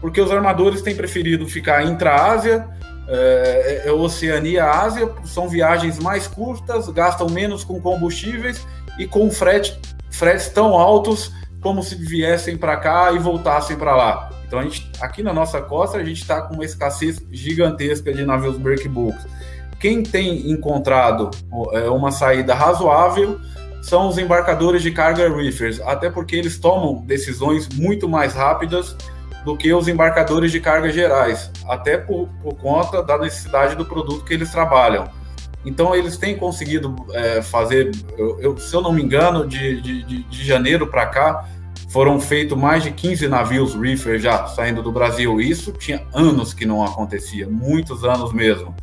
porque 0.02 0.22
os 0.22 0.32
armadores 0.32 0.82
têm 0.82 0.96
preferido 0.96 1.48
ficar 1.48 1.84
intra-Ásia, 1.84 2.68
é, 3.08 3.84
é, 3.86 3.92
Oceania-Ásia, 3.92 5.10
são 5.24 5.48
viagens 5.48 6.00
mais 6.00 6.28
curtas, 6.28 6.88
gastam 6.90 7.30
menos 7.30 7.64
com 7.64 7.80
combustíveis 7.82 8.66
e 9.00 9.08
com 9.08 9.30
frete, 9.32 9.80
fretes 10.10 10.50
tão 10.50 10.74
altos 10.78 11.32
como 11.62 11.82
se 11.82 11.96
viessem 11.96 12.58
para 12.58 12.78
cá 12.78 13.12
e 13.12 13.20
voltassem 13.20 13.76
para 13.76 13.96
lá. 13.96 14.30
Então, 14.48 14.60
a 14.60 14.64
gente, 14.64 14.90
aqui 15.02 15.22
na 15.22 15.34
nossa 15.34 15.62
costa, 15.62 15.98
a 15.98 16.04
gente 16.04 16.22
está 16.22 16.42
com 16.42 16.54
uma 16.54 16.64
escassez 16.64 17.22
gigantesca 17.32 18.14
de 18.14 18.26
navios 18.26 18.58
breakbooks. 18.58 19.28
Quem 19.80 20.02
tem 20.02 20.50
encontrado 20.50 21.30
é, 21.74 21.90
uma 21.90 22.12
saída 22.12 22.56
razoável 22.56 23.40
são 23.82 24.08
os 24.08 24.18
embarcadores 24.18 24.82
de 24.82 24.92
carga 24.92 25.30
reefers, 25.30 25.80
até 25.82 26.10
porque 26.10 26.36
eles 26.36 26.58
tomam 26.58 27.06
decisões 27.06 27.70
muito 27.70 28.10
mais 28.10 28.34
rápidas 28.34 28.96
do 29.46 29.56
que 29.56 29.72
os 29.74 29.88
embarcadores 29.88 30.52
de 30.52 30.60
carga 30.60 30.90
gerais, 30.90 31.52
até 31.70 31.98
por, 31.98 32.28
por 32.42 32.56
conta 32.56 33.04
da 33.04 33.18
necessidade 33.18 33.76
do 33.76 33.86
produto 33.86 34.26
que 34.26 34.34
eles 34.34 34.52
trabalham. 34.52 35.10
Então, 35.66 35.94
eles 35.94 36.18
têm 36.18 36.38
conseguido 36.38 36.96
é, 37.12 37.42
fazer, 37.42 37.92
eu, 38.18 38.40
eu, 38.40 38.58
se 38.58 38.74
eu 38.74 38.82
não 38.82 38.94
me 38.94 39.02
engano, 39.02 39.46
de, 39.46 39.82
de, 39.82 40.24
de 40.24 40.46
janeiro 40.46 40.88
para 40.88 41.06
cá, 41.08 41.46
foram 41.88 42.20
feitos 42.20 42.58
mais 42.58 42.84
de 42.84 42.92
15 42.92 43.28
navios 43.28 43.74
reefer 43.76 44.20
já 44.20 44.46
saindo 44.48 44.84
do 44.84 44.92
Brasil. 44.92 45.40
Isso 45.40 45.72
tinha 45.72 46.06
anos 46.14 46.54
que 46.54 46.66
não 46.66 46.84
acontecia, 46.84 47.48
muitos 47.50 48.04
anos 48.04 48.34
mesmo. 48.34 48.76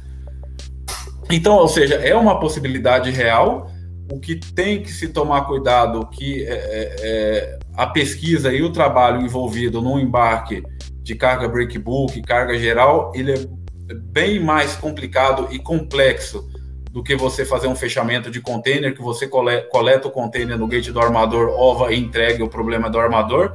Então, 1.30 1.56
ou 1.56 1.68
seja, 1.68 1.94
é 1.94 2.14
uma 2.14 2.38
possibilidade 2.38 3.10
real. 3.10 3.70
O 4.12 4.20
que 4.20 4.36
tem 4.36 4.82
que 4.82 4.92
se 4.92 5.08
tomar 5.08 5.42
cuidado 5.42 6.06
que 6.08 6.44
é, 6.44 6.52
é, 6.52 6.96
é 7.02 7.58
a 7.74 7.86
pesquisa 7.86 8.52
e 8.52 8.62
o 8.62 8.70
trabalho 8.70 9.20
envolvido 9.20 9.80
no 9.80 9.98
embarque 9.98 10.62
de 11.02 11.14
carga 11.14 11.48
breakbook, 11.48 12.20
carga 12.22 12.58
geral, 12.58 13.12
ele 13.14 13.32
é 13.32 13.94
bem 13.94 14.40
mais 14.40 14.76
complicado 14.76 15.48
e 15.50 15.58
complexo 15.58 16.48
do 16.94 17.02
que 17.02 17.16
você 17.16 17.44
fazer 17.44 17.66
um 17.66 17.74
fechamento 17.74 18.30
de 18.30 18.40
container, 18.40 18.94
que 18.94 19.02
você 19.02 19.26
coleta 19.26 20.06
o 20.06 20.12
container 20.12 20.56
no 20.56 20.68
gate 20.68 20.92
do 20.92 21.00
armador, 21.00 21.48
ova 21.48 21.92
e 21.92 21.98
entregue 21.98 22.40
o 22.40 22.48
problema 22.48 22.88
do 22.88 23.00
armador. 23.00 23.52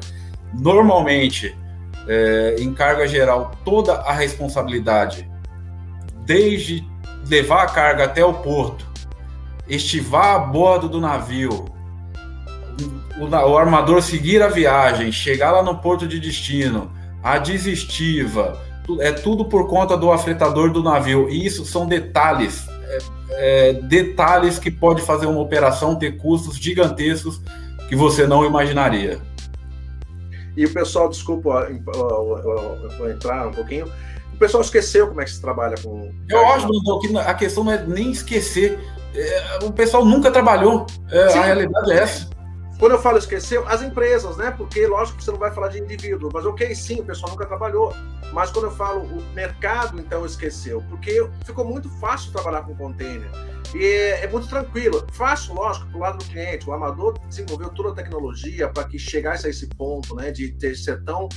Normalmente, 0.53 1.57
é, 2.05 2.57
em 2.59 2.73
carga 2.73 3.07
geral, 3.07 3.51
toda 3.63 3.93
a 3.93 4.11
responsabilidade, 4.11 5.25
desde 6.25 6.85
levar 7.29 7.63
a 7.63 7.67
carga 7.67 8.03
até 8.03 8.25
o 8.25 8.33
porto, 8.33 8.85
estivar 9.69 10.35
a 10.35 10.39
bordo 10.39 10.89
do 10.89 10.99
navio, 10.99 11.63
o, 13.17 13.25
o 13.25 13.57
armador 13.57 14.01
seguir 14.01 14.43
a 14.43 14.49
viagem, 14.49 15.13
chegar 15.13 15.51
lá 15.51 15.63
no 15.63 15.77
porto 15.77 16.05
de 16.05 16.19
destino, 16.19 16.91
a 17.23 17.37
desistiva, 17.37 18.59
é 18.99 19.13
tudo 19.13 19.45
por 19.45 19.69
conta 19.69 19.95
do 19.95 20.11
afetador 20.11 20.73
do 20.73 20.83
navio. 20.83 21.29
E 21.29 21.45
isso 21.45 21.63
são 21.63 21.87
detalhes, 21.87 22.67
é, 23.31 23.73
detalhes 23.73 24.57
que 24.59 24.71
pode 24.71 25.01
fazer 25.01 25.25
uma 25.25 25.39
operação 25.39 25.95
ter 25.95 26.17
custos 26.17 26.57
gigantescos 26.57 27.41
que 27.87 27.95
você 27.95 28.27
não 28.27 28.45
imaginaria. 28.45 29.19
E 30.55 30.65
o 30.65 30.73
pessoal, 30.73 31.09
desculpa 31.09 31.69
vou 32.97 33.09
entrar 33.09 33.47
um 33.47 33.51
pouquinho, 33.51 33.91
o 34.33 34.37
pessoal 34.37 34.61
esqueceu 34.61 35.07
como 35.07 35.21
é 35.21 35.25
que 35.25 35.31
se 35.31 35.41
trabalha 35.41 35.75
com. 35.81 36.11
Eu 36.29 36.45
acho, 36.47 36.67
que 37.01 37.17
a 37.17 37.33
questão 37.33 37.63
não 37.63 37.73
é 37.73 37.83
nem 37.85 38.11
esquecer. 38.11 38.79
É, 39.13 39.65
o 39.65 39.71
pessoal 39.71 40.05
nunca 40.05 40.31
trabalhou. 40.31 40.85
É, 41.11 41.33
a 41.33 41.43
realidade 41.43 41.91
é 41.91 41.95
essa. 41.95 42.29
Quando 42.79 42.93
eu 42.93 43.01
falo 43.01 43.17
esqueceu, 43.17 43.67
as 43.67 43.81
empresas, 43.81 44.37
né? 44.37 44.51
Porque, 44.51 44.87
lógico, 44.87 45.17
que 45.17 45.25
você 45.25 45.31
não 45.31 45.37
vai 45.37 45.51
falar 45.51 45.67
de 45.67 45.79
indivíduo, 45.79 46.29
mas 46.33 46.45
ok, 46.45 46.73
sim, 46.73 47.01
o 47.01 47.03
pessoal 47.03 47.31
nunca 47.31 47.45
trabalhou. 47.45 47.93
Mas 48.31 48.51
quando 48.51 48.65
eu 48.65 48.71
falo 48.71 49.01
o 49.01 49.21
mercado, 49.33 49.99
então 49.99 50.25
esqueceu, 50.25 50.81
porque 50.87 51.29
ficou 51.45 51.65
muito 51.65 51.89
fácil 51.99 52.31
trabalhar 52.31 52.61
com 52.61 52.73
container. 52.75 53.29
E 53.75 53.83
é, 53.83 54.23
é 54.23 54.27
muito 54.27 54.47
tranquilo. 54.47 55.05
Fácil, 55.11 55.55
lógico, 55.55 55.87
para 55.87 55.97
o 55.97 55.99
lado 55.99 56.17
do 56.19 56.25
cliente. 56.25 56.69
O 56.69 56.73
amador 56.73 57.19
desenvolveu 57.27 57.69
toda 57.69 57.89
a 57.89 57.93
tecnologia 57.93 58.69
para 58.69 58.85
que 58.85 58.97
chegasse 58.97 59.45
a 59.45 59.49
esse 59.49 59.67
ponto, 59.67 60.15
né? 60.15 60.31
De 60.31 60.53
ter, 60.53 60.73
ser 60.73 61.03
tão 61.03 61.27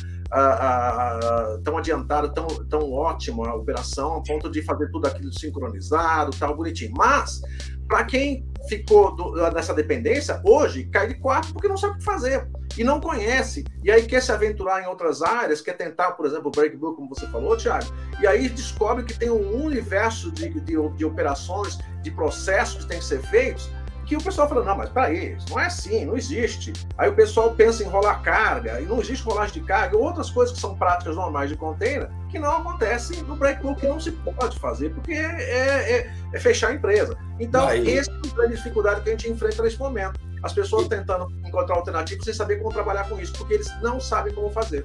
tão 1.62 1.76
adiantado, 1.76 2.32
tão, 2.32 2.46
tão 2.46 2.92
ótimo 2.92 3.44
a 3.44 3.54
operação, 3.54 4.16
a 4.16 4.22
ponto 4.22 4.50
de 4.50 4.62
fazer 4.62 4.90
tudo 4.90 5.06
aquilo 5.06 5.32
sincronizado, 5.32 6.36
tal, 6.38 6.56
bonitinho. 6.56 6.92
Mas, 6.96 7.42
para 7.86 8.04
quem 8.04 8.46
ficou 8.68 9.14
do, 9.14 9.32
nessa 9.50 9.74
dependência, 9.74 10.40
hoje 10.44 10.84
cai 10.84 11.08
de 11.08 11.14
quatro 11.16 11.52
porque 11.52 11.68
não 11.68 11.76
sabe 11.76 11.94
o 11.94 11.98
que 11.98 12.04
fazer 12.04 12.48
e 12.78 12.82
não 12.82 13.00
conhece. 13.00 13.64
E 13.84 13.90
aí 13.90 14.06
quer 14.06 14.22
se 14.22 14.32
aventurar 14.32 14.82
em 14.82 14.86
outras 14.86 15.20
áreas, 15.20 15.60
quer 15.60 15.76
tentar, 15.76 16.12
por 16.12 16.24
exemplo, 16.24 16.48
o 16.48 16.50
breakbook, 16.50 16.96
como 16.96 17.08
você 17.08 17.26
falou, 17.26 17.56
Thiago, 17.56 17.92
e 18.20 18.26
aí 18.26 18.48
descobre 18.48 19.04
que 19.04 19.18
tem 19.18 19.30
um 19.30 19.64
universo 19.64 20.32
de, 20.32 20.48
de, 20.48 20.74
de 20.96 21.04
operações, 21.04 21.78
de 22.02 22.10
processos 22.10 22.84
que 22.84 22.88
têm 22.88 22.98
que 22.98 23.04
ser 23.04 23.20
feitos 23.20 23.70
que 24.06 24.16
o 24.16 24.22
pessoal 24.22 24.48
fala, 24.48 24.64
não, 24.64 24.76
mas 24.76 24.90
peraí, 24.90 25.34
isso 25.34 25.46
não 25.50 25.60
é 25.60 25.66
assim, 25.66 26.04
não 26.04 26.16
existe. 26.16 26.72
Aí 26.98 27.08
o 27.08 27.14
pessoal 27.14 27.54
pensa 27.54 27.82
em 27.82 27.86
rolar 27.86 28.22
carga, 28.22 28.80
e 28.80 28.84
não 28.84 29.00
existe 29.00 29.24
rolagem 29.24 29.54
de 29.54 29.66
carga, 29.66 29.96
outras 29.96 30.30
coisas 30.30 30.54
que 30.54 30.60
são 30.60 30.74
práticas 30.74 31.16
normais 31.16 31.50
de 31.50 31.56
container, 31.56 32.08
que 32.30 32.38
não 32.38 32.56
acontecem 32.56 33.22
no 33.22 33.36
breakbook, 33.36 33.80
que 33.80 33.86
não 33.86 34.00
se 34.00 34.12
pode 34.12 34.58
fazer, 34.58 34.90
porque 34.90 35.12
é, 35.12 35.16
é, 35.16 36.10
é, 36.32 36.40
fechar 36.40 36.70
a 36.70 36.74
empresa. 36.74 37.16
Então, 37.38 37.66
Aí... 37.68 37.96
essa 37.96 38.10
é 38.10 38.14
a 38.14 38.34
grande 38.34 38.56
dificuldade 38.56 39.00
que 39.02 39.08
a 39.08 39.12
gente 39.12 39.30
enfrenta 39.30 39.62
nesse 39.62 39.78
momento. 39.78 40.20
As 40.42 40.52
pessoas 40.52 40.88
tentando 40.88 41.28
encontrar 41.46 41.76
alternativas 41.76 42.24
sem 42.24 42.34
saber 42.34 42.56
como 42.56 42.72
trabalhar 42.72 43.08
com 43.08 43.20
isso, 43.20 43.32
porque 43.34 43.54
eles 43.54 43.70
não 43.80 44.00
sabem 44.00 44.34
como 44.34 44.50
fazer. 44.50 44.84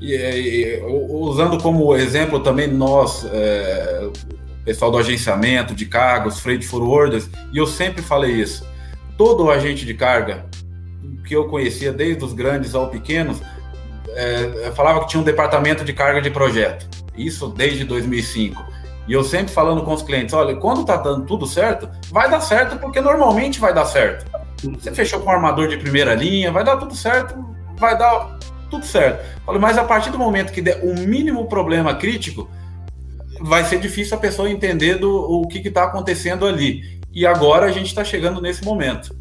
E, 0.00 0.14
e 0.14 0.82
usando 0.84 1.62
como 1.62 1.96
exemplo 1.96 2.40
também 2.40 2.68
nós, 2.68 3.24
é, 3.32 4.10
pessoal 4.64 4.90
do 4.90 4.98
agenciamento 4.98 5.74
de 5.74 5.86
cargos, 5.86 6.40
freight 6.40 6.66
forwarders, 6.66 7.28
e 7.52 7.58
eu 7.58 7.66
sempre 7.66 8.02
falei 8.02 8.32
isso. 8.32 8.66
Todo 9.16 9.50
agente 9.50 9.84
de 9.84 9.94
carga 9.94 10.46
que 11.24 11.34
eu 11.34 11.46
conhecia, 11.48 11.92
desde 11.92 12.24
os 12.24 12.32
grandes 12.32 12.74
ao 12.74 12.88
pequenos, 12.88 13.40
é, 14.14 14.72
falava 14.74 15.00
que 15.00 15.08
tinha 15.08 15.20
um 15.20 15.24
departamento 15.24 15.84
de 15.84 15.92
carga 15.92 16.20
de 16.20 16.30
projeto. 16.30 16.88
Isso 17.16 17.48
desde 17.48 17.84
2005. 17.84 18.64
E 19.06 19.12
eu 19.12 19.22
sempre 19.22 19.52
falando 19.52 19.82
com 19.82 19.92
os 19.92 20.02
clientes, 20.02 20.34
olha, 20.34 20.56
quando 20.56 20.84
tá 20.84 20.96
dando 20.96 21.26
tudo 21.26 21.46
certo, 21.46 21.88
vai 22.10 22.30
dar 22.30 22.40
certo 22.40 22.78
porque 22.78 23.00
normalmente 23.00 23.60
vai 23.60 23.74
dar 23.74 23.84
certo. 23.84 24.24
Você 24.62 24.92
fechou 24.92 25.20
com 25.20 25.26
um 25.26 25.32
armador 25.32 25.68
de 25.68 25.76
primeira 25.76 26.14
linha, 26.14 26.50
vai 26.50 26.64
dar 26.64 26.78
tudo 26.78 26.94
certo, 26.94 27.34
vai 27.76 27.98
dar 27.98 28.38
tudo 28.70 28.86
certo. 28.86 29.22
mas 29.60 29.76
a 29.76 29.84
partir 29.84 30.10
do 30.10 30.18
momento 30.18 30.52
que 30.52 30.62
der 30.62 30.82
um 30.82 30.94
mínimo 31.06 31.46
problema 31.46 31.94
crítico, 31.94 32.48
vai 33.44 33.62
ser 33.62 33.78
difícil 33.78 34.16
a 34.16 34.20
pessoa 34.20 34.50
entender 34.50 34.94
do, 34.94 35.14
o 35.14 35.46
que 35.46 35.58
está 35.58 35.84
acontecendo 35.84 36.46
ali. 36.46 36.98
E 37.12 37.26
agora 37.26 37.66
a 37.66 37.70
gente 37.70 37.88
está 37.88 38.02
chegando 38.02 38.40
nesse 38.40 38.64
momento. 38.64 39.14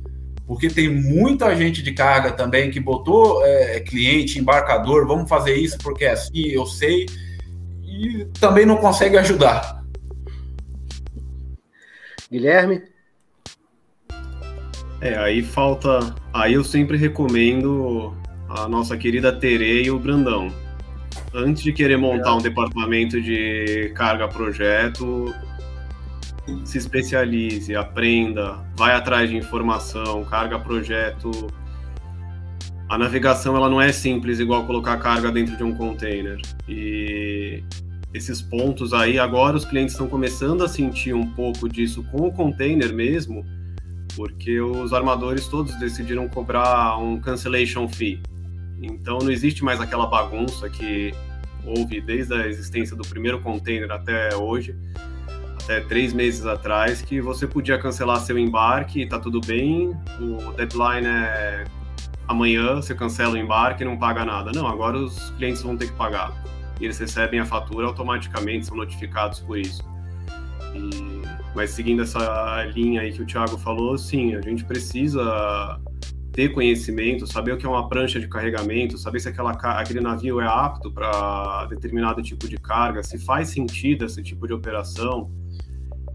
Porque 0.48 0.70
tem 0.70 0.90
muita 0.90 1.54
gente 1.56 1.84
de 1.84 1.92
carga 1.92 2.32
também 2.32 2.72
que 2.72 2.80
botou 2.80 3.46
é, 3.46 3.82
cliente, 3.82 4.40
embarcador, 4.40 5.06
vamos 5.06 5.28
fazer 5.28 5.56
isso 5.56 5.78
porque 5.80 6.06
é 6.06 6.12
assim, 6.12 6.48
eu 6.48 6.66
sei, 6.66 7.06
e 7.84 8.26
também 8.40 8.66
não 8.66 8.78
consegue 8.78 9.18
ajudar. 9.18 9.84
Guilherme? 12.32 12.82
É, 15.02 15.18
aí 15.18 15.44
falta. 15.44 16.16
Aí 16.34 16.54
eu 16.54 16.64
sempre 16.64 16.98
recomendo 16.98 18.16
a 18.50 18.70
nossa 18.70 18.96
querida 18.98 19.34
Tere 19.34 19.84
e 19.84 19.92
o 19.92 20.00
Brandão 20.00 20.63
antes 21.34 21.64
de 21.64 21.74
querer 21.74 21.98
montar 21.98 22.36
um 22.36 22.42
departamento 22.42 23.22
de 23.22 23.92
carga 23.96 24.28
projeto, 24.28 25.34
se 26.66 26.78
especialize, 26.78 27.76
aprenda, 27.76 28.60
vai 28.76 28.94
atrás 28.94 29.30
de 29.30 29.38
informação, 29.38 30.24
carga 30.26 30.60
projeto. 30.60 31.32
A 32.90 32.98
navegação 32.98 33.56
ela 33.56 33.70
não 33.70 33.82
é 33.82 33.92
simples 33.92 34.40
igual 34.40 34.66
colocar 34.66 34.98
carga 34.98 35.32
dentro 35.32 35.58
de 35.58 35.64
um 35.64 35.74
container. 35.74 36.40
E 36.68 37.64
esses 38.14 38.42
pontos 38.42 38.94
aí, 38.94 39.18
agora 39.18 39.58
os 39.58 39.66
clientes 39.66 39.94
estão 39.96 40.08
começando 40.08 40.64
a 40.64 40.68
sentir 40.68 41.14
um 41.14 41.26
pouco 41.32 41.68
disso 41.68 42.04
com 42.12 42.28
o 42.28 42.32
container 42.32 42.94
mesmo, 42.94 43.44
porque 44.16 44.60
os 44.62 44.94
armadores 44.94 45.48
todos 45.48 45.76
decidiram 45.80 46.28
cobrar 46.28 46.98
um 47.00 47.20
cancellation 47.20 47.88
fee. 47.88 48.22
Então 48.82 49.20
não 49.20 49.32
existe 49.32 49.64
mais 49.64 49.80
aquela 49.80 50.06
bagunça 50.08 50.70
que 50.70 51.14
houve 51.66 52.02
desde 52.02 52.34
a 52.34 52.48
existência 52.48 52.96
do 52.96 53.04
primeiro 53.08 53.40
container 53.40 53.92
até 53.92 54.36
hoje, 54.36 54.76
até 55.64 55.80
três 55.80 56.14
meses 56.14 56.46
atrás, 56.46 57.02
que 57.02 57.22
você 57.22 57.48
podia 57.48 57.78
cancelar 57.78 58.20
seu 58.20 58.38
embarque 58.38 59.02
e 59.02 59.08
tá 59.08 59.18
tudo 59.18 59.40
bem, 59.40 59.96
o 60.20 60.52
deadline 60.52 61.08
é 61.08 61.64
amanhã, 62.28 62.76
você 62.76 62.94
cancela 62.94 63.34
o 63.34 63.38
embarque 63.38 63.84
e 63.84 63.86
não 63.86 63.98
paga 63.98 64.26
nada. 64.26 64.52
Não, 64.54 64.68
agora 64.68 64.98
os 64.98 65.30
clientes 65.32 65.62
vão 65.62 65.78
ter 65.78 65.88
que 65.88 65.94
pagar. 65.94 66.34
E 66.80 66.86
eles 66.86 66.98
recebem 66.98 67.40
a 67.40 67.46
fatura 67.46 67.88
automaticamente, 67.88 68.66
são 68.66 68.76
notificados 68.76 69.40
por 69.40 69.58
isso. 69.58 69.84
E, 70.74 71.22
mas 71.56 71.70
seguindo 71.70 72.02
essa 72.02 72.64
linha 72.74 73.02
aí 73.02 73.14
que 73.14 73.22
o 73.22 73.26
Thiago 73.26 73.58
falou, 73.58 73.98
sim, 73.98 74.36
a 74.36 74.42
gente 74.42 74.66
precisa 74.66 75.80
ter 76.34 76.50
conhecimento, 76.50 77.28
saber 77.28 77.54
o 77.54 77.58
que 77.58 77.66
é 77.66 77.70
uma 77.70 77.88
prancha 77.88 78.20
de 78.20 78.28
carregamento, 78.28 78.98
saber 78.98 79.20
se 79.20 79.30
aquela, 79.30 79.52
aquele 79.52 80.02
navio 80.02 80.42
é 80.42 80.48
apto 80.48 80.92
para 80.92 81.68
determinado 81.68 82.24
tipo 82.24 82.50
de 82.50 82.58
carga, 82.58 83.04
se 83.04 83.20
faz 83.20 83.50
sentido 83.50 84.04
esse 84.04 84.22
tipo 84.24 84.48
de 84.48 84.54
operação. 84.54 85.32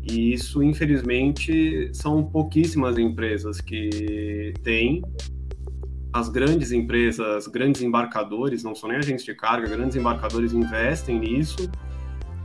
E 0.02 0.32
isso, 0.32 0.60
infelizmente, 0.60 1.90
são 1.92 2.24
pouquíssimas 2.24 2.98
empresas 2.98 3.60
que 3.60 4.52
têm. 4.64 5.02
As 6.12 6.28
grandes 6.28 6.72
empresas, 6.72 7.46
grandes 7.46 7.80
embarcadores, 7.80 8.64
não 8.64 8.74
são 8.74 8.88
nem 8.88 8.98
agentes 8.98 9.24
de 9.24 9.34
carga, 9.34 9.68
grandes 9.68 9.94
embarcadores 9.94 10.52
investem 10.52 11.20
nisso, 11.20 11.70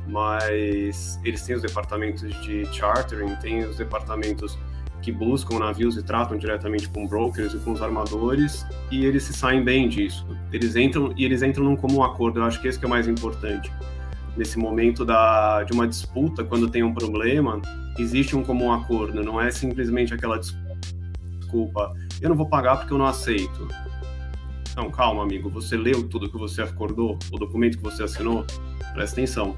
mas 0.08 1.20
eles 1.24 1.42
têm 1.42 1.56
os 1.56 1.62
departamentos 1.64 2.22
de 2.44 2.66
chartering, 2.72 3.36
têm 3.38 3.66
os 3.66 3.78
departamentos 3.78 4.60
que 5.04 5.12
buscam 5.12 5.60
navios 5.60 5.98
e 5.98 6.02
tratam 6.02 6.38
diretamente 6.38 6.88
com 6.88 7.06
brokers 7.06 7.54
e 7.54 7.58
com 7.58 7.74
os 7.74 7.82
armadores 7.82 8.66
e 8.90 9.06
eles 9.06 9.24
se 9.24 9.34
saem 9.34 9.62
bem 9.62 9.90
disso. 9.90 10.26
Eles 10.52 10.78
entram 10.78 11.14
e 11.18 11.26
eles 11.26 11.44
entram 11.44 11.66
num 11.66 11.76
comum 11.76 12.02
acordo. 12.02 12.40
Eu 12.40 12.46
acho 12.46 12.60
que 12.62 12.68
esse 12.70 12.80
que 12.80 12.86
é 12.86 12.88
o 12.88 12.90
mais 12.90 13.08
importante. 13.08 13.72
Nesse 14.38 14.58
momento 14.58 15.04
da, 15.04 15.64
de 15.64 15.74
uma 15.74 15.88
disputa, 15.88 16.44
quando 16.44 16.70
tem 16.70 16.84
um 16.84 16.94
problema, 16.94 17.62
existe 18.00 18.36
um 18.36 18.44
comum 18.44 18.72
acordo. 18.72 19.22
Não 19.22 19.40
é 19.40 19.52
simplesmente 19.52 20.14
aquela 20.14 20.40
desculpa. 20.40 21.94
Eu 22.22 22.30
não 22.30 22.36
vou 22.36 22.48
pagar 22.48 22.78
porque 22.78 22.94
eu 22.94 22.98
não 22.98 23.06
aceito. 23.06 23.68
Não, 24.76 24.90
calma, 24.90 25.22
amigo. 25.22 25.50
Você 25.50 25.76
leu 25.76 26.08
tudo 26.08 26.32
que 26.32 26.38
você 26.38 26.62
acordou, 26.62 27.20
o 27.32 27.38
documento 27.38 27.78
que 27.78 27.84
você 27.84 28.04
assinou? 28.04 28.46
Presta 28.94 29.18
atenção 29.18 29.56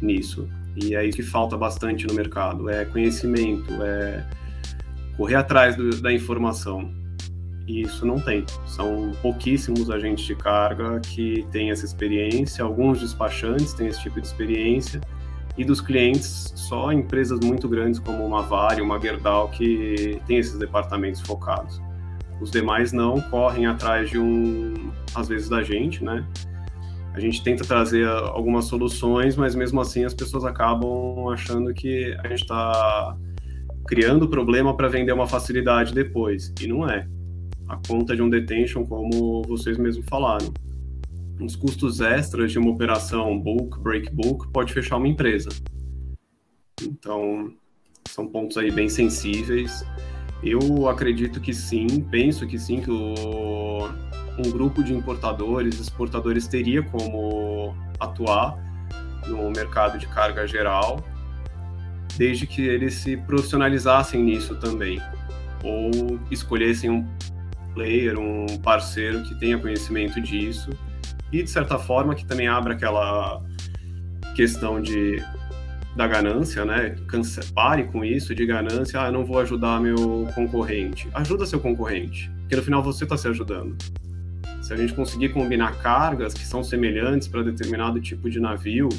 nisso. 0.00 0.48
E 0.74 0.94
é 0.96 1.04
isso 1.04 1.18
que 1.18 1.22
falta 1.22 1.56
bastante 1.56 2.06
no 2.06 2.14
mercado. 2.14 2.68
É 2.70 2.86
conhecimento, 2.86 3.70
é 3.82 4.24
correr 5.20 5.34
atrás 5.34 5.76
do, 5.76 5.90
da 6.00 6.10
informação. 6.10 6.90
E 7.68 7.82
isso 7.82 8.06
não 8.06 8.18
tem. 8.18 8.46
São 8.64 9.12
pouquíssimos 9.20 9.90
agentes 9.90 10.24
de 10.24 10.34
carga 10.34 10.98
que 10.98 11.46
têm 11.52 11.70
essa 11.70 11.84
experiência, 11.84 12.64
alguns 12.64 13.00
despachantes 13.00 13.74
têm 13.74 13.88
esse 13.88 14.00
tipo 14.00 14.18
de 14.18 14.26
experiência, 14.26 14.98
e 15.58 15.64
dos 15.64 15.82
clientes, 15.82 16.54
só 16.56 16.90
empresas 16.90 17.38
muito 17.40 17.68
grandes 17.68 18.00
como 18.00 18.24
uma 18.24 18.40
Vale, 18.40 18.80
uma 18.80 18.98
Gerdau, 18.98 19.50
que 19.50 20.18
tem 20.26 20.38
esses 20.38 20.58
departamentos 20.58 21.20
focados. 21.20 21.82
Os 22.40 22.50
demais 22.50 22.90
não 22.90 23.20
correm 23.20 23.66
atrás 23.66 24.08
de 24.08 24.18
um, 24.18 24.90
às 25.14 25.28
vezes, 25.28 25.50
da 25.50 25.62
gente, 25.62 26.02
né? 26.02 26.26
A 27.12 27.20
gente 27.20 27.44
tenta 27.44 27.62
trazer 27.62 28.08
algumas 28.08 28.64
soluções, 28.64 29.36
mas 29.36 29.54
mesmo 29.54 29.82
assim 29.82 30.02
as 30.02 30.14
pessoas 30.14 30.46
acabam 30.46 31.28
achando 31.28 31.74
que 31.74 32.16
a 32.24 32.28
gente 32.28 32.40
está 32.40 33.14
criando 33.90 34.28
problema 34.28 34.76
para 34.76 34.86
vender 34.86 35.10
uma 35.10 35.26
facilidade 35.26 35.92
depois. 35.92 36.54
E 36.60 36.66
não 36.68 36.88
é. 36.88 37.08
a 37.68 37.76
conta 37.88 38.14
de 38.14 38.22
um 38.22 38.30
detention, 38.30 38.86
como 38.86 39.42
vocês 39.42 39.76
mesmos 39.76 40.06
falaram. 40.08 40.52
Os 41.40 41.56
custos 41.56 42.00
extras 42.00 42.52
de 42.52 42.58
uma 42.60 42.70
operação 42.70 43.36
bulk, 43.36 43.80
break 43.80 44.14
bulk, 44.14 44.48
pode 44.52 44.72
fechar 44.72 44.96
uma 44.96 45.08
empresa. 45.08 45.48
Então, 46.80 47.52
são 48.08 48.28
pontos 48.28 48.56
aí 48.56 48.70
bem 48.70 48.88
sensíveis. 48.88 49.84
Eu 50.40 50.88
acredito 50.88 51.40
que 51.40 51.52
sim, 51.52 51.86
penso 52.10 52.46
que 52.46 52.60
sim, 52.60 52.80
que 52.80 52.90
o, 52.90 53.88
um 54.38 54.50
grupo 54.52 54.84
de 54.84 54.94
importadores, 54.94 55.80
exportadores 55.80 56.46
teria 56.46 56.82
como 56.82 57.74
atuar 57.98 58.56
no 59.26 59.50
mercado 59.50 59.98
de 59.98 60.06
carga 60.06 60.46
geral, 60.46 61.04
desde 62.20 62.46
que 62.46 62.60
eles 62.60 62.92
se 62.96 63.16
profissionalizassem 63.16 64.22
nisso 64.22 64.54
também, 64.56 65.00
ou 65.64 66.20
escolhessem 66.30 66.90
um 66.90 67.08
player, 67.72 68.18
um 68.18 68.44
parceiro 68.58 69.22
que 69.22 69.34
tenha 69.36 69.56
conhecimento 69.56 70.20
disso 70.20 70.68
e 71.32 71.42
de 71.42 71.48
certa 71.48 71.78
forma 71.78 72.14
que 72.14 72.26
também 72.26 72.46
abre 72.46 72.74
aquela 72.74 73.42
questão 74.36 74.82
de 74.82 75.16
da 75.96 76.06
ganância, 76.06 76.62
né? 76.62 76.94
Canse, 77.08 77.40
pare 77.54 77.84
com 77.84 78.04
isso 78.04 78.34
de 78.34 78.44
ganância. 78.44 79.00
Ah, 79.00 79.06
eu 79.06 79.12
não 79.12 79.24
vou 79.24 79.38
ajudar 79.38 79.80
meu 79.80 80.28
concorrente. 80.34 81.08
Ajuda 81.14 81.46
seu 81.46 81.58
concorrente, 81.58 82.30
porque 82.40 82.54
no 82.54 82.62
final 82.62 82.82
você 82.82 83.04
está 83.04 83.16
se 83.16 83.28
ajudando. 83.28 83.78
Se 84.60 84.74
a 84.74 84.76
gente 84.76 84.92
conseguir 84.92 85.30
combinar 85.30 85.78
cargas 85.78 86.34
que 86.34 86.44
são 86.44 86.62
semelhantes 86.62 87.28
para 87.28 87.42
determinado 87.42 87.98
tipo 87.98 88.28
de 88.28 88.38
navio, 88.38 88.90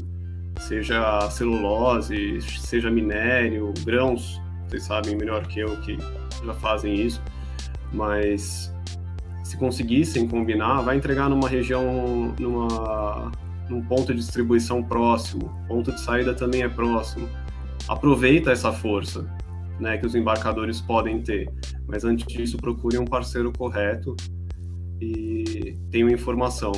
seja 0.59 1.29
celulose, 1.29 2.41
seja 2.41 2.89
minério, 2.89 3.73
grãos, 3.83 4.41
vocês 4.67 4.83
sabem 4.83 5.15
melhor 5.15 5.45
que 5.47 5.59
eu 5.59 5.75
que 5.81 5.97
já 6.45 6.53
fazem 6.53 6.95
isso, 6.95 7.21
mas 7.93 8.73
se 9.43 9.57
conseguissem 9.57 10.27
combinar, 10.27 10.81
vai 10.81 10.95
entregar 10.95 11.29
numa 11.29 11.49
região, 11.49 12.33
numa, 12.39 13.31
num 13.69 13.81
ponto 13.81 14.13
de 14.13 14.19
distribuição 14.19 14.81
próximo, 14.81 15.53
ponto 15.67 15.91
de 15.91 15.99
saída 15.99 16.33
também 16.33 16.63
é 16.63 16.69
próximo. 16.69 17.27
Aproveita 17.87 18.51
essa 18.51 18.71
força 18.71 19.27
né, 19.79 19.97
que 19.97 20.05
os 20.05 20.15
embarcadores 20.15 20.79
podem 20.79 21.21
ter, 21.21 21.51
mas 21.87 22.05
antes 22.05 22.25
disso 22.25 22.55
procure 22.57 22.97
um 22.97 23.05
parceiro 23.05 23.51
correto 23.51 24.15
e 25.01 25.77
tenham 25.89 26.09
informação. 26.09 26.71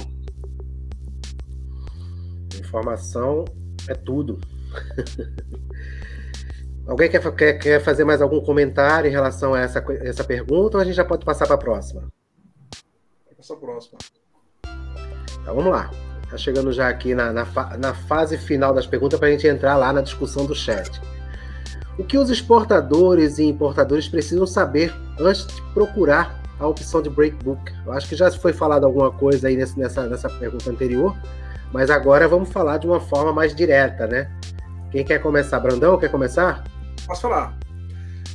Informação 2.58 3.46
é 3.88 3.94
tudo. 3.94 4.40
Alguém 6.86 7.10
quer, 7.10 7.36
quer, 7.36 7.54
quer 7.54 7.82
fazer 7.82 8.04
mais 8.04 8.22
algum 8.22 8.42
comentário 8.42 9.08
em 9.08 9.12
relação 9.12 9.54
a 9.54 9.62
essa, 9.62 9.84
essa 10.02 10.24
pergunta 10.24 10.78
ou 10.78 10.82
a 10.82 10.86
gente 10.86 10.96
já 10.96 11.06
pode 11.06 11.24
passar 11.24 11.46
para 11.46 11.56
a 11.56 11.58
próxima? 11.58 12.04
Essa 13.40 13.56
próxima. 13.56 13.98
Então 15.42 15.56
vamos 15.56 15.72
lá. 15.72 15.90
Está 16.24 16.38
chegando 16.38 16.74
já 16.74 16.90
aqui 16.90 17.16
na, 17.16 17.32
na, 17.32 17.46
na 17.78 17.94
fase 17.94 18.38
final 18.38 18.74
das 18.74 18.86
perguntas 18.86 19.18
para 19.18 19.30
a 19.30 19.32
gente 19.32 19.48
entrar 19.48 19.78
lá 19.78 19.94
na 19.94 20.02
discussão 20.02 20.46
do 20.46 20.54
chat. 20.54 21.02
O 21.98 22.04
que 22.04 22.18
os 22.18 22.30
exportadores 22.30 23.38
e 23.38 23.44
importadores 23.44 24.08
precisam 24.08 24.48
saber 24.48 24.94
antes 25.20 25.46
de 25.46 25.62
procurar 25.74 26.42
a 26.60 26.68
opção 26.68 27.02
de 27.02 27.10
breakbook? 27.10 27.72
Eu 27.86 27.94
acho 27.94 28.10
que 28.10 28.16
já 28.16 28.32
foi 28.32 28.52
falado 28.52 28.86
alguma 28.86 29.12
coisa 29.12 29.48
aí 29.48 29.56
nessa, 29.56 30.08
nessa 30.08 30.28
pergunta 30.28 30.70
anterior, 30.70 31.16
mas 31.74 31.90
agora 31.90 32.28
vamos 32.28 32.50
falar 32.50 32.78
de 32.78 32.86
uma 32.86 33.00
forma 33.00 33.34
mais 33.34 33.56
direta, 33.56 34.06
né? 34.06 34.32
Quem 34.92 35.04
quer 35.04 35.20
começar? 35.20 35.60
Brandão, 35.60 35.98
quer 35.98 36.10
começar? 36.10 36.64
Posso 37.08 37.22
falar? 37.24 37.58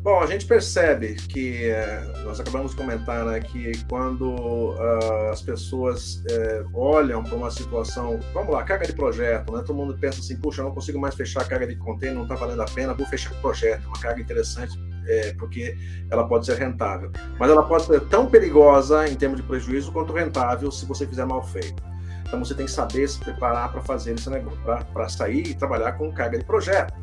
Bom, 0.03 0.21
a 0.21 0.27
gente 0.27 0.47
percebe 0.47 1.15
que 1.15 1.65
é, 1.65 2.03
nós 2.25 2.41
acabamos 2.41 2.71
de 2.71 2.77
comentar 2.77 3.25
né, 3.25 3.41
que 3.41 3.73
quando 3.89 4.31
uh, 4.31 5.31
as 5.31 5.43
pessoas 5.43 6.23
é, 6.31 6.65
olham 6.73 7.23
para 7.23 7.35
uma 7.35 7.51
situação, 7.51 8.19
vamos 8.33 8.53
lá, 8.53 8.63
carga 8.63 8.87
de 8.87 8.93
projeto, 8.93 9.53
né? 9.53 9.63
Todo 9.67 9.77
mundo 9.77 9.97
pensa 9.99 10.21
assim, 10.21 10.37
puxa, 10.37 10.61
eu 10.61 10.67
não 10.67 10.73
consigo 10.75 10.99
mais 10.99 11.15
fechar 11.15 11.43
a 11.43 11.45
carga 11.45 11.67
de 11.67 11.77
container, 11.77 12.17
não 12.17 12.23
está 12.23 12.37
valendo 12.37 12.63
a 12.63 12.65
pena, 12.65 12.95
vou 12.95 13.07
fechar 13.07 13.33
o 13.33 13.41
projeto, 13.41 13.87
uma 13.87 14.01
carga 14.01 14.21
interessante, 14.21 14.79
é, 15.07 15.33
porque 15.35 15.77
ela 16.11 16.27
pode 16.27 16.47
ser 16.47 16.57
rentável. 16.57 17.11
Mas 17.39 17.51
ela 17.51 17.65
pode 17.65 17.85
ser 17.85 18.01
tão 18.03 18.27
perigosa 18.27 19.09
em 19.09 19.15
termos 19.15 19.41
de 19.41 19.47
prejuízo 19.47 19.93
quanto 19.93 20.13
rentável 20.13 20.71
se 20.71 20.87
você 20.87 21.07
fizer 21.07 21.25
mal 21.25 21.43
feito. 21.43 21.83
Então 22.29 22.45
você 22.45 22.55
tem 22.55 22.67
que 22.67 22.73
saber 22.73 23.09
se 23.09 23.19
preparar 23.19 23.73
para 23.73 23.81
fazer 23.81 24.15
esse 24.15 24.31
negócio, 24.31 24.59
para 24.93 25.09
sair 25.09 25.49
e 25.49 25.55
trabalhar 25.55 25.93
com 25.93 26.13
carga 26.13 26.39
de 26.39 26.45
projeto. 26.45 26.95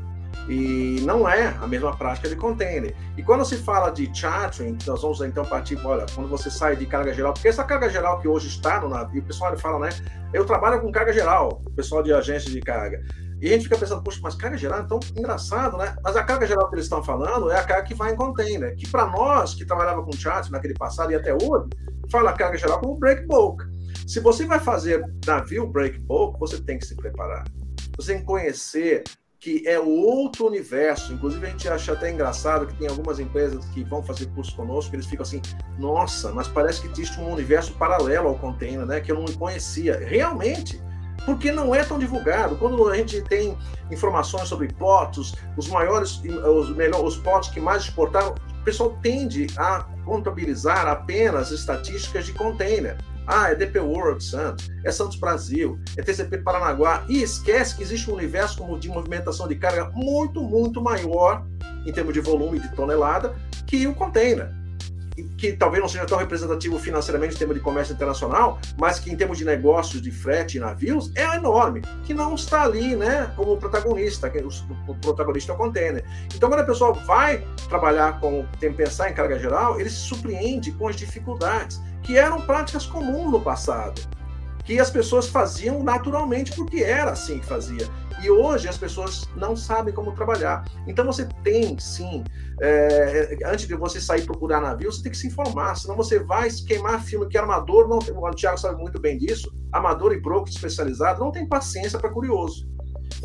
E 0.47 1.01
não 1.01 1.27
é 1.27 1.47
a 1.59 1.67
mesma 1.67 1.95
prática 1.95 2.29
de 2.29 2.35
container. 2.35 2.95
E 3.17 3.23
quando 3.23 3.43
se 3.43 3.57
fala 3.57 3.89
de 3.89 4.09
chartering, 4.13 4.77
nós 4.85 5.01
vamos 5.01 5.19
então 5.21 5.43
partir, 5.43 5.79
olha, 5.83 6.05
quando 6.13 6.29
você 6.29 6.51
sai 6.51 6.75
de 6.75 6.85
carga 6.85 7.13
geral, 7.13 7.33
porque 7.33 7.47
essa 7.47 7.63
carga 7.63 7.89
geral 7.89 8.19
que 8.19 8.27
hoje 8.27 8.47
está 8.47 8.79
no 8.79 8.87
navio, 8.87 9.21
o 9.21 9.25
pessoal 9.25 9.57
fala, 9.57 9.79
né? 9.79 9.89
Eu 10.31 10.45
trabalho 10.45 10.79
com 10.81 10.91
carga 10.91 11.11
geral, 11.11 11.61
o 11.65 11.71
pessoal 11.71 12.03
de 12.03 12.13
agência 12.13 12.51
de 12.51 12.61
carga. 12.61 13.03
E 13.41 13.47
a 13.47 13.51
gente 13.53 13.63
fica 13.63 13.77
pensando, 13.77 14.03
poxa, 14.03 14.19
mas 14.21 14.35
carga 14.35 14.57
geral 14.57 14.79
é 14.79 14.83
tão 14.83 14.99
engraçado, 15.15 15.77
né? 15.77 15.95
Mas 16.03 16.15
a 16.15 16.23
carga 16.23 16.45
geral 16.45 16.69
que 16.69 16.75
eles 16.75 16.85
estão 16.85 17.03
falando 17.03 17.49
é 17.51 17.59
a 17.59 17.63
carga 17.63 17.83
que 17.83 17.95
vai 17.95 18.11
em 18.11 18.15
container, 18.15 18.75
que 18.75 18.87
para 18.87 19.07
nós 19.07 19.55
que 19.55 19.65
trabalhava 19.65 20.03
com 20.03 20.11
chartering 20.11 20.51
naquele 20.51 20.75
passado 20.75 21.11
e 21.11 21.15
até 21.15 21.33
hoje, 21.33 21.69
fala 22.11 22.33
carga 22.33 22.57
geral 22.57 22.79
como 22.79 22.95
break 22.97 23.25
bulk. 23.25 23.74
Se 24.05 24.19
você 24.19 24.45
vai 24.45 24.59
fazer 24.59 25.03
navio 25.25 25.65
break 25.67 25.97
bulk, 25.99 26.39
você 26.39 26.61
tem 26.61 26.77
que 26.77 26.85
se 26.85 26.95
preparar. 26.95 27.43
Você 27.97 28.13
tem 28.13 28.21
que 28.21 28.27
conhecer 28.27 29.03
que 29.39 29.67
é 29.67 29.79
outro 29.79 30.47
universo. 30.47 31.13
Inclusive, 31.13 31.45
a 31.45 31.49
gente 31.49 31.67
acha 31.67 31.93
até 31.93 32.11
engraçado 32.11 32.67
que 32.67 32.75
tem 32.75 32.87
algumas 32.87 33.19
empresas 33.19 33.65
que 33.65 33.83
vão 33.83 34.03
fazer 34.03 34.27
curso 34.27 34.55
conosco, 34.55 34.95
eles 34.95 35.05
ficam 35.05 35.23
assim, 35.23 35.41
nossa, 35.77 36.31
mas 36.31 36.47
parece 36.47 36.81
que 36.81 36.87
existe 36.87 37.19
um 37.19 37.31
universo 37.31 37.73
paralelo 37.73 38.29
ao 38.29 38.35
container, 38.35 38.85
né? 38.85 39.01
Que 39.01 39.11
eu 39.11 39.19
não 39.19 39.25
conhecia. 39.33 39.97
Realmente, 39.97 40.81
porque 41.25 41.51
não 41.51 41.73
é 41.73 41.83
tão 41.83 41.97
divulgado. 41.97 42.55
Quando 42.57 42.87
a 42.87 42.95
gente 42.95 43.21
tem 43.23 43.57
informações 43.91 44.47
sobre 44.47 44.67
potos, 44.73 45.33
os 45.57 45.67
maiores, 45.67 46.21
os 46.23 46.75
melhores, 46.75 47.15
os 47.15 47.17
potos 47.17 47.49
que 47.49 47.59
mais 47.59 47.83
exportaram, 47.83 48.35
o 48.61 48.63
pessoal 48.63 48.97
tende 49.01 49.47
a 49.57 49.81
contabilizar 50.05 50.87
apenas 50.87 51.51
estatísticas 51.51 52.25
de 52.25 52.33
container. 52.33 52.97
Ah, 53.27 53.49
é 53.49 53.55
DP 53.55 53.79
World 53.79 54.23
Santos, 54.23 54.69
é 54.83 54.91
Santos 54.91 55.17
Brasil, 55.17 55.79
é 55.97 56.01
TCP 56.03 56.39
Paranaguá. 56.39 57.03
E 57.09 57.21
esquece 57.21 57.75
que 57.75 57.83
existe 57.83 58.09
um 58.09 58.13
universo 58.13 58.57
como 58.57 58.79
de 58.79 58.87
movimentação 58.87 59.47
de 59.47 59.55
carga 59.55 59.91
muito, 59.93 60.41
muito 60.43 60.81
maior 60.81 61.45
em 61.85 61.91
termos 61.91 62.13
de 62.13 62.19
volume 62.19 62.59
de 62.59 62.69
tonelada 62.75 63.35
que 63.65 63.87
o 63.87 63.95
container. 63.95 64.49
Que 65.37 65.53
talvez 65.53 65.81
não 65.81 65.87
seja 65.87 66.05
tão 66.05 66.17
representativo 66.17 66.77
financeiramente 66.77 67.35
em 67.35 67.37
termos 67.37 67.55
de 67.55 67.61
comércio 67.61 67.93
internacional, 67.93 68.59
mas 68.77 68.99
que 68.99 69.09
em 69.09 69.15
termos 69.15 69.37
de 69.37 69.45
negócios 69.45 70.01
de 70.01 70.11
frete 70.11 70.57
e 70.57 70.59
navios 70.59 71.09
é 71.15 71.35
enorme, 71.35 71.81
que 72.03 72.13
não 72.13 72.35
está 72.35 72.63
ali 72.63 72.97
né, 72.97 73.31
como 73.35 73.55
protagonista, 73.55 74.29
que 74.29 74.39
o 74.39 74.95
protagonista 74.95 75.53
é 75.53 75.55
o 75.55 75.57
container. 75.57 76.03
Então, 76.35 76.49
quando 76.49 76.59
a 76.59 76.65
pessoa 76.65 76.91
vai 76.91 77.47
trabalhar 77.69 78.19
com, 78.19 78.45
tem 78.59 78.73
pensar 78.73 79.09
em 79.09 79.13
carga 79.13 79.39
geral, 79.39 79.79
ele 79.79 79.89
se 79.89 79.95
surpreende 79.95 80.73
com 80.73 80.89
as 80.89 80.97
dificuldades 80.97 81.81
que 82.05 82.17
eram 82.17 82.39
práticas 82.41 82.85
comuns 82.85 83.31
no 83.31 83.41
passado, 83.41 83.99
que 84.63 84.79
as 84.79 84.91
pessoas 84.91 85.27
faziam 85.27 85.83
naturalmente 85.83 86.51
porque 86.53 86.83
era 86.83 87.11
assim 87.11 87.39
que 87.39 87.45
fazia. 87.45 87.89
E 88.23 88.29
hoje 88.29 88.67
as 88.69 88.77
pessoas 88.77 89.27
não 89.35 89.55
sabem 89.55 89.93
como 89.93 90.13
trabalhar. 90.13 90.63
Então 90.87 91.05
você 91.05 91.27
tem, 91.43 91.77
sim, 91.77 92.23
é, 92.61 93.37
antes 93.45 93.67
de 93.67 93.75
você 93.75 93.99
sair 93.99 94.23
procurar 94.23 94.61
navio, 94.61 94.91
você 94.91 95.03
tem 95.03 95.11
que 95.11 95.17
se 95.17 95.27
informar, 95.27 95.75
senão 95.75 95.95
você 95.95 96.19
vai 96.19 96.49
queimar 96.49 97.03
filme 97.03 97.27
que 97.27 97.37
armador, 97.37 97.87
não, 97.87 97.97
o 97.97 98.31
Thiago 98.31 98.57
sabe 98.57 98.79
muito 98.79 98.99
bem 98.99 99.17
disso, 99.17 99.51
amador 99.71 100.13
e 100.13 100.21
broker 100.21 100.53
especializado 100.53 101.19
não 101.19 101.31
tem 101.31 101.47
paciência 101.47 101.99
para 101.99 102.09
curioso. 102.09 102.67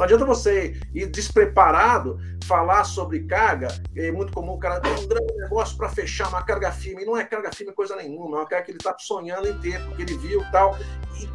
Não 0.01 0.05
adianta 0.05 0.25
você 0.25 0.81
ir 0.95 1.09
despreparado 1.09 2.19
falar 2.47 2.85
sobre 2.85 3.21
carga. 3.25 3.69
É 3.95 4.11
muito 4.11 4.33
comum 4.33 4.55
o 4.55 4.59
cara 4.59 4.81
ter 4.81 4.89
um 4.89 5.07
grande 5.07 5.35
negócio 5.37 5.77
para 5.77 5.91
fechar 5.91 6.27
uma 6.29 6.43
carga 6.43 6.73
firme. 6.73 7.03
E 7.03 7.05
não 7.05 7.19
é 7.19 7.23
carga 7.23 7.53
firme 7.53 7.75
coisa 7.75 7.95
nenhuma, 7.97 8.39
é 8.39 8.41
uma 8.41 8.47
carga 8.47 8.65
que 8.65 8.71
ele 8.71 8.79
está 8.79 8.97
sonhando 8.99 9.47
em 9.47 9.59
ter, 9.59 9.79
porque 9.85 10.01
ele 10.01 10.17
viu 10.17 10.43
tal. 10.51 10.75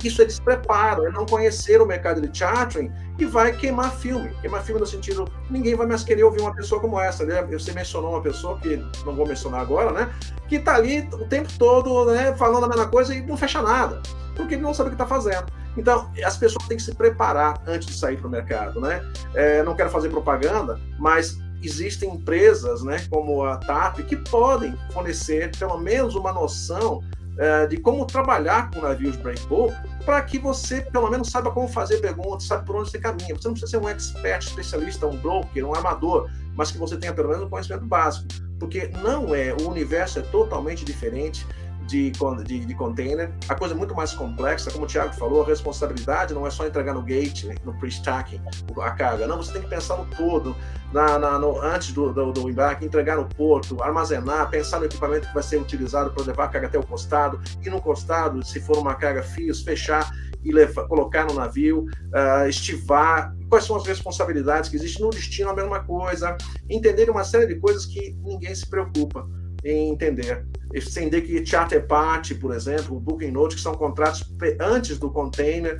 E 0.01 0.07
isso 0.07 0.19
é 0.19 0.25
despreparo, 0.25 1.05
é 1.05 1.11
não 1.11 1.27
conhecer 1.27 1.79
o 1.79 1.85
mercado 1.85 2.19
de 2.19 2.35
chartering 2.35 2.91
e 3.19 3.25
vai 3.25 3.55
queimar 3.55 3.95
filme. 3.97 4.35
Queimar 4.41 4.63
filme 4.63 4.81
no 4.81 4.87
sentido, 4.87 5.31
ninguém 5.47 5.75
vai 5.75 5.85
mais 5.85 6.03
querer 6.03 6.23
ouvir 6.23 6.41
uma 6.41 6.55
pessoa 6.55 6.81
como 6.81 6.99
essa. 6.99 7.23
Né? 7.23 7.43
Você 7.43 7.71
mencionou 7.71 8.13
uma 8.13 8.21
pessoa, 8.23 8.57
que 8.57 8.77
não 9.05 9.15
vou 9.15 9.27
mencionar 9.27 9.61
agora, 9.61 9.91
né? 9.91 10.11
Que 10.49 10.55
está 10.55 10.73
ali 10.73 11.07
o 11.13 11.27
tempo 11.27 11.49
todo 11.59 12.11
né, 12.11 12.33
falando 12.35 12.63
a 12.63 12.67
mesma 12.67 12.87
coisa 12.87 13.13
e 13.13 13.21
não 13.21 13.37
fecha 13.37 13.61
nada, 13.61 14.01
porque 14.35 14.55
ele 14.55 14.63
não 14.63 14.73
sabe 14.73 14.87
o 14.87 14.95
que 14.95 14.95
está 14.95 15.05
fazendo. 15.05 15.45
Então, 15.77 16.11
as 16.23 16.37
pessoas 16.37 16.67
têm 16.67 16.77
que 16.77 16.83
se 16.83 16.95
preparar 16.95 17.61
antes 17.67 17.87
de 17.87 17.93
sair 17.93 18.17
para 18.17 18.27
o 18.27 18.29
mercado, 18.29 18.79
né? 18.79 19.03
É, 19.33 19.63
não 19.63 19.75
quero 19.75 19.89
fazer 19.89 20.09
propaganda, 20.09 20.79
mas 20.97 21.37
existem 21.61 22.09
empresas, 22.09 22.83
né, 22.83 23.05
como 23.09 23.43
a 23.43 23.57
TAP, 23.57 23.99
que 24.03 24.15
podem 24.15 24.77
fornecer 24.91 25.51
pelo 25.57 25.77
menos 25.77 26.15
uma 26.15 26.31
noção 26.31 27.03
é, 27.37 27.67
de 27.67 27.77
como 27.77 28.05
trabalhar 28.05 28.71
com 28.71 28.81
navios 28.81 29.17
breakbull 29.17 29.73
para 30.05 30.21
que 30.21 30.37
você 30.39 30.81
pelo 30.81 31.09
menos 31.09 31.29
saiba 31.29 31.51
como 31.51 31.67
fazer 31.67 31.97
perguntas, 31.97 32.47
sabe 32.47 32.65
por 32.65 32.77
onde 32.77 32.91
você 32.91 32.99
caminha. 32.99 33.35
Você 33.35 33.47
não 33.47 33.55
precisa 33.55 33.71
ser 33.71 33.77
um 33.77 33.89
expert, 33.89 34.45
especialista, 34.45 35.07
um 35.07 35.17
broker, 35.17 35.65
um 35.65 35.73
armador, 35.73 36.29
mas 36.55 36.71
que 36.71 36.77
você 36.77 36.95
tenha 36.95 37.13
pelo 37.13 37.29
menos 37.29 37.43
um 37.43 37.49
conhecimento 37.49 37.85
básico, 37.85 38.27
porque 38.59 38.89
não 39.01 39.35
é 39.35 39.53
o 39.53 39.69
universo 39.69 40.19
é 40.19 40.21
totalmente 40.21 40.85
diferente 40.85 41.45
de, 41.85 42.11
de, 42.43 42.65
de 42.65 42.75
container. 42.75 43.31
A 43.47 43.55
coisa 43.55 43.73
é 43.73 43.77
muito 43.77 43.95
mais 43.95 44.13
complexa, 44.13 44.71
como 44.71 44.85
o 44.85 44.87
Thiago 44.87 45.13
falou, 45.13 45.43
a 45.43 45.45
responsabilidade 45.45 46.33
não 46.33 46.45
é 46.45 46.49
só 46.49 46.65
entregar 46.65 46.93
no 46.93 47.01
gate, 47.01 47.45
né, 47.45 47.55
no 47.63 47.73
pre-stacking, 47.73 48.41
a 48.81 48.91
carga. 48.91 49.27
Não, 49.27 49.37
você 49.37 49.53
tem 49.53 49.61
que 49.61 49.69
pensar 49.69 49.97
no 49.97 50.05
todo, 50.15 50.55
na, 50.91 51.19
na 51.19 51.39
no, 51.39 51.59
antes 51.61 51.91
do, 51.91 52.11
do, 52.11 52.31
do, 52.31 52.49
embarque, 52.49 52.85
entregar 52.85 53.17
no 53.17 53.25
porto, 53.25 53.81
armazenar, 53.81 54.49
pensar 54.49 54.79
no 54.79 54.85
equipamento 54.85 55.27
que 55.27 55.33
vai 55.33 55.43
ser 55.43 55.57
utilizado 55.57 56.11
para 56.11 56.23
levar 56.23 56.45
a 56.45 56.47
carga 56.47 56.67
até 56.67 56.79
o 56.79 56.85
costado, 56.85 57.39
e 57.63 57.69
no 57.69 57.81
costado, 57.81 58.43
se 58.45 58.59
for 58.59 58.77
uma 58.77 58.95
carga 58.95 59.23
fios, 59.23 59.61
fechar 59.61 60.11
e 60.43 60.51
levar, 60.51 60.87
colocar 60.87 61.25
no 61.25 61.33
navio, 61.33 61.85
uh, 61.85 62.47
estivar, 62.47 63.35
quais 63.49 63.65
são 63.65 63.75
as 63.75 63.85
responsabilidades 63.85 64.69
que 64.69 64.75
existem? 64.75 65.03
No 65.03 65.09
destino, 65.09 65.49
a 65.49 65.53
mesma 65.53 65.83
coisa, 65.83 66.37
entender 66.69 67.09
uma 67.09 67.23
série 67.23 67.47
de 67.47 67.55
coisas 67.55 67.85
que 67.85 68.15
ninguém 68.23 68.53
se 68.53 68.67
preocupa 68.67 69.27
em 69.65 69.89
entender 69.89 70.45
estender 70.73 71.25
que 71.25 71.45
charter 71.45 71.85
party, 71.85 72.35
por 72.35 72.53
exemplo, 72.53 72.97
o 72.97 72.99
booking 72.99 73.31
note, 73.31 73.55
que 73.55 73.61
são 73.61 73.73
contratos 73.73 74.29
antes 74.59 74.97
do 74.97 75.09
container, 75.09 75.79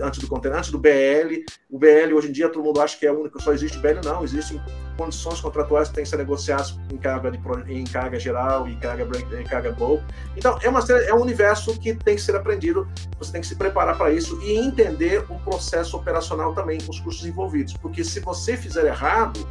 antes 0.00 0.20
do 0.20 0.26
container, 0.26 0.58
antes 0.58 0.70
do 0.70 0.78
BL. 0.78 1.44
O 1.70 1.78
BL 1.78 2.14
hoje 2.14 2.28
em 2.28 2.32
dia 2.32 2.48
todo 2.48 2.64
mundo 2.64 2.80
acha 2.80 2.98
que 2.98 3.06
é 3.06 3.12
o 3.12 3.20
único, 3.20 3.40
só 3.40 3.52
existe 3.52 3.78
BL, 3.78 4.00
não, 4.04 4.24
existem 4.24 4.60
condições 4.96 5.40
contratuais 5.40 5.88
que 5.88 5.94
têm 5.94 6.04
que 6.04 6.10
ser 6.10 6.16
negociadas 6.16 6.78
em 6.92 6.96
carga, 6.96 7.30
de, 7.30 7.38
em 7.72 7.84
carga 7.84 8.18
geral 8.18 8.68
e 8.68 8.76
carga, 8.76 9.06
em 9.40 9.44
carga 9.44 9.72
bulk. 9.72 10.02
Então, 10.36 10.58
é, 10.62 10.68
uma, 10.68 10.80
é 10.80 11.14
um 11.14 11.20
universo 11.20 11.78
que 11.78 11.94
tem 11.94 12.16
que 12.16 12.22
ser 12.22 12.34
aprendido, 12.34 12.88
você 13.18 13.32
tem 13.32 13.40
que 13.40 13.46
se 13.46 13.56
preparar 13.56 13.96
para 13.96 14.12
isso 14.12 14.40
e 14.42 14.56
entender 14.56 15.24
o 15.28 15.38
processo 15.40 15.96
operacional 15.96 16.54
também, 16.54 16.78
os 16.88 17.00
custos 17.00 17.26
envolvidos. 17.26 17.76
Porque 17.76 18.04
se 18.04 18.20
você 18.20 18.56
fizer 18.56 18.84
errado, 18.86 19.46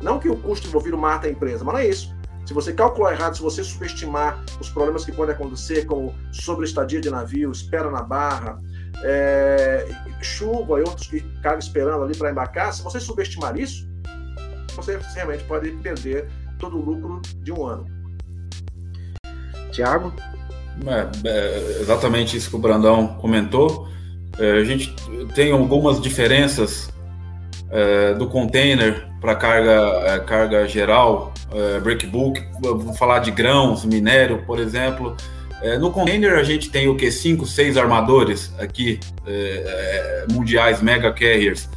não 0.00 0.18
que 0.18 0.28
o 0.28 0.36
custo 0.36 0.66
envolvido 0.66 0.96
mata 0.96 1.26
a 1.26 1.30
empresa, 1.30 1.64
mas 1.64 1.74
não 1.74 1.80
é 1.80 1.88
isso 1.88 2.15
se 2.46 2.54
você 2.54 2.72
calcular 2.72 3.12
errado, 3.12 3.36
se 3.36 3.42
você 3.42 3.64
subestimar 3.64 4.42
os 4.60 4.68
problemas 4.68 5.04
que 5.04 5.10
podem 5.10 5.34
acontecer, 5.34 5.84
como 5.84 6.14
estadia 6.62 7.00
de 7.00 7.10
navio, 7.10 7.50
espera 7.50 7.90
na 7.90 8.02
barra, 8.02 8.60
é, 9.02 9.84
chuva 10.22 10.78
e 10.78 10.82
outros 10.82 11.08
que 11.08 11.18
ficam 11.18 11.58
esperando 11.58 12.04
ali 12.04 12.16
para 12.16 12.30
embarcar, 12.30 12.72
se 12.72 12.82
você 12.82 13.00
subestimar 13.00 13.58
isso, 13.58 13.88
você 14.76 14.98
realmente 15.14 15.42
pode 15.44 15.70
perder 15.72 16.28
todo 16.58 16.78
o 16.78 16.80
lucro 16.80 17.20
de 17.42 17.50
um 17.50 17.66
ano. 17.66 17.84
Tiago? 19.72 20.14
É, 20.86 21.28
é, 21.28 21.80
exatamente 21.80 22.36
isso 22.36 22.48
que 22.48 22.56
o 22.56 22.60
Brandão 22.60 23.08
comentou. 23.16 23.88
É, 24.38 24.52
a 24.52 24.64
gente 24.64 24.94
tem 25.34 25.50
algumas 25.50 26.00
diferenças 26.00 26.90
é, 27.70 28.14
do 28.14 28.28
container 28.28 29.08
para 29.20 29.34
carga, 29.34 30.20
carga 30.20 30.68
geral, 30.68 31.32
é, 31.52 31.80
breakbook, 31.80 32.42
vou 32.60 32.94
falar 32.94 33.20
de 33.20 33.30
grãos, 33.30 33.84
minério, 33.84 34.42
por 34.46 34.58
exemplo. 34.58 35.16
É, 35.62 35.78
no 35.78 35.90
container 35.90 36.34
a 36.34 36.42
gente 36.42 36.70
tem 36.70 36.88
o 36.88 36.96
que? 36.96 37.10
5, 37.10 37.46
6 37.46 37.76
armadores 37.76 38.52
aqui, 38.58 39.00
é, 39.26 40.24
é, 40.28 40.32
mundiais, 40.32 40.82
mega 40.82 41.12
carriers. 41.12 41.68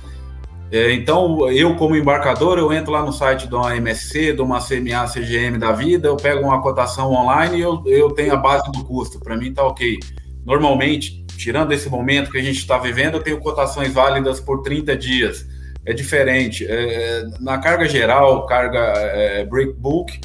É, 0.71 0.91
então, 0.91 1.49
eu 1.49 1.75
como 1.75 1.95
embarcador, 1.95 2.59
eu 2.59 2.71
entro 2.71 2.91
lá 2.91 3.01
no 3.01 3.11
site 3.11 3.47
de 3.47 3.55
uma 3.55 3.75
MSC, 3.75 4.33
de 4.33 4.41
uma 4.41 4.59
CMA, 4.59 5.07
CGM 5.07 5.57
da 5.57 5.71
vida, 5.71 6.07
eu 6.07 6.15
pego 6.15 6.45
uma 6.45 6.61
cotação 6.61 7.11
online 7.11 7.57
e 7.57 7.61
eu, 7.61 7.81
eu 7.87 8.11
tenho 8.11 8.33
a 8.33 8.37
base 8.37 8.71
do 8.71 8.83
custo. 8.83 9.19
Para 9.19 9.35
mim 9.35 9.51
tá 9.51 9.63
ok. 9.63 9.97
Normalmente, 10.45 11.25
tirando 11.37 11.71
esse 11.71 11.89
momento 11.89 12.29
que 12.29 12.37
a 12.37 12.43
gente 12.43 12.59
está 12.59 12.77
vivendo, 12.77 13.15
eu 13.15 13.23
tenho 13.23 13.39
cotações 13.39 13.93
válidas 13.93 14.39
por 14.39 14.61
30 14.61 14.95
dias 14.95 15.47
é 15.85 15.93
diferente. 15.93 16.65
É, 16.67 17.23
na 17.39 17.57
carga 17.57 17.87
geral, 17.87 18.45
carga 18.45 18.79
é, 18.79 19.45
breakbook, 19.45 20.19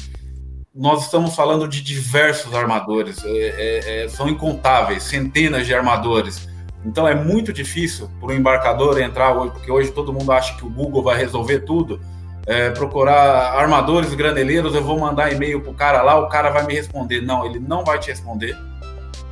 nós 0.73 1.05
estamos 1.05 1.33
falando 1.33 1.67
de 1.69 1.81
diversos 1.81 2.53
armadores, 2.53 3.23
é, 3.23 3.29
é, 3.29 4.03
é, 4.03 4.09
são 4.09 4.27
incontáveis, 4.27 5.03
centenas 5.03 5.65
de 5.65 5.73
armadores. 5.73 6.49
Então 6.83 7.07
é 7.07 7.15
muito 7.15 7.53
difícil 7.53 8.09
para 8.19 8.29
o 8.29 8.33
embarcador 8.33 9.01
entrar 9.01 9.33
hoje, 9.33 9.51
porque 9.53 9.71
hoje 9.71 9.91
todo 9.91 10.11
mundo 10.11 10.31
acha 10.31 10.55
que 10.57 10.65
o 10.65 10.69
Google 10.69 11.01
vai 11.01 11.17
resolver 11.17 11.59
tudo. 11.59 11.99
É, 12.45 12.69
procurar 12.69 13.57
armadores 13.57 14.13
graneleiros, 14.13 14.75
eu 14.75 14.83
vou 14.83 14.99
mandar 14.99 15.33
e-mail 15.33 15.61
para 15.61 15.71
o 15.71 15.73
cara 15.73 16.03
lá, 16.03 16.19
o 16.19 16.29
cara 16.29 16.51
vai 16.51 16.63
me 16.65 16.75
responder. 16.75 17.21
Não, 17.21 17.43
ele 17.45 17.57
não 17.57 17.83
vai 17.83 17.97
te 17.97 18.09
responder, 18.09 18.55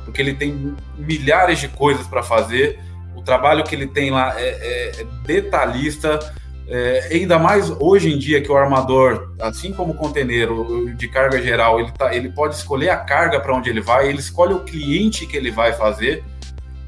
porque 0.04 0.20
ele 0.20 0.34
tem 0.34 0.74
milhares 0.96 1.60
de 1.60 1.68
coisas 1.68 2.06
para 2.08 2.24
fazer 2.24 2.80
trabalho 3.24 3.64
que 3.64 3.74
ele 3.74 3.86
tem 3.86 4.10
lá 4.10 4.38
é, 4.38 4.48
é, 4.48 5.00
é 5.00 5.04
detalhista, 5.24 6.18
é, 6.66 7.08
ainda 7.12 7.38
mais 7.38 7.70
hoje 7.78 8.12
em 8.12 8.18
dia 8.18 8.40
que 8.40 8.50
o 8.50 8.56
armador, 8.56 9.34
assim 9.40 9.72
como 9.72 9.92
o 9.92 9.96
conteneiro 9.96 10.94
de 10.94 11.08
carga 11.08 11.40
geral, 11.42 11.78
ele, 11.78 11.92
tá, 11.92 12.14
ele 12.14 12.30
pode 12.30 12.54
escolher 12.54 12.90
a 12.90 12.96
carga 12.96 13.38
para 13.38 13.54
onde 13.54 13.68
ele 13.68 13.80
vai, 13.80 14.08
ele 14.08 14.18
escolhe 14.18 14.54
o 14.54 14.60
cliente 14.60 15.26
que 15.26 15.36
ele 15.36 15.50
vai 15.50 15.72
fazer. 15.72 16.24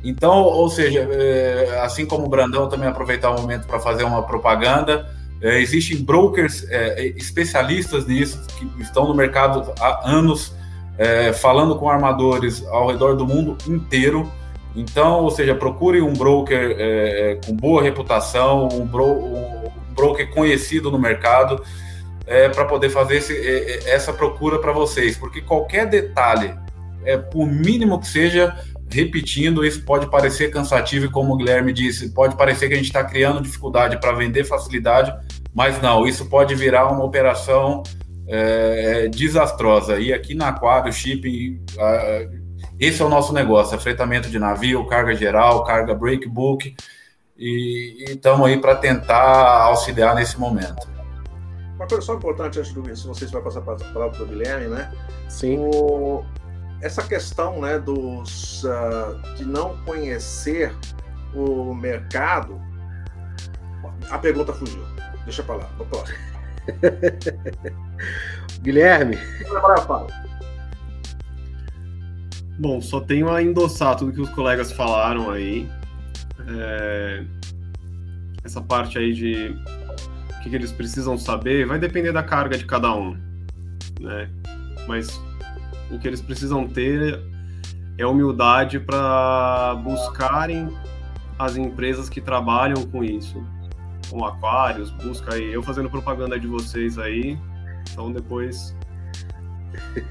Então, 0.03 0.43
ou 0.43 0.71
seja, 0.71 1.01
é, 1.11 1.81
assim 1.83 2.07
como 2.07 2.27
o 2.27 2.29
Brandão 2.29 2.69
também 2.69 2.89
aproveitar 2.89 3.31
o 3.31 3.41
momento 3.41 3.67
para 3.67 3.79
fazer 3.79 4.05
uma 4.05 4.23
propaganda, 4.23 5.07
é, 5.43 5.61
existem 5.61 6.03
brokers 6.03 6.65
é, 6.71 7.09
especialistas 7.09 8.07
nisso 8.07 8.43
que 8.59 8.83
estão 8.83 9.07
no 9.07 9.15
mercado 9.15 9.73
há 9.79 10.09
anos, 10.09 10.55
é, 10.97 11.33
falando 11.33 11.77
com 11.77 11.91
armadores 11.91 12.65
ao 12.69 12.89
redor 12.89 13.17
do 13.17 13.27
mundo 13.27 13.59
inteiro. 13.69 14.31
Então, 14.77 15.23
ou 15.23 15.31
seja, 15.31 15.55
procure 15.55 16.03
um 16.03 16.13
broker 16.13 16.77
é, 16.79 17.33
é, 17.33 17.35
com 17.37 17.57
boa 17.57 17.83
reputação, 17.83 18.69
um, 18.71 18.87
bro, 18.87 19.07
um, 19.07 19.71
broker 19.95 20.31
conhecido 20.35 20.91
no 20.91 20.99
mercado, 20.99 21.65
é, 22.27 22.51
para 22.51 22.67
poder 22.67 22.91
fazer 22.91 23.17
esse, 23.17 23.35
é, 23.35 23.71
é, 23.71 23.95
essa 23.95 24.13
procura 24.13 24.59
para 24.59 24.73
vocês, 24.73 25.17
porque 25.17 25.41
qualquer 25.41 25.87
detalhe, 25.89 26.55
é, 27.05 27.17
por 27.17 27.47
mínimo 27.47 27.99
que 27.99 28.07
seja, 28.07 28.55
repetindo, 28.93 29.65
isso 29.65 29.83
pode 29.83 30.11
parecer 30.11 30.51
cansativo, 30.51 31.07
e 31.07 31.09
como 31.09 31.33
o 31.33 31.37
Guilherme 31.39 31.73
disse, 31.73 32.11
pode 32.11 32.37
parecer 32.37 32.69
que 32.69 32.75
a 32.75 32.77
gente 32.77 32.87
está 32.87 33.03
criando 33.03 33.41
dificuldade 33.41 33.99
para 33.99 34.13
vender 34.13 34.45
facilidade, 34.45 35.11
mas 35.55 35.81
não, 35.81 36.07
isso 36.07 36.27
pode 36.27 36.55
virar 36.55 36.93
uma 36.93 37.03
operação 37.03 37.83
é, 38.29 39.09
desastrosa. 39.09 39.99
E 39.99 40.13
aqui 40.13 40.35
na 40.35 40.49
Aquário 40.49 40.93
Shipping, 40.93 41.63
esse 42.79 43.01
é 43.01 43.05
o 43.05 43.09
nosso 43.09 43.33
negócio, 43.33 43.75
é 43.75 43.79
fretamento 43.79 44.29
de 44.29 44.39
navio, 44.39 44.87
carga 44.87 45.15
geral, 45.15 45.65
carga 45.65 45.95
breakbook, 45.95 46.77
e 47.37 48.05
estamos 48.09 48.47
aí 48.47 48.59
para 48.59 48.75
tentar 48.77 49.63
auxiliar 49.65 50.15
nesse 50.15 50.39
momento. 50.39 50.89
Uma 51.75 51.87
coisa 51.87 52.05
só 52.05 52.15
importante 52.15 52.59
antes 52.59 52.73
do 52.73 52.97
se 52.97 53.07
vocês 53.07 53.31
vai 53.31 53.43
passar 53.43 53.61
para 53.61 53.75
a 53.75 53.93
palavra 53.93 54.19
do 54.19 54.27
Guilherme, 54.27 54.69
né? 54.69 54.91
Sim. 55.29 55.59
O, 55.59 56.25
essa 56.81 57.03
questão, 57.03 57.61
né, 57.61 57.79
dos 57.79 58.65
uh, 58.65 59.35
de 59.37 59.45
não 59.45 59.77
conhecer 59.85 60.75
o 61.35 61.75
mercado, 61.75 62.61
a 64.11 64.19
pergunta 64.19 64.53
fugiu. 64.53 64.83
Deixa 65.25 65.43
para 65.43 65.57
lá, 65.57 65.71
no 65.79 65.85
próximo. 65.87 66.19
Guilherme. 68.63 69.19
Agora 69.55 69.81
eu 69.81 69.87
falo. 69.87 70.26
Bom, 72.59 72.81
só 72.81 73.01
tenho 73.01 73.31
a 73.31 73.43
endossar 73.43 73.97
tudo 73.97 74.13
que 74.13 74.21
os 74.21 74.31
colegas 74.31 74.73
falaram 74.73 75.31
aí. 75.31 75.69
É... 76.49 77.25
Essa 78.43 78.61
parte 78.61 78.99
aí 78.99 79.13
de 79.13 79.55
o 80.31 80.43
que, 80.43 80.51
que 80.51 80.57
eles 80.57 80.73
precisam 80.73 81.19
saber 81.19 81.67
vai 81.67 81.79
depender 81.79 82.13
da 82.13 82.23
carga 82.23 82.57
de 82.57 82.65
cada 82.65 82.95
um, 82.95 83.17
né? 84.01 84.31
Mas 84.87 85.21
o 85.91 85.99
que 85.99 86.07
eles 86.07 86.21
precisam 86.21 86.67
ter 86.69 87.21
é 87.99 88.07
humildade 88.07 88.79
para 88.79 89.75
buscarem 89.83 90.69
as 91.39 91.57
empresas 91.57 92.09
que 92.09 92.21
trabalham 92.21 92.87
com 92.87 93.03
isso, 93.03 93.43
com 94.09 94.25
aquários, 94.25 94.91
busca 94.91 95.35
aí, 95.35 95.53
eu 95.53 95.63
fazendo 95.63 95.91
propaganda 95.91 96.39
de 96.39 96.47
vocês 96.47 96.99
aí, 96.99 97.39
então 97.91 98.13
depois 98.13 98.75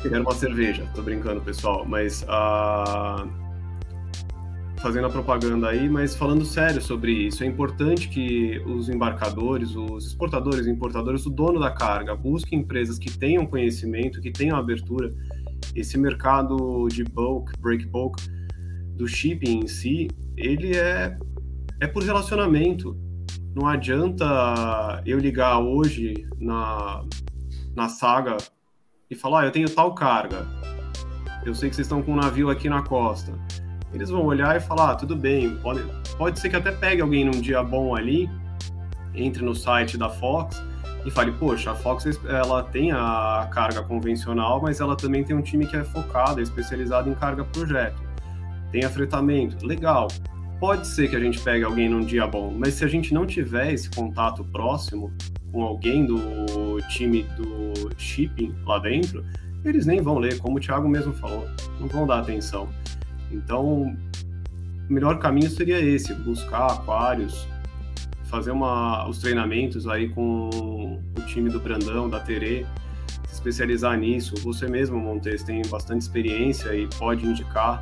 Quero 0.01 0.21
uma 0.21 0.33
cerveja, 0.33 0.87
tô 0.93 1.01
brincando, 1.01 1.41
pessoal, 1.41 1.85
mas 1.85 2.23
uh, 2.23 3.29
fazendo 4.85 5.07
a 5.07 5.09
propaganda 5.09 5.69
aí, 5.69 5.89
mas 5.89 6.15
falando 6.15 6.45
sério 6.45 6.81
sobre 6.81 7.11
isso, 7.11 7.43
é 7.43 7.47
importante 7.47 8.07
que 8.07 8.59
os 8.67 8.87
embarcadores, 8.87 9.75
os 9.75 10.05
exportadores 10.05 10.67
importadores, 10.67 11.25
o 11.25 11.29
dono 11.29 11.59
da 11.59 11.71
carga, 11.71 12.15
busquem 12.15 12.59
empresas 12.59 12.99
que 12.99 13.17
tenham 13.17 13.45
conhecimento, 13.45 14.21
que 14.21 14.31
tenham 14.31 14.57
abertura. 14.57 15.13
Esse 15.75 15.97
mercado 15.97 16.87
de 16.87 17.03
bulk, 17.03 17.51
break 17.59 17.87
bulk, 17.87 18.21
do 18.95 19.07
shipping 19.07 19.61
em 19.61 19.67
si, 19.67 20.07
ele 20.37 20.75
é, 20.75 21.17
é 21.79 21.87
por 21.87 22.03
relacionamento. 22.03 22.95
Não 23.55 23.67
adianta 23.67 25.01
eu 25.05 25.17
ligar 25.17 25.59
hoje 25.59 26.27
na, 26.39 27.03
na 27.75 27.89
saga 27.89 28.37
e 29.09 29.15
falar, 29.15 29.41
ah, 29.41 29.45
eu 29.45 29.51
tenho 29.51 29.69
tal 29.69 29.93
carga, 29.93 30.45
eu 31.45 31.53
sei 31.53 31.69
que 31.69 31.75
vocês 31.75 31.85
estão 31.85 32.01
com 32.01 32.13
um 32.13 32.15
navio 32.15 32.49
aqui 32.49 32.67
na 32.67 32.81
costa. 32.81 33.33
Eles 33.93 34.09
vão 34.09 34.25
olhar 34.25 34.57
e 34.57 34.59
falar, 34.59 34.91
ah, 34.91 34.95
tudo 34.95 35.15
bem, 35.15 35.55
pode, 35.57 35.83
pode 36.17 36.39
ser 36.39 36.49
que 36.49 36.55
até 36.55 36.71
pegue 36.71 37.01
alguém 37.01 37.23
num 37.23 37.39
dia 37.39 37.63
bom 37.63 37.95
ali, 37.95 38.29
entre 39.13 39.43
no 39.43 39.55
site 39.55 39.97
da 39.97 40.09
Fox 40.09 40.61
e 41.05 41.11
fale, 41.11 41.31
poxa, 41.33 41.71
a 41.71 41.75
Fox 41.75 42.19
ela 42.27 42.63
tem 42.63 42.91
a 42.91 43.47
carga 43.53 43.83
convencional, 43.83 44.59
mas 44.59 44.79
ela 44.79 44.95
também 44.95 45.23
tem 45.23 45.35
um 45.35 45.41
time 45.41 45.67
que 45.67 45.77
é 45.77 45.83
focado, 45.83 46.39
é 46.39 46.43
especializado 46.43 47.09
em 47.09 47.13
carga 47.13 47.43
projeto. 47.45 48.01
Tem 48.71 48.83
afretamento, 48.83 49.65
legal. 49.65 50.07
Pode 50.59 50.87
ser 50.87 51.07
que 51.07 51.15
a 51.15 51.19
gente 51.19 51.39
pegue 51.39 51.63
alguém 51.63 51.87
num 51.87 52.01
dia 52.01 52.25
bom, 52.25 52.51
mas 52.57 52.73
se 52.73 52.83
a 52.83 52.87
gente 52.87 53.13
não 53.13 53.25
tiver 53.25 53.71
esse 53.71 53.89
contato 53.89 54.43
próximo 54.45 55.13
com 55.55 55.63
alguém 55.63 56.05
do 56.05 56.81
time 56.89 57.23
do 57.37 57.89
shipping 57.97 58.53
lá 58.65 58.77
dentro, 58.77 59.23
eles 59.63 59.85
nem 59.85 60.01
vão 60.01 60.17
ler, 60.17 60.37
como 60.37 60.57
o 60.57 60.59
Thiago 60.59 60.89
mesmo 60.89 61.13
falou, 61.13 61.47
não 61.79 61.87
vão 61.87 62.05
dar 62.05 62.19
atenção. 62.19 62.67
Então, 63.31 63.95
o 64.89 64.93
melhor 64.93 65.17
caminho 65.17 65.49
seria 65.49 65.79
esse, 65.79 66.13
buscar 66.13 66.67
aquários, 66.67 67.47
fazer 68.25 68.51
uma, 68.51 69.07
os 69.07 69.19
treinamentos 69.19 69.87
aí 69.87 70.09
com 70.09 70.49
o 71.17 71.21
time 71.25 71.49
do 71.49 71.61
Brandão, 71.61 72.09
da 72.09 72.19
Tere, 72.19 72.67
se 73.25 73.35
especializar 73.35 73.97
nisso. 73.97 74.35
Você 74.43 74.67
mesmo, 74.67 74.99
Montes, 74.99 75.41
tem 75.41 75.61
bastante 75.69 76.01
experiência 76.01 76.75
e 76.75 76.85
pode 76.99 77.25
indicar 77.25 77.81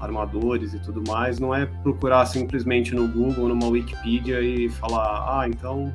armadores 0.00 0.74
e 0.74 0.80
tudo 0.80 1.00
mais. 1.06 1.38
Não 1.38 1.54
é 1.54 1.64
procurar 1.64 2.26
simplesmente 2.26 2.92
no 2.92 3.06
Google, 3.06 3.48
numa 3.48 3.68
Wikipedia 3.68 4.40
e 4.40 4.68
falar, 4.68 5.40
ah, 5.42 5.48
então 5.48 5.94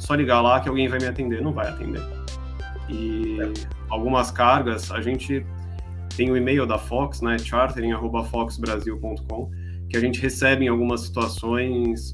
só 0.00 0.14
ligar 0.14 0.40
lá 0.40 0.60
que 0.60 0.68
alguém 0.68 0.88
vai 0.88 0.98
me 0.98 1.06
atender. 1.06 1.40
Não 1.40 1.52
vai 1.52 1.68
atender. 1.68 2.02
E 2.88 3.38
é. 3.40 3.52
algumas 3.88 4.32
cargas, 4.32 4.90
a 4.90 5.00
gente 5.00 5.46
tem 6.16 6.28
o 6.30 6.36
e-mail 6.36 6.66
da 6.66 6.78
Fox, 6.78 7.20
né, 7.20 7.38
chartering.foxbrasil.com, 7.38 9.50
que 9.88 9.96
a 9.96 10.00
gente 10.00 10.20
recebe 10.20 10.64
em 10.64 10.68
algumas 10.68 11.02
situações 11.02 12.12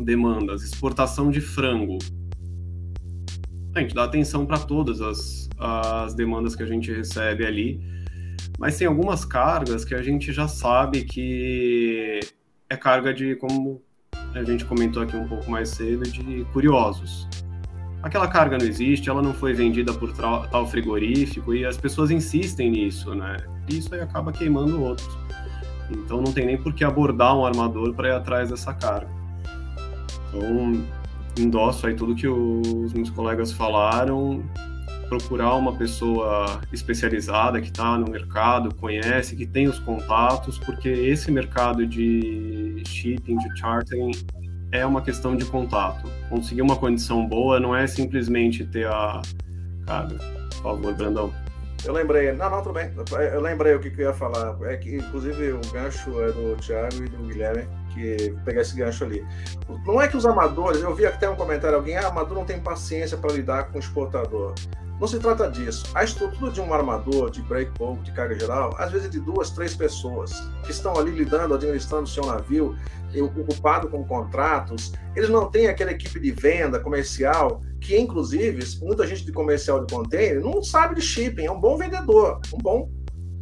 demandas, 0.00 0.62
exportação 0.62 1.30
de 1.30 1.40
frango. 1.40 1.98
A 3.74 3.80
gente 3.80 3.94
dá 3.94 4.04
atenção 4.04 4.46
para 4.46 4.58
todas 4.58 5.00
as, 5.00 5.48
as 5.58 6.14
demandas 6.14 6.54
que 6.56 6.62
a 6.62 6.66
gente 6.66 6.92
recebe 6.92 7.44
ali, 7.44 7.80
mas 8.58 8.78
tem 8.78 8.86
algumas 8.86 9.24
cargas 9.24 9.84
que 9.84 9.94
a 9.94 10.02
gente 10.02 10.32
já 10.32 10.48
sabe 10.48 11.04
que 11.04 12.20
é 12.68 12.76
carga 12.76 13.14
de, 13.14 13.36
como 13.36 13.82
a 14.38 14.44
gente 14.44 14.64
comentou 14.64 15.02
aqui 15.02 15.16
um 15.16 15.26
pouco 15.26 15.50
mais 15.50 15.70
cedo, 15.70 16.02
de 16.04 16.44
curiosos. 16.52 17.28
Aquela 18.02 18.28
carga 18.28 18.58
não 18.58 18.66
existe, 18.66 19.08
ela 19.08 19.22
não 19.22 19.32
foi 19.32 19.52
vendida 19.52 19.92
por 19.92 20.12
tal 20.12 20.66
frigorífico 20.68 21.54
e 21.54 21.64
as 21.64 21.76
pessoas 21.76 22.10
insistem 22.10 22.70
nisso, 22.70 23.14
né? 23.14 23.36
E 23.68 23.78
isso 23.78 23.92
aí 23.94 24.00
acaba 24.00 24.30
queimando 24.30 24.80
outros. 24.82 25.08
Então 25.90 26.20
não 26.20 26.32
tem 26.32 26.46
nem 26.46 26.56
por 26.56 26.72
que 26.72 26.84
abordar 26.84 27.36
um 27.36 27.44
armador 27.44 27.94
para 27.94 28.08
ir 28.08 28.12
atrás 28.12 28.50
dessa 28.50 28.72
carga. 28.74 29.08
Então 30.28 30.84
endosso 31.38 31.86
aí 31.86 31.94
tudo 31.94 32.14
que 32.14 32.28
os 32.28 32.92
meus 32.92 33.10
colegas 33.10 33.52
falaram, 33.52 34.42
procurar 35.08 35.54
uma 35.54 35.74
pessoa 35.76 36.60
especializada 36.72 37.60
que 37.60 37.68
está 37.68 37.96
no 37.98 38.10
mercado, 38.10 38.74
conhece, 38.74 39.36
que 39.36 39.46
tem 39.46 39.68
os 39.68 39.78
contatos, 39.78 40.58
porque 40.58 40.88
esse 40.88 41.30
mercado 41.30 41.86
de 41.86 42.82
shipping, 42.86 43.36
de 43.38 43.58
chartering, 43.58 44.12
é 44.72 44.84
uma 44.84 45.00
questão 45.02 45.36
de 45.36 45.44
contato. 45.44 46.08
Conseguir 46.28 46.62
uma 46.62 46.76
condição 46.76 47.26
boa 47.26 47.60
não 47.60 47.74
é 47.74 47.86
simplesmente 47.86 48.64
ter 48.64 48.86
a. 48.86 49.22
Cara, 49.86 50.08
por 50.08 50.62
favor, 50.62 50.94
Brandão. 50.94 51.32
Eu 51.84 51.92
lembrei, 51.92 52.32
não, 52.32 52.50
não, 52.50 52.62
tudo 52.62 52.72
bem. 52.72 52.90
Eu 53.32 53.40
lembrei 53.40 53.74
o 53.74 53.78
que, 53.78 53.88
eu 53.88 54.08
ia 54.08 54.12
falar. 54.12 54.56
É 54.64 54.76
que, 54.76 54.96
inclusive, 54.96 55.52
o 55.52 55.60
gancho 55.72 56.20
é 56.20 56.32
do 56.32 56.56
Thiago 56.56 56.96
e 56.96 57.08
do 57.08 57.28
Guilherme, 57.28 57.68
que 57.94 58.34
pegar 58.44 58.62
esse 58.62 58.76
gancho 58.76 59.04
ali. 59.04 59.24
Não 59.84 60.02
é 60.02 60.08
que 60.08 60.16
os 60.16 60.26
amadores, 60.26 60.82
eu 60.82 60.92
vi 60.94 61.06
até 61.06 61.28
um 61.28 61.36
comentário, 61.36 61.76
alguém, 61.76 61.96
ah, 61.96 62.08
amador 62.08 62.36
não 62.36 62.44
tem 62.44 62.58
paciência 62.58 63.16
para 63.16 63.32
lidar 63.32 63.68
com 63.70 63.76
o 63.76 63.80
exportador. 63.80 64.54
Não 64.98 65.06
se 65.06 65.18
trata 65.18 65.50
disso. 65.50 65.84
A 65.94 66.04
estrutura 66.04 66.50
de 66.50 66.60
um 66.60 66.72
armador, 66.72 67.30
de 67.30 67.42
break 67.42 67.70
bulk, 67.78 68.02
de 68.02 68.12
carga 68.12 68.38
geral, 68.38 68.74
às 68.78 68.90
vezes 68.90 69.08
é 69.08 69.10
de 69.10 69.20
duas, 69.20 69.50
três 69.50 69.74
pessoas 69.74 70.32
que 70.64 70.70
estão 70.70 70.98
ali 70.98 71.10
lidando, 71.10 71.54
administrando 71.54 72.04
o 72.04 72.06
seu 72.06 72.24
navio, 72.24 72.74
ocupado 73.38 73.88
com 73.88 74.04
contratos. 74.04 74.92
Eles 75.14 75.28
não 75.28 75.50
têm 75.50 75.68
aquela 75.68 75.92
equipe 75.92 76.18
de 76.18 76.30
venda 76.32 76.80
comercial 76.80 77.60
que, 77.80 77.96
inclusive, 77.96 78.62
muita 78.82 79.06
gente 79.06 79.24
de 79.24 79.32
comercial 79.32 79.84
de 79.84 79.92
container 79.92 80.40
não 80.40 80.62
sabe 80.62 80.94
de 80.94 81.02
shipping, 81.02 81.44
é 81.44 81.50
um 81.50 81.60
bom 81.60 81.76
vendedor, 81.76 82.40
um 82.52 82.58
bom 82.58 82.90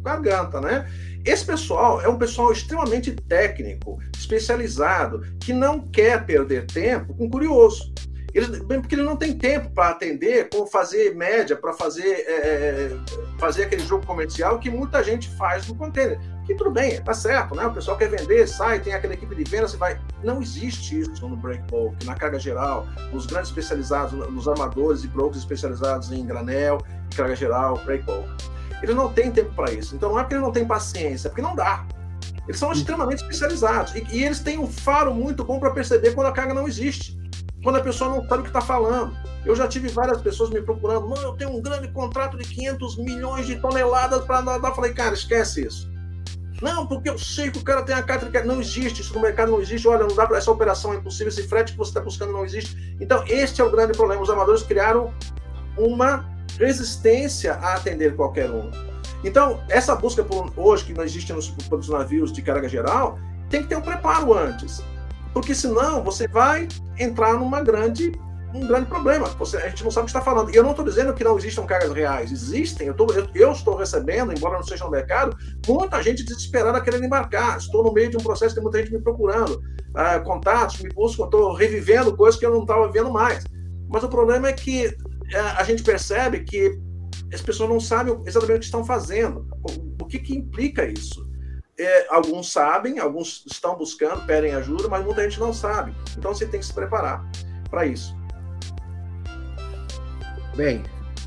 garganta, 0.01 0.61
né? 0.61 0.87
Esse 1.25 1.43
pessoal 1.45 1.99
é 2.01 2.07
um 2.07 2.17
pessoal 2.17 2.51
extremamente 2.51 3.11
técnico, 3.11 3.97
especializado, 4.15 5.21
que 5.39 5.51
não 5.51 5.79
quer 5.79 6.25
perder 6.25 6.67
tempo 6.67 7.15
com 7.15 7.29
curioso. 7.29 7.91
Eles, 8.35 8.59
porque 8.59 8.95
ele 8.95 9.03
não 9.03 9.15
tem 9.15 9.33
tempo 9.33 9.69
para 9.69 9.91
atender, 9.91 10.49
como 10.49 10.67
fazer 10.67 11.15
média, 11.15 11.55
para 11.55 11.71
fazer, 11.71 12.25
é, 12.27 12.33
é, 12.33 12.97
fazer 13.39 13.63
aquele 13.63 13.81
jogo 13.81 14.05
comercial 14.05 14.59
que 14.59 14.69
muita 14.69 15.01
gente 15.01 15.29
faz 15.37 15.65
no 15.69 15.75
container. 15.75 16.19
Que 16.45 16.53
tudo 16.53 16.69
bem, 16.69 17.01
tá 17.01 17.13
certo, 17.13 17.55
né? 17.55 17.65
O 17.65 17.73
pessoal 17.73 17.97
quer 17.97 18.09
vender, 18.09 18.45
sai, 18.45 18.81
tem 18.81 18.93
aquela 18.93 19.13
equipe 19.13 19.33
de 19.33 19.49
venda, 19.49 19.69
você 19.69 19.77
vai. 19.77 19.97
Não 20.21 20.41
existe 20.41 20.99
isso 20.99 21.25
no 21.25 21.37
break 21.37 21.63
bulk, 21.71 22.05
na 22.05 22.13
carga 22.13 22.37
geral, 22.37 22.85
nos 23.13 23.25
grandes 23.25 23.51
especializados, 23.51 24.11
nos 24.11 24.49
armadores 24.49 25.05
e 25.05 25.07
brokers 25.07 25.37
especializados 25.37 26.11
em 26.11 26.25
granel, 26.25 26.79
carga 27.15 27.37
geral, 27.37 27.79
break 27.85 28.03
bulk. 28.03 28.27
Eles 28.83 28.93
não 28.93 29.13
têm 29.13 29.31
tempo 29.31 29.53
para 29.55 29.71
isso. 29.71 29.95
Então 29.95 30.09
não 30.09 30.19
é 30.19 30.23
porque 30.23 30.35
eles 30.35 30.43
não 30.43 30.51
têm 30.51 30.67
paciência, 30.67 31.29
é 31.29 31.29
porque 31.29 31.41
não 31.41 31.55
dá. 31.55 31.85
Eles 32.45 32.59
são 32.59 32.73
extremamente 32.73 33.21
especializados 33.21 33.95
e, 33.95 34.05
e 34.11 34.23
eles 34.25 34.41
têm 34.41 34.59
um 34.59 34.67
faro 34.67 35.13
muito 35.15 35.45
bom 35.45 35.57
para 35.57 35.71
perceber 35.71 36.13
quando 36.13 36.27
a 36.27 36.33
carga 36.33 36.53
não 36.53 36.67
existe 36.67 37.17
quando 37.65 37.77
a 37.77 37.81
pessoa 37.81 38.11
não 38.11 38.21
sabe 38.29 38.41
o 38.41 38.43
que 38.43 38.49
está 38.49 38.61
falando. 38.61 39.17
Eu 39.43 39.55
já 39.55 39.67
tive 39.67 39.87
várias 39.87 40.21
pessoas 40.21 40.51
me 40.51 40.61
procurando, 40.61 41.07
não, 41.07 41.19
eu 41.19 41.33
tenho 41.33 41.49
um 41.49 41.59
grande 41.59 41.87
contrato 41.87 42.37
de 42.37 42.43
500 42.43 42.97
milhões 42.97 43.47
de 43.47 43.55
toneladas 43.55 44.23
para 44.23 44.43
nadar. 44.43 44.75
Falei, 44.75 44.93
cara, 44.93 45.15
esquece 45.15 45.65
isso. 45.65 45.91
Não, 46.61 46.85
porque 46.85 47.09
eu 47.09 47.17
sei 47.17 47.49
que 47.49 47.57
o 47.57 47.63
cara 47.63 47.81
tem 47.81 47.95
a 47.95 48.03
carta 48.03 48.27
de 48.27 48.47
Não 48.47 48.61
existe, 48.61 49.01
isso 49.01 49.15
no 49.15 49.19
mercado 49.19 49.51
não 49.51 49.59
existe. 49.59 49.87
Olha, 49.87 50.05
não 50.05 50.15
dá 50.15 50.27
para 50.27 50.37
essa 50.37 50.51
operação 50.51 50.93
é 50.93 50.97
impossível, 50.97 51.27
esse 51.27 51.47
frete 51.47 51.71
que 51.71 51.77
você 51.79 51.89
está 51.89 52.01
buscando 52.01 52.31
não 52.31 52.45
existe. 52.45 52.95
Então, 53.01 53.23
este 53.27 53.59
é 53.61 53.63
o 53.63 53.71
grande 53.71 53.93
problema. 53.93 54.21
Os 54.21 54.29
amadores 54.29 54.61
criaram 54.61 55.11
uma 55.75 56.23
resistência 56.59 57.55
a 57.55 57.73
atender 57.73 58.15
qualquer 58.15 58.51
um. 58.51 58.69
Então, 59.23 59.59
essa 59.69 59.95
busca 59.95 60.23
por 60.23 60.53
hoje 60.55 60.85
que 60.85 60.93
não 60.93 61.03
existe 61.03 61.33
nos, 61.33 61.51
nos 61.71 61.89
navios 61.89 62.31
de 62.31 62.43
carga 62.43 62.69
geral, 62.69 63.17
tem 63.49 63.63
que 63.63 63.69
ter 63.69 63.75
um 63.75 63.81
preparo 63.81 64.35
antes 64.35 64.83
porque 65.35 65.53
senão 65.53 66.01
você 66.01 66.29
vai 66.29 66.65
entrar 66.97 67.33
numa 67.33 67.61
grande 67.61 68.13
um 68.53 68.65
grande 68.65 68.85
problema. 68.85 69.27
Você, 69.37 69.57
a 69.57 69.67
gente 69.67 69.83
não 69.83 69.91
sabe 69.91 70.03
o 70.03 70.05
que 70.05 70.11
está 70.11 70.21
falando. 70.21 70.49
E 70.49 70.55
eu 70.55 70.63
não 70.63 70.69
estou 70.69 70.85
dizendo 70.85 71.13
que 71.13 71.25
não 71.25 71.37
existam 71.37 71.65
cargas 71.65 71.91
reais. 71.91 72.31
Existem. 72.31 72.87
Eu, 72.87 72.93
tô, 72.93 73.05
eu, 73.11 73.27
eu, 73.35 73.51
estou 73.51 73.75
recebendo, 73.75 74.31
embora 74.31 74.55
não 74.55 74.63
seja 74.63 74.85
no 74.85 74.91
mercado, 74.91 75.35
muita 75.67 76.01
gente 76.01 76.23
desesperada 76.23 76.79
querendo 76.79 77.03
embarcar. 77.03 77.57
Estou 77.57 77.83
no 77.83 77.91
meio 77.91 78.09
de 78.09 78.15
um 78.15 78.21
processo, 78.21 78.55
tem 78.55 78.63
muita 78.63 78.77
gente 78.77 78.93
me 78.93 79.01
procurando. 79.01 79.55
Uh, 79.89 80.23
contatos, 80.23 80.81
me 80.81 80.87
buscam, 80.87 81.25
estou 81.25 81.53
revivendo 81.53 82.15
coisas 82.15 82.39
que 82.39 82.45
eu 82.45 82.51
não 82.51 82.61
estava 82.61 82.89
vendo 82.89 83.11
mais. 83.11 83.43
Mas 83.89 84.03
o 84.03 84.07
problema 84.07 84.47
é 84.47 84.53
que 84.53 84.87
uh, 84.87 85.57
a 85.57 85.65
gente 85.65 85.83
percebe 85.83 86.45
que 86.45 86.79
as 87.33 87.41
pessoas 87.41 87.69
não 87.69 87.81
sabem 87.81 88.17
exatamente 88.25 88.55
o 88.55 88.59
que 88.59 88.65
estão 88.65 88.85
fazendo. 88.85 89.45
O, 89.69 90.03
o 90.03 90.07
que, 90.07 90.17
que 90.17 90.33
implica 90.33 90.85
isso? 90.85 91.24
É, 91.77 92.07
alguns 92.09 92.51
sabem, 92.51 92.99
alguns 92.99 93.43
estão 93.45 93.75
buscando, 93.75 94.25
pedem 94.25 94.53
ajuda, 94.53 94.87
mas 94.87 95.03
muita 95.03 95.23
gente 95.23 95.39
não 95.39 95.53
sabe. 95.53 95.93
Então 96.17 96.33
você 96.33 96.45
tem 96.45 96.59
que 96.59 96.65
se 96.65 96.73
preparar 96.73 97.25
para 97.69 97.85
isso. 97.85 98.15
Bem, 100.55 100.83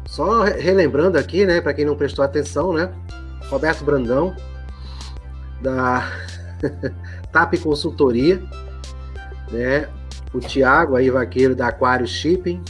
só 0.07 0.43
relembrando 0.43 1.19
aqui, 1.19 1.45
né, 1.45 1.61
para 1.61 1.75
quem 1.75 1.85
não 1.85 1.97
prestou 1.97 2.25
atenção, 2.25 2.73
né, 2.73 2.91
Roberto 3.51 3.85
Brandão 3.85 4.35
da 5.61 6.11
TAP 7.31 7.59
Consultoria, 7.59 8.43
né, 9.51 9.89
o 10.33 10.41
Tiago 10.41 10.97
aí 10.97 11.11
vaqueiro 11.11 11.55
da 11.55 11.69
Aquário 11.69 12.07
Shipping 12.07 12.63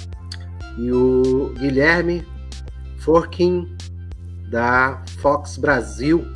e 0.79 0.91
o 0.91 1.55
Guilherme 1.57 2.27
Forkin 2.99 3.77
da 4.51 5.03
Fox 5.21 5.57
Brasil 5.59 6.27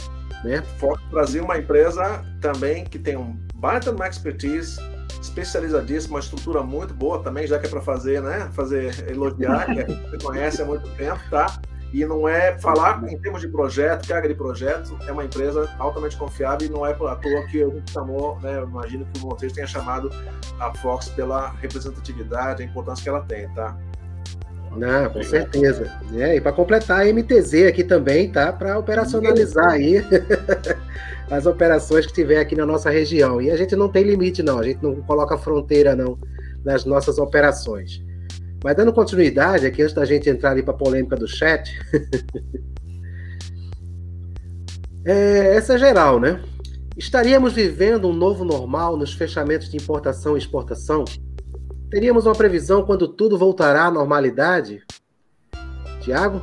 né? 0.45 0.63
Fox 0.79 1.03
Brasil 1.11 1.43
é 1.43 1.45
uma 1.45 1.59
empresa 1.59 2.25
também 2.41 2.85
que 2.85 2.99
tem 2.99 3.17
um 3.17 3.39
baita 3.55 3.91
uma 3.93 4.09
expertise, 4.09 4.77
especializadíssima, 5.21 6.15
uma 6.15 6.21
estrutura 6.21 6.63
muito 6.63 6.93
boa 6.93 7.23
também, 7.23 7.47
já 7.47 7.59
que 7.59 7.67
é 7.67 7.69
para 7.69 7.81
fazer, 7.81 8.21
né? 8.21 8.51
Fazer 8.53 9.09
elogiar, 9.09 9.67
que 9.67 9.81
a 9.81 9.87
gente 9.87 10.25
conhece 10.25 10.61
há 10.61 10.65
muito 10.65 10.89
tempo, 10.97 11.21
tá? 11.31 11.61
E 11.93 12.07
não 12.07 12.27
é 12.27 12.59
falar 12.59 13.05
em 13.09 13.19
termos 13.19 13.43
de 13.43 13.49
projeto, 13.49 14.09
carga 14.09 14.27
de 14.27 14.35
projeto, 14.35 14.97
é 15.07 15.13
uma 15.13 15.25
empresa 15.25 15.71
altamente 15.79 16.17
confiável 16.17 16.67
e 16.67 16.71
não 16.71 16.87
é 16.87 16.95
por 16.95 17.09
à 17.09 17.17
toa 17.17 17.47
que 17.49 17.59
gente 17.59 17.91
chamou, 17.91 18.41
né? 18.41 18.59
Eu 18.59 18.65
imagino 18.67 19.07
que 19.13 19.21
o 19.21 19.27
Monteiro 19.27 19.55
tenha 19.55 19.67
chamado 19.67 20.11
a 20.59 20.75
Fox 20.77 21.11
pela 21.11 21.51
representatividade, 21.51 22.63
a 22.63 22.67
importância 22.67 23.03
que 23.03 23.09
ela 23.11 23.21
tem, 23.21 23.47
tá? 23.51 23.77
Não, 24.77 25.11
com 25.11 25.23
certeza. 25.23 25.91
É, 26.15 26.37
e 26.37 26.41
para 26.41 26.53
completar 26.53 27.03
a 27.03 27.13
MTZ 27.13 27.67
aqui 27.69 27.85
também, 27.85 28.31
tá? 28.31 28.53
Para 28.53 28.79
operacionalizar 28.79 29.73
aí 29.73 29.97
as 31.31 31.47
operações 31.47 32.07
que 32.07 32.13
tiver 32.13 32.41
aqui 32.41 32.57
na 32.57 32.67
nossa 32.67 32.91
região. 32.91 33.41
E 33.41 33.51
a 33.51 33.57
gente 33.57 33.77
não 33.77 33.89
tem 33.89 34.03
limite, 34.03 34.43
não. 34.43 34.59
A 34.59 34.63
gente 34.63 34.83
não 34.83 34.97
coloca 35.03 35.37
fronteira, 35.37 35.95
não, 35.95 36.19
nas 36.65 36.85
nossas 36.85 37.19
operações. 37.19 38.03
Mas 38.65 38.77
dando 38.77 38.93
continuidade 38.93 39.67
aqui, 39.67 39.83
antes 39.83 39.95
da 39.95 40.05
gente 40.05 40.31
entrar 40.31 40.53
ali 40.53 40.63
para 40.63 40.73
a 40.73 40.77
polêmica 40.77 41.17
do 41.17 41.27
chat, 41.27 41.77
é, 45.05 45.57
essa 45.57 45.75
é 45.75 45.79
geral, 45.79 46.21
né? 46.21 46.41
Estaríamos 46.97 47.55
vivendo 47.55 48.09
um 48.09 48.13
novo 48.13 48.45
normal 48.45 48.97
nos 48.97 49.15
fechamentos 49.15 49.69
de 49.69 49.77
importação 49.77 50.37
e 50.37 50.39
exportação? 50.39 51.05
Teríamos 51.93 52.25
uma 52.25 52.35
previsão 52.35 52.87
quando 52.87 53.07
tudo 53.07 53.37
voltará 53.37 53.85
à 53.85 53.91
normalidade? 53.91 54.83
Tiago? 56.01 56.41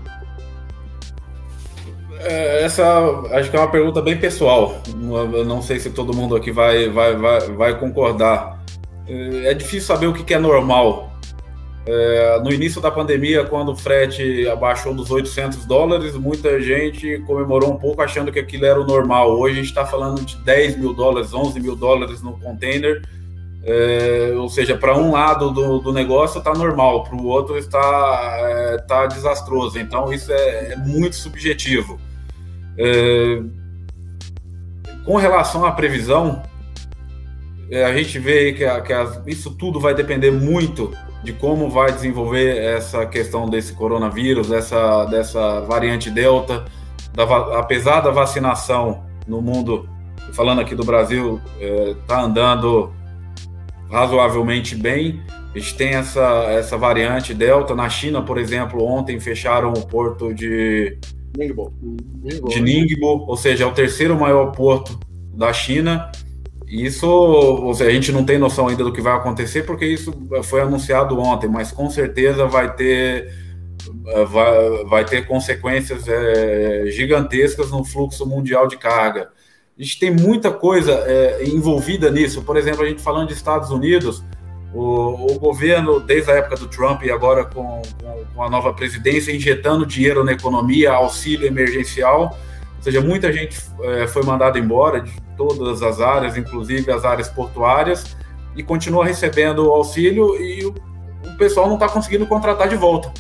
É, 2.19 2.63
essa 2.63 2.83
acho 3.31 3.49
que 3.49 3.57
é 3.57 3.59
uma 3.59 3.71
pergunta 3.71 3.99
bem 3.99 4.15
pessoal. 4.15 4.79
Eu 5.33 5.43
não 5.43 5.59
sei 5.59 5.79
se 5.79 5.89
todo 5.89 6.15
mundo 6.15 6.35
aqui 6.35 6.51
vai, 6.51 6.87
vai, 6.89 7.15
vai, 7.15 7.39
vai 7.49 7.79
concordar. 7.79 8.63
É, 9.07 9.47
é 9.47 9.53
difícil 9.55 9.87
saber 9.87 10.05
o 10.05 10.13
que 10.13 10.31
é 10.31 10.37
normal. 10.37 11.11
É, 11.87 12.39
no 12.43 12.53
início 12.53 12.79
da 12.79 12.91
pandemia, 12.91 13.43
quando 13.43 13.71
o 13.71 13.75
frete 13.75 14.47
abaixou 14.47 14.93
dos 14.93 15.09
800 15.09 15.65
dólares, 15.65 16.13
muita 16.13 16.61
gente 16.61 17.23
comemorou 17.25 17.73
um 17.73 17.77
pouco 17.79 18.03
achando 18.03 18.31
que 18.31 18.37
aquilo 18.37 18.65
era 18.65 18.79
o 18.79 18.85
normal. 18.85 19.31
Hoje 19.31 19.53
a 19.53 19.57
gente 19.57 19.69
está 19.69 19.83
falando 19.83 20.23
de 20.23 20.37
10 20.43 20.77
mil 20.77 20.93
dólares, 20.93 21.33
11 21.33 21.59
mil 21.59 21.75
dólares 21.75 22.21
no 22.21 22.39
container. 22.39 23.01
É, 23.63 24.33
ou 24.37 24.47
seja, 24.47 24.77
para 24.77 24.97
um 24.97 25.11
lado 25.11 25.51
do, 25.51 25.79
do 25.79 25.91
negócio 25.91 26.39
está 26.39 26.53
normal, 26.53 27.03
para 27.03 27.15
o 27.15 27.25
outro 27.25 27.57
está, 27.57 28.37
é, 28.39 28.77
tá 28.77 29.05
desastroso. 29.05 29.77
Então 29.77 30.11
isso 30.13 30.31
é, 30.31 30.73
é 30.73 30.75
muito 30.77 31.15
subjetivo. 31.15 31.99
É, 32.77 33.41
com 35.05 35.17
relação 35.17 35.65
à 35.65 35.71
previsão, 35.71 36.41
é, 37.69 37.83
a 37.83 37.93
gente 37.93 38.17
vê 38.17 38.53
que, 38.53 38.63
a, 38.63 38.81
que 38.81 38.93
isso 39.27 39.51
tudo 39.51 39.79
vai 39.79 39.93
depender 39.93 40.31
muito 40.31 40.91
de 41.23 41.33
como 41.33 41.69
vai 41.69 41.91
desenvolver 41.91 42.57
essa 42.57 43.05
questão 43.05 43.49
desse 43.49 43.73
coronavírus, 43.73 44.47
dessa, 44.47 45.05
dessa 45.05 45.61
variante 45.61 46.09
Delta. 46.09 46.63
Da, 47.13 47.23
apesar 47.59 47.99
da 47.99 48.11
vacinação 48.11 49.03
no 49.27 49.41
mundo, 49.41 49.89
falando 50.31 50.61
aqui 50.61 50.73
do 50.73 50.85
Brasil, 50.85 51.41
está 51.59 52.21
é, 52.21 52.23
andando 52.23 52.93
razoavelmente 53.89 54.75
bem. 54.75 55.21
A 55.53 55.57
gente 55.57 55.75
tem 55.75 55.89
essa, 55.89 56.45
essa 56.49 56.77
variante 56.77 57.33
Delta. 57.33 57.75
Na 57.75 57.89
China, 57.89 58.21
por 58.21 58.37
exemplo, 58.37 58.83
ontem 58.83 59.19
fecharam 59.19 59.73
o 59.73 59.85
porto 59.85 60.33
de 60.33 60.97
Ningbo. 61.37 61.73
de 62.47 62.61
Ningbo, 62.61 63.25
ou 63.27 63.37
seja, 63.37 63.63
é 63.63 63.67
o 63.67 63.71
terceiro 63.71 64.19
maior 64.19 64.51
porto 64.51 64.99
da 65.33 65.51
China 65.53 66.11
isso, 66.69 67.73
seja, 67.73 67.89
a 67.89 67.93
gente 67.93 68.11
não 68.11 68.23
tem 68.23 68.37
noção 68.37 68.67
ainda 68.67 68.83
do 68.83 68.93
que 68.93 69.01
vai 69.01 69.13
acontecer, 69.13 69.63
porque 69.63 69.85
isso 69.85 70.13
foi 70.43 70.61
anunciado 70.61 71.19
ontem, 71.19 71.49
mas 71.49 71.71
com 71.71 71.89
certeza 71.89 72.45
vai 72.45 72.75
ter, 72.75 73.33
vai, 74.27 74.85
vai 74.85 75.05
ter 75.05 75.25
consequências 75.25 76.07
é, 76.07 76.85
gigantescas 76.91 77.71
no 77.71 77.83
fluxo 77.83 78.23
mundial 78.23 78.67
de 78.67 78.77
carga. 78.77 79.31
A 79.79 79.83
gente 79.83 79.97
tem 79.97 80.11
muita 80.11 80.51
coisa 80.51 80.91
é, 81.07 81.45
envolvida 81.45 82.11
nisso. 82.11 82.41
Por 82.41 82.57
exemplo, 82.57 82.83
a 82.83 82.87
gente 82.87 83.01
falando 83.01 83.29
de 83.29 83.33
Estados 83.33 83.69
Unidos, 83.71 84.23
o, 84.73 85.33
o 85.33 85.39
governo, 85.39 85.99
desde 85.99 86.29
a 86.31 86.35
época 86.35 86.57
do 86.57 86.67
Trump 86.67 87.03
e 87.03 87.11
agora 87.11 87.45
com, 87.45 87.81
com, 88.01 88.25
com 88.35 88.43
a 88.43 88.49
nova 88.49 88.73
presidência, 88.73 89.31
injetando 89.33 89.85
dinheiro 89.85 90.23
na 90.23 90.33
economia, 90.33 90.91
auxílio 90.91 91.47
emergencial 91.47 92.37
ou 92.79 92.83
seja, 92.83 93.01
muita 93.01 93.31
gente 93.31 93.59
é, 93.83 94.07
foi 94.07 94.23
mandada 94.23 94.57
embora 94.57 95.01
de 95.01 95.11
todas 95.35 95.83
as 95.83 95.99
áreas, 95.99 96.37
inclusive 96.37 96.89
as 96.89 97.03
áreas 97.03 97.27
portuárias, 97.27 98.15
e 98.55 98.63
continua 98.63 99.05
recebendo 99.05 99.69
auxílio 99.69 100.41
e 100.41 100.65
o, 100.65 100.73
o 101.25 101.37
pessoal 101.37 101.67
não 101.67 101.73
está 101.73 101.89
conseguindo 101.89 102.25
contratar 102.25 102.69
de 102.69 102.77
volta. 102.77 103.11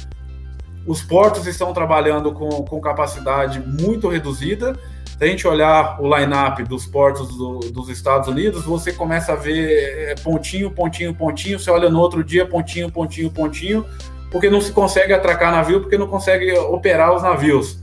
Os 0.87 1.01
portos 1.01 1.45
estão 1.45 1.73
trabalhando 1.73 2.31
com, 2.31 2.49
com 2.63 2.79
capacidade 2.79 3.59
muito 3.59 4.07
reduzida. 4.07 4.79
Se 5.19 5.25
a 5.25 5.27
gente 5.27 5.45
olhar 5.45 5.99
o 5.99 6.15
line-up 6.15 6.63
dos 6.63 6.85
portos 6.85 7.27
do, 7.35 7.59
dos 7.73 7.89
Estados 7.89 8.29
Unidos, 8.29 8.63
você 8.63 8.93
começa 8.93 9.33
a 9.33 9.35
ver 9.35 10.11
é, 10.11 10.15
pontinho, 10.15 10.71
pontinho, 10.71 11.13
pontinho. 11.13 11.59
Você 11.59 11.69
olha 11.69 11.89
no 11.89 11.99
outro 11.99 12.23
dia, 12.23 12.45
pontinho, 12.45 12.89
pontinho, 12.89 13.29
pontinho, 13.29 13.85
porque 14.31 14.49
não 14.49 14.61
se 14.61 14.71
consegue 14.71 15.11
atracar 15.11 15.51
navio, 15.51 15.81
porque 15.81 15.97
não 15.97 16.07
consegue 16.07 16.57
operar 16.59 17.13
os 17.13 17.21
navios. 17.21 17.77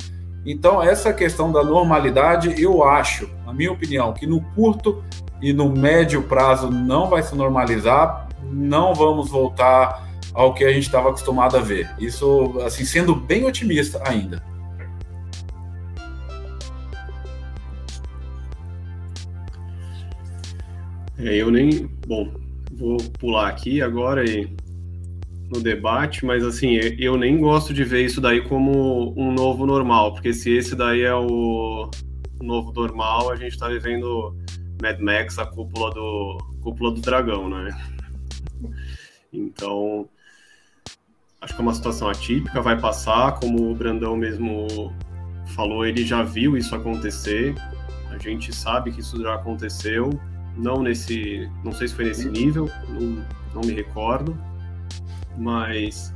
Então, 0.46 0.82
essa 0.82 1.12
questão 1.12 1.52
da 1.52 1.62
normalidade, 1.62 2.54
eu 2.58 2.82
acho, 2.82 3.28
na 3.44 3.52
minha 3.52 3.70
opinião, 3.70 4.14
que 4.14 4.26
no 4.26 4.40
curto 4.54 5.04
e 5.42 5.52
no 5.52 5.68
médio 5.68 6.22
prazo 6.22 6.70
não 6.70 7.10
vai 7.10 7.22
se 7.22 7.34
normalizar, 7.34 8.30
não 8.50 8.94
vamos 8.94 9.28
voltar 9.28 10.08
ao 10.32 10.54
que 10.54 10.64
a 10.64 10.72
gente 10.72 10.84
estava 10.86 11.10
acostumado 11.10 11.58
a 11.58 11.60
ver. 11.60 11.90
Isso, 11.98 12.58
assim, 12.64 12.86
sendo 12.86 13.14
bem 13.14 13.44
otimista 13.44 14.00
ainda. 14.06 14.42
É, 21.18 21.36
eu 21.36 21.50
nem. 21.50 21.86
Bom, 22.06 22.32
vou 22.72 22.96
pular 23.18 23.48
aqui 23.48 23.80
agora 23.80 24.28
e 24.28 24.54
no 25.50 25.60
debate, 25.60 26.24
mas 26.24 26.44
assim, 26.44 26.74
eu 26.98 27.16
nem 27.16 27.38
gosto 27.38 27.72
de 27.72 27.84
ver 27.84 28.04
isso 28.04 28.20
daí 28.20 28.42
como 28.42 29.14
um 29.16 29.32
novo 29.32 29.64
normal, 29.64 30.12
porque 30.12 30.32
se 30.32 30.50
esse 30.50 30.74
daí 30.74 31.02
é 31.02 31.14
o 31.14 31.88
novo 32.42 32.72
normal, 32.72 33.30
a 33.30 33.36
gente 33.36 33.52
está 33.52 33.68
vivendo 33.68 34.36
Mad 34.82 34.98
Max, 34.98 35.38
a 35.38 35.46
cúpula 35.46 35.90
do 35.92 36.38
cúpula 36.60 36.90
do 36.90 37.00
dragão, 37.00 37.48
né? 37.48 37.68
Então, 39.32 40.08
acho 41.40 41.54
que 41.54 41.60
é 41.60 41.62
uma 41.62 41.74
situação 41.74 42.08
atípica, 42.08 42.60
vai 42.60 42.78
passar, 42.78 43.38
como 43.38 43.70
o 43.70 43.74
Brandão 43.74 44.16
mesmo 44.16 44.92
falou, 45.54 45.86
ele 45.86 46.04
já 46.04 46.22
viu 46.22 46.56
isso 46.56 46.74
acontecer. 46.74 47.54
A 48.10 48.18
gente 48.18 48.52
sabe 48.54 48.90
que 48.90 49.00
isso 49.00 49.20
já 49.20 49.34
aconteceu, 49.34 50.10
não 50.56 50.82
nesse, 50.82 51.48
não 51.64 51.72
sei 51.72 51.88
se 51.88 51.94
foi 51.94 52.06
nesse 52.06 52.28
nível, 52.28 52.68
não, 52.88 53.24
não 53.54 53.60
me 53.62 53.72
recordo 53.72 54.36
mas 55.38 56.12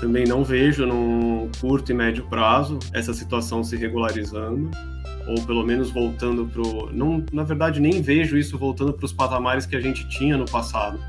também 0.00 0.24
não 0.24 0.44
vejo 0.44 0.86
no 0.86 1.48
curto 1.60 1.90
e 1.90 1.94
médio 1.94 2.24
prazo 2.24 2.78
essa 2.92 3.14
situação 3.14 3.62
se 3.62 3.76
regularizando 3.76 4.70
ou 5.26 5.44
pelo 5.44 5.64
menos 5.64 5.90
voltando 5.90 6.46
para 6.46 6.62
o. 6.62 6.92
Não, 6.92 7.24
na 7.32 7.42
verdade, 7.42 7.80
nem 7.80 8.00
vejo 8.00 8.38
isso 8.38 8.56
voltando 8.56 8.92
para 8.92 9.04
os 9.04 9.12
patamares 9.12 9.66
que 9.66 9.74
a 9.74 9.80
gente 9.80 10.08
tinha 10.08 10.36
no 10.36 10.44
passado. 10.44 11.00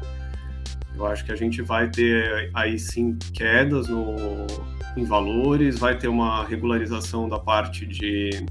Eu 0.95 1.05
acho 1.05 1.23
que 1.23 1.31
a 1.31 1.35
gente 1.35 1.61
vai 1.61 1.87
ter 1.87 2.49
aí 2.55 2.79
sim 2.79 3.15
quedas 3.31 3.87
no, 3.87 4.47
em 4.95 5.03
valores, 5.03 5.77
vai 5.77 5.95
ter 5.95 6.07
uma 6.07 6.43
regularização 6.43 7.29
da 7.29 7.37
parte 7.37 7.85
de 7.85 8.43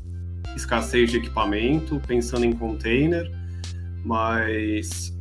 escassez 0.54 1.10
de 1.10 1.16
equipamento, 1.16 2.00
pensando 2.06 2.44
em 2.44 2.52
container, 2.52 3.28
mas 4.06 5.12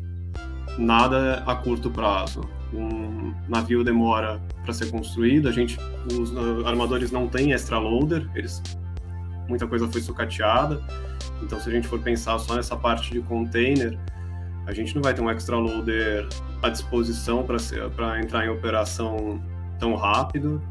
nada 0.77 1.43
a 1.45 1.55
curto 1.55 1.89
prazo 1.89 2.41
um 2.73 3.33
navio 3.47 3.83
demora 3.83 4.41
para 4.63 4.73
ser 4.73 4.91
construído, 4.91 5.47
a 5.47 5.51
gente, 5.51 5.77
os 6.11 6.31
uh, 6.31 6.65
armadores 6.65 7.11
não 7.11 7.27
têm 7.27 7.53
extra 7.53 7.77
loader, 7.77 8.29
eles 8.36 8.61
muita 9.47 9.67
coisa 9.67 9.88
foi 9.88 10.01
sucateada. 10.01 10.81
Então, 11.43 11.59
se 11.59 11.69
a 11.69 11.71
gente 11.71 11.88
for 11.88 11.99
pensar 11.99 12.39
só 12.39 12.55
nessa 12.55 12.75
parte 12.75 13.11
de 13.11 13.21
container, 13.21 13.97
a 14.65 14.73
gente 14.73 14.95
não 14.95 15.01
vai 15.01 15.13
ter 15.13 15.21
um 15.21 15.29
extra 15.29 15.57
loader 15.57 16.27
à 16.61 16.70
disposição 16.70 17.45
para 17.95 18.20
entrar 18.20 18.45
em 18.45 18.49
operação 18.49 19.39
tão 19.79 19.95
rápido. 19.95 20.62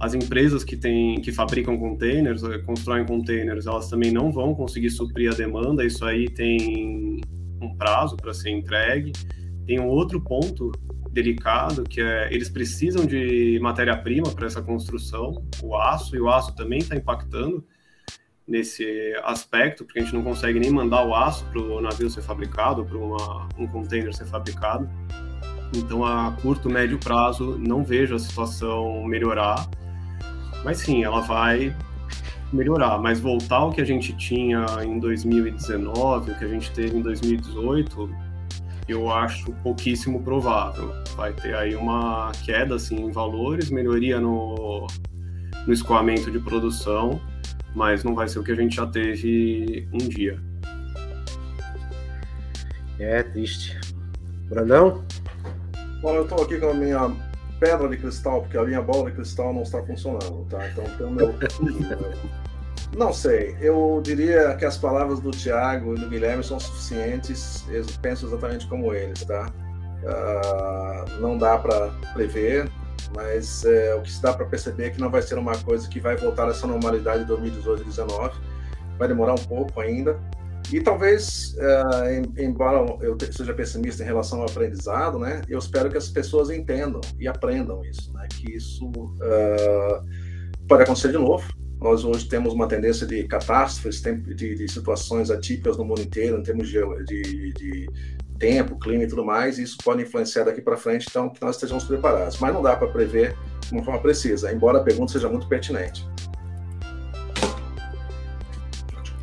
As 0.00 0.14
empresas 0.14 0.64
que, 0.64 0.76
têm, 0.76 1.20
que 1.20 1.30
fabricam 1.32 1.78
containers, 1.78 2.42
eh, 2.42 2.58
constroem 2.58 3.04
containers, 3.04 3.66
elas 3.66 3.88
também 3.88 4.10
não 4.10 4.32
vão 4.32 4.54
conseguir 4.54 4.90
suprir 4.90 5.30
a 5.30 5.34
demanda. 5.34 5.84
Isso 5.84 6.04
aí 6.04 6.28
tem 6.28 7.20
um 7.64 7.76
prazo 7.76 8.16
para 8.16 8.32
ser 8.34 8.50
entregue. 8.50 9.12
Tem 9.66 9.80
um 9.80 9.86
outro 9.86 10.20
ponto 10.20 10.70
delicado, 11.10 11.84
que 11.84 12.00
é 12.00 12.28
eles 12.32 12.50
precisam 12.50 13.06
de 13.06 13.58
matéria-prima 13.62 14.30
para 14.32 14.46
essa 14.46 14.60
construção, 14.60 15.44
o 15.62 15.76
aço, 15.76 16.16
e 16.16 16.20
o 16.20 16.28
aço 16.28 16.54
também 16.54 16.80
está 16.80 16.96
impactando 16.96 17.64
nesse 18.46 19.14
aspecto, 19.24 19.84
porque 19.84 20.00
a 20.00 20.02
gente 20.02 20.14
não 20.14 20.22
consegue 20.22 20.60
nem 20.60 20.70
mandar 20.70 21.06
o 21.06 21.14
aço 21.14 21.44
para 21.46 21.62
o 21.62 21.80
navio 21.80 22.10
ser 22.10 22.20
fabricado, 22.20 22.84
para 22.84 22.98
um 23.58 23.66
container 23.68 24.12
ser 24.14 24.26
fabricado. 24.26 24.88
Então, 25.74 26.04
a 26.04 26.32
curto, 26.42 26.68
médio 26.68 26.98
prazo, 26.98 27.58
não 27.58 27.82
vejo 27.82 28.14
a 28.14 28.18
situação 28.18 29.04
melhorar, 29.04 29.68
mas 30.64 30.78
sim, 30.78 31.02
ela 31.02 31.20
vai 31.20 31.74
melhorar, 32.54 32.98
mas 32.98 33.20
voltar 33.20 33.56
ao 33.56 33.72
que 33.72 33.80
a 33.80 33.84
gente 33.84 34.12
tinha 34.16 34.64
em 34.82 34.98
2019, 34.98 36.30
o 36.30 36.38
que 36.38 36.44
a 36.44 36.48
gente 36.48 36.70
teve 36.70 36.96
em 36.96 37.02
2018, 37.02 38.10
eu 38.88 39.10
acho 39.10 39.52
pouquíssimo 39.62 40.22
provável. 40.22 40.92
Vai 41.16 41.32
ter 41.32 41.54
aí 41.54 41.74
uma 41.74 42.32
queda 42.44 42.76
assim, 42.76 42.96
em 42.96 43.10
valores, 43.10 43.70
melhoria 43.70 44.20
no, 44.20 44.86
no 45.66 45.72
escoamento 45.72 46.30
de 46.30 46.38
produção, 46.38 47.20
mas 47.74 48.04
não 48.04 48.14
vai 48.14 48.28
ser 48.28 48.38
o 48.38 48.44
que 48.44 48.52
a 48.52 48.56
gente 48.56 48.76
já 48.76 48.86
teve 48.86 49.88
um 49.92 49.98
dia. 49.98 50.38
É 52.98 53.22
triste. 53.22 53.78
Brandão? 54.48 55.04
Bom, 56.00 56.14
eu 56.14 56.22
estou 56.22 56.42
aqui 56.42 56.58
com 56.58 56.68
a 56.68 56.74
minha 56.74 57.10
pedra 57.58 57.88
de 57.88 57.96
cristal, 57.96 58.42
porque 58.42 58.56
a 58.56 58.64
minha 58.64 58.82
bola 58.82 59.10
de 59.10 59.16
cristal 59.16 59.52
não 59.52 59.62
está 59.62 59.82
funcionando, 59.82 60.46
tá? 60.48 60.68
Então 60.68 60.84
tem 60.96 61.06
o 61.06 61.10
meu. 61.10 61.34
não 62.96 63.12
sei, 63.12 63.56
eu 63.60 64.00
diria 64.02 64.54
que 64.56 64.64
as 64.64 64.76
palavras 64.76 65.20
do 65.20 65.30
Tiago 65.30 65.94
e 65.94 65.98
do 65.98 66.08
Guilherme 66.08 66.42
são 66.44 66.60
suficientes, 66.60 67.64
eu 67.68 67.84
penso 68.00 68.26
exatamente 68.26 68.66
como 68.68 68.92
eles, 68.92 69.24
tá? 69.24 69.50
Uh, 70.02 71.20
não 71.20 71.38
dá 71.38 71.58
para 71.58 71.88
prever, 72.12 72.70
mas 73.14 73.64
é, 73.64 73.94
o 73.94 74.02
que 74.02 74.10
se 74.10 74.20
dá 74.20 74.32
para 74.32 74.44
perceber 74.46 74.86
é 74.86 74.90
que 74.90 75.00
não 75.00 75.10
vai 75.10 75.22
ser 75.22 75.38
uma 75.38 75.56
coisa 75.58 75.88
que 75.88 76.00
vai 76.00 76.16
voltar 76.16 76.46
a 76.46 76.50
essa 76.50 76.66
normalidade 76.66 77.20
de 77.20 77.26
2018 77.26 77.80
e 77.80 77.84
2019, 77.84 78.40
vai 78.98 79.08
demorar 79.08 79.34
um 79.34 79.44
pouco 79.44 79.80
ainda. 79.80 80.18
E 80.72 80.80
talvez, 80.80 81.54
uh, 81.58 82.40
embora 82.40 82.84
eu 83.00 83.16
seja 83.30 83.52
pessimista 83.52 84.02
em 84.02 84.06
relação 84.06 84.40
ao 84.40 84.46
aprendizado, 84.46 85.18
né, 85.18 85.42
eu 85.48 85.58
espero 85.58 85.90
que 85.90 85.96
as 85.96 86.08
pessoas 86.08 86.50
entendam 86.50 87.00
e 87.18 87.28
aprendam 87.28 87.84
isso, 87.84 88.12
né, 88.12 88.26
que 88.30 88.56
isso 88.56 88.86
uh, 88.88 90.04
pode 90.66 90.82
acontecer 90.82 91.08
de 91.08 91.18
novo. 91.18 91.46
Nós 91.80 92.02
hoje 92.02 92.26
temos 92.26 92.54
uma 92.54 92.66
tendência 92.66 93.06
de 93.06 93.24
catástrofes, 93.24 94.00
de, 94.00 94.54
de 94.54 94.68
situações 94.68 95.30
atípicas 95.30 95.76
no 95.76 95.84
mundo 95.84 96.00
inteiro, 96.00 96.38
em 96.38 96.42
termos 96.42 96.68
de, 96.68 96.80
de, 97.04 97.52
de 97.52 97.90
tempo, 98.38 98.78
clima 98.78 99.04
e 99.04 99.06
tudo 99.06 99.24
mais, 99.24 99.58
e 99.58 99.62
isso 99.62 99.76
pode 99.84 100.02
influenciar 100.02 100.44
daqui 100.44 100.62
para 100.62 100.76
frente, 100.76 101.06
então 101.10 101.28
que 101.28 101.42
nós 101.42 101.56
estejamos 101.56 101.84
preparados. 101.84 102.38
Mas 102.40 102.54
não 102.54 102.62
dá 102.62 102.74
para 102.74 102.88
prever 102.88 103.36
de 103.60 103.72
uma 103.72 103.84
forma 103.84 104.00
precisa, 104.00 104.52
embora 104.52 104.78
a 104.78 104.82
pergunta 104.82 105.12
seja 105.12 105.28
muito 105.28 105.46
pertinente. 105.46 106.08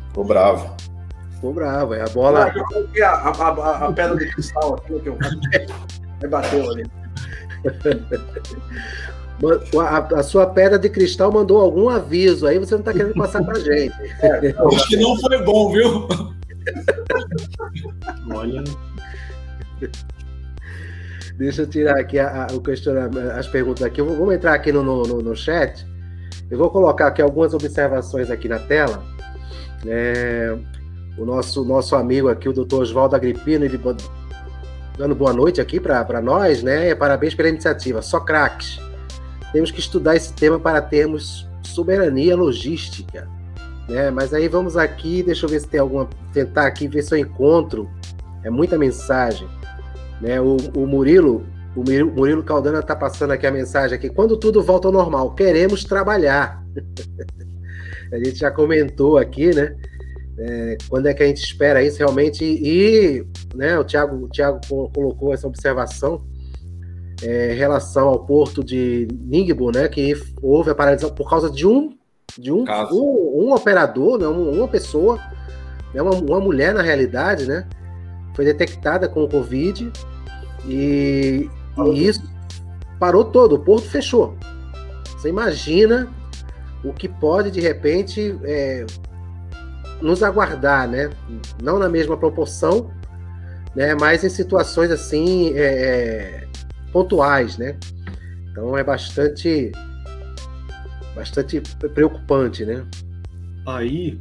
Ficou 0.08 0.24
bravo. 0.24 0.76
Ficou 1.42 1.54
bravo, 1.54 1.92
é 1.92 2.02
a 2.02 2.08
bola. 2.08 2.54
Ah, 3.02 3.04
a, 3.04 3.30
a, 3.30 3.48
a, 3.48 3.88
a, 3.88 3.92
pedra 3.92 4.16
de 4.16 4.30
cristal 4.30 4.74
aqui 4.76 5.00
que 5.00 5.08
eu 5.08 5.18
bateu 6.30 6.70
ali. 6.70 6.84
A, 9.76 10.20
a, 10.20 10.22
sua 10.22 10.46
pedra 10.46 10.78
de 10.78 10.88
cristal 10.88 11.32
mandou 11.32 11.60
algum 11.60 11.88
aviso, 11.88 12.46
aí 12.46 12.60
você 12.60 12.74
não 12.74 12.78
está 12.78 12.92
querendo 12.92 13.14
passar 13.14 13.42
para 13.42 13.58
gente. 13.58 13.92
É, 14.20 14.54
Acho 14.56 14.86
que 14.86 14.96
não 14.98 15.16
foi 15.16 15.42
bom, 15.42 15.72
viu? 15.72 16.06
Olha. 18.32 18.62
Deixa 21.36 21.62
eu 21.62 21.66
tirar 21.66 21.98
aqui 21.98 22.20
a, 22.20 22.44
a, 22.44 22.54
o 22.54 22.60
questionamento, 22.60 23.32
as 23.32 23.48
perguntas 23.48 23.82
aqui. 23.82 24.00
Vamos 24.00 24.32
entrar 24.32 24.54
aqui 24.54 24.70
no, 24.70 24.84
no, 24.84 25.02
no, 25.02 25.34
chat. 25.34 25.84
Eu 26.48 26.56
vou 26.56 26.70
colocar 26.70 27.08
aqui 27.08 27.20
algumas 27.20 27.52
observações 27.52 28.30
aqui 28.30 28.46
na 28.46 28.60
tela. 28.60 29.02
É, 29.84 30.56
o 31.16 31.24
nosso, 31.24 31.64
nosso 31.64 31.94
amigo 31.94 32.28
aqui, 32.28 32.48
o 32.48 32.52
doutor 32.52 32.82
Oswaldo 32.82 33.14
Agripino, 33.14 33.64
ele 33.64 33.78
dando 34.96 35.14
boa 35.14 35.32
noite 35.32 35.60
aqui 35.60 35.80
para 35.80 36.20
nós, 36.20 36.62
né? 36.62 36.94
Parabéns 36.94 37.34
pela 37.34 37.48
iniciativa. 37.48 38.02
Só 38.02 38.20
craques. 38.20 38.78
Temos 39.52 39.70
que 39.70 39.80
estudar 39.80 40.16
esse 40.16 40.32
tema 40.32 40.58
para 40.58 40.80
termos 40.80 41.46
soberania 41.62 42.36
logística. 42.36 43.28
Né? 43.88 44.10
Mas 44.10 44.32
aí 44.32 44.48
vamos 44.48 44.76
aqui, 44.76 45.22
deixa 45.22 45.44
eu 45.44 45.50
ver 45.50 45.60
se 45.60 45.68
tem 45.68 45.80
alguma. 45.80 46.08
Tentar 46.32 46.66
aqui 46.66 46.88
ver 46.88 47.02
se 47.02 47.14
eu 47.14 47.18
encontro. 47.18 47.88
É 48.42 48.50
muita 48.50 48.78
mensagem. 48.78 49.46
Né? 50.20 50.40
O, 50.40 50.56
o 50.74 50.86
Murilo, 50.86 51.44
o 51.76 51.82
Murilo 51.82 52.42
Caldana 52.42 52.80
está 52.80 52.96
passando 52.96 53.32
aqui 53.32 53.46
a 53.46 53.50
mensagem 53.50 53.96
aqui. 53.96 54.08
Quando 54.08 54.36
tudo 54.36 54.62
volta 54.62 54.88
ao 54.88 54.92
normal, 54.92 55.34
queremos 55.34 55.84
trabalhar. 55.84 56.62
a 58.12 58.18
gente 58.18 58.36
já 58.36 58.50
comentou 58.50 59.18
aqui, 59.18 59.54
né? 59.54 59.76
É, 60.38 60.78
quando 60.88 61.06
é 61.06 61.14
que 61.14 61.22
a 61.22 61.26
gente 61.26 61.42
espera 61.42 61.82
isso 61.82 61.98
realmente? 61.98 62.44
E 62.44 63.26
né, 63.54 63.78
o 63.78 63.84
Tiago 63.84 64.24
o 64.24 64.28
Thiago 64.28 64.60
colocou 64.66 65.32
essa 65.32 65.46
observação 65.46 66.24
é, 67.22 67.52
em 67.52 67.56
relação 67.56 68.08
ao 68.08 68.24
porto 68.24 68.64
de 68.64 69.06
Ningbo, 69.12 69.70
né, 69.70 69.88
que 69.88 70.14
houve 70.42 70.70
a 70.70 70.74
paralisação 70.74 71.14
por 71.14 71.28
causa 71.28 71.50
de 71.50 71.66
um 71.66 71.96
de 72.38 72.50
um, 72.50 72.64
um, 72.90 73.44
um, 73.44 73.52
operador, 73.52 74.18
né, 74.18 74.26
uma 74.26 74.66
pessoa, 74.66 75.18
né, 75.92 76.00
uma, 76.00 76.14
uma 76.14 76.40
mulher 76.40 76.72
na 76.72 76.80
realidade, 76.80 77.46
né, 77.46 77.68
foi 78.34 78.46
detectada 78.46 79.06
com 79.06 79.22
o 79.24 79.28
Covid 79.28 79.92
e, 80.66 81.50
e 81.76 82.08
isso 82.08 82.22
parou 82.98 83.24
todo, 83.24 83.56
o 83.56 83.58
porto 83.58 83.86
fechou. 83.88 84.34
Você 85.10 85.28
imagina 85.28 86.08
o 86.82 86.92
que 86.92 87.06
pode 87.06 87.50
de 87.50 87.60
repente 87.60 88.34
é, 88.44 88.86
nos 90.02 90.22
aguardar, 90.22 90.88
né? 90.88 91.10
Não 91.62 91.78
na 91.78 91.88
mesma 91.88 92.16
proporção, 92.16 92.90
né? 93.74 93.94
Mas 93.94 94.24
em 94.24 94.28
situações 94.28 94.90
assim 94.90 95.52
é, 95.54 95.62
é, 95.64 96.48
pontuais, 96.92 97.56
né? 97.56 97.76
Então 98.50 98.76
é 98.76 98.84
bastante, 98.84 99.72
bastante 101.14 101.60
preocupante, 101.94 102.64
né? 102.64 102.84
Aí, 103.64 104.18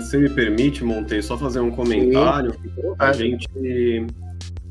se 0.00 0.16
me 0.16 0.30
permite, 0.30 0.82
Montei, 0.82 1.20
só 1.20 1.36
fazer 1.36 1.60
um 1.60 1.70
comentário. 1.70 2.52
Sim. 2.52 2.94
A 2.98 3.12
gente 3.12 4.06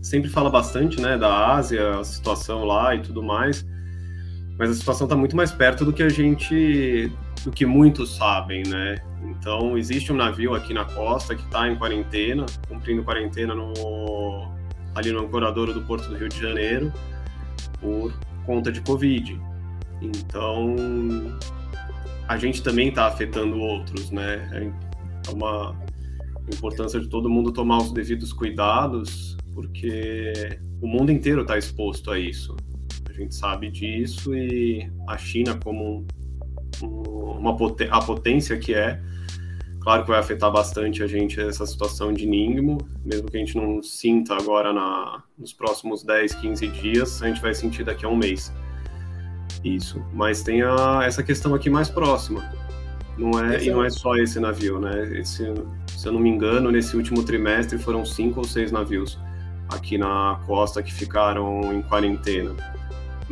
sempre 0.01 0.29
fala 0.29 0.49
bastante, 0.49 0.99
né, 0.99 1.17
da 1.17 1.53
Ásia, 1.55 1.99
a 1.99 2.03
situação 2.03 2.65
lá 2.65 2.95
e 2.95 3.01
tudo 3.01 3.21
mais, 3.21 3.63
mas 4.57 4.71
a 4.71 4.73
situação 4.73 5.05
está 5.05 5.15
muito 5.15 5.35
mais 5.35 5.51
perto 5.51 5.85
do 5.85 5.93
que 5.93 6.01
a 6.01 6.09
gente, 6.09 7.11
do 7.43 7.51
que 7.51 7.63
muitos 7.65 8.15
sabem, 8.15 8.63
né? 8.67 8.95
Então, 9.23 9.77
existe 9.77 10.11
um 10.11 10.15
navio 10.15 10.53
aqui 10.53 10.73
na 10.73 10.85
costa 10.85 11.35
que 11.35 11.43
está 11.43 11.69
em 11.69 11.75
quarentena, 11.75 12.45
cumprindo 12.67 13.03
quarentena 13.03 13.53
no, 13.53 14.51
ali 14.95 15.11
no 15.11 15.21
ancoradouro 15.21 15.73
do 15.73 15.81
Porto 15.81 16.09
do 16.09 16.17
Rio 16.17 16.29
de 16.29 16.39
Janeiro, 16.39 16.91
por 17.79 18.13
conta 18.45 18.71
de 18.71 18.81
Covid. 18.81 19.39
Então, 20.01 20.75
a 22.27 22.37
gente 22.37 22.63
também 22.63 22.89
está 22.89 23.07
afetando 23.07 23.59
outros, 23.59 24.09
né? 24.09 24.49
É 24.53 25.31
uma 25.31 25.75
importância 26.51 26.99
de 26.99 27.07
todo 27.07 27.29
mundo 27.29 27.51
tomar 27.51 27.77
os 27.77 27.91
devidos 27.91 28.33
cuidados, 28.33 29.37
porque 29.53 30.59
o 30.81 30.87
mundo 30.87 31.11
inteiro 31.11 31.41
está 31.41 31.57
exposto 31.57 32.11
a 32.11 32.19
isso. 32.19 32.55
A 33.07 33.13
gente 33.13 33.35
sabe 33.35 33.69
disso 33.69 34.33
e 34.33 34.89
a 35.07 35.17
China, 35.17 35.59
como 35.63 36.05
uma 36.83 37.55
a 37.89 38.01
potência 38.01 38.57
que 38.57 38.73
é, 38.73 38.99
Claro 39.81 40.03
que 40.03 40.11
vai 40.11 40.19
afetar 40.19 40.51
bastante 40.51 41.01
a 41.01 41.07
gente 41.07 41.41
essa 41.41 41.65
situação 41.65 42.13
de 42.13 42.27
Ningmo, 42.27 42.77
mesmo 43.03 43.29
que 43.29 43.35
a 43.35 43.39
gente 43.39 43.57
não 43.57 43.81
sinta 43.81 44.35
agora 44.35 44.71
na, 44.71 45.23
nos 45.35 45.53
próximos 45.53 46.03
10, 46.03 46.35
15 46.35 46.67
dias, 46.67 47.23
a 47.23 47.27
gente 47.27 47.41
vai 47.41 47.55
sentir 47.55 47.83
daqui 47.83 48.05
a 48.05 48.09
um 48.09 48.15
mês. 48.15 48.53
Isso. 49.63 49.99
Mas 50.13 50.43
tem 50.43 50.61
a, 50.61 51.01
essa 51.03 51.23
questão 51.23 51.55
aqui 51.55 51.67
mais 51.67 51.89
próxima. 51.89 52.47
Não 53.17 53.43
é, 53.43 53.63
e 53.63 53.71
não 53.71 53.83
é 53.83 53.89
só 53.89 54.15
esse 54.15 54.39
navio, 54.39 54.79
né? 54.79 55.17
Esse, 55.17 55.51
se 55.87 56.07
eu 56.07 56.11
não 56.11 56.19
me 56.19 56.29
engano, 56.29 56.71
nesse 56.71 56.95
último 56.95 57.23
trimestre 57.23 57.79
foram 57.79 58.05
cinco 58.05 58.41
ou 58.41 58.45
seis 58.45 58.71
navios 58.71 59.17
aqui 59.67 59.97
na 59.97 60.39
costa 60.45 60.83
que 60.83 60.93
ficaram 60.93 61.73
em 61.73 61.81
quarentena, 61.81 62.55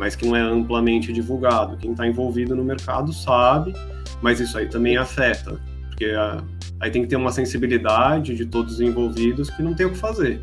mas 0.00 0.16
que 0.16 0.26
não 0.26 0.34
é 0.34 0.40
amplamente 0.40 1.12
divulgado. 1.12 1.76
Quem 1.76 1.92
está 1.92 2.08
envolvido 2.08 2.56
no 2.56 2.64
mercado 2.64 3.12
sabe, 3.12 3.74
mas 4.22 4.40
isso 4.40 4.56
aí 4.56 4.66
também 4.66 4.96
afeta 4.96 5.60
porque 6.00 6.14
a, 6.14 6.42
aí 6.80 6.90
tem 6.90 7.02
que 7.02 7.08
ter 7.08 7.16
uma 7.16 7.30
sensibilidade 7.30 8.34
de 8.34 8.46
todos 8.46 8.74
os 8.74 8.80
envolvidos 8.80 9.50
que 9.50 9.62
não 9.62 9.74
tem 9.74 9.84
o 9.84 9.90
que 9.90 9.98
fazer. 9.98 10.40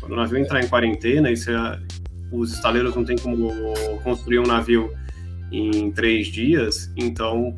Quando 0.00 0.12
o 0.12 0.16
navio 0.16 0.38
entrar 0.38 0.60
em 0.60 0.66
quarentena, 0.66 1.30
e 1.30 1.34
os 2.32 2.52
estaleiros 2.52 2.96
não 2.96 3.04
têm 3.04 3.16
como 3.16 3.52
construir 4.02 4.40
um 4.40 4.46
navio 4.46 4.92
em 5.52 5.92
três 5.92 6.26
dias, 6.26 6.92
então 6.96 7.54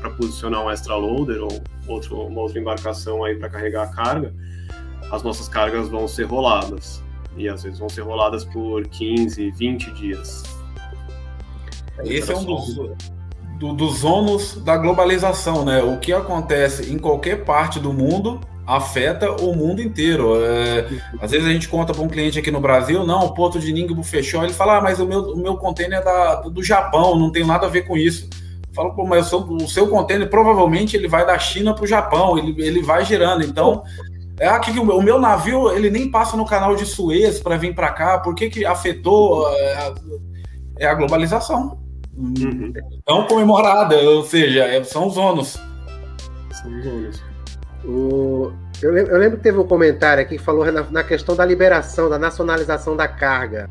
para 0.00 0.10
posicionar 0.10 0.62
um 0.62 0.70
extra 0.70 0.94
loader 0.94 1.42
ou 1.42 1.62
outro, 1.88 2.20
uma 2.26 2.42
outra 2.42 2.60
embarcação 2.60 3.24
aí 3.24 3.34
para 3.34 3.48
carregar 3.48 3.84
a 3.84 3.86
carga, 3.86 4.34
as 5.10 5.22
nossas 5.22 5.48
cargas 5.48 5.88
vão 5.88 6.06
ser 6.06 6.24
roladas 6.24 7.02
e 7.34 7.48
às 7.48 7.62
vezes 7.62 7.78
vão 7.78 7.88
ser 7.88 8.02
roladas 8.02 8.44
por 8.44 8.86
15, 8.88 9.50
20 9.52 9.90
dias. 9.92 10.42
Esse 12.02 12.32
é 12.32 12.36
um 12.36 12.44
dos, 12.44 12.74
do, 13.58 13.72
dos 13.72 14.04
ônus 14.04 14.56
da 14.56 14.76
globalização, 14.76 15.64
né? 15.64 15.82
O 15.82 15.98
que 15.98 16.12
acontece 16.12 16.92
em 16.92 16.98
qualquer 16.98 17.44
parte 17.44 17.78
do 17.78 17.92
mundo 17.92 18.40
afeta 18.66 19.30
o 19.30 19.54
mundo 19.54 19.80
inteiro. 19.82 20.42
É, 20.42 20.88
às 21.20 21.30
vezes 21.30 21.46
a 21.46 21.52
gente 21.52 21.68
conta 21.68 21.92
para 21.92 22.02
um 22.02 22.08
cliente 22.08 22.38
aqui 22.38 22.50
no 22.50 22.60
Brasil, 22.60 23.06
não, 23.06 23.26
o 23.26 23.34
porto 23.34 23.58
de 23.58 23.72
Ningbo 23.72 24.02
fechou, 24.02 24.42
ele 24.42 24.52
fala, 24.52 24.78
ah, 24.78 24.80
mas 24.80 24.98
o 25.00 25.06
meu, 25.06 25.20
o 25.20 25.36
meu 25.36 25.56
container 25.56 26.00
é 26.00 26.02
da, 26.02 26.36
do 26.42 26.62
Japão, 26.62 27.18
não 27.18 27.30
tem 27.30 27.44
nada 27.44 27.66
a 27.66 27.70
ver 27.70 27.82
com 27.82 27.96
isso. 27.96 28.28
Fala, 28.74 28.92
pô, 28.92 29.06
mas 29.06 29.32
o 29.32 29.68
seu 29.68 29.86
container 29.88 30.28
provavelmente 30.28 30.96
ele 30.96 31.06
vai 31.06 31.24
da 31.24 31.38
China 31.38 31.74
para 31.74 31.84
o 31.84 31.86
Japão, 31.86 32.36
ele, 32.36 32.60
ele 32.60 32.82
vai 32.82 33.04
girando. 33.04 33.44
Então, 33.44 33.84
é 34.40 34.48
aqui 34.48 34.72
que 34.72 34.80
o 34.80 35.02
meu 35.02 35.20
navio 35.20 35.70
ele 35.70 35.90
nem 35.90 36.10
passa 36.10 36.36
no 36.36 36.44
canal 36.44 36.74
de 36.74 36.84
Suez 36.84 37.38
para 37.38 37.56
vir 37.56 37.72
para 37.72 37.92
cá. 37.92 38.18
Por 38.18 38.34
que, 38.34 38.50
que 38.50 38.66
afetou? 38.66 39.48
É, 39.52 39.94
é 40.80 40.86
a 40.86 40.94
globalização. 40.94 41.83
Uhum. 42.16 42.72
Tão 43.04 43.26
comemorada, 43.26 43.96
ou 43.96 44.24
seja, 44.24 44.64
é, 44.64 44.82
são 44.84 45.08
os 45.08 45.16
ônus. 45.16 45.58
São 46.52 46.78
os 46.78 46.86
ônus. 46.86 47.22
O... 47.84 48.52
Eu, 48.82 48.92
lembro, 48.92 49.12
eu, 49.12 49.18
lembro, 49.18 49.36
que 49.38 49.42
teve 49.42 49.58
um 49.58 49.66
comentário 49.66 50.22
aqui 50.22 50.36
que 50.36 50.42
falou 50.42 50.70
na, 50.70 50.82
na, 50.82 51.04
questão 51.04 51.34
da 51.34 51.44
liberação, 51.44 52.08
da 52.08 52.18
nacionalização 52.18 52.96
da 52.96 53.08
carga. 53.08 53.68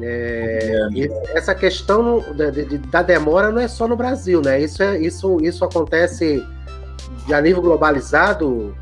É, 0.00 0.88
essa 1.34 1.54
questão 1.54 2.24
da 2.90 3.02
demora 3.02 3.50
não 3.50 3.60
é 3.60 3.68
só 3.68 3.86
no 3.86 3.96
Brasil, 3.96 4.40
né? 4.40 4.60
Isso, 4.60 4.82
é, 4.82 4.98
isso, 4.98 5.38
isso 5.42 5.64
acontece 5.64 6.42
a 7.30 7.40
nível 7.40 7.62
globalizado. 7.62 8.74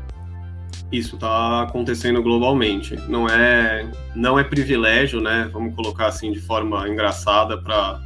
Isso 0.91 1.15
está 1.15 1.63
acontecendo 1.63 2.21
globalmente. 2.21 2.95
Não 3.09 3.27
é, 3.27 3.89
não 4.15 4.39
é 4.39 4.43
privilégio, 4.43 5.19
né? 5.21 5.49
Vamos 5.51 5.75
colocar 5.75 6.07
assim 6.07 6.31
de 6.31 6.39
forma 6.39 6.87
engraçada 6.87 7.57
para 7.57 8.01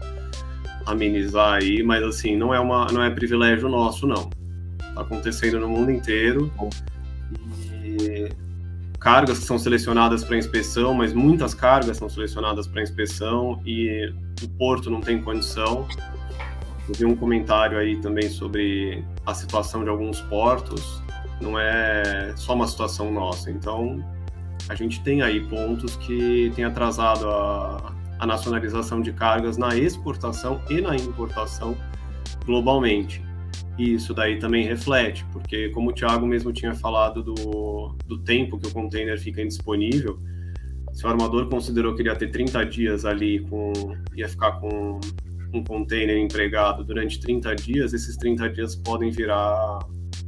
amenizar 0.86 1.56
aí, 1.56 1.82
mas 1.84 2.03
assim 2.03 2.36
não 2.36 2.53
é 2.53 2.60
uma, 2.60 2.86
não 2.91 3.03
é 3.03 3.10
privilégio 3.10 3.68
nosso 3.70 4.06
não. 4.07 4.30
Está 4.90 5.02
acontecendo 5.02 5.60
no 5.60 5.68
mundo 5.68 5.91
inteiro. 5.91 6.52
E 7.84 8.30
cargas 8.99 9.40
que 9.40 9.45
são 9.45 9.60
selecionadas 9.60 10.24
para 10.24 10.38
inspeção, 10.38 10.94
mas 10.94 11.14
muitas 11.14 11.53
cargas 11.53 11.98
são 11.98 12.10
selecionadas 12.10 12.68
para 12.68 12.82
inspeção 12.82 13.62
e 13.66 14.12
o 14.41 14.48
porto 14.57 14.90
não 14.90 15.02
tem 15.02 15.22
condição. 15.22 15.88
Eu 16.88 16.95
vi 16.95 17.06
um 17.06 17.16
comentário 17.16 17.78
aí 17.78 17.98
também 17.98 18.30
sobre 18.30 19.03
a 19.26 19.34
situação 19.34 19.84
de 19.84 19.90
alguns 19.90 20.22
portos, 20.22 21.02
não 21.41 21.57
é 21.60 22.34
só 22.36 22.53
uma 22.53 22.68
situação 22.68 23.12
nossa. 23.12 23.49
Então, 23.52 24.03
a 24.70 24.76
gente 24.76 25.02
tem 25.02 25.22
aí 25.22 25.40
pontos 25.48 25.95
que 25.98 26.52
tem 26.56 26.66
atrasado 26.66 27.30
a, 27.30 27.94
a 28.19 28.25
nacionalização 28.25 29.01
de 29.01 29.11
cargas 29.11 29.57
na 29.57 29.75
exportação 29.75 30.61
e 30.69 30.81
na 30.81 30.95
importação 30.95 31.77
globalmente. 32.45 33.23
E 33.77 33.93
isso 33.93 34.13
daí 34.13 34.39
também 34.39 34.65
reflete, 34.65 35.25
porque 35.33 35.69
como 35.69 35.89
o 35.89 35.93
Thiago 35.93 36.25
mesmo 36.25 36.53
tinha 36.53 36.73
falado 36.73 37.21
do, 37.21 37.95
do 38.05 38.17
tempo 38.19 38.57
que 38.57 38.67
o 38.67 38.71
container 38.71 39.19
fica 39.19 39.41
indisponível, 39.41 40.19
se 40.93 41.05
o 41.05 41.09
armador 41.09 41.49
considerou 41.49 41.93
que 41.93 42.01
ele 42.01 42.09
ia 42.09 42.15
ter 42.15 42.31
30 42.31 42.65
dias 42.65 43.03
ali, 43.03 43.41
com, 43.49 43.73
ia 44.15 44.29
ficar 44.29 44.53
com 44.53 44.99
um 45.53 45.61
container 45.61 46.17
empregado 46.17 46.85
durante 46.85 47.19
30 47.19 47.53
dias, 47.55 47.93
esses 47.93 48.15
30 48.15 48.49
dias 48.49 48.75
podem 48.77 49.11
virar 49.11 49.79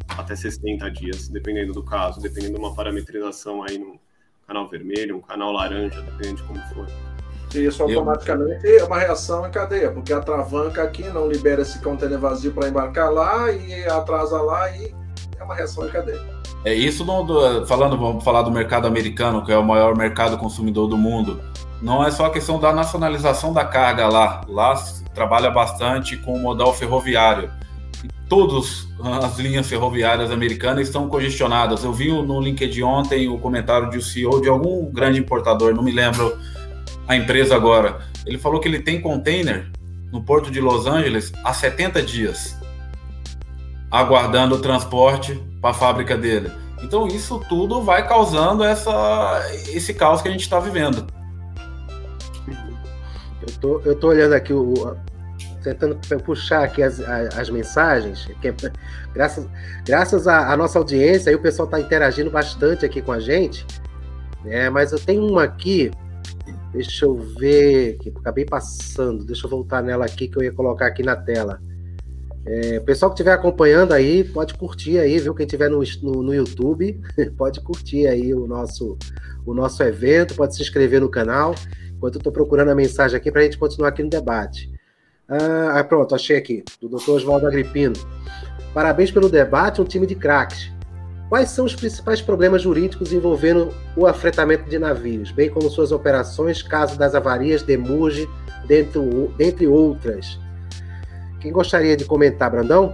até 0.09 0.35
60 0.35 0.89
dias, 0.91 1.30
dependendo 1.30 1.72
do 1.72 1.84
caso, 1.84 2.19
dependendo 2.19 2.55
de 2.55 2.59
uma 2.59 2.76
parametrização 2.76 3.64
aí 3.64 3.77
no 3.77 3.97
canal 4.45 4.68
vermelho, 4.68 5.18
um 5.18 5.22
canal 5.22 5.53
laranja, 5.53 6.01
dependendo 6.01 6.38
de 6.38 6.43
como 6.43 6.59
for. 6.73 6.88
Isso 7.53 7.82
automaticamente 7.82 8.68
é 8.68 8.84
uma 8.84 8.99
reação 8.99 9.48
em 9.48 9.52
cadeia, 9.52 9.91
porque 9.91 10.11
a 10.14 10.19
travanca 10.19 10.84
aqui 10.84 11.03
não 11.03 11.28
libera 11.28 11.61
esse 11.61 11.80
container 11.80 12.19
vazio 12.19 12.52
para 12.52 12.68
embarcar 12.68 13.11
lá 13.11 13.52
e 13.52 13.86
atrasa 13.86 14.41
lá 14.41 14.69
e 14.72 14.94
é 15.40 15.44
uma 15.44 15.56
reação 15.56 15.88
em 15.88 15.90
cadeia. 15.90 16.22
É 16.65 16.74
isso 16.74 17.06
não 17.06 17.26
falando, 17.65 17.98
vamos 17.98 18.24
falar 18.24 18.41
do 18.41 18.52
mercado 18.52 18.88
americano, 18.88 19.45
que 19.45 19.52
é 19.52 19.57
o 19.57 19.64
maior 19.64 19.95
mercado 19.95 20.38
consumidor 20.38 20.88
do 20.88 20.98
mundo. 20.98 21.40
Não 21.82 22.03
é 22.03 22.11
só 22.11 22.26
a 22.26 22.30
questão 22.30 22.60
da 22.60 22.74
nacionalização 22.74 23.53
da 23.53 23.64
carga 23.64 24.07
lá. 24.07 24.41
Lá 24.48 24.76
trabalha 25.14 25.49
bastante 25.49 26.18
com 26.18 26.34
o 26.34 26.40
modal 26.40 26.74
ferroviário. 26.74 27.49
E 28.03 28.07
todas 28.28 28.88
as 29.24 29.38
linhas 29.38 29.68
ferroviárias 29.68 30.32
americanas 30.32 30.88
estão 30.88 31.07
congestionadas. 31.07 31.84
Eu 31.84 31.94
vi 31.94 32.11
no 32.11 32.41
LinkedIn 32.41 32.82
ontem 32.82 33.30
o 33.30 33.38
comentário 33.38 33.90
de 33.90 33.99
um 33.99 34.02
CEO 34.02 34.41
de 34.41 34.49
algum 34.49 34.91
grande 34.91 35.19
importador, 35.19 35.74
não 35.74 35.84
me 35.84 35.91
lembro 35.91 36.38
a 37.08 37.16
empresa 37.16 37.56
agora. 37.56 38.00
Ele 38.26 38.38
falou 38.38 38.60
que 38.60 38.68
ele 38.68 38.80
tem 38.80 39.00
container 39.00 39.70
no 40.12 40.22
porto 40.22 40.52
de 40.52 40.60
Los 40.60 40.86
Angeles 40.86 41.32
há 41.44 41.54
70 41.54 42.02
dias, 42.02 42.56
aguardando 43.90 44.56
o 44.56 44.60
transporte 44.60 45.36
para 45.62 45.72
a 45.72 45.74
fábrica 45.74 46.18
dele. 46.18 46.52
Então 46.84 47.08
isso 47.08 47.40
tudo 47.50 47.82
vai 47.82 48.08
causando 48.08 48.64
essa, 48.64 49.42
esse 49.70 49.94
caos 49.94 50.22
que 50.22 50.28
a 50.28 50.32
gente 50.32 50.42
está 50.42 50.60
vivendo. 50.60 51.08
Eu 53.42 53.54
tô, 53.60 53.82
eu 53.86 53.96
tô 53.96 54.10
olhando 54.10 54.34
aqui 54.34 54.54
o, 54.54 54.96
tentando 55.64 55.98
puxar 56.24 56.64
aqui 56.64 56.84
as, 56.84 57.00
as 57.00 57.50
mensagens, 57.50 58.28
que 58.42 58.48
é, 58.48 58.56
graças, 59.14 59.48
graças 59.86 60.28
à, 60.28 60.52
à, 60.52 60.58
nossa 60.58 60.78
audiência, 60.78 61.30
aí 61.30 61.36
o 61.36 61.42
pessoal 61.42 61.66
está 61.66 61.80
interagindo 61.80 62.30
bastante 62.30 62.86
aqui 62.86 63.02
com 63.02 63.12
a 63.12 63.20
gente, 63.20 63.66
né? 64.44 64.70
Mas 64.70 64.92
eu 64.92 65.00
tenho 65.00 65.26
uma 65.26 65.44
aqui 65.44 65.92
Deixa 66.72 67.06
eu 67.06 67.15
ver, 67.15 67.98
que 67.98 68.10
acabei 68.10 68.45
passando. 68.45 69.26
Deixa 69.26 69.45
eu 69.45 69.49
voltar 69.49 69.81
nela 69.81 70.06
aqui 70.06 70.27
que 70.27 70.38
eu 70.38 70.44
ia 70.44 70.52
colocar 70.52 70.88
aqui 70.88 71.03
na 71.03 71.15
tela. 71.15 71.61
É, 72.45 72.80
pessoal 72.80 73.11
que 73.11 73.15
estiver 73.15 73.34
acompanhando 73.34 73.91
aí, 73.94 74.23
pode 74.23 74.53
curtir 74.53 74.98
aí, 74.99 75.19
viu? 75.19 75.35
Quem 75.35 75.45
estiver 75.45 75.69
no, 75.69 75.84
no, 76.02 76.23
no, 76.23 76.34
YouTube, 76.34 76.98
pode 77.38 77.60
curtir 77.60 78.07
aí 78.07 78.34
o 78.34 78.48
nosso, 78.48 78.98
o 79.45 79.53
nosso 79.53 79.84
evento, 79.84 80.34
pode 80.34 80.56
se 80.56 80.61
inscrever 80.61 81.02
no 81.02 81.10
canal. 81.10 81.53
Enquanto 81.89 82.15
eu 82.15 82.19
estou 82.19 82.31
procurando 82.31 82.69
a 82.69 82.76
mensagem 82.76 83.18
aqui 83.18 83.31
para 83.31 83.41
a 83.41 83.44
gente 83.44 83.57
continuar 83.57 83.89
aqui 83.89 84.02
no 84.02 84.10
debate. 84.10 84.72
Ah, 85.27 85.84
pronto, 85.84 86.15
achei 86.15 86.38
aqui, 86.38 86.64
do 86.80 86.88
Dr. 86.88 87.11
Oswaldo 87.11 87.48
Agripino. 87.48 87.95
Parabéns 88.73 89.11
pelo 89.11 89.27
debate, 89.27 89.81
um 89.81 89.85
time 89.85 90.07
de 90.07 90.15
craques. 90.15 90.72
Quais 91.30 91.49
são 91.49 91.66
os 91.66 91.76
principais 91.76 92.22
problemas 92.22 92.62
jurídicos 92.62 93.12
envolvendo 93.12 93.74
o 93.98 94.08
afretamento 94.08 94.70
de 94.70 94.80
navios, 94.80 95.30
bem 95.30 95.49
como 95.49 95.70
suas 95.70 95.91
operações, 95.91 96.62
caso 96.62 96.98
das 96.98 97.14
avarias, 97.14 97.62
demurge, 97.62 98.30
dentre, 98.66 99.02
dentre 99.38 99.68
outras? 99.68 100.40
Quem 101.41 101.52
gostaria 101.52 101.98
de 101.98 102.06
comentar, 102.06 102.49
Brandão? 102.49 102.94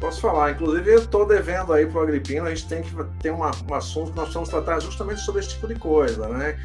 Posso 0.00 0.20
falar. 0.20 0.50
Inclusive, 0.52 0.90
eu 0.90 0.98
estou 0.98 1.26
devendo 1.26 1.72
aí 1.72 1.86
para 1.86 2.00
o 2.00 2.02
Agripino, 2.02 2.46
a 2.46 2.50
gente 2.50 2.66
tem 2.66 2.82
que 2.82 2.92
ter 3.20 3.30
uma, 3.30 3.52
um 3.68 3.74
assunto 3.74 4.10
que 4.10 4.16
nós 4.16 4.32
vamos 4.32 4.48
tratar 4.48 4.80
justamente 4.80 5.20
sobre 5.20 5.40
esse 5.40 5.50
tipo 5.50 5.68
de 5.68 5.76
coisa, 5.76 6.26
né? 6.28 6.58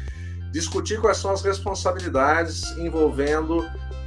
Discutir 0.52 1.00
quais 1.00 1.18
são 1.18 1.30
as 1.30 1.42
responsabilidades 1.42 2.64
envolvendo 2.78 3.64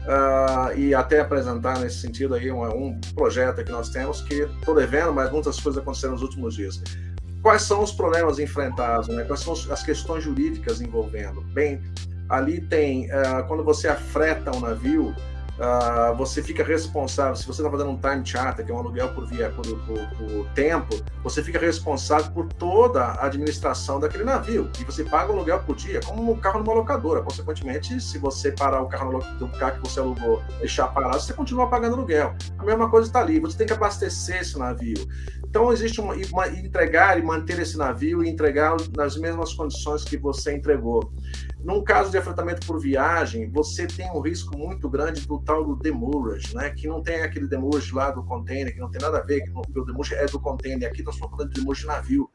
Uh, 0.10 0.76
e 0.76 0.96
até 0.96 1.20
apresentar 1.20 1.78
nesse 1.78 2.00
sentido 2.00 2.34
aí 2.34 2.52
um, 2.52 2.64
um 2.64 3.00
projeto 3.14 3.64
que 3.64 3.72
nós 3.72 3.90
temos 3.90 4.24
que 4.24 4.42
estou 4.42 4.74
devendo, 4.74 5.14
mas 5.14 5.32
muitas 5.32 5.60
coisas 5.60 5.80
aconteceram 5.80 6.14
nos 6.14 6.24
últimos 6.24 6.56
dias. 6.56 6.82
Quais 7.44 7.62
são 7.62 7.84
os 7.84 7.92
problemas 7.92 8.40
enfrentados? 8.40 9.08
Né? 9.08 9.24
Quais 9.24 9.42
são 9.42 9.54
as 9.54 9.84
questões 9.84 10.24
jurídicas 10.24 10.82
envolvendo? 10.82 11.42
Bem, 11.54 11.80
ali 12.28 12.60
tem, 12.60 13.06
uh, 13.06 13.48
quando 13.48 13.64
você 13.64 13.88
afreta 13.88 14.50
um 14.56 14.62
navio, 14.62 15.14
uh, 15.60 16.16
você 16.16 16.42
fica 16.42 16.64
responsável. 16.64 17.36
Se 17.36 17.46
você 17.46 17.62
está 17.62 17.70
fazendo 17.70 17.92
um 17.92 17.98
time 17.98 18.26
charter, 18.26 18.66
que 18.66 18.72
é 18.72 18.76
um 18.76 18.80
aluguel 18.80 19.10
por 19.10 19.28
via 19.28 19.50
por, 19.50 19.66
por, 19.66 20.00
por, 20.18 20.50
tempo, 20.54 20.96
você 21.24 21.44
fica 21.44 21.60
responsável 21.60 22.32
por 22.32 22.48
toda 22.54 23.04
a 23.04 23.26
administração 23.26 24.00
daquele 24.00 24.24
navio 24.24 24.70
e 24.80 24.84
você 24.84 25.04
paga 25.04 25.32
o 25.32 25.36
aluguel 25.36 25.60
por 25.60 25.76
dia, 25.76 26.00
como 26.06 26.32
um 26.32 26.38
carro 26.38 26.60
numa 26.60 26.74
locadora. 26.74 27.22
Consequentemente, 27.22 28.00
se 28.02 28.18
você 28.18 28.52
parar 28.52 28.82
o 28.82 28.88
carro 28.88 29.20
no 29.40 29.50
carro 29.50 29.82
que 29.82 29.90
você 29.90 30.00
alugou, 30.00 30.42
deixar 30.60 30.88
parado, 30.88 31.20
você 31.20 31.34
continua 31.34 31.68
pagando 31.68 31.96
aluguel. 31.96 32.36
A 32.58 32.64
mesma 32.64 32.90
coisa 32.90 33.08
está 33.08 33.20
ali. 33.20 33.40
Você 33.40 33.58
tem 33.58 33.68
que 33.68 33.74
abastecer 33.74 34.42
esse 34.42 34.58
navio. 34.58 35.08
Então 35.50 35.72
existe 35.72 36.00
uma, 36.00 36.14
uma 36.32 36.48
entregar 36.48 37.18
e 37.18 37.24
manter 37.24 37.60
esse 37.60 37.78
navio 37.78 38.24
e 38.24 38.30
entregar 38.30 38.78
nas 38.96 39.18
mesmas 39.18 39.54
condições 39.54 40.04
que 40.04 40.16
você 40.16 40.54
entregou. 40.54 41.12
Num 41.64 41.84
caso 41.84 42.10
de 42.10 42.18
afetamento 42.18 42.66
por 42.66 42.80
viagem, 42.80 43.50
você 43.52 43.86
tem 43.86 44.10
um 44.12 44.22
risco 44.22 44.58
muito 44.58 44.90
grande 44.90 45.28
do 45.28 45.40
tal 45.40 45.64
do 45.64 45.76
demurrage, 45.76 46.56
né? 46.56 46.70
Que 46.70 46.88
não 46.88 47.04
tem 47.04 47.22
aquele 47.22 47.48
demurrage 47.48 47.94
lá 47.94 48.12
do 48.12 48.24
container, 48.24 48.74
que 48.74 48.80
não 48.80 48.90
tem 48.90 49.02
nada 49.02 49.18
a 49.18 49.22
ver, 49.22 49.42
que 49.42 49.52
o 49.52 49.86
demurrage 49.86 50.16
é 50.16 50.26
do 50.26 50.40
container. 50.40 50.88
Aqui 50.90 51.04
nós 51.04 51.16
estamos 51.16 51.36
falando 51.36 51.50
de 51.50 51.60
demurrage 51.60 51.82
de 51.82 51.88
navio. 51.88 52.30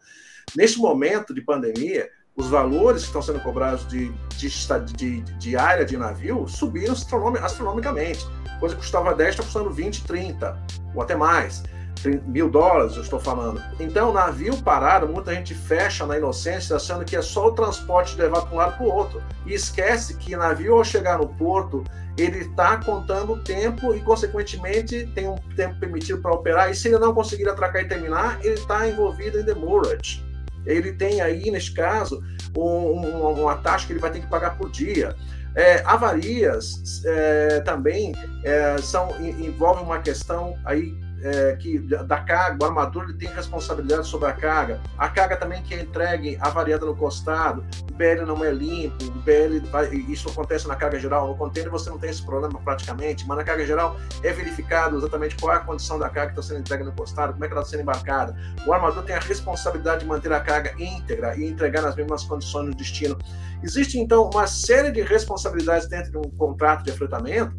Neste 0.54 0.78
momento 0.78 1.32
de 1.32 1.40
pandemia, 1.40 2.10
os 2.36 2.48
valores 2.48 3.02
que 3.02 3.08
estão 3.08 3.22
sendo 3.22 3.40
cobrados 3.40 3.86
de, 3.88 4.12
de, 4.36 4.48
de, 4.96 5.20
de 5.38 5.56
área 5.56 5.86
de 5.86 5.96
navio 5.96 6.46
subiram 6.46 6.94
astronomicamente. 7.42 8.26
Coisa 8.60 8.74
que 8.74 8.80
custava 8.82 9.14
10 9.14 9.30
está 9.30 9.42
custando 9.42 9.70
20, 9.70 10.04
30, 10.04 10.66
ou 10.94 11.02
até 11.02 11.16
mais 11.16 11.62
mil 12.26 12.50
dólares, 12.50 12.96
eu 12.96 13.02
estou 13.02 13.18
falando. 13.18 13.62
Então, 13.80 14.12
navio 14.12 14.56
parado, 14.62 15.08
muita 15.08 15.34
gente 15.34 15.54
fecha 15.54 16.06
na 16.06 16.18
inocência, 16.18 16.76
achando 16.76 17.04
que 17.04 17.16
é 17.16 17.22
só 17.22 17.48
o 17.48 17.52
transporte 17.52 18.16
levar 18.16 18.42
para 18.42 18.54
um 18.54 18.56
lado 18.56 18.76
para 18.76 18.86
o 18.86 18.90
outro. 18.90 19.22
E 19.46 19.54
esquece 19.54 20.16
que 20.16 20.36
navio, 20.36 20.74
ao 20.74 20.84
chegar 20.84 21.18
no 21.18 21.28
porto, 21.28 21.84
ele 22.16 22.40
está 22.40 22.76
contando 22.76 23.32
o 23.32 23.38
tempo 23.38 23.94
e, 23.94 24.00
consequentemente, 24.00 25.06
tem 25.14 25.28
um 25.28 25.36
tempo 25.56 25.78
permitido 25.80 26.20
para 26.20 26.32
operar. 26.32 26.70
E 26.70 26.74
se 26.74 26.88
ele 26.88 26.98
não 26.98 27.14
conseguir 27.14 27.48
atracar 27.48 27.82
e 27.82 27.88
terminar, 27.88 28.38
ele 28.42 28.54
está 28.54 28.88
envolvido 28.88 29.40
em 29.40 29.44
demurrage. 29.44 30.22
Ele 30.64 30.92
tem 30.92 31.20
aí, 31.20 31.50
neste 31.50 31.74
caso, 31.74 32.22
um, 32.56 32.62
um, 32.62 33.42
uma 33.42 33.56
taxa 33.56 33.86
que 33.86 33.92
ele 33.92 34.00
vai 34.00 34.10
ter 34.10 34.20
que 34.20 34.26
pagar 34.28 34.56
por 34.56 34.70
dia. 34.70 35.14
É, 35.56 35.82
avarias 35.84 37.02
é, 37.04 37.60
também 37.60 38.12
é, 38.42 38.76
são, 38.78 39.08
envolvem 39.20 39.84
uma 39.84 40.00
questão 40.00 40.58
aí 40.64 40.92
é, 41.24 41.56
que 41.56 41.78
da 41.78 42.20
carga, 42.20 42.62
o 42.62 42.66
armador 42.66 43.04
ele 43.04 43.14
tem 43.14 43.28
responsabilidade 43.30 44.06
sobre 44.06 44.28
a 44.28 44.32
carga. 44.32 44.80
A 44.98 45.08
carga 45.08 45.36
também 45.36 45.62
que 45.62 45.74
é 45.74 45.80
entregue 45.80 46.36
avariada 46.38 46.84
no 46.84 46.94
costado, 46.94 47.64
o 47.90 47.94
BL 47.94 48.26
não 48.26 48.44
é 48.44 48.52
limpo, 48.52 49.02
o 49.04 49.10
BL 49.10 49.66
vai, 49.70 49.88
isso 49.88 50.28
acontece 50.28 50.68
na 50.68 50.76
carga 50.76 50.98
geral. 50.98 51.28
No 51.28 51.34
container 51.34 51.70
você 51.70 51.88
não 51.88 51.98
tem 51.98 52.10
esse 52.10 52.22
problema 52.22 52.60
praticamente, 52.60 53.26
mas 53.26 53.38
na 53.38 53.44
carga 53.44 53.64
geral 53.64 53.96
é 54.22 54.32
verificado 54.32 54.98
exatamente 54.98 55.34
qual 55.36 55.54
é 55.54 55.56
a 55.56 55.60
condição 55.60 55.98
da 55.98 56.10
carga 56.10 56.34
que 56.34 56.40
está 56.40 56.54
sendo 56.54 56.60
entregue 56.60 56.84
no 56.84 56.92
costado, 56.92 57.32
como 57.32 57.44
é 57.44 57.48
que 57.48 57.54
ela 57.54 57.62
está 57.62 57.70
sendo 57.70 57.82
embarcada. 57.82 58.36
O 58.66 58.72
armador 58.72 59.02
tem 59.04 59.16
a 59.16 59.20
responsabilidade 59.20 60.00
de 60.00 60.06
manter 60.06 60.30
a 60.30 60.40
carga 60.40 60.74
íntegra 60.78 61.34
e 61.36 61.44
entregar 61.46 61.80
nas 61.80 61.96
mesmas 61.96 62.24
condições 62.24 62.66
no 62.66 62.74
destino. 62.74 63.16
Existe 63.62 63.98
então 63.98 64.28
uma 64.28 64.46
série 64.46 64.92
de 64.92 65.00
responsabilidades 65.00 65.88
dentro 65.88 66.10
de 66.10 66.18
um 66.18 66.30
contrato 66.36 66.84
de 66.84 66.90
afretamento 66.90 67.54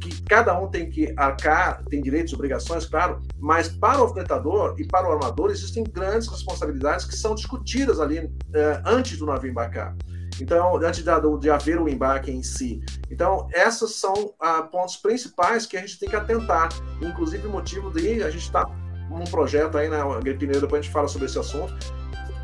que 0.00 0.22
cada 0.22 0.58
um 0.58 0.68
tem 0.68 0.88
que 0.88 1.12
arcar, 1.16 1.84
tem 1.84 2.00
direitos 2.00 2.32
obrigações, 2.32 2.86
claro, 2.86 3.20
mas 3.38 3.68
para 3.68 4.02
o 4.02 4.08
fretador 4.08 4.74
e 4.78 4.86
para 4.86 5.08
o 5.08 5.12
armador 5.12 5.50
existem 5.50 5.84
grandes 5.84 6.26
responsabilidades 6.26 7.04
que 7.04 7.14
são 7.14 7.34
discutidas 7.34 8.00
ali 8.00 8.32
eh, 8.54 8.82
antes 8.86 9.18
do 9.18 9.26
navio 9.26 9.50
embarcar. 9.50 9.94
Então, 10.40 10.76
antes 10.76 11.04
de, 11.04 11.38
de 11.40 11.50
haver 11.50 11.78
o 11.78 11.88
embarque 11.88 12.30
em 12.30 12.42
si. 12.42 12.80
Então, 13.10 13.46
esses 13.52 13.96
são 13.96 14.32
ah, 14.40 14.62
pontos 14.62 14.96
principais 14.96 15.66
que 15.66 15.76
a 15.76 15.80
gente 15.80 15.98
tem 15.98 16.08
que 16.08 16.16
atentar. 16.16 16.70
Inclusive, 17.02 17.46
motivo 17.46 17.90
de 17.90 18.22
a 18.22 18.30
gente 18.30 18.44
estar 18.44 18.64
tá 18.64 18.72
num 19.10 19.24
projeto 19.24 19.76
aí 19.76 19.88
na 19.88 20.04
né, 20.04 20.16
Agripineiro, 20.16 20.62
depois 20.62 20.80
a 20.80 20.82
gente 20.82 20.92
fala 20.92 21.08
sobre 21.08 21.26
esse 21.26 21.38
assunto, 21.38 21.74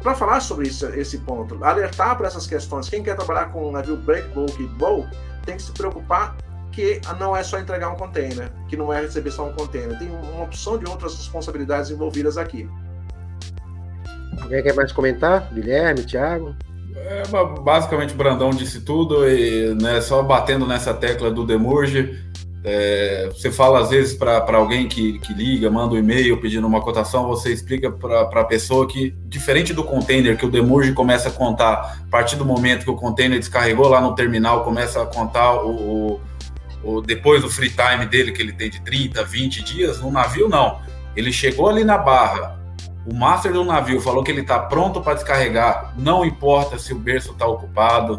para 0.03 0.15
falar 0.15 0.41
sobre 0.41 0.69
isso, 0.69 0.87
esse 0.87 1.19
ponto, 1.19 1.63
alertar 1.65 2.17
para 2.17 2.27
essas 2.27 2.47
questões. 2.47 2.89
Quem 2.89 3.03
quer 3.03 3.17
trabalhar 3.17 3.47
com 3.47 3.69
um 3.69 3.73
navio 3.73 3.97
break, 3.97 4.29
bulk 4.29 4.63
e 4.63 4.67
bulk 4.67 5.09
tem 5.45 5.57
que 5.57 5.63
se 5.63 5.73
preocupar 5.73 6.37
que 6.77 7.01
não 7.19 7.35
é 7.35 7.43
só 7.43 7.59
entregar 7.59 7.89
um 7.89 7.97
container, 7.97 8.53
que 8.69 8.77
não 8.77 8.93
é 8.93 9.01
receber 9.01 9.31
só 9.31 9.47
um 9.47 9.53
container. 9.55 9.99
Tem 9.99 10.11
uma 10.11 10.45
opção 10.45 10.77
de 10.77 10.87
outras 10.87 11.17
responsabilidades 11.17 11.91
envolvidas 11.91 12.37
aqui. 12.37 12.69
Alguém 14.43 14.63
quer 14.63 14.75
mais 14.75 14.93
comentar? 14.93 15.51
Guilherme, 15.55 16.05
Thiago? 16.05 16.55
É, 16.95 17.23
basicamente 17.63 18.13
o 18.13 18.17
Brandão 18.17 18.51
disse 18.51 18.83
tudo 18.83 19.27
e 19.27 19.75
né, 19.75 20.03
só 20.03 20.23
batendo 20.23 20.67
nessa 20.67 20.93
tecla 20.93 21.31
do 21.31 21.47
Demurge. 21.47 22.23
É, 22.63 23.31
você 23.31 23.51
fala 23.51 23.81
às 23.81 23.91
vezes 23.91 24.13
para 24.13 24.57
alguém 24.57 24.87
que, 24.87 25.19
que 25.21 25.33
liga, 25.33 25.71
manda 25.71 25.95
um 25.95 25.99
e-mail 25.99 26.39
pedindo 26.41 26.67
uma 26.67 26.83
cotação, 26.83 27.27
você 27.27 27.53
explica 27.53 27.91
para 27.91 28.23
a 28.23 28.45
pessoa 28.45 28.87
que, 28.87 29.15
diferente 29.25 29.73
do 29.73 29.85
container, 29.85 30.37
que 30.37 30.45
o 30.45 30.51
Demurge 30.51 30.93
começa 30.93 31.29
a 31.29 31.33
contar 31.33 32.03
a 32.07 32.11
partir 32.11 32.37
do 32.37 32.45
momento 32.45 32.85
que 32.85 32.91
o 32.91 32.97
container 32.97 33.39
descarregou 33.39 33.89
lá 33.89 34.01
no 34.01 34.15
terminal, 34.15 34.65
começa 34.65 35.01
a 35.01 35.07
contar 35.07 35.63
o, 35.63 36.17
o 36.17 36.21
o, 36.83 37.01
depois 37.01 37.43
do 37.43 37.51
free 37.51 37.71
time 37.71 38.07
dele, 38.07 38.33
que 38.33 38.43
ele 38.43 38.53
tem 38.53 38.71
de 38.71 38.81
30, 38.81 39.25
20 39.25 39.63
dias, 39.63 40.01
no 40.01 40.11
navio 40.11 40.49
não. 40.49 40.81
Ele 41.15 41.33
chegou 41.33 41.69
ali 41.69 41.85
na 41.85 41.99
barra, 41.99 42.57
o 43.07 43.15
master 43.15 43.53
do 43.53 43.65
navio 43.65 44.01
falou 44.01 44.25
que 44.25 44.31
ele 44.31 44.41
está 44.41 44.59
pronto 44.59 45.01
para 45.01 45.15
descarregar, 45.15 45.95
não 45.97 46.25
importa 46.25 46.79
se 46.79 46.93
o 46.93 46.99
berço 46.99 47.33
está 47.33 47.47
ocupado, 47.47 48.19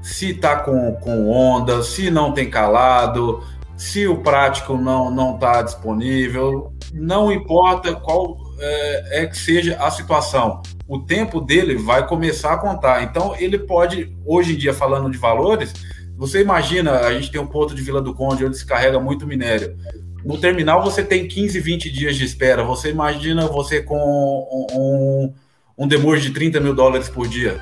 se 0.00 0.30
está 0.30 0.56
com, 0.56 0.94
com 0.96 1.30
onda, 1.30 1.82
se 1.82 2.10
não 2.10 2.32
tem 2.32 2.48
calado, 2.48 3.42
se 3.76 4.06
o 4.06 4.18
prático 4.18 4.76
não 4.76 5.10
não 5.10 5.34
está 5.34 5.60
disponível, 5.60 6.72
não 6.94 7.30
importa 7.30 7.94
qual 7.94 8.38
é, 8.58 9.22
é, 9.22 9.26
que 9.26 9.36
seja 9.36 9.76
a 9.80 9.90
situação, 9.90 10.62
o 10.88 11.00
tempo 11.00 11.40
dele 11.40 11.76
vai 11.76 12.06
começar 12.06 12.54
a 12.54 12.58
contar. 12.58 13.02
Então 13.02 13.34
ele 13.38 13.58
pode, 13.58 14.16
hoje 14.24 14.54
em 14.54 14.56
dia 14.56 14.72
falando 14.72 15.10
de 15.10 15.18
valores, 15.18 15.74
você 16.16 16.40
imagina, 16.40 17.00
a 17.00 17.12
gente 17.14 17.30
tem 17.30 17.40
um 17.40 17.46
ponto 17.46 17.74
de 17.74 17.82
Vila 17.82 18.00
do 18.00 18.14
Conde 18.14 18.44
onde 18.44 18.56
se 18.56 18.66
carrega 18.66 19.00
muito 19.00 19.26
minério. 19.26 19.76
No 20.24 20.38
terminal 20.38 20.82
você 20.82 21.02
tem 21.02 21.26
15, 21.26 21.58
20 21.58 21.90
dias 21.90 22.16
de 22.16 22.24
espera. 22.24 22.62
Você 22.62 22.90
imagina 22.90 23.46
você 23.46 23.82
com 23.82 23.96
um, 23.96 25.34
um 25.76 25.88
de 25.88 26.30
30 26.30 26.60
mil 26.60 26.74
dólares 26.74 27.08
por 27.08 27.26
dia. 27.26 27.60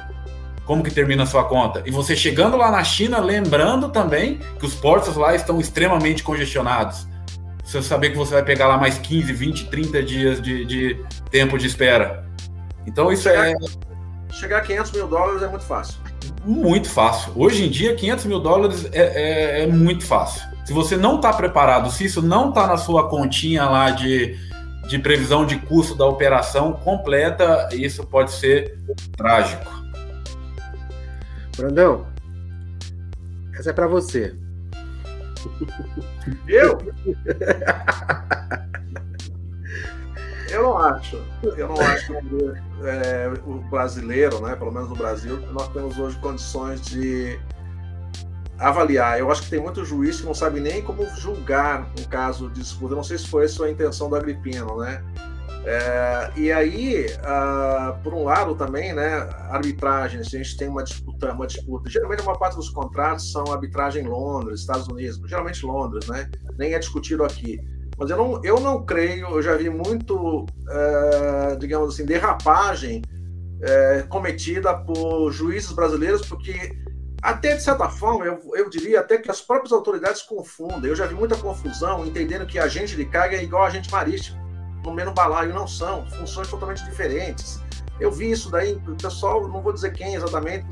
Como 0.66 0.82
que 0.82 0.90
termina 0.90 1.22
a 1.22 1.26
sua 1.26 1.44
conta? 1.44 1.82
E 1.86 1.90
você 1.90 2.14
chegando 2.14 2.56
lá 2.56 2.70
na 2.70 2.84
China, 2.84 3.18
lembrando 3.18 3.88
também 3.88 4.38
que 4.58 4.66
os 4.66 4.74
portos 4.74 5.16
lá 5.16 5.34
estão 5.34 5.58
extremamente 5.58 6.22
congestionados. 6.22 7.08
Você 7.64 7.82
saber 7.82 8.10
que 8.10 8.16
você 8.16 8.34
vai 8.34 8.44
pegar 8.44 8.66
lá 8.66 8.76
mais 8.76 8.98
15, 8.98 9.32
20, 9.32 9.70
30 9.70 10.02
dias 10.02 10.42
de, 10.42 10.64
de 10.64 11.04
tempo 11.30 11.56
de 11.56 11.66
espera. 11.66 12.28
Então 12.86 13.10
isso 13.10 13.22
chegar, 13.22 13.48
é. 13.48 13.54
Chegar 14.32 14.58
a 14.58 14.60
500 14.60 14.92
mil 14.92 15.08
dólares 15.08 15.42
é 15.42 15.48
muito 15.48 15.64
fácil 15.64 16.09
muito 16.44 16.88
fácil. 16.88 17.32
Hoje 17.36 17.66
em 17.66 17.70
dia, 17.70 17.94
500 17.94 18.24
mil 18.26 18.40
dólares 18.40 18.88
é, 18.92 19.00
é, 19.00 19.62
é 19.62 19.66
muito 19.66 20.04
fácil. 20.04 20.42
Se 20.64 20.72
você 20.72 20.96
não 20.96 21.16
está 21.16 21.32
preparado, 21.32 21.90
se 21.90 22.04
isso 22.04 22.22
não 22.22 22.50
está 22.50 22.66
na 22.66 22.76
sua 22.76 23.08
continha 23.08 23.64
lá 23.64 23.90
de, 23.90 24.36
de 24.88 24.98
previsão 24.98 25.44
de 25.44 25.56
custo 25.56 25.94
da 25.94 26.06
operação 26.06 26.72
completa, 26.72 27.68
isso 27.72 28.06
pode 28.06 28.32
ser 28.32 28.78
trágico. 29.16 29.70
Brandão, 31.56 32.06
essa 33.58 33.70
é 33.70 33.72
para 33.72 33.86
você. 33.86 34.34
Eu? 36.46 36.78
Eu 40.50 40.62
não 40.62 40.78
acho. 40.78 41.22
Eu 41.42 41.68
não 41.68 41.80
acho 41.80 42.06
que 42.06 42.14
é, 42.84 43.32
o 43.46 43.54
brasileiro, 43.70 44.40
né, 44.40 44.56
pelo 44.56 44.72
menos 44.72 44.88
no 44.88 44.96
Brasil, 44.96 45.40
nós 45.52 45.68
temos 45.68 45.98
hoje 45.98 46.18
condições 46.18 46.80
de 46.82 47.38
avaliar. 48.58 49.18
Eu 49.18 49.30
acho 49.30 49.42
que 49.42 49.50
tem 49.50 49.60
muito 49.60 49.84
juiz 49.84 50.20
que 50.20 50.26
não 50.26 50.34
sabe 50.34 50.60
nem 50.60 50.82
como 50.82 51.06
julgar 51.16 51.88
um 51.98 52.04
caso 52.04 52.48
de 52.48 52.60
disputa. 52.60 52.94
Não 52.94 53.02
sei 53.02 53.18
se 53.18 53.26
foi 53.26 53.44
essa 53.44 53.64
a 53.64 53.70
intenção 53.70 54.08
do 54.08 54.16
Agripino, 54.16 54.76
né? 54.78 55.02
É, 55.64 56.32
e 56.36 56.50
aí, 56.50 57.06
uh, 57.06 58.02
por 58.02 58.14
um 58.14 58.24
lado 58.24 58.54
também, 58.54 58.94
né, 58.94 59.28
arbitragem, 59.50 60.24
se 60.24 60.36
a 60.36 60.42
gente 60.42 60.56
tem 60.56 60.68
uma 60.68 60.82
disputa, 60.82 61.32
uma 61.32 61.46
disputa, 61.46 61.90
geralmente 61.90 62.22
uma 62.22 62.38
parte 62.38 62.56
dos 62.56 62.70
contratos 62.70 63.30
são 63.30 63.44
arbitragem 63.52 64.04
em 64.04 64.08
Londres, 64.08 64.60
Estados 64.60 64.88
Unidos, 64.88 65.20
geralmente 65.26 65.64
Londres, 65.66 66.06
né, 66.08 66.30
nem 66.56 66.72
é 66.72 66.78
discutido 66.78 67.24
aqui. 67.24 67.60
Mas 68.00 68.08
eu 68.08 68.16
não, 68.16 68.42
eu 68.42 68.58
não 68.58 68.82
creio, 68.82 69.28
eu 69.28 69.42
já 69.42 69.54
vi 69.54 69.68
muito, 69.68 70.46
é, 70.70 71.56
digamos 71.56 71.92
assim, 71.92 72.06
derrapagem 72.06 73.02
é, 73.60 74.04
cometida 74.08 74.74
por 74.74 75.30
juízes 75.30 75.70
brasileiros, 75.72 76.26
porque 76.26 76.78
até 77.22 77.54
de 77.54 77.62
certa 77.62 77.90
forma, 77.90 78.24
eu, 78.24 78.40
eu 78.54 78.70
diria 78.70 79.00
até 79.00 79.18
que 79.18 79.30
as 79.30 79.42
próprias 79.42 79.70
autoridades 79.70 80.22
confundem. 80.22 80.88
Eu 80.88 80.96
já 80.96 81.06
vi 81.06 81.14
muita 81.14 81.36
confusão 81.36 82.06
entendendo 82.06 82.46
que 82.46 82.58
agente 82.58 82.96
de 82.96 83.04
carga 83.04 83.36
é 83.36 83.44
igual 83.44 83.64
agente 83.64 83.90
marítimo. 83.92 84.40
No 84.82 84.94
mesmo 84.94 85.12
balaio 85.12 85.52
não 85.52 85.68
são, 85.68 86.08
funções 86.12 86.48
totalmente 86.48 86.82
diferentes. 86.86 87.60
Eu 88.00 88.10
vi 88.10 88.30
isso 88.30 88.50
daí, 88.50 88.80
o 88.88 88.96
pessoal, 88.96 89.46
não 89.46 89.60
vou 89.60 89.74
dizer 89.74 89.92
quem 89.92 90.14
exatamente, 90.14 90.66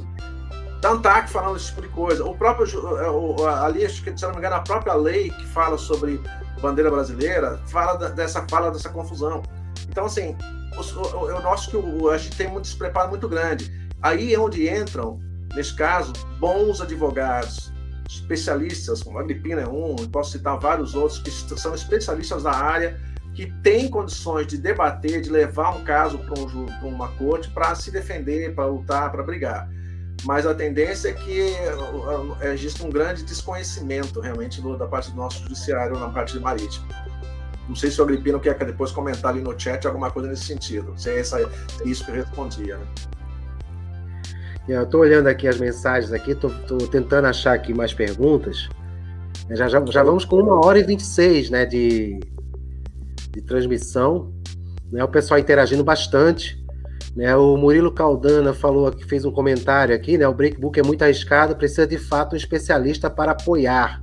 da 0.81 0.93
ANTAC 0.93 1.29
falando 1.29 1.57
esse 1.57 1.67
tipo 1.67 1.83
de 1.83 1.89
coisa. 1.89 2.25
O 2.25 2.35
próprio, 2.35 2.67
é, 2.99 3.49
ali, 3.67 3.85
acho 3.85 4.03
que, 4.03 4.17
se 4.17 4.25
não 4.25 4.31
me 4.31 4.39
engano, 4.39 4.57
a 4.57 4.61
própria 4.61 4.95
lei 4.95 5.29
que 5.29 5.47
fala 5.49 5.77
sobre 5.77 6.19
bandeira 6.59 6.91
brasileira, 6.91 7.61
fala 7.67 7.97
dessa 8.11 8.45
fala 8.49 8.71
dessa 8.71 8.89
confusão. 8.89 9.43
Então, 9.89 10.05
assim, 10.05 10.37
eu 10.75 11.53
acho 11.53 11.71
que 11.71 11.77
a 12.13 12.19
gente 12.19 12.37
tem 12.37 12.49
um 12.49 12.61
despreparo 12.61 13.09
muito 13.09 13.29
grande. 13.29 13.73
Aí 14.03 14.35
é 14.35 14.39
onde 14.39 14.69
entram, 14.69 15.21
nesse 15.55 15.75
caso, 15.75 16.13
bons 16.39 16.81
advogados, 16.81 17.73
especialistas, 18.09 19.03
como 19.03 19.19
a 19.19 19.23
Agripina 19.23 19.63
é 19.63 19.69
um, 19.69 19.97
posso 19.97 20.33
citar 20.33 20.59
vários 20.59 20.95
outros 20.95 21.19
que 21.19 21.31
são 21.31 21.75
especialistas 21.75 22.43
da 22.43 22.53
área, 22.53 23.01
que 23.35 23.53
têm 23.63 23.89
condições 23.89 24.47
de 24.47 24.57
debater, 24.57 25.21
de 25.21 25.31
levar 25.31 25.77
um 25.77 25.85
caso 25.85 26.19
para 26.19 26.41
um, 26.41 26.89
uma 26.89 27.09
corte 27.13 27.51
para 27.51 27.75
se 27.75 27.91
defender, 27.91 28.55
para 28.55 28.67
lutar, 28.67 29.11
para 29.11 29.23
brigar 29.23 29.69
mas 30.25 30.47
a 30.47 30.55
tendência 30.55 31.09
é 31.09 31.13
que 31.13 31.41
é, 32.41 32.53
existe 32.53 32.85
um 32.85 32.91
grande 32.91 33.23
desconhecimento 33.23 34.21
realmente 34.21 34.61
do, 34.61 34.77
da 34.77 34.87
parte 34.87 35.11
do 35.11 35.17
nosso 35.17 35.43
judiciário 35.43 35.99
na 35.99 36.09
parte 36.09 36.33
de 36.33 36.41
marítimo. 36.41 36.87
Não 37.69 37.77
sei 37.77 37.91
se 37.91 38.01
o 38.01 38.05
Agripino 38.05 38.41
quer 38.41 38.55
depois 38.65 38.91
comentar 38.91 39.33
ali 39.33 39.43
no 39.43 39.59
chat 39.59 39.87
alguma 39.87 40.11
coisa 40.11 40.29
nesse 40.29 40.45
sentido. 40.45 40.95
Se 40.97 41.11
é 41.11 41.21
essa, 41.21 41.39
isso 41.85 42.05
que 42.05 42.11
eu 42.11 42.15
respondia, 42.15 42.79
né? 42.79 42.87
Eu 44.67 44.83
estou 44.83 45.01
olhando 45.01 45.29
aqui 45.29 45.49
as 45.49 45.59
mensagens 45.59 46.13
aqui, 46.13 46.33
estou 46.33 46.51
tentando 46.91 47.27
achar 47.27 47.55
aqui 47.55 47.73
mais 47.73 47.95
perguntas. 47.95 48.69
Já, 49.51 49.67
já, 49.67 49.83
já 49.87 50.03
vamos 50.03 50.27
com 50.27 50.37
uma 50.37 50.65
hora 50.65 50.79
e 50.79 50.83
26 50.83 51.49
né, 51.49 51.65
de, 51.65 52.21
de 53.31 53.41
transmissão. 53.43 54.31
Né, 54.93 55.03
o 55.03 55.09
pessoal 55.09 55.41
interagindo 55.41 55.83
bastante. 55.83 56.63
Né, 57.19 57.35
o 57.35 57.57
Murilo 57.57 57.91
Caldana 57.91 58.55
falou 58.55 58.93
que 58.93 59.05
fez 59.05 59.25
um 59.25 59.33
comentário 59.33 59.93
aqui, 59.93 60.17
né? 60.17 60.29
O 60.29 60.33
Breakbook 60.33 60.79
é 60.79 60.85
muito 60.85 61.03
arriscado, 61.03 61.57
precisa 61.57 61.85
de 61.85 61.99
fato 61.99 62.35
um 62.35 62.37
especialista 62.37 63.11
para 63.11 63.33
apoiar. 63.33 64.01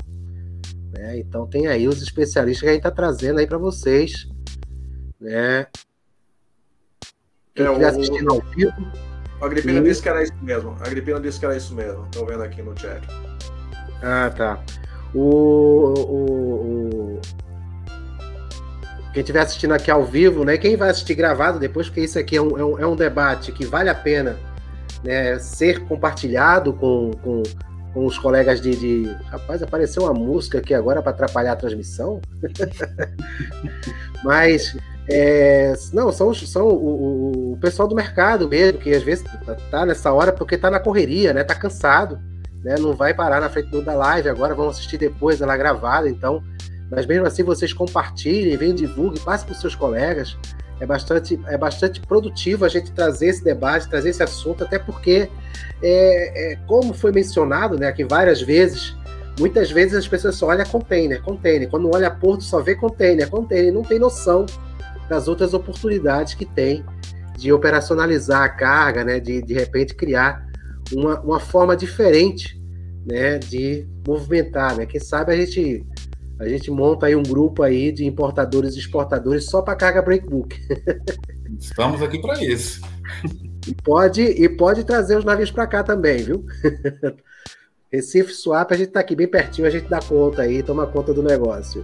Né? 0.92 1.20
Então 1.20 1.48
tem 1.48 1.66
aí 1.68 1.88
os 1.88 2.02
especialistas 2.02 2.62
que 2.62 2.68
a 2.68 2.72
gente 2.74 2.80
está 2.80 2.92
trazendo 2.92 3.40
aí 3.40 3.48
para 3.48 3.58
vocês. 3.58 4.28
Né? 5.18 5.66
Quem 7.54 7.66
é, 7.66 7.70
estiver 7.70 7.88
assistindo 7.88 8.34
ao 8.34 8.42
vivo. 8.54 8.92
A 9.40 9.46
Agripina 9.46 9.82
disse 9.82 10.02
que 10.02 10.10
era 10.10 10.22
isso 10.22 10.34
mesmo. 10.42 10.76
A 10.82 10.86
Agripina 10.86 11.20
disse 11.22 11.40
que 11.40 11.46
era 11.46 11.56
isso 11.56 11.74
mesmo. 11.74 12.04
Estou 12.04 12.26
vendo 12.26 12.44
aqui 12.44 12.62
no 12.62 12.78
chat. 12.78 13.02
Ah, 14.04 14.30
tá. 14.30 14.62
O, 15.14 15.94
o, 15.98 17.18
o, 17.18 17.22
quem 19.16 19.22
estiver 19.22 19.40
assistindo 19.40 19.74
aqui 19.74 19.90
ao 19.90 20.04
vivo, 20.04 20.44
né? 20.44 20.58
Quem 20.58 20.76
vai 20.76 20.90
assistir 20.90 21.16
gravado 21.16 21.58
depois, 21.58 21.88
porque 21.88 22.02
isso 22.02 22.20
aqui 22.20 22.36
é 22.36 22.42
um, 22.42 22.60
é 22.60 22.66
um, 22.66 22.80
é 22.80 22.86
um 22.86 22.98
debate 22.98 23.54
que 23.54 23.66
vale 23.66 23.90
a 23.90 23.96
pena 23.96 24.36
né, 25.06 25.40
ser 25.40 25.86
compartilhado 25.86 26.74
com, 26.74 27.12
com, 27.24 27.42
com 27.94 28.06
os 28.06 28.20
colegas 28.20 28.60
de, 28.60 28.76
de, 28.76 29.16
Rapaz, 29.32 29.64
apareceu 29.64 30.04
uma 30.04 30.14
música 30.14 30.58
aqui 30.58 30.74
agora 30.74 31.02
para 31.02 31.12
atrapalhar 31.12 31.54
a 31.54 31.56
transmissão. 31.56 32.20
Mas. 34.22 34.76
É, 35.08 35.72
não, 35.94 36.12
são, 36.12 36.34
são 36.34 36.68
o, 36.68 37.54
o, 37.54 37.58
pessoal 37.58 37.88
do 37.88 37.96
mercado 37.96 38.50
mesmo, 38.50 38.80
que 38.80 38.92
às 38.92 39.04
vezes 39.04 39.24
tá, 39.46 39.56
tá 39.70 39.86
nessa 39.86 40.12
hora 40.12 40.34
porque 40.34 40.58
tá 40.58 40.70
na 40.70 40.80
correria, 40.80 41.32
né? 41.32 41.44
Tá 41.44 41.56
cansado, 41.56 42.20
né? 42.62 42.76
Não 42.80 42.94
vai 42.94 43.14
parar 43.14 43.40
na 43.40 43.48
frente 43.48 43.70
da 43.82 43.94
live 43.94 44.28
agora, 44.28 44.56
vão 44.56 44.68
assistir 44.68 44.98
depois 44.98 45.40
ela 45.40 45.56
gravada, 45.56 46.10
então. 46.10 46.44
Mas 46.90 47.06
mesmo 47.06 47.26
assim, 47.26 47.44
vocês 47.44 47.74
compartilhem, 47.74 48.56
venham, 48.58 48.76
divulguem, 48.76 49.22
passem 49.24 49.48
para 49.48 49.54
os 49.54 49.62
seus 49.62 49.76
colegas. 49.76 50.38
É 50.80 50.86
bastante, 50.86 51.40
é 51.48 51.58
bastante 51.58 52.02
produtivo 52.02 52.66
a 52.66 52.70
gente 52.70 52.92
trazer 52.92 53.28
esse 53.28 53.44
debate, 53.44 53.90
trazer 53.90 54.10
esse 54.10 54.22
assunto, 54.22 54.64
até 54.64 54.78
porque, 54.78 55.30
é, 55.82 56.54
é, 56.54 56.56
como 56.68 56.94
foi 56.94 57.12
mencionado 57.12 57.80
né, 57.80 57.88
aqui 57.88 58.04
várias 58.04 58.42
vezes, 58.42 58.96
muitas 59.40 59.72
vezes 59.72 59.96
as 59.96 60.08
pessoas 60.08 60.36
só 60.36 60.48
olham 60.48 60.66
container, 60.66 61.22
container. 61.22 61.70
Quando 61.70 61.90
olha 61.94 62.12
Porto, 62.12 62.44
só 62.44 62.62
vê 62.62 62.76
container, 62.76 63.30
container, 63.30 63.74
não 63.74 63.84
tem 63.84 63.98
noção 63.98 64.46
das 65.08 65.28
outras 65.28 65.54
oportunidades 65.54 66.34
que 66.34 66.46
tem 66.46 66.84
de 67.38 67.52
operacionalizar 67.54 68.42
a 68.44 68.50
carga, 68.50 69.04
né, 69.04 69.20
de 69.20 69.42
de 69.42 69.54
repente 69.54 69.96
criar 69.96 70.46
uma, 70.94 71.20
uma 71.22 71.40
forma 71.40 71.76
diferente 71.76 72.62
né, 73.06 73.38
de 73.38 73.88
movimentar. 74.06 74.76
Né? 74.76 74.86
Quem 74.86 75.00
sabe 75.00 75.34
a 75.34 75.36
gente 75.38 75.86
a 76.40 76.48
gente 76.48 76.70
monta 76.70 77.06
aí 77.06 77.16
um 77.16 77.24
grupo 77.24 77.64
aí 77.64 77.92
de 77.92 78.06
importadores 78.06 78.76
e 78.76 78.80
exportadores 78.80 79.46
só 79.46 79.62
para 79.62 79.76
carga 79.76 80.02
breakbook. 80.02 80.60
Estamos 81.60 82.02
aqui 82.02 82.22
para 82.22 82.44
isso. 82.44 82.82
E 83.68 83.74
pode, 83.74 84.22
e 84.22 84.48
pode 84.50 84.84
trazer 84.84 85.18
os 85.18 85.26
navios 85.26 85.50
para 85.50 85.66
cá 85.66 85.84
também, 85.84 86.24
viu? 86.24 86.46
Recife 87.92 88.34
Swap, 88.34 88.72
a 88.72 88.76
gente 88.76 88.90
está 88.90 89.00
aqui 89.00 89.16
bem 89.16 89.28
pertinho, 89.28 89.68
a 89.68 89.72
gente 89.72 89.88
dá 89.88 90.00
conta 90.00 90.42
aí, 90.42 90.62
toma 90.62 90.86
conta 90.86 91.14
do 91.14 91.24
negócio. 91.24 91.82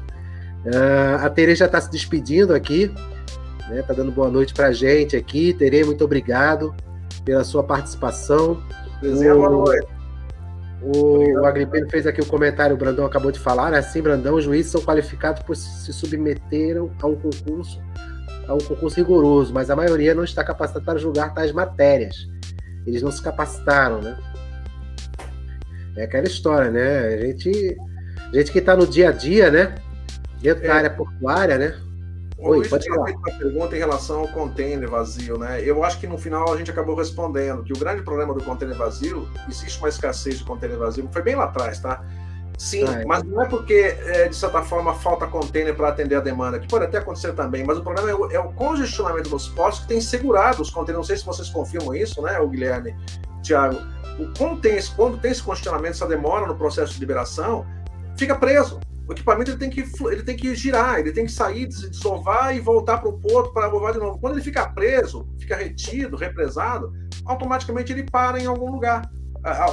Uh, 0.66 1.16
a 1.22 1.30
Tere 1.30 1.56
já 1.56 1.66
está 1.66 1.80
se 1.80 1.90
despedindo 1.90 2.54
aqui, 2.54 2.92
né? 3.70 3.82
Tá 3.82 3.94
dando 3.94 4.12
boa 4.12 4.30
noite 4.30 4.54
para 4.54 4.68
a 4.68 4.72
gente 4.74 5.16
aqui. 5.16 5.54
Tere, 5.54 5.84
muito 5.84 6.04
obrigado 6.04 6.76
pela 7.24 7.44
sua 7.44 7.64
participação. 7.64 8.62
Boa 9.02 9.50
noite. 9.50 10.01
O, 10.82 11.40
o 11.40 11.46
Agripino 11.46 11.88
fez 11.90 12.08
aqui 12.08 12.22
o 12.22 12.26
comentário, 12.26 12.76
o 12.76 12.80
Brandão 12.80 13.06
acabou 13.06 13.32
de 13.32 13.40
falar, 13.40 13.72
né? 13.72 13.78
Assim, 13.78 14.02
Brandão, 14.02 14.36
os 14.36 14.44
juízes 14.44 14.72
são 14.72 14.82
qualificados 14.82 15.44
por 15.44 15.56
se 15.56 15.94
submeteram 15.94 16.92
a 17.00 17.08
um 17.08 17.16
concurso, 17.16 17.80
a 18.48 18.54
um 18.54 18.58
concurso 18.58 18.98
rigoroso, 18.98 19.54
mas 19.54 19.70
a 19.70 19.76
maioria 19.76 20.16
não 20.16 20.24
está 20.24 20.44
capacitada 20.44 20.84
para 20.84 20.98
julgar 20.98 21.34
tais 21.34 21.52
matérias. 21.52 22.28
Eles 22.86 23.04
não 23.04 23.12
se 23.12 23.22
capacitaram, 23.22 24.02
né? 24.02 24.18
É 25.96 26.04
aquela 26.04 26.26
história, 26.26 26.72
né? 26.72 27.00
A 27.08 27.18
gente, 27.26 27.78
a 28.34 28.38
gente 28.38 28.52
que 28.52 28.60
está 28.60 28.76
no 28.76 28.88
dia 28.88 29.10
a 29.10 29.12
dia, 29.12 29.52
né? 29.52 29.76
Dentro 30.42 30.64
é. 30.64 30.68
da 30.68 30.76
área 30.76 30.90
portuária, 30.90 31.58
né? 31.60 31.76
Oi, 32.42 32.58
Luiz 32.58 32.70
pode 32.70 32.88
falar. 32.88 33.12
uma 33.12 33.38
pergunta 33.38 33.76
em 33.76 33.80
relação 33.80 34.22
ao 34.22 34.28
container 34.30 34.90
vazio, 34.90 35.38
né? 35.38 35.62
Eu 35.64 35.84
acho 35.84 36.00
que 36.00 36.08
no 36.08 36.18
final 36.18 36.52
a 36.52 36.58
gente 36.58 36.72
acabou 36.72 36.96
respondendo 36.96 37.64
que 37.64 37.72
o 37.72 37.78
grande 37.78 38.02
problema 38.02 38.34
do 38.34 38.44
container 38.44 38.76
vazio, 38.76 39.30
existe 39.48 39.78
uma 39.78 39.90
escassez 39.90 40.40
de 40.40 40.44
container 40.44 40.76
vazio, 40.78 41.08
foi 41.12 41.22
bem 41.22 41.36
lá 41.36 41.44
atrás, 41.44 41.80
tá? 41.80 42.04
Sim, 42.58 42.84
ah, 42.88 43.02
é. 43.02 43.06
mas 43.06 43.24
não 43.24 43.44
é 43.44 43.48
porque, 43.48 43.96
é, 44.06 44.28
de 44.28 44.36
certa 44.36 44.64
forma, 44.64 44.94
falta 44.96 45.28
container 45.28 45.76
para 45.76 45.90
atender 45.90 46.16
a 46.16 46.20
demanda, 46.20 46.60
que 46.60 46.68
pode 46.68 46.86
até 46.86 46.98
acontecer 46.98 47.34
também, 47.34 47.64
mas 47.64 47.78
o 47.78 47.84
problema 47.84 48.10
é 48.10 48.16
o, 48.16 48.32
é 48.32 48.40
o 48.40 48.52
congestionamento 48.54 49.30
dos 49.30 49.48
postos 49.50 49.84
que 49.84 49.90
tem 49.90 50.02
segurado 50.02 50.64
os 50.64 50.72
containers. 50.72 50.98
Não 50.98 51.04
sei 51.04 51.18
se 51.18 51.26
vocês 51.26 51.50
confirmam 51.50 51.94
isso, 51.94 52.24
né, 52.24 52.40
o 52.40 52.48
Guilherme, 52.48 52.96
Tiago. 53.44 53.78
Quando 54.38 54.62
tem, 54.62 54.80
quando 54.96 55.20
tem 55.20 55.32
esse 55.32 55.44
congestionamento, 55.44 55.96
essa 55.96 56.08
demora 56.08 56.48
no 56.48 56.56
processo 56.56 56.94
de 56.94 57.00
liberação, 57.00 57.66
fica 58.18 58.36
preso 58.36 58.80
o 59.12 59.14
equipamento 59.14 59.52
ele 59.52 59.58
tem, 59.58 59.70
que, 59.70 59.84
ele 60.10 60.24
tem 60.24 60.38
que 60.38 60.56
girar, 60.56 61.00
ele 61.00 61.12
tem 61.12 61.26
que 61.26 61.32
sair, 61.32 61.68
desovar 61.68 62.56
e 62.56 62.62
voltar 62.62 62.98
para 62.98 63.10
o 63.10 63.20
porto 63.20 63.52
para 63.52 63.74
ovar 63.74 63.92
de 63.92 64.00
novo. 64.00 64.18
Quando 64.18 64.34
ele 64.34 64.42
fica 64.42 64.68
preso, 64.70 65.28
fica 65.38 65.58
retido, 65.58 66.16
represado, 66.16 66.94
automaticamente 67.26 67.92
ele 67.92 68.04
para 68.04 68.40
em 68.40 68.46
algum 68.46 68.72
lugar. 68.72 69.12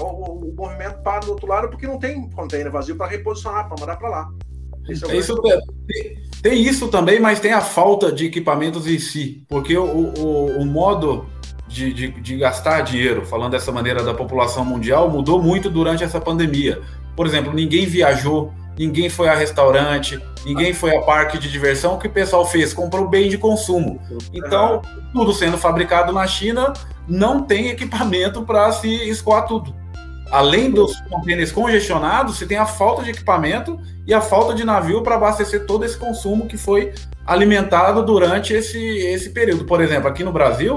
O 0.01 0.53
movimento 0.57 1.03
para 1.03 1.21
do 1.21 1.31
outro 1.31 1.47
lado 1.47 1.69
porque 1.69 1.87
não 1.87 1.99
tem 1.99 2.29
container 2.31 2.73
vazio 2.73 2.97
para 2.97 3.07
reposicionar, 3.07 3.69
para 3.69 3.79
mandar 3.79 3.97
para 3.97 4.09
lá. 4.09 4.31
É 4.89 4.93
isso 5.17 5.41
tem, 5.43 6.23
tem, 6.43 6.63
isso 6.63 6.89
também, 6.89 7.21
mas 7.21 7.39
tem 7.39 7.53
a 7.53 7.61
falta 7.61 8.11
de 8.11 8.25
equipamentos 8.25 8.87
em 8.87 8.99
si, 8.99 9.45
porque 9.47 9.77
o, 9.77 9.85
o, 9.85 10.63
o 10.63 10.67
modo 10.67 11.27
de, 11.69 11.93
de, 11.93 12.09
de, 12.09 12.37
gastar 12.39 12.81
dinheiro, 12.81 13.27
falando 13.27 13.53
dessa 13.53 13.71
maneira 13.71 14.03
da 14.03 14.15
população 14.15 14.65
mundial, 14.65 15.11
mudou 15.11 15.43
muito 15.43 15.69
durante 15.69 16.03
essa 16.03 16.19
pandemia. 16.19 16.81
Por 17.15 17.27
exemplo, 17.27 17.53
ninguém 17.53 17.85
viajou 17.85 18.55
ninguém 18.79 19.11
foi 19.11 19.29
a 19.29 19.35
restaurante, 19.35 20.23
ninguém 20.45 20.73
foi 20.73 20.97
a 20.97 21.03
parque 21.03 21.39
de 21.39 21.51
diversão. 21.51 21.95
O 21.95 21.99
que 21.99 22.07
o 22.07 22.11
pessoal 22.11 22.47
fez? 22.47 22.73
Comprou 22.73 23.09
bem 23.09 23.29
de 23.29 23.37
consumo. 23.37 24.01
Então, 24.33 24.83
tudo 25.13 25.33
sendo 25.33 25.59
fabricado 25.59 26.13
na 26.13 26.27
China, 26.27 26.73
não 27.07 27.43
tem 27.43 27.69
equipamento 27.69 28.43
para 28.43 28.71
se 28.73 28.89
escoar 29.09 29.47
tudo. 29.47 29.75
Além 30.31 30.71
dos 30.71 31.01
contêineres 31.09 31.51
congestionados, 31.51 32.39
se 32.39 32.47
tem 32.47 32.59
a 32.59 32.67
falta 32.67 33.03
de 33.03 33.11
equipamento 33.11 33.81
e 34.07 34.13
a 34.13 34.21
falta 34.21 34.55
de 34.55 34.63
navio 34.63 35.03
para 35.03 35.15
abastecer 35.15 35.65
todo 35.65 35.85
esse 35.85 35.97
consumo 35.97 36.47
que 36.47 36.59
foi 36.59 36.93
alimentado 37.27 38.03
durante 38.03 38.53
esse, 38.53 38.79
esse 38.79 39.31
período. 39.31 39.65
Por 39.65 39.81
exemplo, 39.81 40.07
aqui 40.07 40.23
no 40.23 40.33
Brasil, 40.33 40.77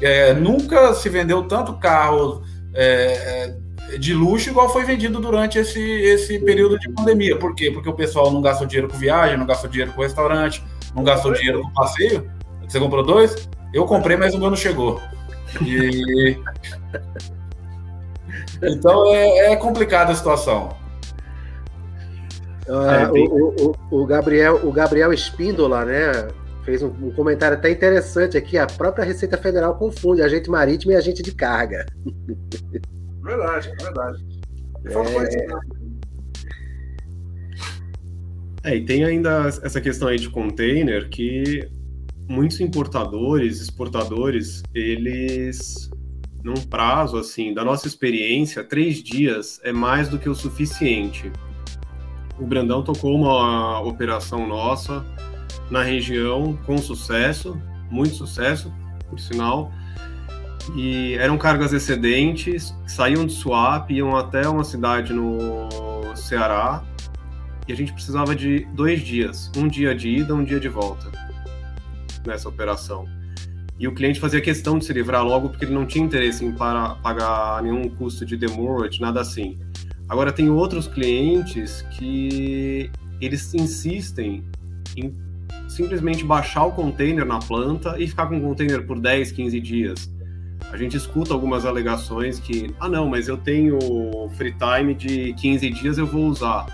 é, 0.00 0.32
nunca 0.32 0.94
se 0.94 1.08
vendeu 1.10 1.42
tanto 1.42 1.74
carro 1.74 2.42
é, 2.74 3.54
de 3.98 4.14
luxo 4.14 4.50
igual 4.50 4.68
foi 4.68 4.84
vendido 4.84 5.20
durante 5.20 5.58
esse, 5.58 5.80
esse 5.80 6.38
período 6.38 6.78
de 6.78 6.90
pandemia. 6.92 7.38
Por 7.38 7.54
quê? 7.54 7.70
Porque 7.70 7.88
o 7.88 7.94
pessoal 7.94 8.30
não 8.30 8.40
gastou 8.40 8.66
dinheiro 8.66 8.88
com 8.88 8.96
viagem, 8.96 9.36
não 9.36 9.46
gastou 9.46 9.70
dinheiro 9.70 9.92
com 9.92 10.02
restaurante, 10.02 10.62
não 10.94 11.02
gastou 11.02 11.32
dinheiro 11.32 11.62
com 11.62 11.70
passeio. 11.72 12.30
Você 12.68 12.78
comprou 12.78 13.02
dois? 13.02 13.48
Eu 13.72 13.84
comprei, 13.84 14.16
mas 14.16 14.34
o 14.34 14.38
meu 14.38 14.50
não 14.50 14.56
chegou. 14.56 15.00
E... 15.64 16.38
então 18.62 19.06
é, 19.06 19.52
é 19.52 19.56
complicada 19.56 20.12
a 20.12 20.14
situação. 20.14 20.76
Uh, 22.68 23.10
o, 23.12 23.74
o, 23.90 24.02
o, 24.02 24.06
Gabriel, 24.06 24.60
o 24.64 24.70
Gabriel 24.70 25.12
Espíndola, 25.12 25.84
né, 25.84 26.28
fez 26.64 26.82
um, 26.82 26.92
um, 27.02 27.10
comentário 27.10 27.56
até 27.56 27.70
interessante 27.70 28.36
aqui. 28.36 28.56
A 28.56 28.66
própria 28.66 29.04
Receita 29.04 29.36
Federal 29.36 29.74
confunde 29.74 30.22
agente 30.22 30.48
marítimo 30.48 30.92
e 30.92 30.96
agente 30.96 31.22
de 31.22 31.32
carga. 31.32 31.86
Verdade, 33.22 33.72
verdade. 33.80 34.24
É... 38.64 38.70
é, 38.70 38.76
e 38.76 38.84
tem 38.84 39.04
ainda 39.04 39.46
essa 39.62 39.80
questão 39.80 40.08
aí 40.08 40.18
de 40.18 40.30
container 40.30 41.08
que 41.08 41.68
muitos 42.28 42.60
importadores, 42.60 43.60
exportadores, 43.60 44.62
eles 44.74 45.90
num 46.42 46.54
prazo 46.54 47.18
assim, 47.18 47.52
da 47.52 47.64
nossa 47.64 47.86
experiência, 47.86 48.64
três 48.64 49.02
dias 49.02 49.60
é 49.62 49.72
mais 49.72 50.08
do 50.08 50.18
que 50.18 50.28
o 50.28 50.34
suficiente. 50.34 51.30
O 52.38 52.46
Brandão 52.46 52.82
tocou 52.82 53.14
uma 53.14 53.80
operação 53.80 54.46
nossa 54.46 55.04
na 55.70 55.82
região 55.82 56.58
com 56.64 56.78
sucesso, 56.78 57.60
muito 57.90 58.14
sucesso, 58.14 58.72
por 59.08 59.20
sinal, 59.20 59.70
e 60.76 61.14
eram 61.14 61.36
cargas 61.36 61.72
excedentes, 61.72 62.74
saíam 62.86 63.26
de 63.26 63.32
swap, 63.32 63.90
iam 63.90 64.16
até 64.16 64.48
uma 64.48 64.64
cidade 64.64 65.12
no 65.12 65.68
Ceará, 66.14 66.82
e 67.66 67.72
a 67.72 67.76
gente 67.76 67.92
precisava 67.92 68.34
de 68.34 68.66
dois 68.72 69.00
dias, 69.00 69.50
um 69.56 69.68
dia 69.68 69.94
de 69.94 70.08
ida, 70.08 70.34
um 70.34 70.44
dia 70.44 70.60
de 70.60 70.68
volta 70.68 71.10
nessa 72.26 72.48
operação. 72.48 73.08
E 73.78 73.88
o 73.88 73.94
cliente 73.94 74.20
fazia 74.20 74.40
questão 74.40 74.78
de 74.78 74.84
se 74.84 74.92
livrar 74.92 75.24
logo 75.24 75.48
porque 75.48 75.64
ele 75.64 75.72
não 75.72 75.86
tinha 75.86 76.04
interesse 76.04 76.44
em 76.44 76.52
para, 76.52 76.96
pagar 76.96 77.62
nenhum 77.62 77.88
custo 77.88 78.26
de 78.26 78.36
demurrage, 78.36 79.00
nada 79.00 79.20
assim. 79.20 79.58
Agora 80.08 80.32
tem 80.32 80.50
outros 80.50 80.86
clientes 80.86 81.82
que 81.92 82.90
eles 83.20 83.54
insistem 83.54 84.44
em 84.96 85.14
simplesmente 85.68 86.24
baixar 86.24 86.64
o 86.64 86.72
container 86.72 87.24
na 87.24 87.38
planta 87.38 87.96
e 87.98 88.06
ficar 88.06 88.26
com 88.26 88.36
o 88.36 88.40
container 88.40 88.84
por 88.84 88.98
10, 88.98 89.32
15 89.32 89.60
dias 89.60 90.10
a 90.70 90.76
gente 90.76 90.96
escuta 90.96 91.32
algumas 91.32 91.64
alegações 91.64 92.38
que, 92.38 92.74
ah, 92.78 92.88
não, 92.88 93.08
mas 93.08 93.28
eu 93.28 93.36
tenho 93.36 93.78
free 94.36 94.54
time 94.54 94.94
de 94.94 95.32
15 95.34 95.70
dias, 95.70 95.98
eu 95.98 96.06
vou 96.06 96.26
usar. 96.26 96.66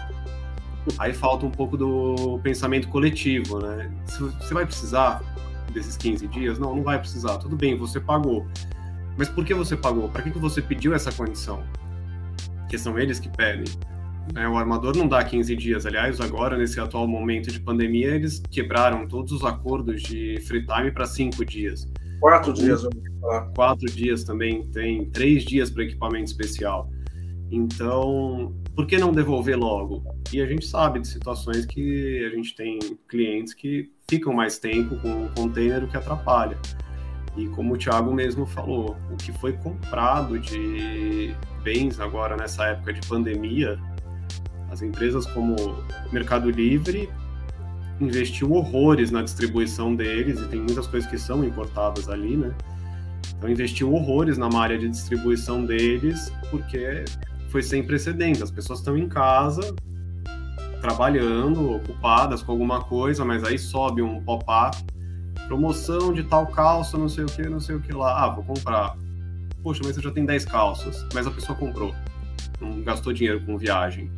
Aí 0.98 1.12
falta 1.12 1.46
um 1.46 1.50
pouco 1.50 1.76
do 1.76 2.38
pensamento 2.42 2.88
coletivo, 2.88 3.58
né? 3.58 3.90
Você 4.06 4.54
vai 4.54 4.64
precisar 4.64 5.20
desses 5.72 5.96
15 5.96 6.26
dias? 6.28 6.58
Não, 6.58 6.76
não 6.76 6.82
vai 6.82 6.98
precisar. 6.98 7.38
Tudo 7.38 7.56
bem, 7.56 7.76
você 7.76 7.98
pagou. 7.98 8.46
Mas 9.16 9.28
por 9.28 9.44
que 9.44 9.54
você 9.54 9.76
pagou? 9.76 10.08
Para 10.08 10.22
que, 10.22 10.30
que 10.30 10.38
você 10.38 10.60
pediu 10.60 10.94
essa 10.94 11.10
condição? 11.10 11.62
Que 12.68 12.78
são 12.78 12.98
eles 12.98 13.18
que 13.18 13.28
pedem. 13.28 13.64
Né? 14.32 14.48
O 14.48 14.56
armador 14.56 14.96
não 14.96 15.08
dá 15.08 15.24
15 15.24 15.56
dias. 15.56 15.86
Aliás, 15.86 16.20
agora, 16.20 16.56
nesse 16.56 16.78
atual 16.78 17.06
momento 17.06 17.50
de 17.50 17.60
pandemia, 17.60 18.08
eles 18.08 18.42
quebraram 18.50 19.06
todos 19.06 19.32
os 19.32 19.44
acordos 19.44 20.02
de 20.02 20.40
free 20.46 20.66
time 20.66 20.90
para 20.90 21.06
cinco 21.06 21.44
dias. 21.44 21.88
Quatro 22.20 22.52
dias, 22.52 22.84
eu 22.84 22.90
falar. 23.20 23.42
Quatro 23.54 23.86
dias 23.86 24.24
também 24.24 24.66
tem, 24.68 25.10
três 25.10 25.44
dias 25.44 25.70
para 25.70 25.84
equipamento 25.84 26.30
especial. 26.30 26.90
Então, 27.50 28.54
por 28.74 28.86
que 28.86 28.98
não 28.98 29.12
devolver 29.12 29.56
logo? 29.56 30.02
E 30.32 30.40
a 30.40 30.46
gente 30.46 30.66
sabe 30.66 31.00
de 31.00 31.08
situações 31.08 31.64
que 31.64 32.24
a 32.24 32.34
gente 32.34 32.54
tem 32.54 32.78
clientes 33.08 33.54
que 33.54 33.90
ficam 34.08 34.32
mais 34.32 34.58
tempo 34.58 34.96
com 34.96 35.26
o 35.26 35.28
container, 35.30 35.84
o 35.84 35.88
que 35.88 35.96
atrapalha. 35.96 36.58
E 37.36 37.46
como 37.48 37.74
o 37.74 37.76
Thiago 37.76 38.12
mesmo 38.12 38.46
falou, 38.46 38.96
o 39.12 39.16
que 39.16 39.30
foi 39.32 39.52
comprado 39.52 40.38
de 40.38 41.34
bens 41.62 42.00
agora 42.00 42.36
nessa 42.36 42.64
época 42.66 42.92
de 42.92 43.06
pandemia, 43.06 43.78
as 44.70 44.82
empresas 44.82 45.26
como 45.26 45.54
Mercado 46.12 46.50
Livre 46.50 47.08
investiu 48.00 48.52
horrores 48.52 49.10
na 49.10 49.22
distribuição 49.22 49.94
deles, 49.94 50.40
e 50.40 50.48
tem 50.48 50.60
muitas 50.60 50.86
coisas 50.86 51.08
que 51.08 51.18
são 51.18 51.44
importadas 51.44 52.08
ali, 52.08 52.36
né? 52.36 52.54
Então 53.36 53.50
investiu 53.50 53.92
horrores 53.92 54.38
na 54.38 54.48
área 54.58 54.78
de 54.78 54.88
distribuição 54.88 55.64
deles, 55.64 56.32
porque 56.50 57.04
foi 57.48 57.62
sem 57.62 57.82
precedentes. 57.82 58.42
As 58.42 58.50
pessoas 58.50 58.80
estão 58.80 58.96
em 58.96 59.08
casa, 59.08 59.74
trabalhando, 60.80 61.72
ocupadas 61.72 62.42
com 62.42 62.52
alguma 62.52 62.82
coisa, 62.84 63.24
mas 63.24 63.44
aí 63.44 63.58
sobe 63.58 64.02
um 64.02 64.22
pop-up, 64.22 64.76
promoção 65.46 66.12
de 66.12 66.22
tal 66.24 66.46
calça, 66.46 66.96
não 66.96 67.08
sei 67.08 67.24
o 67.24 67.26
que, 67.26 67.48
não 67.48 67.60
sei 67.60 67.76
o 67.76 67.80
que 67.80 67.92
lá. 67.92 68.24
Ah, 68.24 68.28
vou 68.28 68.44
comprar. 68.44 68.96
Poxa, 69.62 69.80
mas 69.84 69.94
você 69.94 70.02
já 70.02 70.10
tem 70.10 70.24
10 70.24 70.44
calças, 70.44 71.06
mas 71.12 71.26
a 71.26 71.30
pessoa 71.30 71.58
comprou. 71.58 71.94
Não 72.60 72.82
gastou 72.82 73.12
dinheiro 73.12 73.40
com 73.44 73.58
viagem. 73.58 74.10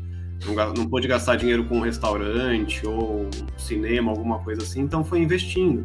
Não, 0.46 0.72
não 0.72 0.88
pôde 0.88 1.08
gastar 1.08 1.36
dinheiro 1.36 1.64
com 1.64 1.78
um 1.78 1.80
restaurante 1.80 2.86
ou 2.86 3.28
cinema, 3.56 4.10
alguma 4.10 4.38
coisa 4.38 4.62
assim, 4.62 4.80
então 4.80 5.04
foi 5.04 5.20
investindo. 5.20 5.84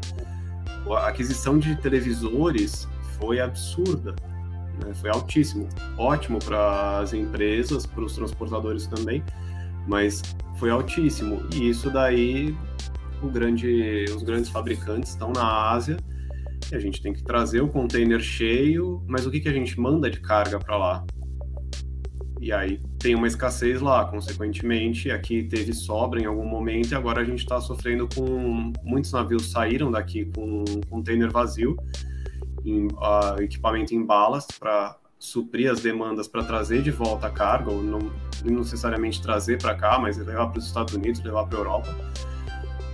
A 0.90 1.08
aquisição 1.08 1.58
de 1.58 1.76
televisores 1.78 2.88
foi 3.18 3.40
absurda, 3.40 4.16
né? 4.84 4.94
foi 4.94 5.10
altíssimo. 5.10 5.68
Ótimo 5.98 6.40
para 6.40 7.00
as 7.00 7.14
empresas, 7.14 7.86
para 7.86 8.04
os 8.04 8.16
transportadores 8.16 8.88
também, 8.88 9.24
mas 9.88 10.22
foi 10.58 10.70
altíssimo. 10.70 11.42
E 11.54 11.70
isso 11.70 11.90
daí, 11.90 12.56
grande, 13.32 14.06
os 14.16 14.24
grandes 14.24 14.50
fabricantes 14.50 15.12
estão 15.12 15.32
na 15.32 15.72
Ásia 15.72 15.98
e 16.72 16.76
a 16.76 16.80
gente 16.80 17.02
tem 17.02 17.14
que 17.14 17.24
trazer 17.24 17.62
o 17.62 17.68
container 17.68 18.20
cheio, 18.20 19.04
mas 19.08 19.26
o 19.26 19.32
que, 19.32 19.40
que 19.40 19.50
a 19.50 19.54
gente 19.54 19.80
manda 19.80 20.10
de 20.10 20.20
carga 20.20 20.60
para 20.60 20.78
lá? 20.78 21.06
E 22.44 22.52
aí 22.52 22.78
tem 23.00 23.16
uma 23.16 23.26
escassez 23.26 23.80
lá, 23.80 24.04
consequentemente, 24.04 25.10
aqui 25.10 25.44
teve 25.44 25.72
sobra 25.72 26.20
em 26.20 26.26
algum 26.26 26.46
momento 26.46 26.92
e 26.92 26.96
agora 26.96 27.22
a 27.22 27.24
gente 27.24 27.40
está 27.40 27.62
sofrendo 27.62 28.06
com 28.14 28.74
muitos 28.84 29.14
navios 29.14 29.50
saíram 29.50 29.90
daqui 29.90 30.26
com 30.26 30.66
um 30.68 30.82
container 30.90 31.32
vazio 31.32 31.78
em, 32.66 32.88
uh, 32.88 33.42
equipamento 33.42 33.96
em 33.96 34.06
balas 34.06 34.46
para 34.60 34.98
suprir 35.18 35.72
as 35.72 35.80
demandas 35.80 36.28
para 36.28 36.44
trazer 36.44 36.82
de 36.82 36.92
volta 36.92 37.28
a 37.28 37.30
carga, 37.30 37.72
ou 37.72 37.82
não, 37.82 38.12
não 38.44 38.58
necessariamente 38.60 39.22
trazer 39.22 39.58
para 39.58 39.74
cá, 39.74 39.98
mas 39.98 40.18
levar 40.18 40.48
para 40.48 40.60
os 40.60 40.66
Estados 40.66 40.94
Unidos, 40.94 41.24
levar 41.24 41.46
para 41.46 41.58
a 41.58 41.62
Europa. 41.62 41.98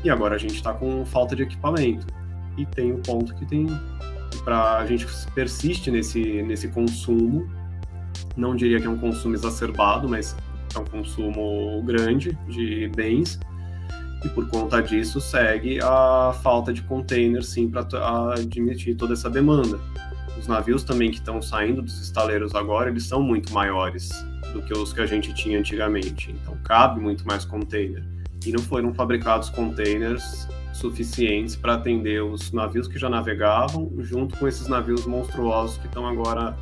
E 0.03 0.11
agora 0.11 0.35
a 0.35 0.37
gente 0.37 0.53
está 0.53 0.73
com 0.73 1.03
falta 1.07 1.35
de 1.35 1.41
equipamento. 1.41 2.05
E 2.55 2.67
tem 2.67 2.93
um 2.93 3.01
ponto 3.01 3.33
que 3.33 3.47
tem 3.47 3.65
para 4.43 4.77
a 4.77 4.85
gente 4.85 5.07
persiste 5.33 5.89
nesse 5.89 6.43
nesse 6.43 6.67
consumo. 6.67 7.49
Não 8.39 8.55
diria 8.55 8.79
que 8.79 8.87
é 8.87 8.89
um 8.89 8.97
consumo 8.97 9.35
exacerbado, 9.35 10.07
mas 10.07 10.33
é 10.73 10.79
um 10.79 10.85
consumo 10.85 11.83
grande 11.83 12.37
de 12.47 12.87
bens 12.95 13.37
e 14.23 14.29
por 14.29 14.47
conta 14.47 14.81
disso 14.81 15.19
segue 15.19 15.79
a 15.81 16.33
falta 16.41 16.71
de 16.71 16.81
containers 16.83 17.47
sim 17.47 17.69
para 17.69 17.85
admitir 18.33 18.95
toda 18.95 19.13
essa 19.13 19.29
demanda. 19.29 19.77
Os 20.37 20.47
navios 20.47 20.83
também 20.83 21.11
que 21.11 21.17
estão 21.17 21.41
saindo 21.41 21.81
dos 21.81 21.99
estaleiros 22.01 22.55
agora, 22.55 22.89
eles 22.89 23.03
são 23.03 23.21
muito 23.21 23.51
maiores 23.51 24.09
do 24.53 24.61
que 24.61 24.71
os 24.71 24.93
que 24.93 25.01
a 25.01 25.05
gente 25.05 25.33
tinha 25.33 25.59
antigamente, 25.59 26.31
então 26.31 26.57
cabe 26.63 27.01
muito 27.01 27.27
mais 27.27 27.43
container. 27.43 28.05
E 28.45 28.53
não 28.53 28.59
foram 28.59 28.93
fabricados 28.93 29.49
containers 29.49 30.47
suficientes 30.71 31.57
para 31.57 31.73
atender 31.73 32.23
os 32.23 32.53
navios 32.53 32.87
que 32.87 32.97
já 32.97 33.09
navegavam, 33.09 33.91
junto 33.97 34.37
com 34.37 34.47
esses 34.47 34.69
navios 34.69 35.05
monstruosos 35.05 35.77
que 35.77 35.87
estão 35.87 36.07
agora 36.07 36.57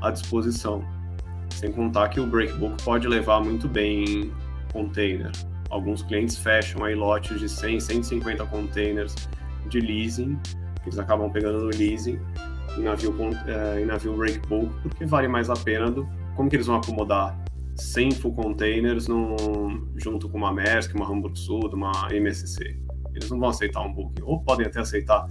à 0.00 0.10
disposição. 0.12 0.84
Sem 1.50 1.72
contar 1.72 2.08
que 2.08 2.20
o 2.20 2.26
breakbook 2.26 2.82
pode 2.82 3.06
levar 3.06 3.42
muito 3.42 3.68
bem 3.68 4.32
container. 4.72 5.30
Alguns 5.68 6.02
clientes 6.02 6.36
fecham 6.36 6.84
aí 6.84 6.94
lotes 6.94 7.38
de 7.38 7.48
100, 7.48 7.80
150 7.80 8.44
containers 8.46 9.14
de 9.68 9.80
leasing, 9.80 10.38
que 10.82 10.88
eles 10.88 10.98
acabam 10.98 11.30
pegando 11.30 11.60
no 11.60 11.66
leasing 11.66 12.18
em 12.78 12.82
navio, 12.82 13.14
é, 13.46 13.82
em 13.82 13.86
navio 13.86 14.16
breakbook, 14.16 14.72
porque 14.82 15.04
vale 15.04 15.28
mais 15.28 15.50
a 15.50 15.54
pena 15.54 15.90
do 15.90 16.08
como 16.34 16.48
que 16.48 16.56
eles 16.56 16.66
vão 16.66 16.76
acomodar 16.76 17.38
100 17.76 18.12
full 18.12 18.34
containers 18.34 19.08
num, 19.08 19.88
junto 19.96 20.28
com 20.28 20.38
uma 20.38 20.52
Maersk, 20.52 20.94
uma 20.94 21.06
Hamburg 21.06 21.38
Sud, 21.38 21.74
uma 21.74 22.08
MSC. 22.10 22.78
Eles 23.14 23.30
não 23.30 23.38
vão 23.38 23.48
aceitar 23.48 23.82
um 23.82 23.92
booking, 23.92 24.22
ou 24.22 24.42
podem 24.42 24.66
até 24.66 24.80
aceitar, 24.80 25.26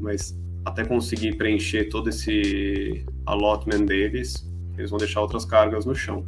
mas 0.00 0.38
até 0.64 0.84
conseguir 0.84 1.36
preencher 1.36 1.84
todo 1.88 2.08
esse 2.08 3.04
allotment 3.26 3.86
deles, 3.86 4.51
eles 4.76 4.90
vão 4.90 4.98
deixar 4.98 5.20
outras 5.20 5.44
cargas 5.44 5.84
no 5.84 5.94
chão. 5.94 6.24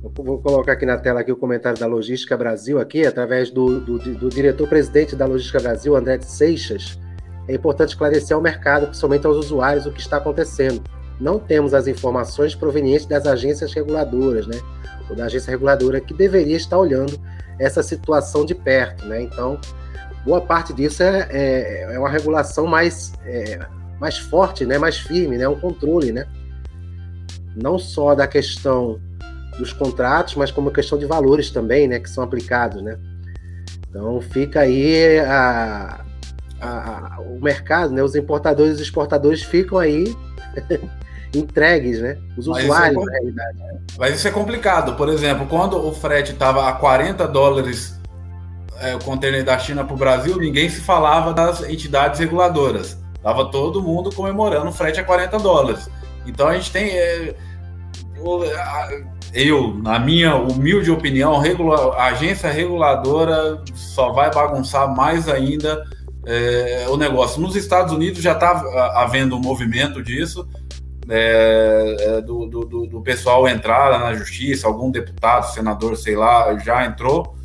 Vou 0.00 0.38
colocar 0.38 0.72
aqui 0.72 0.86
na 0.86 0.96
tela 0.96 1.20
aqui 1.20 1.32
o 1.32 1.36
comentário 1.36 1.78
da 1.78 1.86
Logística 1.86 2.36
Brasil, 2.36 2.78
aqui, 2.78 3.04
através 3.04 3.50
do, 3.50 3.80
do, 3.80 3.98
do 3.98 4.28
diretor-presidente 4.28 5.16
da 5.16 5.26
Logística 5.26 5.60
Brasil, 5.60 5.96
André 5.96 6.20
Seixas. 6.20 6.98
É 7.48 7.54
importante 7.54 7.90
esclarecer 7.90 8.36
ao 8.36 8.42
mercado, 8.42 8.86
principalmente 8.86 9.26
aos 9.26 9.36
usuários, 9.36 9.86
o 9.86 9.92
que 9.92 10.00
está 10.00 10.18
acontecendo. 10.18 10.82
Não 11.20 11.38
temos 11.38 11.74
as 11.74 11.88
informações 11.88 12.54
provenientes 12.54 13.06
das 13.06 13.26
agências 13.26 13.72
reguladoras, 13.72 14.46
né? 14.46 14.60
Ou 15.10 15.16
da 15.16 15.24
agência 15.24 15.50
reguladora 15.50 16.00
que 16.00 16.14
deveria 16.14 16.56
estar 16.56 16.78
olhando 16.78 17.18
essa 17.58 17.82
situação 17.82 18.44
de 18.44 18.54
perto, 18.54 19.04
né? 19.06 19.22
Então, 19.22 19.58
boa 20.24 20.40
parte 20.40 20.72
disso 20.72 21.02
é, 21.02 21.26
é, 21.30 21.94
é 21.94 21.98
uma 21.98 22.08
regulação 22.08 22.66
mais, 22.66 23.12
é, 23.24 23.58
mais 24.00 24.18
forte, 24.18 24.64
né? 24.64 24.78
Mais 24.78 24.98
firme, 24.98 25.36
né? 25.36 25.48
Um 25.48 25.58
controle, 25.58 26.12
né? 26.12 26.26
Não 27.56 27.78
só 27.78 28.14
da 28.14 28.26
questão 28.26 29.00
dos 29.58 29.72
contratos, 29.72 30.36
mas 30.36 30.50
como 30.50 30.70
questão 30.70 30.96
de 30.96 31.04
valores 31.04 31.50
também, 31.50 31.88
né, 31.88 31.98
que 31.98 32.08
são 32.08 32.22
aplicados, 32.22 32.80
né? 32.80 32.96
Então 33.90 34.20
fica 34.20 34.60
aí 34.60 35.18
a, 35.18 36.04
a, 36.60 37.16
a, 37.16 37.20
o 37.20 37.40
mercado, 37.40 37.92
né? 37.92 38.02
Os 38.02 38.14
importadores 38.14 38.78
e 38.78 38.82
exportadores 38.82 39.42
ficam 39.42 39.78
aí 39.78 40.16
entregues, 41.34 42.00
né? 42.00 42.18
Os 42.36 42.46
mas 42.46 42.64
usuários, 42.64 43.02
é, 43.02 43.04
na 43.04 43.12
realidade. 43.12 43.58
Mas 43.98 44.14
isso 44.14 44.28
é 44.28 44.30
complicado. 44.30 44.94
Por 44.94 45.08
exemplo, 45.08 45.46
quando 45.46 45.76
o 45.76 45.92
frete 45.92 46.32
estava 46.32 46.68
a 46.68 46.72
40 46.72 47.26
dólares 47.26 47.98
é, 48.80 48.94
o 48.94 48.98
container 49.00 49.44
da 49.44 49.58
China 49.58 49.84
para 49.84 49.94
o 49.94 49.96
Brasil, 49.96 50.36
ninguém 50.36 50.68
se 50.68 50.80
falava 50.80 51.32
das 51.32 51.62
entidades 51.62 52.20
reguladoras. 52.20 52.96
Tava 53.22 53.50
todo 53.50 53.82
mundo 53.82 54.14
comemorando 54.14 54.68
o 54.68 54.72
frete 54.72 55.00
a 55.00 55.04
40 55.04 55.38
dólares. 55.38 55.90
Então 56.26 56.48
a 56.48 56.54
gente 56.54 56.70
tem. 56.70 56.90
É, 56.90 57.34
eu, 59.32 59.74
na 59.74 59.98
minha 59.98 60.36
humilde 60.36 60.90
opinião, 60.90 61.40
a 61.96 62.04
agência 62.06 62.50
reguladora 62.50 63.62
só 63.74 64.12
vai 64.12 64.32
bagunçar 64.32 64.92
mais 64.94 65.28
ainda 65.28 65.84
é, 66.26 66.86
o 66.88 66.96
negócio. 66.96 67.40
Nos 67.40 67.56
Estados 67.56 67.92
Unidos 67.92 68.20
já 68.20 68.32
está 68.32 68.62
havendo 68.94 69.36
um 69.36 69.40
movimento 69.40 70.02
disso, 70.02 70.48
é, 71.08 71.96
é, 72.00 72.20
do, 72.20 72.46
do, 72.46 72.86
do, 72.86 73.00
pessoal 73.00 73.48
entrar 73.48 73.98
na 73.98 74.12
justiça, 74.14 74.66
algum 74.66 74.90
deputado, 74.90 75.44
senador, 75.52 75.96
sei 75.96 76.16
lá, 76.16 76.56
já 76.58 76.84
entrou 76.84 77.37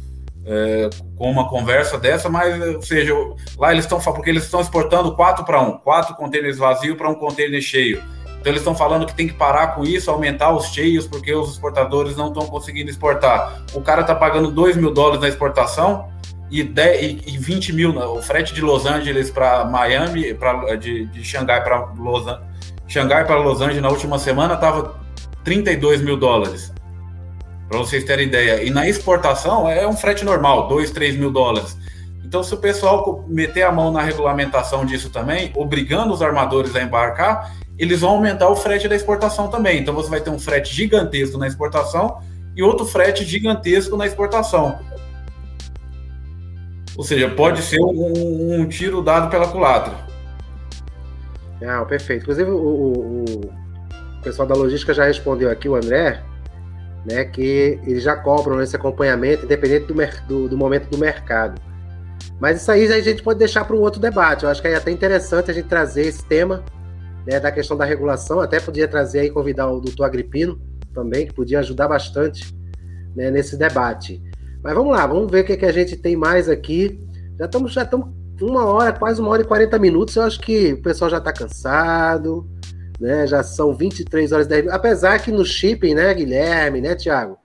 é, 0.45 0.89
com 1.15 1.31
uma 1.31 1.47
conversa 1.47 1.97
dessa, 1.97 2.29
mas, 2.29 2.75
ou 2.75 2.81
seja, 2.81 3.13
lá 3.57 3.71
eles 3.71 3.85
estão, 3.85 3.99
porque 3.99 4.29
eles 4.29 4.43
estão 4.43 4.61
exportando 4.61 5.15
quatro 5.15 5.45
para 5.45 5.61
um, 5.61 5.77
quatro 5.77 6.15
contêineres 6.15 6.57
vazios 6.57 6.97
para 6.97 7.09
um 7.09 7.15
contêiner 7.15 7.61
cheio. 7.61 8.01
Então 8.39 8.51
eles 8.51 8.61
estão 8.61 8.75
falando 8.75 9.05
que 9.05 9.15
tem 9.15 9.25
que 9.25 9.33
parar 9.35 9.67
com 9.67 9.83
isso, 9.83 10.11
aumentar 10.11 10.51
os 10.53 10.65
cheios, 10.65 11.07
porque 11.07 11.33
os 11.33 11.53
exportadores 11.53 12.17
não 12.17 12.27
estão 12.27 12.45
conseguindo 12.45 12.89
exportar. 12.89 13.63
O 13.73 13.81
cara 13.81 14.01
está 14.01 14.13
pagando 14.13 14.51
2 14.51 14.75
mil 14.75 14.91
dólares 14.91 15.21
na 15.21 15.29
exportação 15.29 16.09
e, 16.51 16.61
10, 16.61 17.23
e 17.25 17.37
20 17.37 17.71
mil, 17.71 17.97
o 17.97 18.21
frete 18.21 18.53
de 18.53 18.59
Los 18.59 18.85
Angeles 18.85 19.31
para 19.31 19.63
Miami, 19.63 20.33
pra, 20.33 20.75
de, 20.75 21.05
de 21.05 21.23
Xangai 21.23 21.63
para 21.63 21.85
Los, 21.97 22.25
Xangai 22.85 23.25
para 23.25 23.37
Los 23.37 23.61
Angeles 23.61 23.81
na 23.81 23.89
última 23.89 24.19
semana 24.19 24.55
estava 24.55 25.01
32 25.45 26.01
mil 26.01 26.17
dólares. 26.17 26.73
Para 27.73 27.79
vocês 27.79 28.03
terem 28.03 28.27
ideia. 28.27 28.63
E 28.63 28.69
na 28.69 28.87
exportação 28.87 29.67
é 29.67 29.87
um 29.87 29.97
frete 29.97 30.23
normal, 30.23 30.67
2, 30.67 30.91
3 30.91 31.17
mil 31.17 31.31
dólares. 31.31 31.75
Então, 32.23 32.43
se 32.43 32.53
o 32.53 32.57
pessoal 32.57 33.25
meter 33.27 33.63
a 33.63 33.71
mão 33.71 33.91
na 33.91 33.99
regulamentação 33.99 34.85
disso 34.85 35.09
também, 35.09 35.51
obrigando 35.55 36.13
os 36.13 36.21
armadores 36.21 36.75
a 36.75 36.83
embarcar, 36.83 37.51
eles 37.75 38.01
vão 38.01 38.11
aumentar 38.11 38.47
o 38.47 38.55
frete 38.55 38.87
da 38.87 38.95
exportação 38.95 39.47
também. 39.47 39.79
Então 39.79 39.91
você 39.91 40.07
vai 40.07 40.21
ter 40.21 40.29
um 40.29 40.37
frete 40.37 40.71
gigantesco 40.71 41.35
na 41.35 41.47
exportação 41.47 42.19
e 42.55 42.61
outro 42.61 42.85
frete 42.85 43.25
gigantesco 43.25 43.97
na 43.97 44.05
exportação. 44.05 44.77
Ou 46.95 47.03
seja, 47.03 47.27
pode 47.27 47.63
ser 47.63 47.79
um, 47.79 48.61
um 48.61 48.67
tiro 48.67 49.01
dado 49.01 49.31
pela 49.31 49.47
culatra. 49.47 49.95
Ah, 51.65 51.83
perfeito. 51.85 52.21
Inclusive, 52.21 52.51
o, 52.51 52.55
o, 52.55 53.23
o, 53.23 54.21
pessoal 54.21 54.47
da 54.47 54.53
logística 54.53 54.93
já 54.93 55.05
respondeu 55.05 55.49
aqui, 55.49 55.67
o 55.67 55.75
André, 55.75 56.21
né, 57.05 57.25
que 57.25 57.79
eles 57.85 58.03
já 58.03 58.15
cobram 58.15 58.61
esse 58.61 58.75
acompanhamento, 58.75 59.45
independente 59.45 59.87
do, 59.87 59.93
do, 60.27 60.49
do 60.49 60.57
momento 60.57 60.89
do 60.89 60.97
mercado. 60.97 61.61
Mas 62.39 62.61
isso 62.61 62.71
aí 62.71 62.91
a 62.91 63.01
gente 63.01 63.21
pode 63.21 63.39
deixar 63.39 63.65
para 63.65 63.75
um 63.75 63.79
outro 63.79 63.99
debate. 63.99 64.43
Eu 64.43 64.49
acho 64.49 64.61
que 64.61 64.67
é 64.67 64.75
até 64.75 64.91
interessante 64.91 65.51
a 65.51 65.53
gente 65.53 65.67
trazer 65.67 66.03
esse 66.03 66.23
tema 66.25 66.63
né, 67.25 67.39
da 67.39 67.51
questão 67.51 67.77
da 67.77 67.85
regulação. 67.85 68.39
Até 68.39 68.59
podia 68.59 68.87
trazer 68.87 69.21
aí, 69.21 69.29
convidar 69.29 69.69
o 69.69 69.79
doutor 69.79 70.05
Agripino 70.05 70.59
também, 70.93 71.27
que 71.27 71.33
podia 71.33 71.59
ajudar 71.59 71.87
bastante 71.87 72.55
né, 73.15 73.29
nesse 73.31 73.57
debate. 73.57 74.21
Mas 74.63 74.73
vamos 74.73 74.95
lá, 74.95 75.05
vamos 75.05 75.29
ver 75.29 75.41
o 75.41 75.45
que, 75.45 75.57
que 75.57 75.65
a 75.65 75.71
gente 75.71 75.97
tem 75.97 76.15
mais 76.15 76.47
aqui. 76.49 76.99
Já 77.37 77.45
estamos 77.45 77.73
já 77.73 77.89
uma 78.41 78.65
hora, 78.65 78.93
quase 78.93 79.21
uma 79.21 79.29
hora 79.29 79.41
e 79.41 79.45
40 79.45 79.77
minutos. 79.79 80.15
Eu 80.15 80.23
acho 80.23 80.39
que 80.39 80.73
o 80.73 80.81
pessoal 80.81 81.09
já 81.09 81.17
está 81.17 81.31
cansado, 81.31 82.47
né? 82.99 83.27
Já 83.27 83.43
são 83.43 83.73
23 83.73 84.31
horas 84.31 84.45
e 84.45 84.49
10 84.49 84.61
minutos. 84.63 84.79
Apesar 84.79 85.19
que 85.19 85.31
no 85.31 85.45
shipping, 85.45 85.93
né, 85.93 86.13
Guilherme, 86.13 86.81
né, 86.81 86.95
Tiago? 86.95 87.37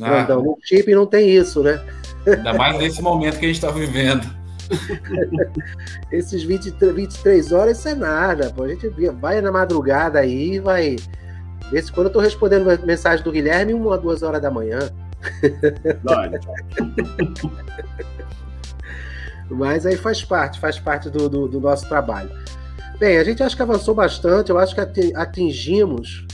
Ah, 0.00 0.26
no 0.34 0.56
shipping 0.62 0.94
não 0.94 1.06
tem 1.06 1.30
isso, 1.30 1.62
né? 1.62 1.84
Ainda 2.26 2.52
mais 2.52 2.78
nesse 2.78 3.02
momento 3.02 3.38
que 3.38 3.46
a 3.46 3.48
gente 3.48 3.56
está 3.56 3.70
vivendo. 3.70 4.38
Esses 6.12 6.42
20, 6.42 6.70
23 6.70 7.52
horas, 7.52 7.78
isso 7.78 7.88
é 7.88 7.94
nada. 7.94 8.52
Pô. 8.54 8.64
A 8.64 8.68
gente 8.68 8.88
vai 9.20 9.40
na 9.40 9.50
madrugada 9.50 10.18
aí 10.18 10.58
vai. 10.58 10.96
Vê 11.70 11.82
quando 11.82 12.06
eu 12.06 12.08
estou 12.08 12.22
respondendo 12.22 12.66
mensagem 12.84 13.24
do 13.24 13.32
Guilherme, 13.32 13.74
uma, 13.74 13.98
duas 13.98 14.22
horas 14.22 14.40
da 14.40 14.50
manhã. 14.50 14.78
Mas 19.50 19.86
aí 19.86 19.96
faz 19.96 20.22
parte, 20.24 20.60
faz 20.60 20.78
parte 20.78 21.10
do, 21.10 21.28
do, 21.28 21.48
do, 21.48 21.60
nosso 21.60 21.88
trabalho. 21.88 22.30
Bem, 22.98 23.16
a 23.16 23.22
gente 23.22 23.42
acha 23.44 23.54
que 23.54 23.62
avançou 23.62 23.94
bastante, 23.94 24.50
eu 24.50 24.58
acho 24.58 24.74
que 24.74 25.12
atingimos 25.14 26.26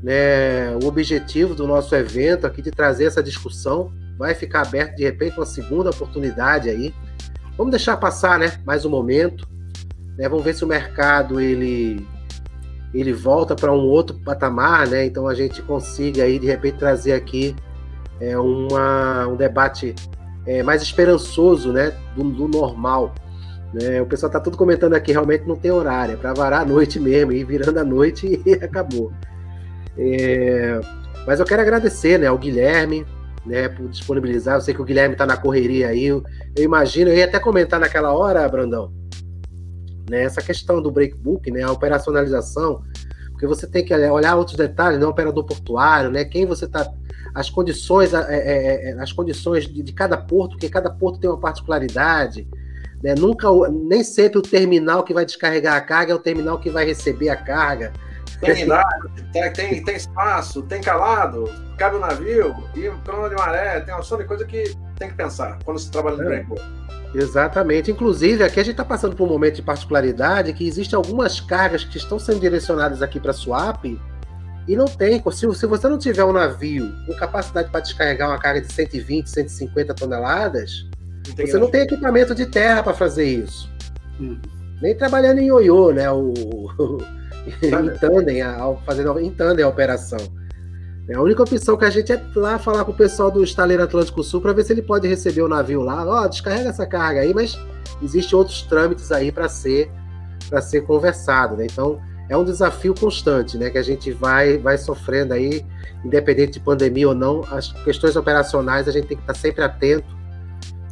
né, 0.00 0.70
o 0.80 0.86
objetivo 0.86 1.52
do 1.52 1.66
nosso 1.66 1.94
evento 1.96 2.46
aqui 2.46 2.62
de 2.62 2.70
trazer 2.70 3.06
essa 3.06 3.20
discussão. 3.20 3.92
Vai 4.16 4.32
ficar 4.32 4.62
aberto 4.62 4.94
de 4.96 5.02
repente 5.02 5.36
uma 5.36 5.46
segunda 5.46 5.90
oportunidade 5.90 6.70
aí. 6.70 6.94
Vamos 7.56 7.72
deixar 7.72 7.96
passar, 7.96 8.38
né, 8.38 8.52
mais 8.64 8.84
um 8.84 8.90
momento. 8.90 9.48
Né, 10.16 10.28
vamos 10.28 10.44
ver 10.44 10.54
se 10.54 10.64
o 10.64 10.66
mercado 10.66 11.40
ele 11.40 12.06
ele 12.94 13.12
volta 13.12 13.56
para 13.56 13.72
um 13.72 13.86
outro 13.86 14.20
patamar, 14.20 14.86
né? 14.86 15.06
Então 15.06 15.26
a 15.26 15.34
gente 15.34 15.62
consiga 15.62 16.24
aí 16.24 16.38
de 16.38 16.46
repente 16.46 16.76
trazer 16.76 17.14
aqui 17.14 17.56
é, 18.20 18.38
uma, 18.38 19.26
um 19.26 19.34
debate 19.34 19.94
é, 20.46 20.62
mais 20.62 20.82
esperançoso, 20.82 21.72
né, 21.72 21.94
do, 22.14 22.22
do 22.24 22.46
normal. 22.46 23.14
Né? 23.72 24.00
O 24.00 24.06
pessoal 24.06 24.28
está 24.28 24.40
tudo 24.40 24.56
comentando 24.56 24.94
aqui, 24.94 25.12
realmente 25.12 25.46
não 25.46 25.56
tem 25.56 25.70
horário, 25.70 26.14
é 26.14 26.16
para 26.16 26.34
varar 26.34 26.62
a 26.62 26.64
noite 26.64 27.00
mesmo, 27.00 27.32
ir 27.32 27.44
virando 27.44 27.78
a 27.78 27.84
noite 27.84 28.42
e 28.44 28.52
acabou. 28.54 29.12
É, 29.96 30.80
mas 31.26 31.40
eu 31.40 31.46
quero 31.46 31.62
agradecer 31.62 32.18
né, 32.18 32.26
ao 32.26 32.38
Guilherme 32.38 33.06
né, 33.44 33.68
por 33.68 33.88
disponibilizar. 33.88 34.56
Eu 34.56 34.60
sei 34.60 34.74
que 34.74 34.82
o 34.82 34.84
Guilherme 34.84 35.14
está 35.14 35.26
na 35.26 35.36
correria 35.36 35.88
aí. 35.88 36.04
Eu, 36.04 36.22
eu, 36.56 36.64
imagino, 36.64 37.10
eu 37.10 37.16
ia 37.16 37.24
até 37.24 37.38
comentar 37.38 37.80
naquela 37.80 38.12
hora, 38.12 38.48
Brandão, 38.48 38.92
né, 40.08 40.22
essa 40.22 40.42
questão 40.42 40.82
do 40.82 40.90
breakbook, 40.90 41.50
né, 41.50 41.62
a 41.62 41.70
operacionalização, 41.70 42.82
porque 43.30 43.46
você 43.46 43.66
tem 43.66 43.84
que 43.84 43.94
olhar 43.94 44.36
outros 44.36 44.56
detalhes, 44.56 44.98
né, 44.98 45.06
operador 45.06 45.44
portuário, 45.44 46.10
né, 46.10 46.24
quem 46.24 46.46
você 46.46 46.66
está 46.66 46.92
as 47.34 47.48
condições, 47.48 48.12
é, 48.12 48.18
é, 48.28 48.90
é, 48.90 49.00
as 49.00 49.12
condições 49.12 49.66
de, 49.66 49.82
de, 49.82 49.92
cada 49.92 50.16
porto, 50.16 50.50
porque 50.52 50.68
cada 50.68 50.90
porto 50.90 51.18
tem 51.18 51.30
uma 51.30 51.40
particularidade. 51.40 52.46
Né? 53.02 53.14
Nunca, 53.18 53.48
nem 53.70 54.04
sempre 54.04 54.38
o 54.38 54.42
terminal 54.42 55.02
que 55.02 55.12
vai 55.12 55.24
descarregar 55.24 55.76
a 55.76 55.80
carga 55.80 56.12
é 56.12 56.14
o 56.14 56.18
terminal 56.18 56.58
que 56.58 56.70
vai 56.70 56.84
receber 56.84 57.28
a 57.28 57.36
carga. 57.36 57.92
Tem 58.40 58.64
idade, 58.64 59.08
tem, 59.32 59.52
tem, 59.52 59.84
tem, 59.84 59.96
espaço, 59.96 60.62
tem 60.62 60.80
calado, 60.80 61.44
cabe 61.78 61.96
o 61.96 62.00
navio, 62.00 62.54
e 62.74 62.90
crono 63.04 63.28
de 63.28 63.36
maré, 63.36 63.80
tem 63.80 63.94
uma 63.94 64.02
série 64.02 64.22
de 64.22 64.28
coisa 64.28 64.44
que 64.44 64.76
tem 64.98 65.10
que 65.10 65.14
pensar 65.14 65.58
quando 65.64 65.78
se 65.78 65.90
trabalha 65.90 66.16
no 66.16 66.32
é. 66.32 66.44
Exatamente. 67.14 67.90
Inclusive, 67.90 68.42
aqui 68.42 68.58
a 68.58 68.64
gente 68.64 68.72
está 68.72 68.84
passando 68.84 69.14
por 69.14 69.24
um 69.24 69.30
momento 69.30 69.56
de 69.56 69.62
particularidade 69.62 70.52
que 70.54 70.66
existem 70.66 70.96
algumas 70.96 71.40
cargas 71.40 71.84
que 71.84 71.98
estão 71.98 72.18
sendo 72.18 72.40
direcionadas 72.40 73.00
aqui 73.00 73.20
para 73.20 73.32
swap 73.32 73.84
e 74.66 74.76
não 74.76 74.86
tem, 74.86 75.22
se, 75.30 75.54
se 75.54 75.66
você 75.66 75.88
não 75.88 75.98
tiver 75.98 76.24
um 76.24 76.32
navio 76.32 76.92
com 77.06 77.14
capacidade 77.14 77.70
para 77.70 77.80
descarregar 77.80 78.28
uma 78.28 78.38
carga 78.38 78.60
de 78.60 78.72
120, 78.72 79.28
150 79.28 79.94
toneladas, 79.94 80.88
não 81.28 81.46
você 81.46 81.58
não 81.58 81.70
tem 81.70 81.82
equipamento 81.82 82.34
de 82.34 82.46
terra 82.46 82.82
para 82.82 82.94
fazer 82.94 83.24
isso. 83.24 83.70
Hum. 84.20 84.38
Nem 84.80 84.96
trabalhando 84.96 85.38
em 85.38 85.46
ioiô, 85.46 85.92
né? 85.92 86.10
O, 86.10 86.32
em 87.62 87.98
tandem, 87.98 88.42
a, 88.42 88.74
fazendo 88.84 89.18
em 89.18 89.30
tandem 89.30 89.64
a 89.64 89.68
operação. 89.68 90.18
É, 91.08 91.14
a 91.14 91.20
única 91.20 91.42
opção 91.42 91.76
que 91.76 91.84
a 91.84 91.90
gente 91.90 92.12
é 92.12 92.22
lá 92.34 92.58
falar 92.58 92.84
com 92.84 92.92
o 92.92 92.96
pessoal 92.96 93.30
do 93.30 93.42
Estaleiro 93.42 93.82
Atlântico 93.82 94.22
Sul 94.22 94.40
para 94.40 94.52
ver 94.52 94.64
se 94.64 94.72
ele 94.72 94.82
pode 94.82 95.08
receber 95.08 95.42
o 95.42 95.48
navio 95.48 95.82
lá. 95.82 96.06
Ó, 96.06 96.24
oh, 96.24 96.28
descarrega 96.28 96.68
essa 96.68 96.86
carga 96.86 97.20
aí, 97.20 97.34
mas 97.34 97.58
existem 98.02 98.38
outros 98.38 98.62
trâmites 98.62 99.10
aí 99.10 99.32
para 99.32 99.48
ser 99.48 99.90
para 100.48 100.60
ser 100.60 100.82
conversado, 100.82 101.56
né? 101.56 101.66
Então, 101.70 101.98
é 102.28 102.36
um 102.36 102.44
desafio 102.44 102.94
constante, 102.94 103.56
né? 103.56 103.70
Que 103.70 103.78
a 103.78 103.82
gente 103.82 104.12
vai, 104.12 104.58
vai 104.58 104.76
sofrendo 104.76 105.32
aí, 105.32 105.64
independente 106.04 106.52
de 106.52 106.60
pandemia 106.60 107.08
ou 107.08 107.14
não, 107.14 107.42
as 107.50 107.72
questões 107.84 108.16
operacionais 108.16 108.86
a 108.86 108.92
gente 108.92 109.06
tem 109.06 109.16
que 109.16 109.22
estar 109.22 109.34
sempre 109.34 109.62
atento, 109.62 110.04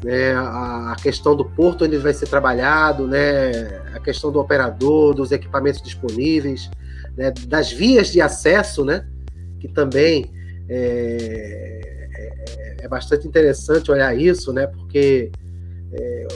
né? 0.02 0.34
A, 0.34 0.96
questão 1.00 1.36
do 1.36 1.44
porto 1.44 1.84
onde 1.84 1.96
vai 1.98 2.12
ser 2.12 2.26
trabalhado, 2.26 3.06
né? 3.06 3.50
A 3.94 4.00
questão 4.00 4.30
do 4.30 4.40
operador, 4.40 5.14
dos 5.14 5.32
equipamentos 5.32 5.82
disponíveis, 5.82 6.70
né? 7.16 7.32
Das 7.46 7.72
vias 7.72 8.08
de 8.08 8.20
acesso, 8.20 8.84
né? 8.84 9.06
Que 9.58 9.68
também 9.68 10.30
é, 10.68 12.06
é, 12.14 12.76
é 12.84 12.88
bastante 12.88 13.26
interessante 13.26 13.90
olhar 13.90 14.16
isso, 14.16 14.52
né? 14.52 14.66
Porque 14.66 15.30
é, 15.92 16.28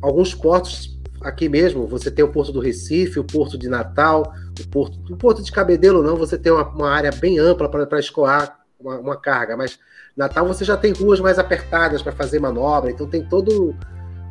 alguns 0.00 0.34
portos 0.34 0.96
aqui 1.20 1.48
mesmo, 1.48 1.86
você 1.86 2.10
tem 2.10 2.24
o 2.24 2.30
Porto 2.30 2.52
do 2.52 2.60
Recife, 2.60 3.18
o 3.18 3.24
Porto 3.24 3.58
de 3.58 3.68
Natal, 3.68 4.32
o 4.60 4.68
Porto, 4.68 4.98
o 5.12 5.16
Porto 5.16 5.42
de 5.42 5.50
Cabedelo 5.50 6.02
não, 6.02 6.16
você 6.16 6.38
tem 6.38 6.52
uma, 6.52 6.68
uma 6.68 6.90
área 6.90 7.10
bem 7.10 7.38
ampla 7.38 7.68
para 7.68 7.98
escoar 7.98 8.60
uma, 8.78 8.98
uma, 8.98 9.16
carga, 9.16 9.56
mas 9.56 9.78
Natal 10.16 10.46
você 10.46 10.64
já 10.64 10.76
tem 10.76 10.92
ruas 10.92 11.20
mais 11.20 11.38
apertadas 11.38 12.00
para 12.02 12.12
fazer 12.12 12.40
manobra, 12.40 12.90
então 12.90 13.06
tem 13.06 13.22
todo 13.22 13.74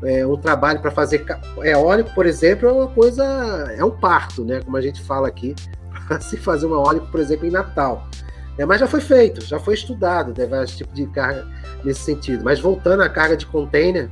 é, 0.04 0.26
um 0.26 0.36
trabalho 0.36 0.80
para 0.80 0.90
fazer 0.90 1.24
eólico, 1.64 2.14
por 2.16 2.26
exemplo, 2.26 2.68
é 2.68 2.72
uma 2.72 2.88
coisa, 2.88 3.24
é 3.78 3.84
um 3.84 3.92
parto, 3.92 4.44
né, 4.44 4.62
como 4.62 4.76
a 4.78 4.82
gente 4.82 5.02
fala 5.04 5.28
aqui, 5.28 5.54
para 6.08 6.20
se 6.20 6.38
fazer 6.38 6.66
um 6.66 6.74
eólico, 6.74 7.08
por 7.12 7.20
exemplo, 7.20 7.46
em 7.46 7.52
Natal. 7.52 8.08
É, 8.58 8.66
mas 8.66 8.80
já 8.80 8.88
foi 8.88 9.02
feito, 9.02 9.42
já 9.46 9.60
foi 9.60 9.74
estudado, 9.74 10.34
né, 10.36 10.64
esse 10.64 10.78
tipo 10.78 10.94
de 10.94 11.06
carga 11.08 11.46
nesse 11.84 12.00
sentido. 12.02 12.44
Mas 12.44 12.60
voltando 12.60 13.04
à 13.04 13.10
carga 13.10 13.36
de 13.36 13.46
container, 13.46 14.10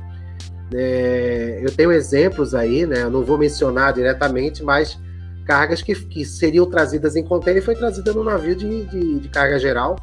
é, 0.72 1.60
eu 1.62 1.74
tenho 1.74 1.90
exemplos 1.90 2.54
aí, 2.54 2.86
né? 2.86 3.02
Eu 3.02 3.10
não 3.10 3.22
vou 3.22 3.38
mencionar 3.38 3.92
diretamente, 3.92 4.62
mas 4.62 4.98
cargas 5.46 5.82
que, 5.82 5.94
que 5.94 6.24
seriam 6.24 6.66
trazidas 6.66 7.16
em 7.16 7.24
container 7.24 7.62
foi 7.62 7.74
trazida 7.74 8.12
no 8.12 8.24
navio 8.24 8.54
de, 8.54 8.84
de, 8.84 9.20
de 9.20 9.28
carga 9.28 9.58
geral. 9.58 9.96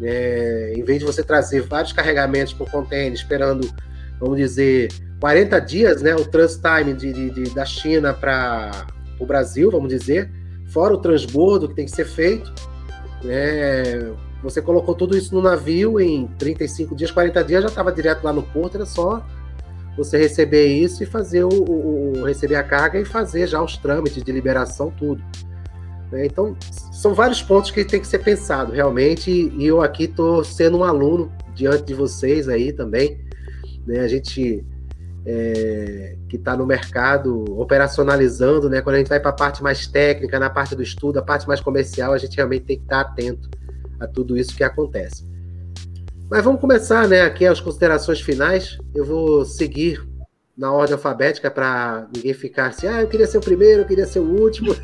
É, 0.00 0.72
em 0.76 0.82
vez 0.82 0.98
de 0.98 1.04
você 1.04 1.22
trazer 1.22 1.62
vários 1.62 1.92
carregamentos 1.92 2.52
por 2.52 2.70
container, 2.70 3.12
esperando, 3.12 3.68
vamos 4.18 4.36
dizer, 4.36 4.88
40 5.20 5.60
dias, 5.60 6.02
né? 6.02 6.14
O 6.14 6.24
trans 6.24 6.56
time 6.56 6.94
de, 6.94 7.12
de, 7.12 7.30
de 7.30 7.54
da 7.54 7.64
China 7.64 8.12
para 8.12 8.86
o 9.18 9.26
Brasil, 9.26 9.70
vamos 9.70 9.88
dizer, 9.88 10.30
fora 10.66 10.94
o 10.94 10.98
transbordo 10.98 11.68
que 11.68 11.74
tem 11.74 11.84
que 11.84 11.92
ser 11.92 12.06
feito. 12.06 12.52
Né? 13.22 14.12
Você 14.42 14.60
colocou 14.60 14.94
tudo 14.94 15.16
isso 15.16 15.34
no 15.34 15.40
navio 15.40 16.00
em 16.00 16.26
35 16.38 16.96
dias, 16.96 17.10
40 17.10 17.44
dias, 17.44 17.62
já 17.62 17.68
estava 17.68 17.92
direto 17.92 18.24
lá 18.24 18.32
no 18.32 18.42
porto, 18.42 18.74
era 18.74 18.86
só 18.86 19.24
você 19.96 20.18
receber 20.18 20.66
isso 20.66 21.02
e 21.02 21.06
fazer 21.06 21.44
o, 21.44 21.48
o, 21.48 22.18
o, 22.18 22.24
receber 22.24 22.56
a 22.56 22.62
carga 22.64 22.98
e 22.98 23.04
fazer 23.04 23.46
já 23.46 23.62
os 23.62 23.76
trâmites 23.76 24.22
de 24.22 24.32
liberação, 24.32 24.90
tudo. 24.90 25.22
Né? 26.12 26.26
Então, 26.26 26.54
são 26.92 27.14
vários 27.14 27.42
pontos 27.42 27.70
que 27.70 27.84
tem 27.84 27.98
que 27.98 28.06
ser 28.06 28.18
pensado 28.18 28.70
realmente, 28.70 29.30
e 29.30 29.66
eu 29.66 29.80
aqui 29.80 30.04
estou 30.04 30.44
sendo 30.44 30.78
um 30.78 30.84
aluno 30.84 31.32
diante 31.54 31.84
de 31.84 31.94
vocês 31.94 32.48
aí 32.48 32.70
também. 32.70 33.18
Né? 33.86 34.00
A 34.00 34.06
gente 34.06 34.64
é, 35.24 36.16
que 36.28 36.36
está 36.36 36.54
no 36.54 36.66
mercado 36.66 37.44
operacionalizando, 37.58 38.68
né? 38.68 38.82
quando 38.82 38.96
a 38.96 38.98
gente 38.98 39.08
vai 39.08 39.18
para 39.18 39.30
a 39.30 39.34
parte 39.34 39.62
mais 39.62 39.86
técnica, 39.86 40.38
na 40.38 40.50
parte 40.50 40.76
do 40.76 40.82
estudo, 40.82 41.18
a 41.18 41.22
parte 41.22 41.48
mais 41.48 41.60
comercial, 41.60 42.12
a 42.12 42.18
gente 42.18 42.36
realmente 42.36 42.66
tem 42.66 42.76
que 42.76 42.84
estar 42.84 43.04
tá 43.04 43.10
atento 43.10 43.48
a 43.98 44.06
tudo 44.06 44.36
isso 44.36 44.54
que 44.54 44.62
acontece. 44.62 45.26
Mas 46.30 46.44
vamos 46.44 46.60
começar, 46.60 47.08
né? 47.08 47.22
Aqui 47.22 47.44
as 47.44 47.60
considerações 47.60 48.20
finais. 48.20 48.78
Eu 48.94 49.04
vou 49.04 49.44
seguir 49.44 50.02
na 50.56 50.70
ordem 50.70 50.94
alfabética 50.94 51.50
para 51.50 52.06
ninguém 52.14 52.34
ficar 52.34 52.66
assim, 52.66 52.86
ah, 52.86 53.00
eu 53.00 53.08
queria 53.08 53.26
ser 53.26 53.38
o 53.38 53.40
primeiro, 53.40 53.82
eu 53.82 53.86
queria 53.86 54.06
ser 54.06 54.20
o 54.20 54.40
último. 54.40 54.74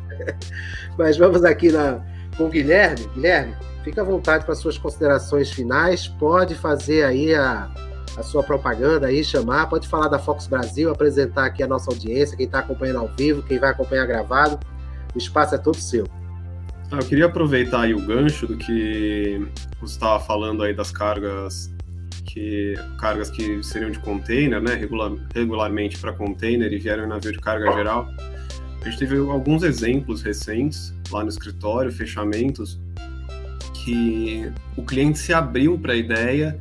Mas 0.96 1.16
vamos 1.16 1.44
aqui 1.44 1.70
na, 1.70 2.00
com 2.36 2.44
o 2.44 2.48
Guilherme. 2.48 3.06
Guilherme, 3.14 3.54
fica 3.84 4.00
à 4.00 4.04
vontade 4.04 4.44
para 4.44 4.54
suas 4.54 4.78
considerações 4.78 5.50
finais. 5.50 6.08
Pode 6.08 6.54
fazer 6.54 7.04
aí 7.04 7.34
a, 7.34 7.70
a 8.16 8.22
sua 8.22 8.42
propaganda 8.42 9.08
aí, 9.08 9.22
chamar, 9.22 9.68
pode 9.68 9.86
falar 9.86 10.08
da 10.08 10.18
Fox 10.18 10.46
Brasil, 10.46 10.90
apresentar 10.90 11.46
aqui 11.46 11.62
a 11.62 11.66
nossa 11.66 11.90
audiência, 11.90 12.36
quem 12.36 12.46
está 12.46 12.60
acompanhando 12.60 13.00
ao 13.00 13.08
vivo, 13.08 13.42
quem 13.42 13.58
vai 13.58 13.70
acompanhar 13.70 14.06
gravado. 14.06 14.58
O 15.14 15.18
espaço 15.18 15.54
é 15.54 15.58
todo 15.58 15.76
seu. 15.76 16.06
Ah, 16.90 16.98
eu 17.00 17.06
queria 17.06 17.26
aproveitar 17.26 17.82
aí 17.82 17.94
o 17.94 18.00
gancho 18.00 18.46
do 18.46 18.56
que 18.56 19.46
você 19.80 19.94
estava 19.94 20.20
falando 20.20 20.62
aí 20.62 20.74
das 20.74 20.90
cargas 20.90 21.75
que 22.26 22.74
cargas 22.98 23.30
que 23.30 23.62
seriam 23.62 23.90
de 23.90 23.98
container, 24.00 24.60
né, 24.60 24.74
regular, 24.74 25.12
regularmente 25.34 25.98
para 25.98 26.12
container 26.12 26.72
e 26.72 26.78
vieram 26.78 27.04
em 27.04 27.08
navio 27.08 27.32
de 27.32 27.38
carga 27.38 27.72
geral. 27.72 28.08
A 28.82 28.84
gente 28.84 28.98
teve 28.98 29.16
alguns 29.16 29.62
exemplos 29.62 30.22
recentes 30.22 30.94
lá 31.10 31.22
no 31.22 31.28
escritório, 31.28 31.90
fechamentos, 31.90 32.80
que 33.72 34.52
o 34.76 34.82
cliente 34.82 35.18
se 35.18 35.32
abriu 35.32 35.78
para 35.78 35.92
a 35.92 35.96
ideia 35.96 36.58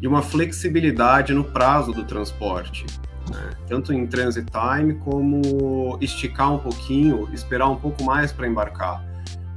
de 0.00 0.08
uma 0.08 0.22
flexibilidade 0.22 1.32
no 1.32 1.44
prazo 1.44 1.92
do 1.92 2.04
transporte, 2.04 2.84
né? 3.30 3.50
tanto 3.66 3.92
em 3.92 4.06
transit 4.06 4.46
time 4.50 4.94
como 4.94 5.96
esticar 6.00 6.52
um 6.52 6.58
pouquinho, 6.58 7.28
esperar 7.32 7.68
um 7.68 7.76
pouco 7.76 8.02
mais 8.04 8.32
para 8.32 8.46
embarcar. 8.46 9.04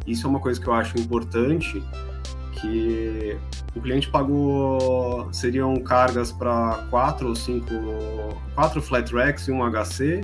Isso 0.05 0.25
é 0.25 0.29
uma 0.29 0.39
coisa 0.39 0.59
que 0.61 0.67
eu 0.67 0.73
acho 0.73 0.97
importante, 0.99 1.83
que 2.59 3.37
o 3.75 3.81
cliente 3.81 4.09
pagou 4.09 5.31
seriam 5.31 5.75
cargas 5.77 6.31
para 6.31 6.85
quatro 6.89 7.29
ou 7.29 7.35
cinco, 7.35 7.73
quatro 8.55 8.81
flat 8.81 9.13
racks 9.13 9.47
e 9.47 9.51
um 9.51 9.59
HC, 9.63 10.21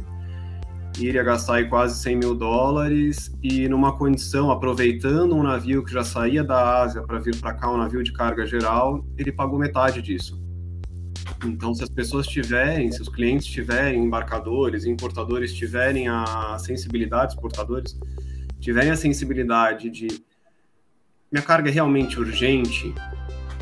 e 0.98 1.06
iria 1.06 1.24
gastar 1.24 1.56
aí 1.56 1.68
quase 1.68 2.02
100 2.02 2.16
mil 2.18 2.36
dólares 2.36 3.34
e 3.42 3.68
numa 3.68 3.98
condição, 3.98 4.52
aproveitando 4.52 5.36
um 5.36 5.44
navio 5.44 5.84
que 5.84 5.92
já 5.92 6.04
saía 6.04 6.44
da 6.44 6.82
Ásia 6.82 7.02
para 7.02 7.20
vir 7.20 7.36
para 7.38 7.54
cá, 7.54 7.72
um 7.72 7.78
navio 7.78 8.04
de 8.04 8.14
carga 8.14 8.46
geral, 8.46 9.04
ele 9.18 9.32
pagou 9.32 9.58
metade 9.58 10.02
disso. 10.02 10.42
Então, 11.46 11.74
se 11.74 11.84
as 11.84 11.90
pessoas 11.90 12.28
tiverem, 12.28 12.92
se 12.92 13.02
os 13.02 13.10
clientes 13.10 13.48
tiverem, 13.48 14.04
embarcadores, 14.04 14.86
importadores 14.86 15.54
tiverem 15.54 16.08
a 16.08 16.58
sensibilidade, 16.60 17.34
exportadores 17.34 17.98
tiverem 18.60 18.92
a 18.92 18.96
sensibilidade 18.96 19.90
de 19.90 20.08
minha 21.34 21.42
carga 21.42 21.68
é 21.68 21.74
realmente 21.74 22.20
urgente, 22.20 22.94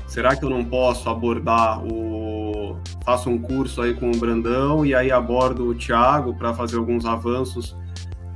será 0.06 0.36
que 0.36 0.44
eu 0.44 0.50
não 0.50 0.64
posso 0.64 1.10
abordar 1.10 1.82
o. 1.86 2.78
Faço 3.06 3.30
um 3.30 3.38
curso 3.38 3.82
aí 3.82 3.94
com 3.94 4.12
o 4.12 4.18
Brandão 4.18 4.86
e 4.86 4.94
aí 4.94 5.12
abordo 5.12 5.70
o 5.70 5.76
Thiago 5.76 6.36
para 6.36 6.54
fazer 6.54 6.78
alguns 6.78 7.06
avanços 7.06 7.76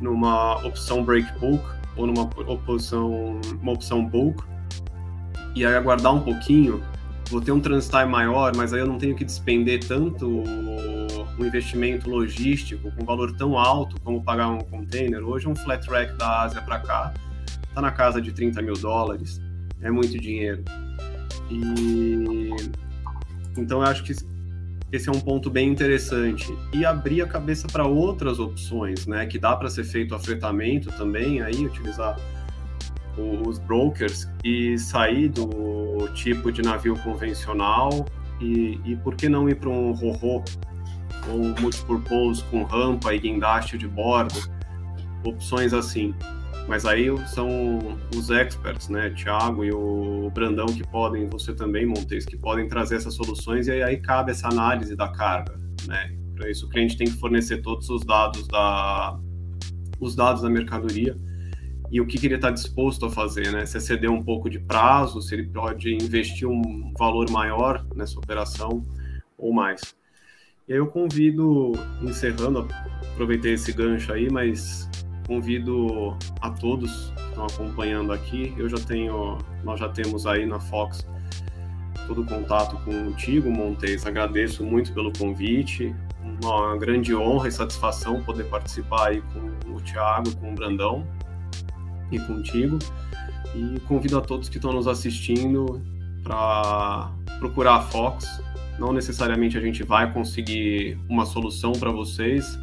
numa 0.01 0.55
opção 0.65 1.03
break 1.03 1.27
bulk 1.39 1.63
ou 1.95 2.07
numa 2.07 2.23
opção, 2.47 3.39
uma 3.61 3.73
opção 3.73 4.03
bulk 4.03 4.41
e 5.53 5.65
aí 5.65 5.75
aguardar 5.75 6.13
um 6.13 6.21
pouquinho, 6.21 6.81
vou 7.29 7.41
ter 7.41 7.51
um 7.51 7.59
transit 7.59 8.05
maior, 8.05 8.55
mas 8.55 8.73
aí 8.73 8.79
eu 8.79 8.87
não 8.87 8.97
tenho 8.97 9.15
que 9.15 9.23
despender 9.23 9.85
tanto 9.85 10.27
um 11.37 11.45
investimento 11.45 12.09
logístico 12.09 12.91
com 12.91 13.05
valor 13.05 13.35
tão 13.35 13.57
alto 13.57 13.99
como 14.01 14.23
pagar 14.23 14.47
um 14.47 14.59
container. 14.59 15.23
Hoje 15.23 15.47
um 15.47 15.55
flat 15.55 15.87
rack 15.89 16.17
da 16.17 16.41
Ásia 16.43 16.61
para 16.61 16.79
cá 16.79 17.13
está 17.75 17.81
na 17.81 17.91
casa 17.91 18.21
de 18.21 18.31
30 18.31 18.61
mil 18.61 18.75
dólares, 18.75 19.41
é 19.81 19.91
muito 19.91 20.17
dinheiro. 20.17 20.63
E 21.51 22.49
então 23.57 23.81
eu 23.81 23.87
acho 23.87 24.01
que 24.03 24.15
esse 24.91 25.09
é 25.09 25.11
um 25.11 25.19
ponto 25.19 25.49
bem 25.49 25.69
interessante 25.69 26.55
e 26.73 26.85
abrir 26.85 27.21
a 27.21 27.27
cabeça 27.27 27.67
para 27.67 27.85
outras 27.85 28.39
opções, 28.39 29.05
né? 29.05 29.25
Que 29.25 29.37
dá 29.37 29.53
para 29.57 29.69
ser 29.69 29.83
feito 29.83 30.15
afetamento 30.15 30.89
também, 30.93 31.41
aí 31.41 31.65
utilizar 31.65 32.17
os 33.17 33.59
brokers 33.59 34.27
e 34.43 34.77
sair 34.77 35.27
do 35.29 36.07
tipo 36.13 36.51
de 36.51 36.61
navio 36.61 36.97
convencional 36.99 38.05
e, 38.39 38.79
e 38.85 38.95
por 38.97 39.15
que 39.15 39.27
não 39.27 39.49
ir 39.49 39.55
para 39.55 39.69
um 39.69 39.91
ro 39.91 40.43
ou 41.27 41.39
multipurpose 41.59 42.43
com 42.45 42.63
rampa 42.63 43.13
e 43.13 43.19
guindaste 43.19 43.77
de 43.77 43.87
bordo, 43.87 44.39
opções 45.25 45.73
assim. 45.73 46.13
Mas 46.67 46.85
aí 46.85 47.05
são 47.27 47.79
os 48.15 48.31
experts, 48.31 48.89
né, 48.89 49.11
Thiago 49.11 49.63
e 49.63 49.71
o 49.71 50.31
Brandão 50.33 50.65
que 50.65 50.85
podem, 50.87 51.29
você 51.29 51.53
também, 51.53 51.85
Montes, 51.85 52.25
que 52.25 52.35
podem 52.35 52.67
trazer 52.67 52.95
essas 52.95 53.13
soluções 53.13 53.67
e 53.67 53.71
aí 53.71 53.97
cabe 53.97 54.31
essa 54.31 54.47
análise 54.47 54.95
da 54.95 55.07
carga, 55.07 55.59
né? 55.87 56.17
Para 56.35 56.49
isso 56.49 56.65
o 56.65 56.69
cliente 56.69 56.97
tem 56.97 57.07
que 57.07 57.13
fornecer 57.13 57.61
todos 57.61 57.87
os 57.89 58.03
dados 58.03 58.47
da 58.47 59.17
os 59.99 60.15
dados 60.15 60.41
da 60.41 60.49
mercadoria 60.49 61.17
e 61.91 62.01
o 62.01 62.05
que, 62.05 62.17
que 62.17 62.25
ele 62.25 62.35
está 62.35 62.49
disposto 62.49 63.05
a 63.05 63.11
fazer, 63.11 63.51
né? 63.51 63.65
Se 63.65 63.79
ceder 63.79 64.09
um 64.09 64.23
pouco 64.23 64.49
de 64.49 64.59
prazo, 64.59 65.21
se 65.21 65.35
ele 65.35 65.47
pode 65.47 65.93
investir 65.93 66.47
um 66.47 66.91
valor 66.97 67.29
maior 67.29 67.85
nessa 67.95 68.17
operação 68.17 68.85
ou 69.37 69.53
mais. 69.53 69.95
E 70.67 70.73
aí 70.73 70.79
eu 70.79 70.87
convido, 70.87 71.73
encerrando, 72.01 72.67
aproveitei 73.13 73.53
esse 73.53 73.71
gancho 73.71 74.11
aí, 74.11 74.29
mas 74.31 74.89
convido 75.27 76.17
a 76.41 76.49
todos 76.49 77.11
que 77.15 77.29
estão 77.29 77.45
acompanhando 77.45 78.11
aqui. 78.13 78.53
Eu 78.57 78.69
já 78.69 78.77
tenho, 78.77 79.37
nós 79.63 79.79
já 79.79 79.89
temos 79.89 80.25
aí 80.25 80.45
na 80.45 80.59
Fox 80.59 81.05
todo 82.07 82.21
o 82.21 82.25
contato 82.25 82.77
contigo, 82.83 83.49
Montes. 83.49 84.05
Agradeço 84.05 84.63
muito 84.63 84.93
pelo 84.93 85.11
convite. 85.17 85.93
Uma 86.43 86.77
grande 86.77 87.15
honra 87.15 87.47
e 87.47 87.51
satisfação 87.51 88.21
poder 88.23 88.45
participar 88.45 89.09
aí 89.09 89.21
com 89.33 89.73
o 89.73 89.81
Thiago, 89.81 90.35
com 90.37 90.51
o 90.51 90.55
Brandão 90.55 91.05
e 92.11 92.19
contigo. 92.19 92.79
E 93.55 93.79
convido 93.81 94.17
a 94.17 94.21
todos 94.21 94.49
que 94.49 94.57
estão 94.57 94.73
nos 94.73 94.87
assistindo 94.87 95.81
para 96.23 97.11
procurar 97.39 97.75
a 97.75 97.81
Fox. 97.81 98.25
Não 98.79 98.91
necessariamente 98.91 99.57
a 99.57 99.61
gente 99.61 99.83
vai 99.83 100.11
conseguir 100.11 100.99
uma 101.07 101.25
solução 101.25 101.71
para 101.71 101.91
vocês, 101.91 102.59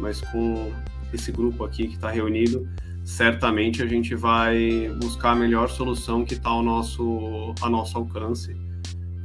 mas 0.00 0.20
com 0.20 0.70
esse 1.14 1.32
grupo 1.32 1.64
aqui 1.64 1.86
que 1.86 1.94
está 1.94 2.10
reunido, 2.10 2.68
certamente 3.04 3.82
a 3.82 3.86
gente 3.86 4.14
vai 4.14 4.90
buscar 5.00 5.32
a 5.32 5.34
melhor 5.34 5.68
solução 5.68 6.24
que 6.24 6.34
está 6.34 6.50
ao 6.50 6.62
nosso, 6.62 7.54
a 7.60 7.68
nosso 7.68 7.96
alcance, 7.98 8.56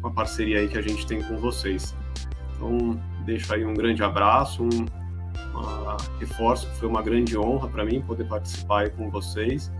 com 0.02 0.08
a 0.08 0.12
parceria 0.12 0.60
aí 0.60 0.68
que 0.68 0.78
a 0.78 0.82
gente 0.82 1.06
tem 1.06 1.22
com 1.22 1.38
vocês. 1.38 1.96
Então, 2.56 3.00
deixo 3.26 3.54
aí 3.54 3.66
um 3.66 3.74
grande 3.74 4.04
abraço, 4.04 4.64
um 4.64 4.86
uma, 5.60 5.98
reforço 6.20 6.68
que 6.68 6.76
foi 6.78 6.88
uma 6.88 7.02
grande 7.02 7.38
honra 7.38 7.68
para 7.68 7.86
mim 7.86 8.02
poder 8.02 8.26
participar 8.26 8.82
aí 8.82 8.90
com 8.90 9.10
vocês. 9.10 9.72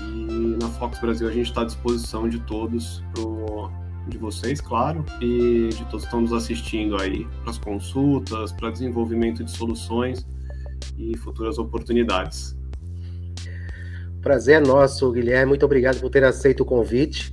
E 0.00 0.56
na 0.60 0.68
Fox 0.68 0.98
Brasil 1.00 1.28
a 1.28 1.32
gente 1.32 1.46
está 1.46 1.62
à 1.62 1.64
disposição 1.64 2.28
de 2.28 2.38
todos, 2.40 3.02
pro, 3.14 3.70
de 4.08 4.18
vocês, 4.18 4.60
claro, 4.60 5.04
e 5.20 5.68
de 5.68 5.84
todos 5.84 6.02
que 6.02 6.06
estão 6.06 6.20
nos 6.22 6.32
assistindo 6.32 7.00
aí 7.00 7.26
para 7.42 7.50
as 7.50 7.58
consultas, 7.58 8.52
para 8.52 8.70
desenvolvimento 8.70 9.44
de 9.44 9.50
soluções 9.50 10.26
e 10.98 11.16
futuras 11.16 11.58
oportunidades. 11.58 12.56
Prazer 14.20 14.56
é 14.56 14.60
nosso, 14.60 15.10
Guilherme. 15.10 15.46
Muito 15.46 15.64
obrigado 15.64 15.98
por 16.00 16.10
ter 16.10 16.24
aceito 16.24 16.60
o 16.60 16.66
convite. 16.66 17.32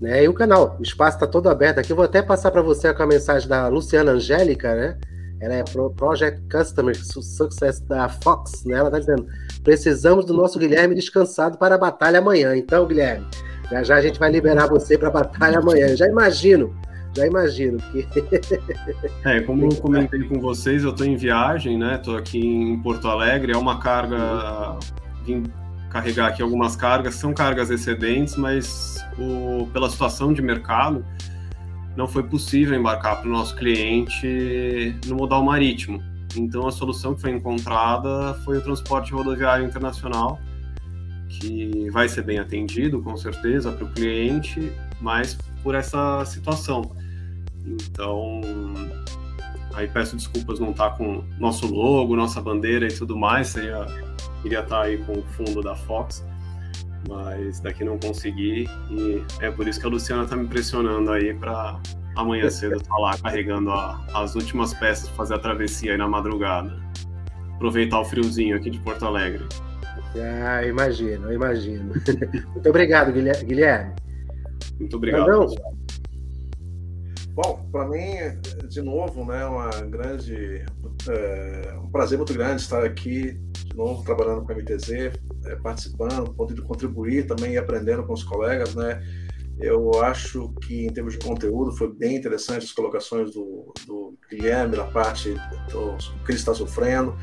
Né? 0.00 0.24
E 0.24 0.28
o 0.28 0.34
canal, 0.34 0.76
o 0.78 0.82
espaço 0.82 1.16
está 1.16 1.26
todo 1.26 1.48
aberto 1.48 1.78
aqui. 1.78 1.90
Eu 1.90 1.96
vou 1.96 2.04
até 2.04 2.22
passar 2.22 2.50
para 2.50 2.62
você 2.62 2.92
com 2.92 3.02
a 3.02 3.06
mensagem 3.06 3.48
da 3.48 3.66
Luciana 3.68 4.12
Angélica, 4.12 4.74
né? 4.74 4.98
Ela 5.40 5.54
é 5.54 5.64
Project 5.96 6.42
Customer 6.50 6.96
Success 6.96 7.80
da 7.80 8.08
Fox, 8.08 8.64
né? 8.64 8.76
Ela 8.76 8.88
está 8.88 8.98
dizendo: 8.98 9.26
precisamos 9.62 10.24
do 10.24 10.34
nosso 10.34 10.58
Guilherme 10.58 10.94
descansado 10.94 11.56
para 11.58 11.76
a 11.76 11.78
batalha 11.78 12.18
amanhã. 12.18 12.56
Então, 12.56 12.86
Guilherme, 12.86 13.26
já 13.70 13.82
já 13.82 13.96
a 13.96 14.02
gente 14.02 14.18
vai 14.18 14.30
liberar 14.30 14.66
você 14.66 14.98
para 14.98 15.08
a 15.08 15.12
batalha 15.12 15.58
amanhã. 15.58 15.88
Eu 15.88 15.96
já 15.96 16.06
imagino 16.06 16.74
já 17.14 17.26
imagino. 17.26 17.78
Que... 17.92 18.06
é, 19.24 19.40
como 19.40 19.64
eu 19.64 19.76
comentei 19.76 20.22
com 20.24 20.40
vocês, 20.40 20.84
eu 20.84 20.90
estou 20.90 21.06
em 21.06 21.16
viagem, 21.16 21.78
né? 21.78 21.96
Estou 21.96 22.16
aqui 22.16 22.38
em 22.38 22.78
Porto 22.80 23.08
Alegre, 23.08 23.52
é 23.52 23.56
uma 23.56 23.78
carga. 23.78 24.78
Vim 25.24 25.44
carregar 25.90 26.28
aqui 26.28 26.42
algumas 26.42 26.76
cargas, 26.76 27.14
são 27.14 27.32
cargas 27.32 27.70
excedentes, 27.70 28.36
mas 28.36 29.04
o, 29.18 29.66
pela 29.72 29.88
situação 29.88 30.32
de 30.32 30.42
mercado, 30.42 31.04
não 31.96 32.06
foi 32.06 32.22
possível 32.22 32.78
embarcar 32.78 33.20
para 33.20 33.28
o 33.28 33.32
nosso 33.32 33.56
cliente 33.56 34.94
no 35.06 35.16
modal 35.16 35.42
marítimo. 35.42 36.02
Então 36.36 36.66
a 36.66 36.70
solução 36.70 37.14
que 37.14 37.20
foi 37.20 37.30
encontrada 37.30 38.34
foi 38.44 38.58
o 38.58 38.60
transporte 38.62 39.12
rodoviário 39.12 39.64
internacional, 39.64 40.38
que 41.28 41.90
vai 41.90 42.08
ser 42.08 42.22
bem 42.22 42.38
atendido, 42.38 43.02
com 43.02 43.16
certeza, 43.16 43.72
para 43.72 43.84
o 43.84 43.92
cliente, 43.92 44.72
mas 45.00 45.36
por 45.68 45.74
essa 45.74 46.24
situação. 46.24 46.96
Então, 47.62 48.40
aí 49.74 49.86
peço 49.86 50.16
desculpas 50.16 50.58
não 50.58 50.70
estar 50.70 50.92
tá 50.92 50.96
com 50.96 51.22
nosso 51.38 51.66
logo, 51.66 52.16
nossa 52.16 52.40
bandeira 52.40 52.88
e 52.88 52.90
tudo 52.90 53.14
mais, 53.14 53.48
seria, 53.48 53.84
iria 54.42 54.60
estar 54.60 54.80
aí 54.80 54.96
com 54.96 55.18
o 55.18 55.22
fundo 55.22 55.60
da 55.60 55.76
Fox, 55.76 56.24
mas 57.06 57.60
daqui 57.60 57.84
não 57.84 57.98
consegui 57.98 58.66
e 58.90 59.22
é 59.40 59.50
por 59.50 59.68
isso 59.68 59.78
que 59.78 59.84
a 59.84 59.90
Luciana 59.90 60.24
está 60.24 60.36
me 60.36 60.48
pressionando 60.48 61.12
aí 61.12 61.34
para 61.34 61.78
amanhã 62.16 62.48
cedo 62.48 62.76
estar 62.76 62.88
tá 62.88 62.98
lá 62.98 63.18
carregando 63.18 63.70
a, 63.70 64.02
as 64.14 64.36
últimas 64.36 64.72
peças 64.72 65.08
para 65.08 65.16
fazer 65.18 65.34
a 65.34 65.38
travessia 65.38 65.92
aí 65.92 65.98
na 65.98 66.08
madrugada. 66.08 66.82
Aproveitar 67.56 68.00
o 68.00 68.06
friozinho 68.06 68.56
aqui 68.56 68.70
de 68.70 68.78
Porto 68.78 69.04
Alegre. 69.04 69.44
Ah, 70.16 70.64
imagino, 70.64 71.30
imagino. 71.30 71.92
Muito 72.54 72.70
obrigado, 72.70 73.12
Guilherme. 73.12 74.07
Muito 74.78 74.96
obrigado. 74.96 75.54
Bom, 77.40 77.68
para 77.70 77.86
mim, 77.86 78.16
de 78.68 78.82
novo, 78.82 79.24
né, 79.24 79.44
uma 79.44 79.70
grande, 79.82 80.64
é, 81.08 81.78
um 81.78 81.88
prazer 81.88 82.18
muito 82.18 82.34
grande 82.34 82.62
estar 82.62 82.82
aqui 82.82 83.38
de 83.52 83.76
novo 83.76 84.02
trabalhando 84.02 84.44
com 84.44 84.50
a 84.50 84.56
MTZ, 84.56 85.12
é, 85.44 85.56
participando, 85.62 86.34
podendo 86.34 86.64
contribuir 86.64 87.28
também 87.28 87.52
e 87.52 87.56
aprendendo 87.56 88.02
com 88.02 88.12
os 88.12 88.24
colegas, 88.24 88.74
né. 88.74 89.00
Eu 89.60 90.02
acho 90.02 90.52
que 90.62 90.86
em 90.86 90.92
termos 90.92 91.14
de 91.14 91.24
conteúdo 91.24 91.72
foi 91.72 91.92
bem 91.92 92.16
interessante 92.16 92.64
as 92.64 92.72
colocações 92.72 93.32
do, 93.32 93.72
do 93.86 94.16
Guilherme 94.30 94.76
na 94.76 94.84
parte 94.84 95.34
do 95.70 95.96
que 96.24 96.32
ele 96.32 96.38
está 96.38 96.54
sofrendo, 96.54 97.16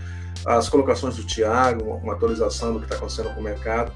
as 0.45 0.69
colocações 0.69 1.15
do 1.15 1.23
Tiago, 1.23 1.95
uma 2.03 2.13
atualização 2.13 2.73
do 2.73 2.79
que 2.79 2.85
está 2.85 2.95
acontecendo 2.95 3.33
com 3.33 3.39
o 3.39 3.43
mercado. 3.43 3.91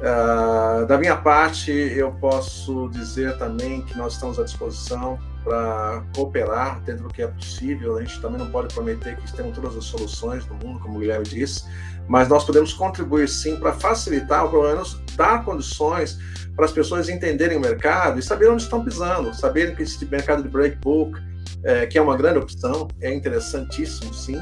Uh, 0.00 0.84
da 0.86 0.98
minha 0.98 1.16
parte, 1.16 1.70
eu 1.70 2.10
posso 2.12 2.88
dizer 2.88 3.38
também 3.38 3.82
que 3.82 3.96
nós 3.96 4.14
estamos 4.14 4.38
à 4.38 4.42
disposição 4.42 5.18
para 5.44 6.02
cooperar 6.14 6.80
dentro 6.80 7.04
do 7.04 7.08
que 7.08 7.22
é 7.22 7.26
possível. 7.26 7.96
A 7.96 8.00
gente 8.00 8.20
também 8.20 8.38
não 8.38 8.50
pode 8.50 8.74
prometer 8.74 9.16
que 9.16 9.32
temos 9.32 9.54
todas 9.54 9.76
as 9.76 9.84
soluções 9.84 10.44
do 10.44 10.54
mundo, 10.54 10.80
como 10.80 10.96
o 10.96 11.00
Guilherme 11.00 11.24
disse, 11.24 11.64
mas 12.08 12.28
nós 12.28 12.44
podemos 12.44 12.72
contribuir 12.72 13.28
sim 13.28 13.56
para 13.56 13.72
facilitar, 13.72 14.44
ou 14.44 14.50
pelo 14.50 14.62
menos 14.64 15.00
dar 15.16 15.44
condições 15.44 16.18
para 16.56 16.64
as 16.64 16.72
pessoas 16.72 17.08
entenderem 17.08 17.56
o 17.56 17.60
mercado 17.60 18.18
e 18.18 18.22
saberem 18.22 18.54
onde 18.54 18.62
estão 18.64 18.84
pisando, 18.84 19.32
saberem 19.34 19.74
que 19.74 19.82
esse 19.82 20.04
mercado 20.06 20.42
de 20.42 20.48
break 20.48 20.76
book, 20.76 21.18
é, 21.64 21.86
que 21.86 21.96
é 21.96 22.02
uma 22.02 22.16
grande 22.16 22.38
opção, 22.38 22.88
é 23.00 23.12
interessantíssimo 23.12 24.12
sim, 24.12 24.40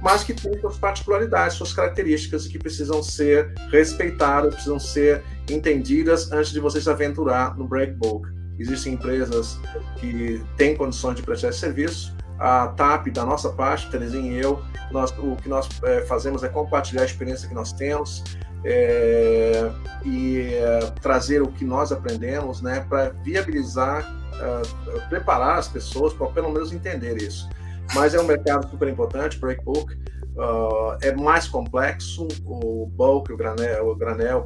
mas 0.00 0.24
que 0.24 0.32
tem 0.32 0.58
suas 0.60 0.78
particularidades, 0.78 1.56
suas 1.56 1.72
características 1.72 2.46
que 2.46 2.58
precisam 2.58 3.02
ser 3.02 3.54
respeitadas, 3.70 4.54
precisam 4.54 4.78
ser 4.78 5.22
entendidas 5.48 6.32
antes 6.32 6.52
de 6.52 6.60
você 6.60 6.80
se 6.80 6.88
aventurar 6.88 7.56
no 7.56 7.66
break 7.66 7.92
book. 7.94 8.28
Existem 8.58 8.94
empresas 8.94 9.58
que 9.98 10.42
têm 10.56 10.76
condições 10.76 11.16
de 11.16 11.22
prestar 11.22 11.48
esse 11.48 11.58
serviço. 11.58 12.14
A 12.38 12.68
TAP, 12.68 13.08
da 13.08 13.24
nossa 13.24 13.50
parte, 13.50 13.90
Terezinha 13.90 14.32
e 14.32 14.40
eu, 14.40 14.62
nós, 14.90 15.10
o 15.18 15.36
que 15.36 15.48
nós 15.48 15.68
é, 15.82 16.02
fazemos 16.02 16.42
é 16.42 16.48
compartilhar 16.48 17.02
a 17.02 17.04
experiência 17.04 17.48
que 17.48 17.54
nós 17.54 17.72
temos 17.72 18.24
é, 18.64 19.70
e 20.04 20.54
é, 20.54 20.80
trazer 21.02 21.42
o 21.42 21.48
que 21.48 21.64
nós 21.64 21.92
aprendemos 21.92 22.62
né, 22.62 22.84
para 22.88 23.10
viabilizar, 23.22 24.06
preparar 25.10 25.58
as 25.58 25.68
pessoas 25.68 26.14
para 26.14 26.28
pelo 26.28 26.50
menos 26.50 26.72
entender 26.72 27.20
isso. 27.20 27.46
Mas 27.94 28.14
é 28.14 28.20
um 28.20 28.24
mercado 28.24 28.68
super 28.70 28.88
importante, 28.88 29.38
breakbook. 29.38 29.94
Uh, 30.36 30.96
é 31.02 31.12
mais 31.14 31.48
complexo, 31.48 32.26
o 32.46 32.86
bulk, 32.86 33.32
o 33.32 33.36
granel, 33.36 33.88
o 33.88 33.96
granel, 33.96 34.44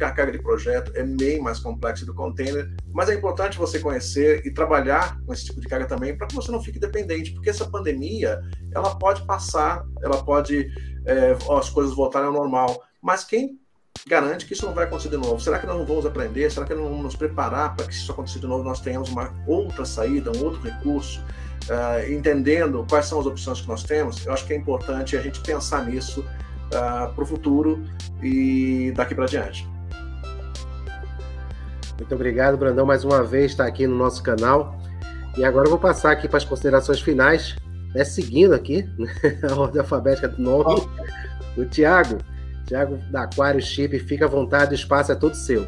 a 0.00 0.10
carga 0.10 0.32
de 0.32 0.38
projeto 0.42 0.90
é 0.94 1.04
bem 1.04 1.40
mais 1.40 1.58
complexo 1.58 2.06
do 2.06 2.14
container, 2.14 2.74
mas 2.92 3.10
é 3.10 3.14
importante 3.14 3.58
você 3.58 3.78
conhecer 3.78 4.44
e 4.44 4.50
trabalhar 4.50 5.20
com 5.24 5.32
esse 5.32 5.44
tipo 5.44 5.60
de 5.60 5.68
carga 5.68 5.86
também 5.86 6.16
para 6.16 6.26
que 6.26 6.34
você 6.34 6.50
não 6.50 6.60
fique 6.60 6.80
dependente, 6.80 7.32
porque 7.32 7.50
essa 7.50 7.66
pandemia 7.66 8.40
ela 8.74 8.96
pode 8.96 9.24
passar, 9.24 9.84
ela 10.02 10.24
pode 10.24 10.68
é, 11.04 11.36
as 11.56 11.68
coisas 11.68 11.94
voltarem 11.94 12.26
ao 12.26 12.34
normal, 12.34 12.82
mas 13.00 13.22
quem 13.22 13.60
garante 14.08 14.46
que 14.46 14.52
isso 14.52 14.66
não 14.66 14.74
vai 14.74 14.84
acontecer 14.84 15.10
de 15.10 15.16
novo? 15.16 15.38
Será 15.38 15.58
que 15.58 15.66
nós 15.66 15.76
não 15.76 15.86
vamos 15.86 16.06
aprender? 16.06 16.50
Será 16.50 16.66
que 16.66 16.74
não 16.74 16.84
vamos 16.84 17.04
nos 17.04 17.16
preparar 17.16 17.76
para 17.76 17.86
que 17.86 17.92
isso 17.92 18.10
aconteça 18.10 18.38
de 18.40 18.46
novo? 18.46 18.64
Nós 18.64 18.80
tenhamos 18.80 19.10
uma 19.10 19.32
outra 19.46 19.84
saída, 19.84 20.32
um 20.36 20.44
outro 20.44 20.60
recurso? 20.62 21.22
Uh, 21.70 22.12
entendendo 22.12 22.84
quais 22.88 23.06
são 23.06 23.20
as 23.20 23.26
opções 23.26 23.60
que 23.60 23.68
nós 23.68 23.82
temos, 23.82 24.24
eu 24.24 24.32
acho 24.32 24.46
que 24.46 24.52
é 24.52 24.56
importante 24.56 25.16
a 25.16 25.20
gente 25.20 25.40
pensar 25.40 25.84
nisso 25.84 26.20
uh, 26.20 26.76
ah, 26.76 27.12
para 27.14 27.24
o 27.24 27.26
futuro 27.26 27.82
e 28.22 28.92
daqui 28.94 29.14
para 29.14 29.26
diante. 29.26 29.68
Muito 31.96 32.14
obrigado, 32.14 32.56
Brandão, 32.56 32.84
mais 32.84 33.04
uma 33.04 33.22
vez 33.22 33.52
está 33.52 33.66
aqui 33.66 33.86
no 33.86 33.96
nosso 33.96 34.22
canal. 34.22 34.78
E 35.36 35.44
agora 35.44 35.66
eu 35.66 35.70
vou 35.70 35.78
passar 35.78 36.12
aqui 36.12 36.28
para 36.28 36.38
as 36.38 36.44
considerações 36.44 37.00
finais, 37.00 37.56
né, 37.94 38.04
seguindo 38.04 38.54
aqui 38.54 38.88
né, 38.98 39.08
a 39.50 39.54
ordem 39.54 39.80
alfabética 39.80 40.28
do 40.28 40.40
nome. 40.40 40.86
O 41.56 41.64
Tiago, 41.64 42.18
Tiago 42.66 42.98
da 43.10 43.22
Aquário 43.22 43.60
Chip, 43.60 43.98
fica 44.00 44.26
à 44.26 44.28
vontade, 44.28 44.72
o 44.72 44.74
espaço 44.74 45.12
é 45.12 45.14
todo 45.14 45.34
seu. 45.34 45.66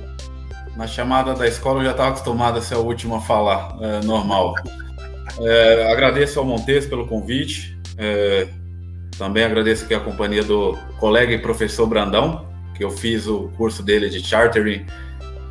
Na 0.76 0.86
chamada 0.86 1.34
da 1.34 1.46
escola 1.46 1.80
eu 1.80 1.86
já 1.86 1.90
estava 1.90 2.10
acostumado 2.10 2.58
a 2.58 2.62
ser 2.62 2.76
o 2.76 2.82
último 2.82 3.16
a 3.16 3.20
falar, 3.20 3.76
é 3.80 4.04
normal. 4.04 4.54
É, 5.40 5.92
agradeço 5.92 6.38
ao 6.38 6.44
Montes 6.44 6.86
pelo 6.86 7.06
convite. 7.06 7.78
É, 7.96 8.48
também 9.16 9.44
agradeço 9.44 9.84
aqui 9.84 9.94
a 9.94 10.00
companhia 10.00 10.42
do 10.42 10.76
colega 10.98 11.32
e 11.32 11.38
professor 11.38 11.86
Brandão, 11.86 12.46
que 12.74 12.84
eu 12.84 12.90
fiz 12.90 13.26
o 13.26 13.50
curso 13.56 13.82
dele 13.82 14.08
de 14.08 14.20
chartering 14.20 14.86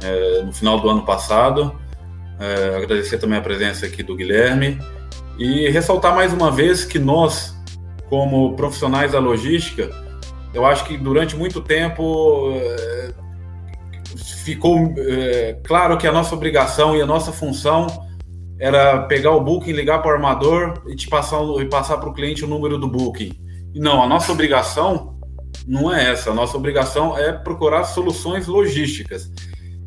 é, 0.03 0.41
no 0.43 0.51
final 0.51 0.80
do 0.80 0.89
ano 0.89 1.03
passado. 1.03 1.77
É, 2.39 2.77
agradecer 2.77 3.18
também 3.18 3.38
a 3.38 3.41
presença 3.41 3.85
aqui 3.85 4.03
do 4.03 4.15
Guilherme 4.15 4.80
e 5.38 5.69
ressaltar 5.69 6.15
mais 6.15 6.31
uma 6.34 6.51
vez 6.51 6.85
que 6.85 6.99
nós, 6.99 7.55
como 8.09 8.55
profissionais 8.55 9.11
da 9.11 9.19
logística, 9.19 9.89
eu 10.53 10.65
acho 10.65 10.85
que 10.85 10.97
durante 10.97 11.35
muito 11.35 11.61
tempo 11.61 12.51
é, 12.53 13.11
ficou 14.43 14.93
é, 14.97 15.57
claro 15.64 15.97
que 15.97 16.07
a 16.07 16.11
nossa 16.11 16.34
obrigação 16.34 16.95
e 16.95 17.01
a 17.01 17.05
nossa 17.05 17.31
função 17.31 18.06
era 18.59 19.03
pegar 19.03 19.31
o 19.31 19.41
booking, 19.41 19.71
ligar 19.71 20.01
para 20.01 20.11
o 20.11 20.13
armador 20.13 20.81
e 20.88 20.95
te 20.95 21.07
passar 21.07 21.41
e 21.59 21.65
passar 21.65 21.97
para 21.97 22.09
o 22.09 22.13
cliente 22.13 22.43
o 22.43 22.47
número 22.47 22.77
do 22.77 22.88
booking. 22.88 23.31
Não, 23.75 24.01
a 24.01 24.07
nossa 24.07 24.31
obrigação 24.31 25.19
não 25.67 25.93
é 25.93 26.11
essa. 26.11 26.31
A 26.31 26.34
nossa 26.34 26.57
obrigação 26.57 27.17
é 27.17 27.31
procurar 27.31 27.84
soluções 27.84 28.47
logísticas. 28.47 29.31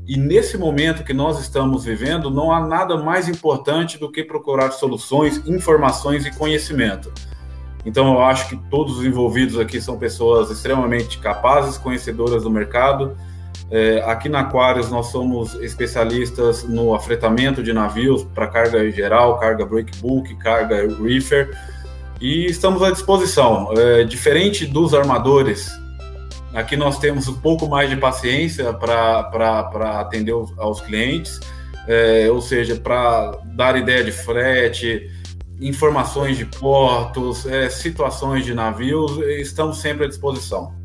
E 0.07 0.17
nesse 0.17 0.59
momento 0.59 1.05
que 1.05 1.13
nós 1.13 1.41
estamos 1.41 1.85
vivendo, 1.85 2.31
não 2.31 2.53
há 2.53 2.67
nada 2.67 2.97
mais 2.97 3.29
importante 3.29 3.99
do 3.99 4.11
que 4.11 4.25
procurar 4.25 4.73
soluções, 4.73 5.39
informações 5.47 6.27
e 6.27 6.31
conhecimento. 6.37 7.13
Então, 7.85 8.15
eu 8.15 8.23
acho 8.23 8.49
que 8.49 8.57
todos 8.69 8.99
os 8.99 9.05
envolvidos 9.05 9.59
aqui 9.59 9.81
são 9.81 9.99
pessoas 9.99 10.51
extremamente 10.51 11.19
capazes, 11.19 11.79
conhecedoras 11.79 12.43
do 12.43 12.51
mercado 12.51 13.17
é, 13.71 14.03
aqui 14.05 14.29
na 14.29 14.41
Aquarius 14.41 14.91
nós 14.91 15.07
somos 15.07 15.55
especialistas 15.55 16.65
no 16.65 16.93
afretamento 16.93 17.63
de 17.63 17.73
navios 17.73 18.25
para 18.35 18.49
carga 18.49 18.91
geral, 18.91 19.39
carga 19.39 19.65
breakbook, 19.65 20.35
carga 20.39 20.89
reefer 21.01 21.57
e 22.21 22.47
estamos 22.47 22.83
à 22.83 22.91
disposição. 22.91 23.73
É, 23.77 24.03
diferente 24.03 24.67
dos 24.67 24.93
armadores, 24.93 25.71
aqui 26.53 26.77
nós 26.77 26.99
temos 26.99 27.29
um 27.29 27.35
pouco 27.35 27.69
mais 27.69 27.89
de 27.89 27.97
paciência 27.97 28.73
para 28.73 30.01
atender 30.01 30.35
os, 30.35 30.53
aos 30.59 30.81
clientes, 30.81 31.39
é, 31.87 32.29
ou 32.29 32.41
seja, 32.41 32.75
para 32.75 33.39
dar 33.55 33.77
ideia 33.77 34.03
de 34.03 34.11
frete, 34.11 35.09
informações 35.61 36.37
de 36.37 36.45
portos, 36.45 37.47
é, 37.47 37.71
situações 37.71 38.45
de 38.45 38.53
navios, 38.53 39.17
estamos 39.39 39.81
sempre 39.81 40.07
à 40.07 40.09
disposição. 40.09 40.80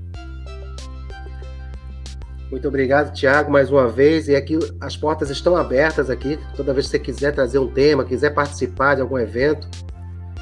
Muito 2.55 2.69
obrigado, 2.69 3.13
Tiago, 3.13 3.51
mais 3.51 3.69
uma 3.69 3.85
vez. 3.89 4.29
E 4.29 4.35
aqui 4.35 4.57
as 4.79 4.95
portas 4.95 5.29
estão 5.29 5.57
abertas 5.57 6.09
aqui. 6.09 6.39
Toda 6.55 6.73
vez 6.73 6.85
que 6.85 6.91
você 6.91 6.99
quiser 6.99 7.33
trazer 7.33 7.59
um 7.59 7.67
tema, 7.67 8.05
quiser 8.05 8.33
participar 8.33 8.95
de 8.95 9.01
algum 9.01 9.19
evento, 9.19 9.67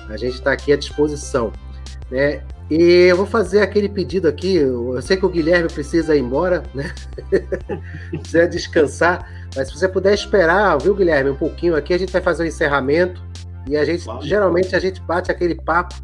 a 0.07 0.15
gente 0.15 0.35
está 0.35 0.51
aqui 0.51 0.71
à 0.71 0.77
disposição. 0.77 1.51
Né? 2.11 2.43
E 2.69 3.07
eu 3.09 3.17
vou 3.17 3.25
fazer 3.25 3.61
aquele 3.61 3.89
pedido 3.89 4.27
aqui. 4.27 4.57
Eu 4.57 5.01
sei 5.01 5.17
que 5.17 5.25
o 5.25 5.29
Guilherme 5.29 5.67
precisa 5.67 6.15
ir 6.15 6.19
embora, 6.19 6.61
né? 6.75 6.93
precisa 8.13 8.47
descansar. 8.47 9.27
Mas 9.55 9.69
se 9.69 9.73
você 9.73 9.89
puder 9.89 10.13
esperar, 10.13 10.77
viu, 10.79 10.93
Guilherme, 10.93 11.31
um 11.31 11.35
pouquinho 11.35 11.75
aqui, 11.75 11.95
a 11.95 11.97
gente 11.97 12.13
vai 12.13 12.21
fazer 12.21 12.43
o 12.43 12.45
um 12.45 12.47
encerramento. 12.47 13.23
E 13.67 13.75
a 13.75 13.83
gente, 13.83 14.05
geralmente, 14.21 14.75
a 14.75 14.79
gente 14.79 15.01
bate 15.01 15.31
aquele 15.31 15.55
papo 15.55 15.95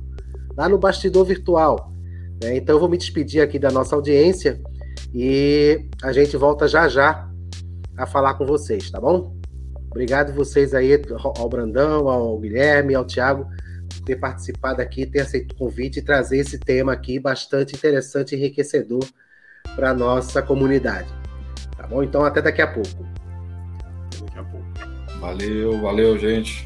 lá 0.57 0.67
no 0.67 0.79
bastidor 0.79 1.23
virtual. 1.23 1.93
Né? 2.41 2.57
Então 2.57 2.77
eu 2.77 2.79
vou 2.79 2.89
me 2.89 2.97
despedir 2.97 3.43
aqui 3.43 3.59
da 3.59 3.69
nossa 3.69 3.95
audiência. 3.95 4.59
E 5.13 5.87
a 6.03 6.11
gente 6.11 6.37
volta 6.37 6.67
já 6.67 6.87
já 6.87 7.29
a 7.97 8.05
falar 8.05 8.35
com 8.35 8.45
vocês, 8.45 8.89
tá 8.89 8.99
bom? 8.99 9.35
Obrigado 9.89 10.33
vocês 10.33 10.73
aí, 10.73 11.01
ao 11.37 11.49
Brandão, 11.49 12.07
ao 12.07 12.37
Guilherme, 12.37 12.93
ao 12.93 13.03
Thiago, 13.05 13.47
por 13.89 14.05
ter 14.05 14.15
participado 14.17 14.81
aqui, 14.81 15.05
ter 15.05 15.21
aceito 15.21 15.53
o 15.53 15.55
convite 15.55 15.99
e 15.99 16.01
trazer 16.01 16.37
esse 16.37 16.59
tema 16.59 16.93
aqui 16.93 17.19
bastante 17.19 17.75
interessante 17.75 18.35
e 18.35 18.37
enriquecedor 18.37 19.03
para 19.75 19.89
a 19.89 19.93
nossa 19.93 20.41
comunidade. 20.41 21.07
Tá 21.75 21.87
bom? 21.87 22.03
Então, 22.03 22.23
até 22.23 22.41
daqui 22.41 22.61
a 22.61 22.67
pouco. 22.67 23.03
Daqui 24.25 24.39
a 24.39 24.43
pouco. 24.43 25.19
Valeu, 25.19 25.81
valeu, 25.81 26.17
gente. 26.19 26.65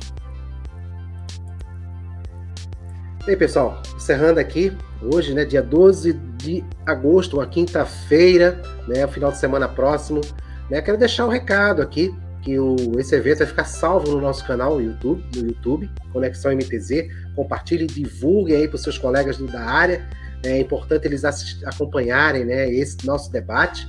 Bem, 3.26 3.38
pessoal, 3.38 3.82
encerrando 3.95 4.40
aqui, 4.40 4.76
hoje, 5.12 5.34
né, 5.34 5.46
dia 5.46 5.62
12 5.62 6.14
de 6.14 6.64
agosto, 6.86 7.38
uma 7.38 7.48
quinta-feira, 7.48 8.62
né, 8.88 9.06
o 9.06 9.08
final 9.08 9.32
de 9.32 9.38
semana 9.38 9.68
próximo, 9.68 10.22
né, 10.70 10.82
quero 10.82 10.98
deixar 10.98 11.26
um 11.26 11.30
recado 11.30 11.82
aqui, 11.82 12.14
que 12.44 12.60
o, 12.60 12.76
esse 13.00 13.16
evento 13.16 13.40
vai 13.40 13.48
ficar 13.48 13.64
salvo 13.64 14.12
no 14.12 14.22
nosso 14.22 14.46
canal 14.46 14.76
no 14.76 14.82
YouTube, 14.82 15.24
no 15.36 15.48
YouTube, 15.48 15.90
Conexão 16.12 16.52
MTZ. 16.54 17.08
Compartilhe, 17.36 17.88
divulgue 17.88 18.54
aí 18.54 18.68
para 18.68 18.76
os 18.76 18.84
seus 18.84 18.98
colegas 18.98 19.38
do, 19.38 19.48
da 19.48 19.62
área. 19.62 20.06
É 20.44 20.60
importante 20.60 21.08
eles 21.08 21.24
acompanharem 21.64 22.44
né, 22.44 22.70
esse 22.70 23.06
nosso 23.06 23.32
debate 23.32 23.88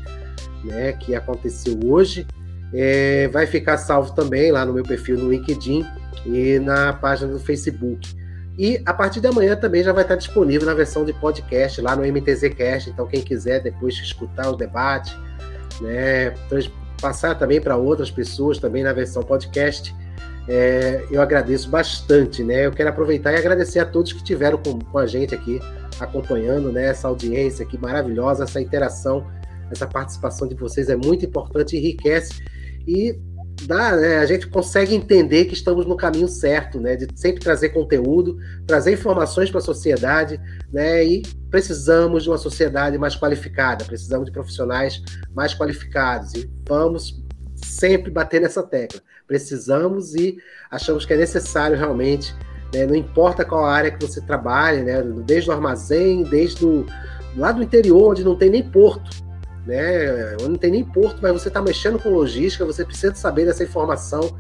né, 0.63 0.93
que 0.93 1.17
aconteceu 1.17 1.79
hoje. 1.85 2.27
É, 2.73 3.29
vai 3.29 3.47
ficar 3.47 3.77
salvo 3.77 4.15
também 4.15 4.53
lá 4.53 4.65
no 4.65 4.73
meu 4.73 4.85
perfil 4.85 5.19
no 5.19 5.31
LinkedIn 5.31 5.85
e 6.25 6.59
na 6.61 6.93
página 6.93 7.33
do 7.33 7.41
Facebook. 7.41 8.15
E 8.57 8.81
a 8.87 8.95
partir 8.95 9.21
de 9.21 9.27
amanhã 9.27 9.57
também 9.57 9.83
já 9.83 9.93
vai 9.93 10.03
estar 10.03 10.15
disponível 10.15 10.67
na 10.67 10.75
versão 10.75 11.05
de 11.05 11.13
podcast 11.13 11.81
lá 11.81 11.97
no 11.97 12.05
MTZcast. 12.05 12.91
Então, 12.91 13.07
quem 13.07 13.21
quiser 13.21 13.61
depois 13.61 13.95
escutar 13.95 14.49
o 14.49 14.57
debate, 14.57 15.17
né, 15.81 16.35
passar 17.01 17.35
também 17.35 17.61
para 17.61 17.77
outras 17.77 18.11
pessoas 18.11 18.59
também 18.59 18.85
na 18.85 18.93
versão 18.93 19.23
podcast. 19.23 19.95
É, 20.47 21.05
eu 21.11 21.21
agradeço 21.21 21.69
bastante, 21.69 22.45
né? 22.45 22.67
Eu 22.67 22.71
quero 22.71 22.91
aproveitar 22.91 23.33
e 23.33 23.37
agradecer 23.37 23.81
a 23.81 23.87
todos 23.87 24.13
que 24.13 24.19
estiveram 24.19 24.59
com, 24.59 24.79
com 24.79 24.99
a 24.99 25.07
gente 25.07 25.35
aqui, 25.35 25.59
acompanhando 25.99 26.71
né, 26.71 26.87
essa 26.87 27.09
audiência 27.09 27.65
aqui 27.65 27.79
maravilhosa, 27.79 28.45
essa 28.45 28.61
interação, 28.61 29.27
essa 29.71 29.87
participação 29.87 30.47
de 30.47 30.55
vocês 30.55 30.89
é 30.89 30.97
muito 30.97 31.25
importante, 31.25 31.77
enriquece 31.77 32.43
e 32.87 33.19
dá, 33.67 33.97
né, 33.97 34.19
a 34.19 34.27
gente 34.27 34.47
consegue 34.47 34.95
entender 34.95 35.47
que 35.47 35.55
estamos 35.55 35.87
no 35.87 35.97
caminho 35.97 36.29
certo, 36.29 36.81
né? 36.81 36.97
De 36.97 37.09
sempre 37.15 37.41
trazer 37.43 37.71
conteúdo, 37.71 38.39
trazer 38.67 38.93
informações 38.93 39.51
para 39.51 39.59
a 39.59 39.63
sociedade, 39.63 40.41
né? 40.73 41.05
E 41.05 41.23
precisamos 41.51 42.25
de 42.25 42.31
uma 42.31 42.39
sociedade 42.39 42.99
mais 42.99 43.17
qualificada, 43.17 43.85
precisamos 43.85 44.27
de 44.27 44.33
profissionais 44.33 45.03
mais 45.35 45.55
qualificados 45.55 46.35
e 46.35 46.51
vamos 46.69 47.23
sempre 47.55 48.11
bater 48.11 48.41
nessa 48.41 48.63
tecla. 48.63 49.01
Precisamos 49.27 50.15
e 50.15 50.37
achamos 50.71 51.05
que 51.05 51.15
é 51.15 51.17
necessário 51.17 51.77
realmente, 51.77 52.35
né? 52.75 52.87
não 52.87 52.95
importa 52.95 53.45
qual 53.45 53.65
área 53.65 53.91
que 53.91 54.05
você 54.05 54.21
trabalhe, 54.21 54.83
né? 54.83 55.03
Desde 55.25 55.49
o 55.49 55.53
armazém, 55.53 56.23
desde 56.25 56.65
o, 56.67 56.85
lá 57.37 57.53
do 57.53 57.63
interior, 57.63 58.11
onde 58.11 58.23
não 58.23 58.37
tem 58.37 58.51
nem 58.51 58.63
porto, 58.63 59.24
né? 59.67 60.37
Não 60.41 60.57
tem 60.57 60.71
nem 60.71 60.85
porto, 60.85 61.19
mas 61.23 61.33
você 61.33 61.49
está 61.49 61.63
mexendo 61.63 61.99
com 61.99 62.11
logística, 62.11 62.65
você 62.65 62.85
precisa 62.85 63.15
saber 63.15 63.47
dessa 63.47 63.65
informação 63.65 64.37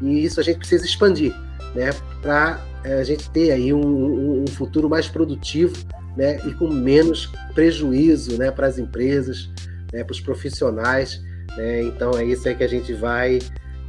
e 0.00 0.24
isso 0.24 0.40
a 0.40 0.42
gente 0.42 0.58
precisa 0.58 0.84
expandir, 0.84 1.34
né? 1.74 1.90
Para 2.22 2.60
é, 2.84 2.94
a 2.94 3.04
gente 3.04 3.28
ter 3.30 3.50
aí 3.50 3.72
um, 3.72 4.42
um, 4.42 4.46
futuro 4.46 4.88
mais 4.88 5.08
produtivo, 5.08 5.76
né? 6.16 6.38
E 6.46 6.54
com 6.54 6.68
menos 6.68 7.32
prejuízo, 7.54 8.38
né? 8.38 8.50
Para 8.50 8.66
as 8.66 8.78
empresas, 8.78 9.50
né? 9.92 10.04
Para 10.04 10.12
os 10.12 10.20
profissionais, 10.20 11.20
né? 11.56 11.82
Então 11.82 12.12
é 12.12 12.24
isso 12.24 12.48
aí 12.48 12.54
que 12.54 12.64
a 12.64 12.68
gente 12.68 12.92
vai 12.92 13.38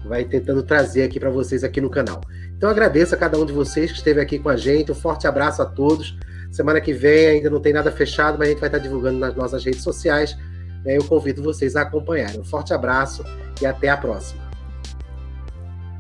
vai 0.06 0.24
tentando 0.24 0.64
trazer 0.64 1.03
aqui 1.03 1.20
para 1.20 1.30
vocês 1.30 1.64
aqui 1.64 1.80
no 1.80 1.90
canal. 1.90 2.22
Então 2.57 2.70
agradeço 2.70 3.14
a 3.14 3.18
cada 3.18 3.38
um 3.38 3.45
de 3.45 3.53
vocês 3.53 3.91
que 3.91 3.98
esteve 3.98 4.20
aqui 4.20 4.40
com 4.40 4.49
a 4.49 4.56
gente. 4.56 4.91
Um 4.91 4.95
forte 4.95 5.28
abraço 5.28 5.61
a 5.61 5.66
todos. 5.66 6.18
Semana 6.52 6.82
que 6.82 6.94
vem 6.94 7.28
ainda 7.28 7.49
não 7.49 7.60
tem 7.60 7.74
nada 7.74 7.91
fechado, 7.91 8.38
mas 8.40 8.48
a 8.48 8.52
gente 8.52 8.60
vai 8.60 8.70
estar 8.70 8.80
divulgando 8.80 9.20
nas 9.20 9.36
nossas 9.36 9.64
redes 9.64 9.84
sociais. 9.84 10.36
Eu 10.85 11.03
convido 11.03 11.43
vocês 11.43 11.76
a 11.76 11.81
acompanharem. 11.81 12.39
Um 12.39 12.43
forte 12.43 12.73
abraço 12.73 13.23
e 13.61 13.65
até 13.65 13.89
a 13.89 13.97
próxima. 13.97 14.48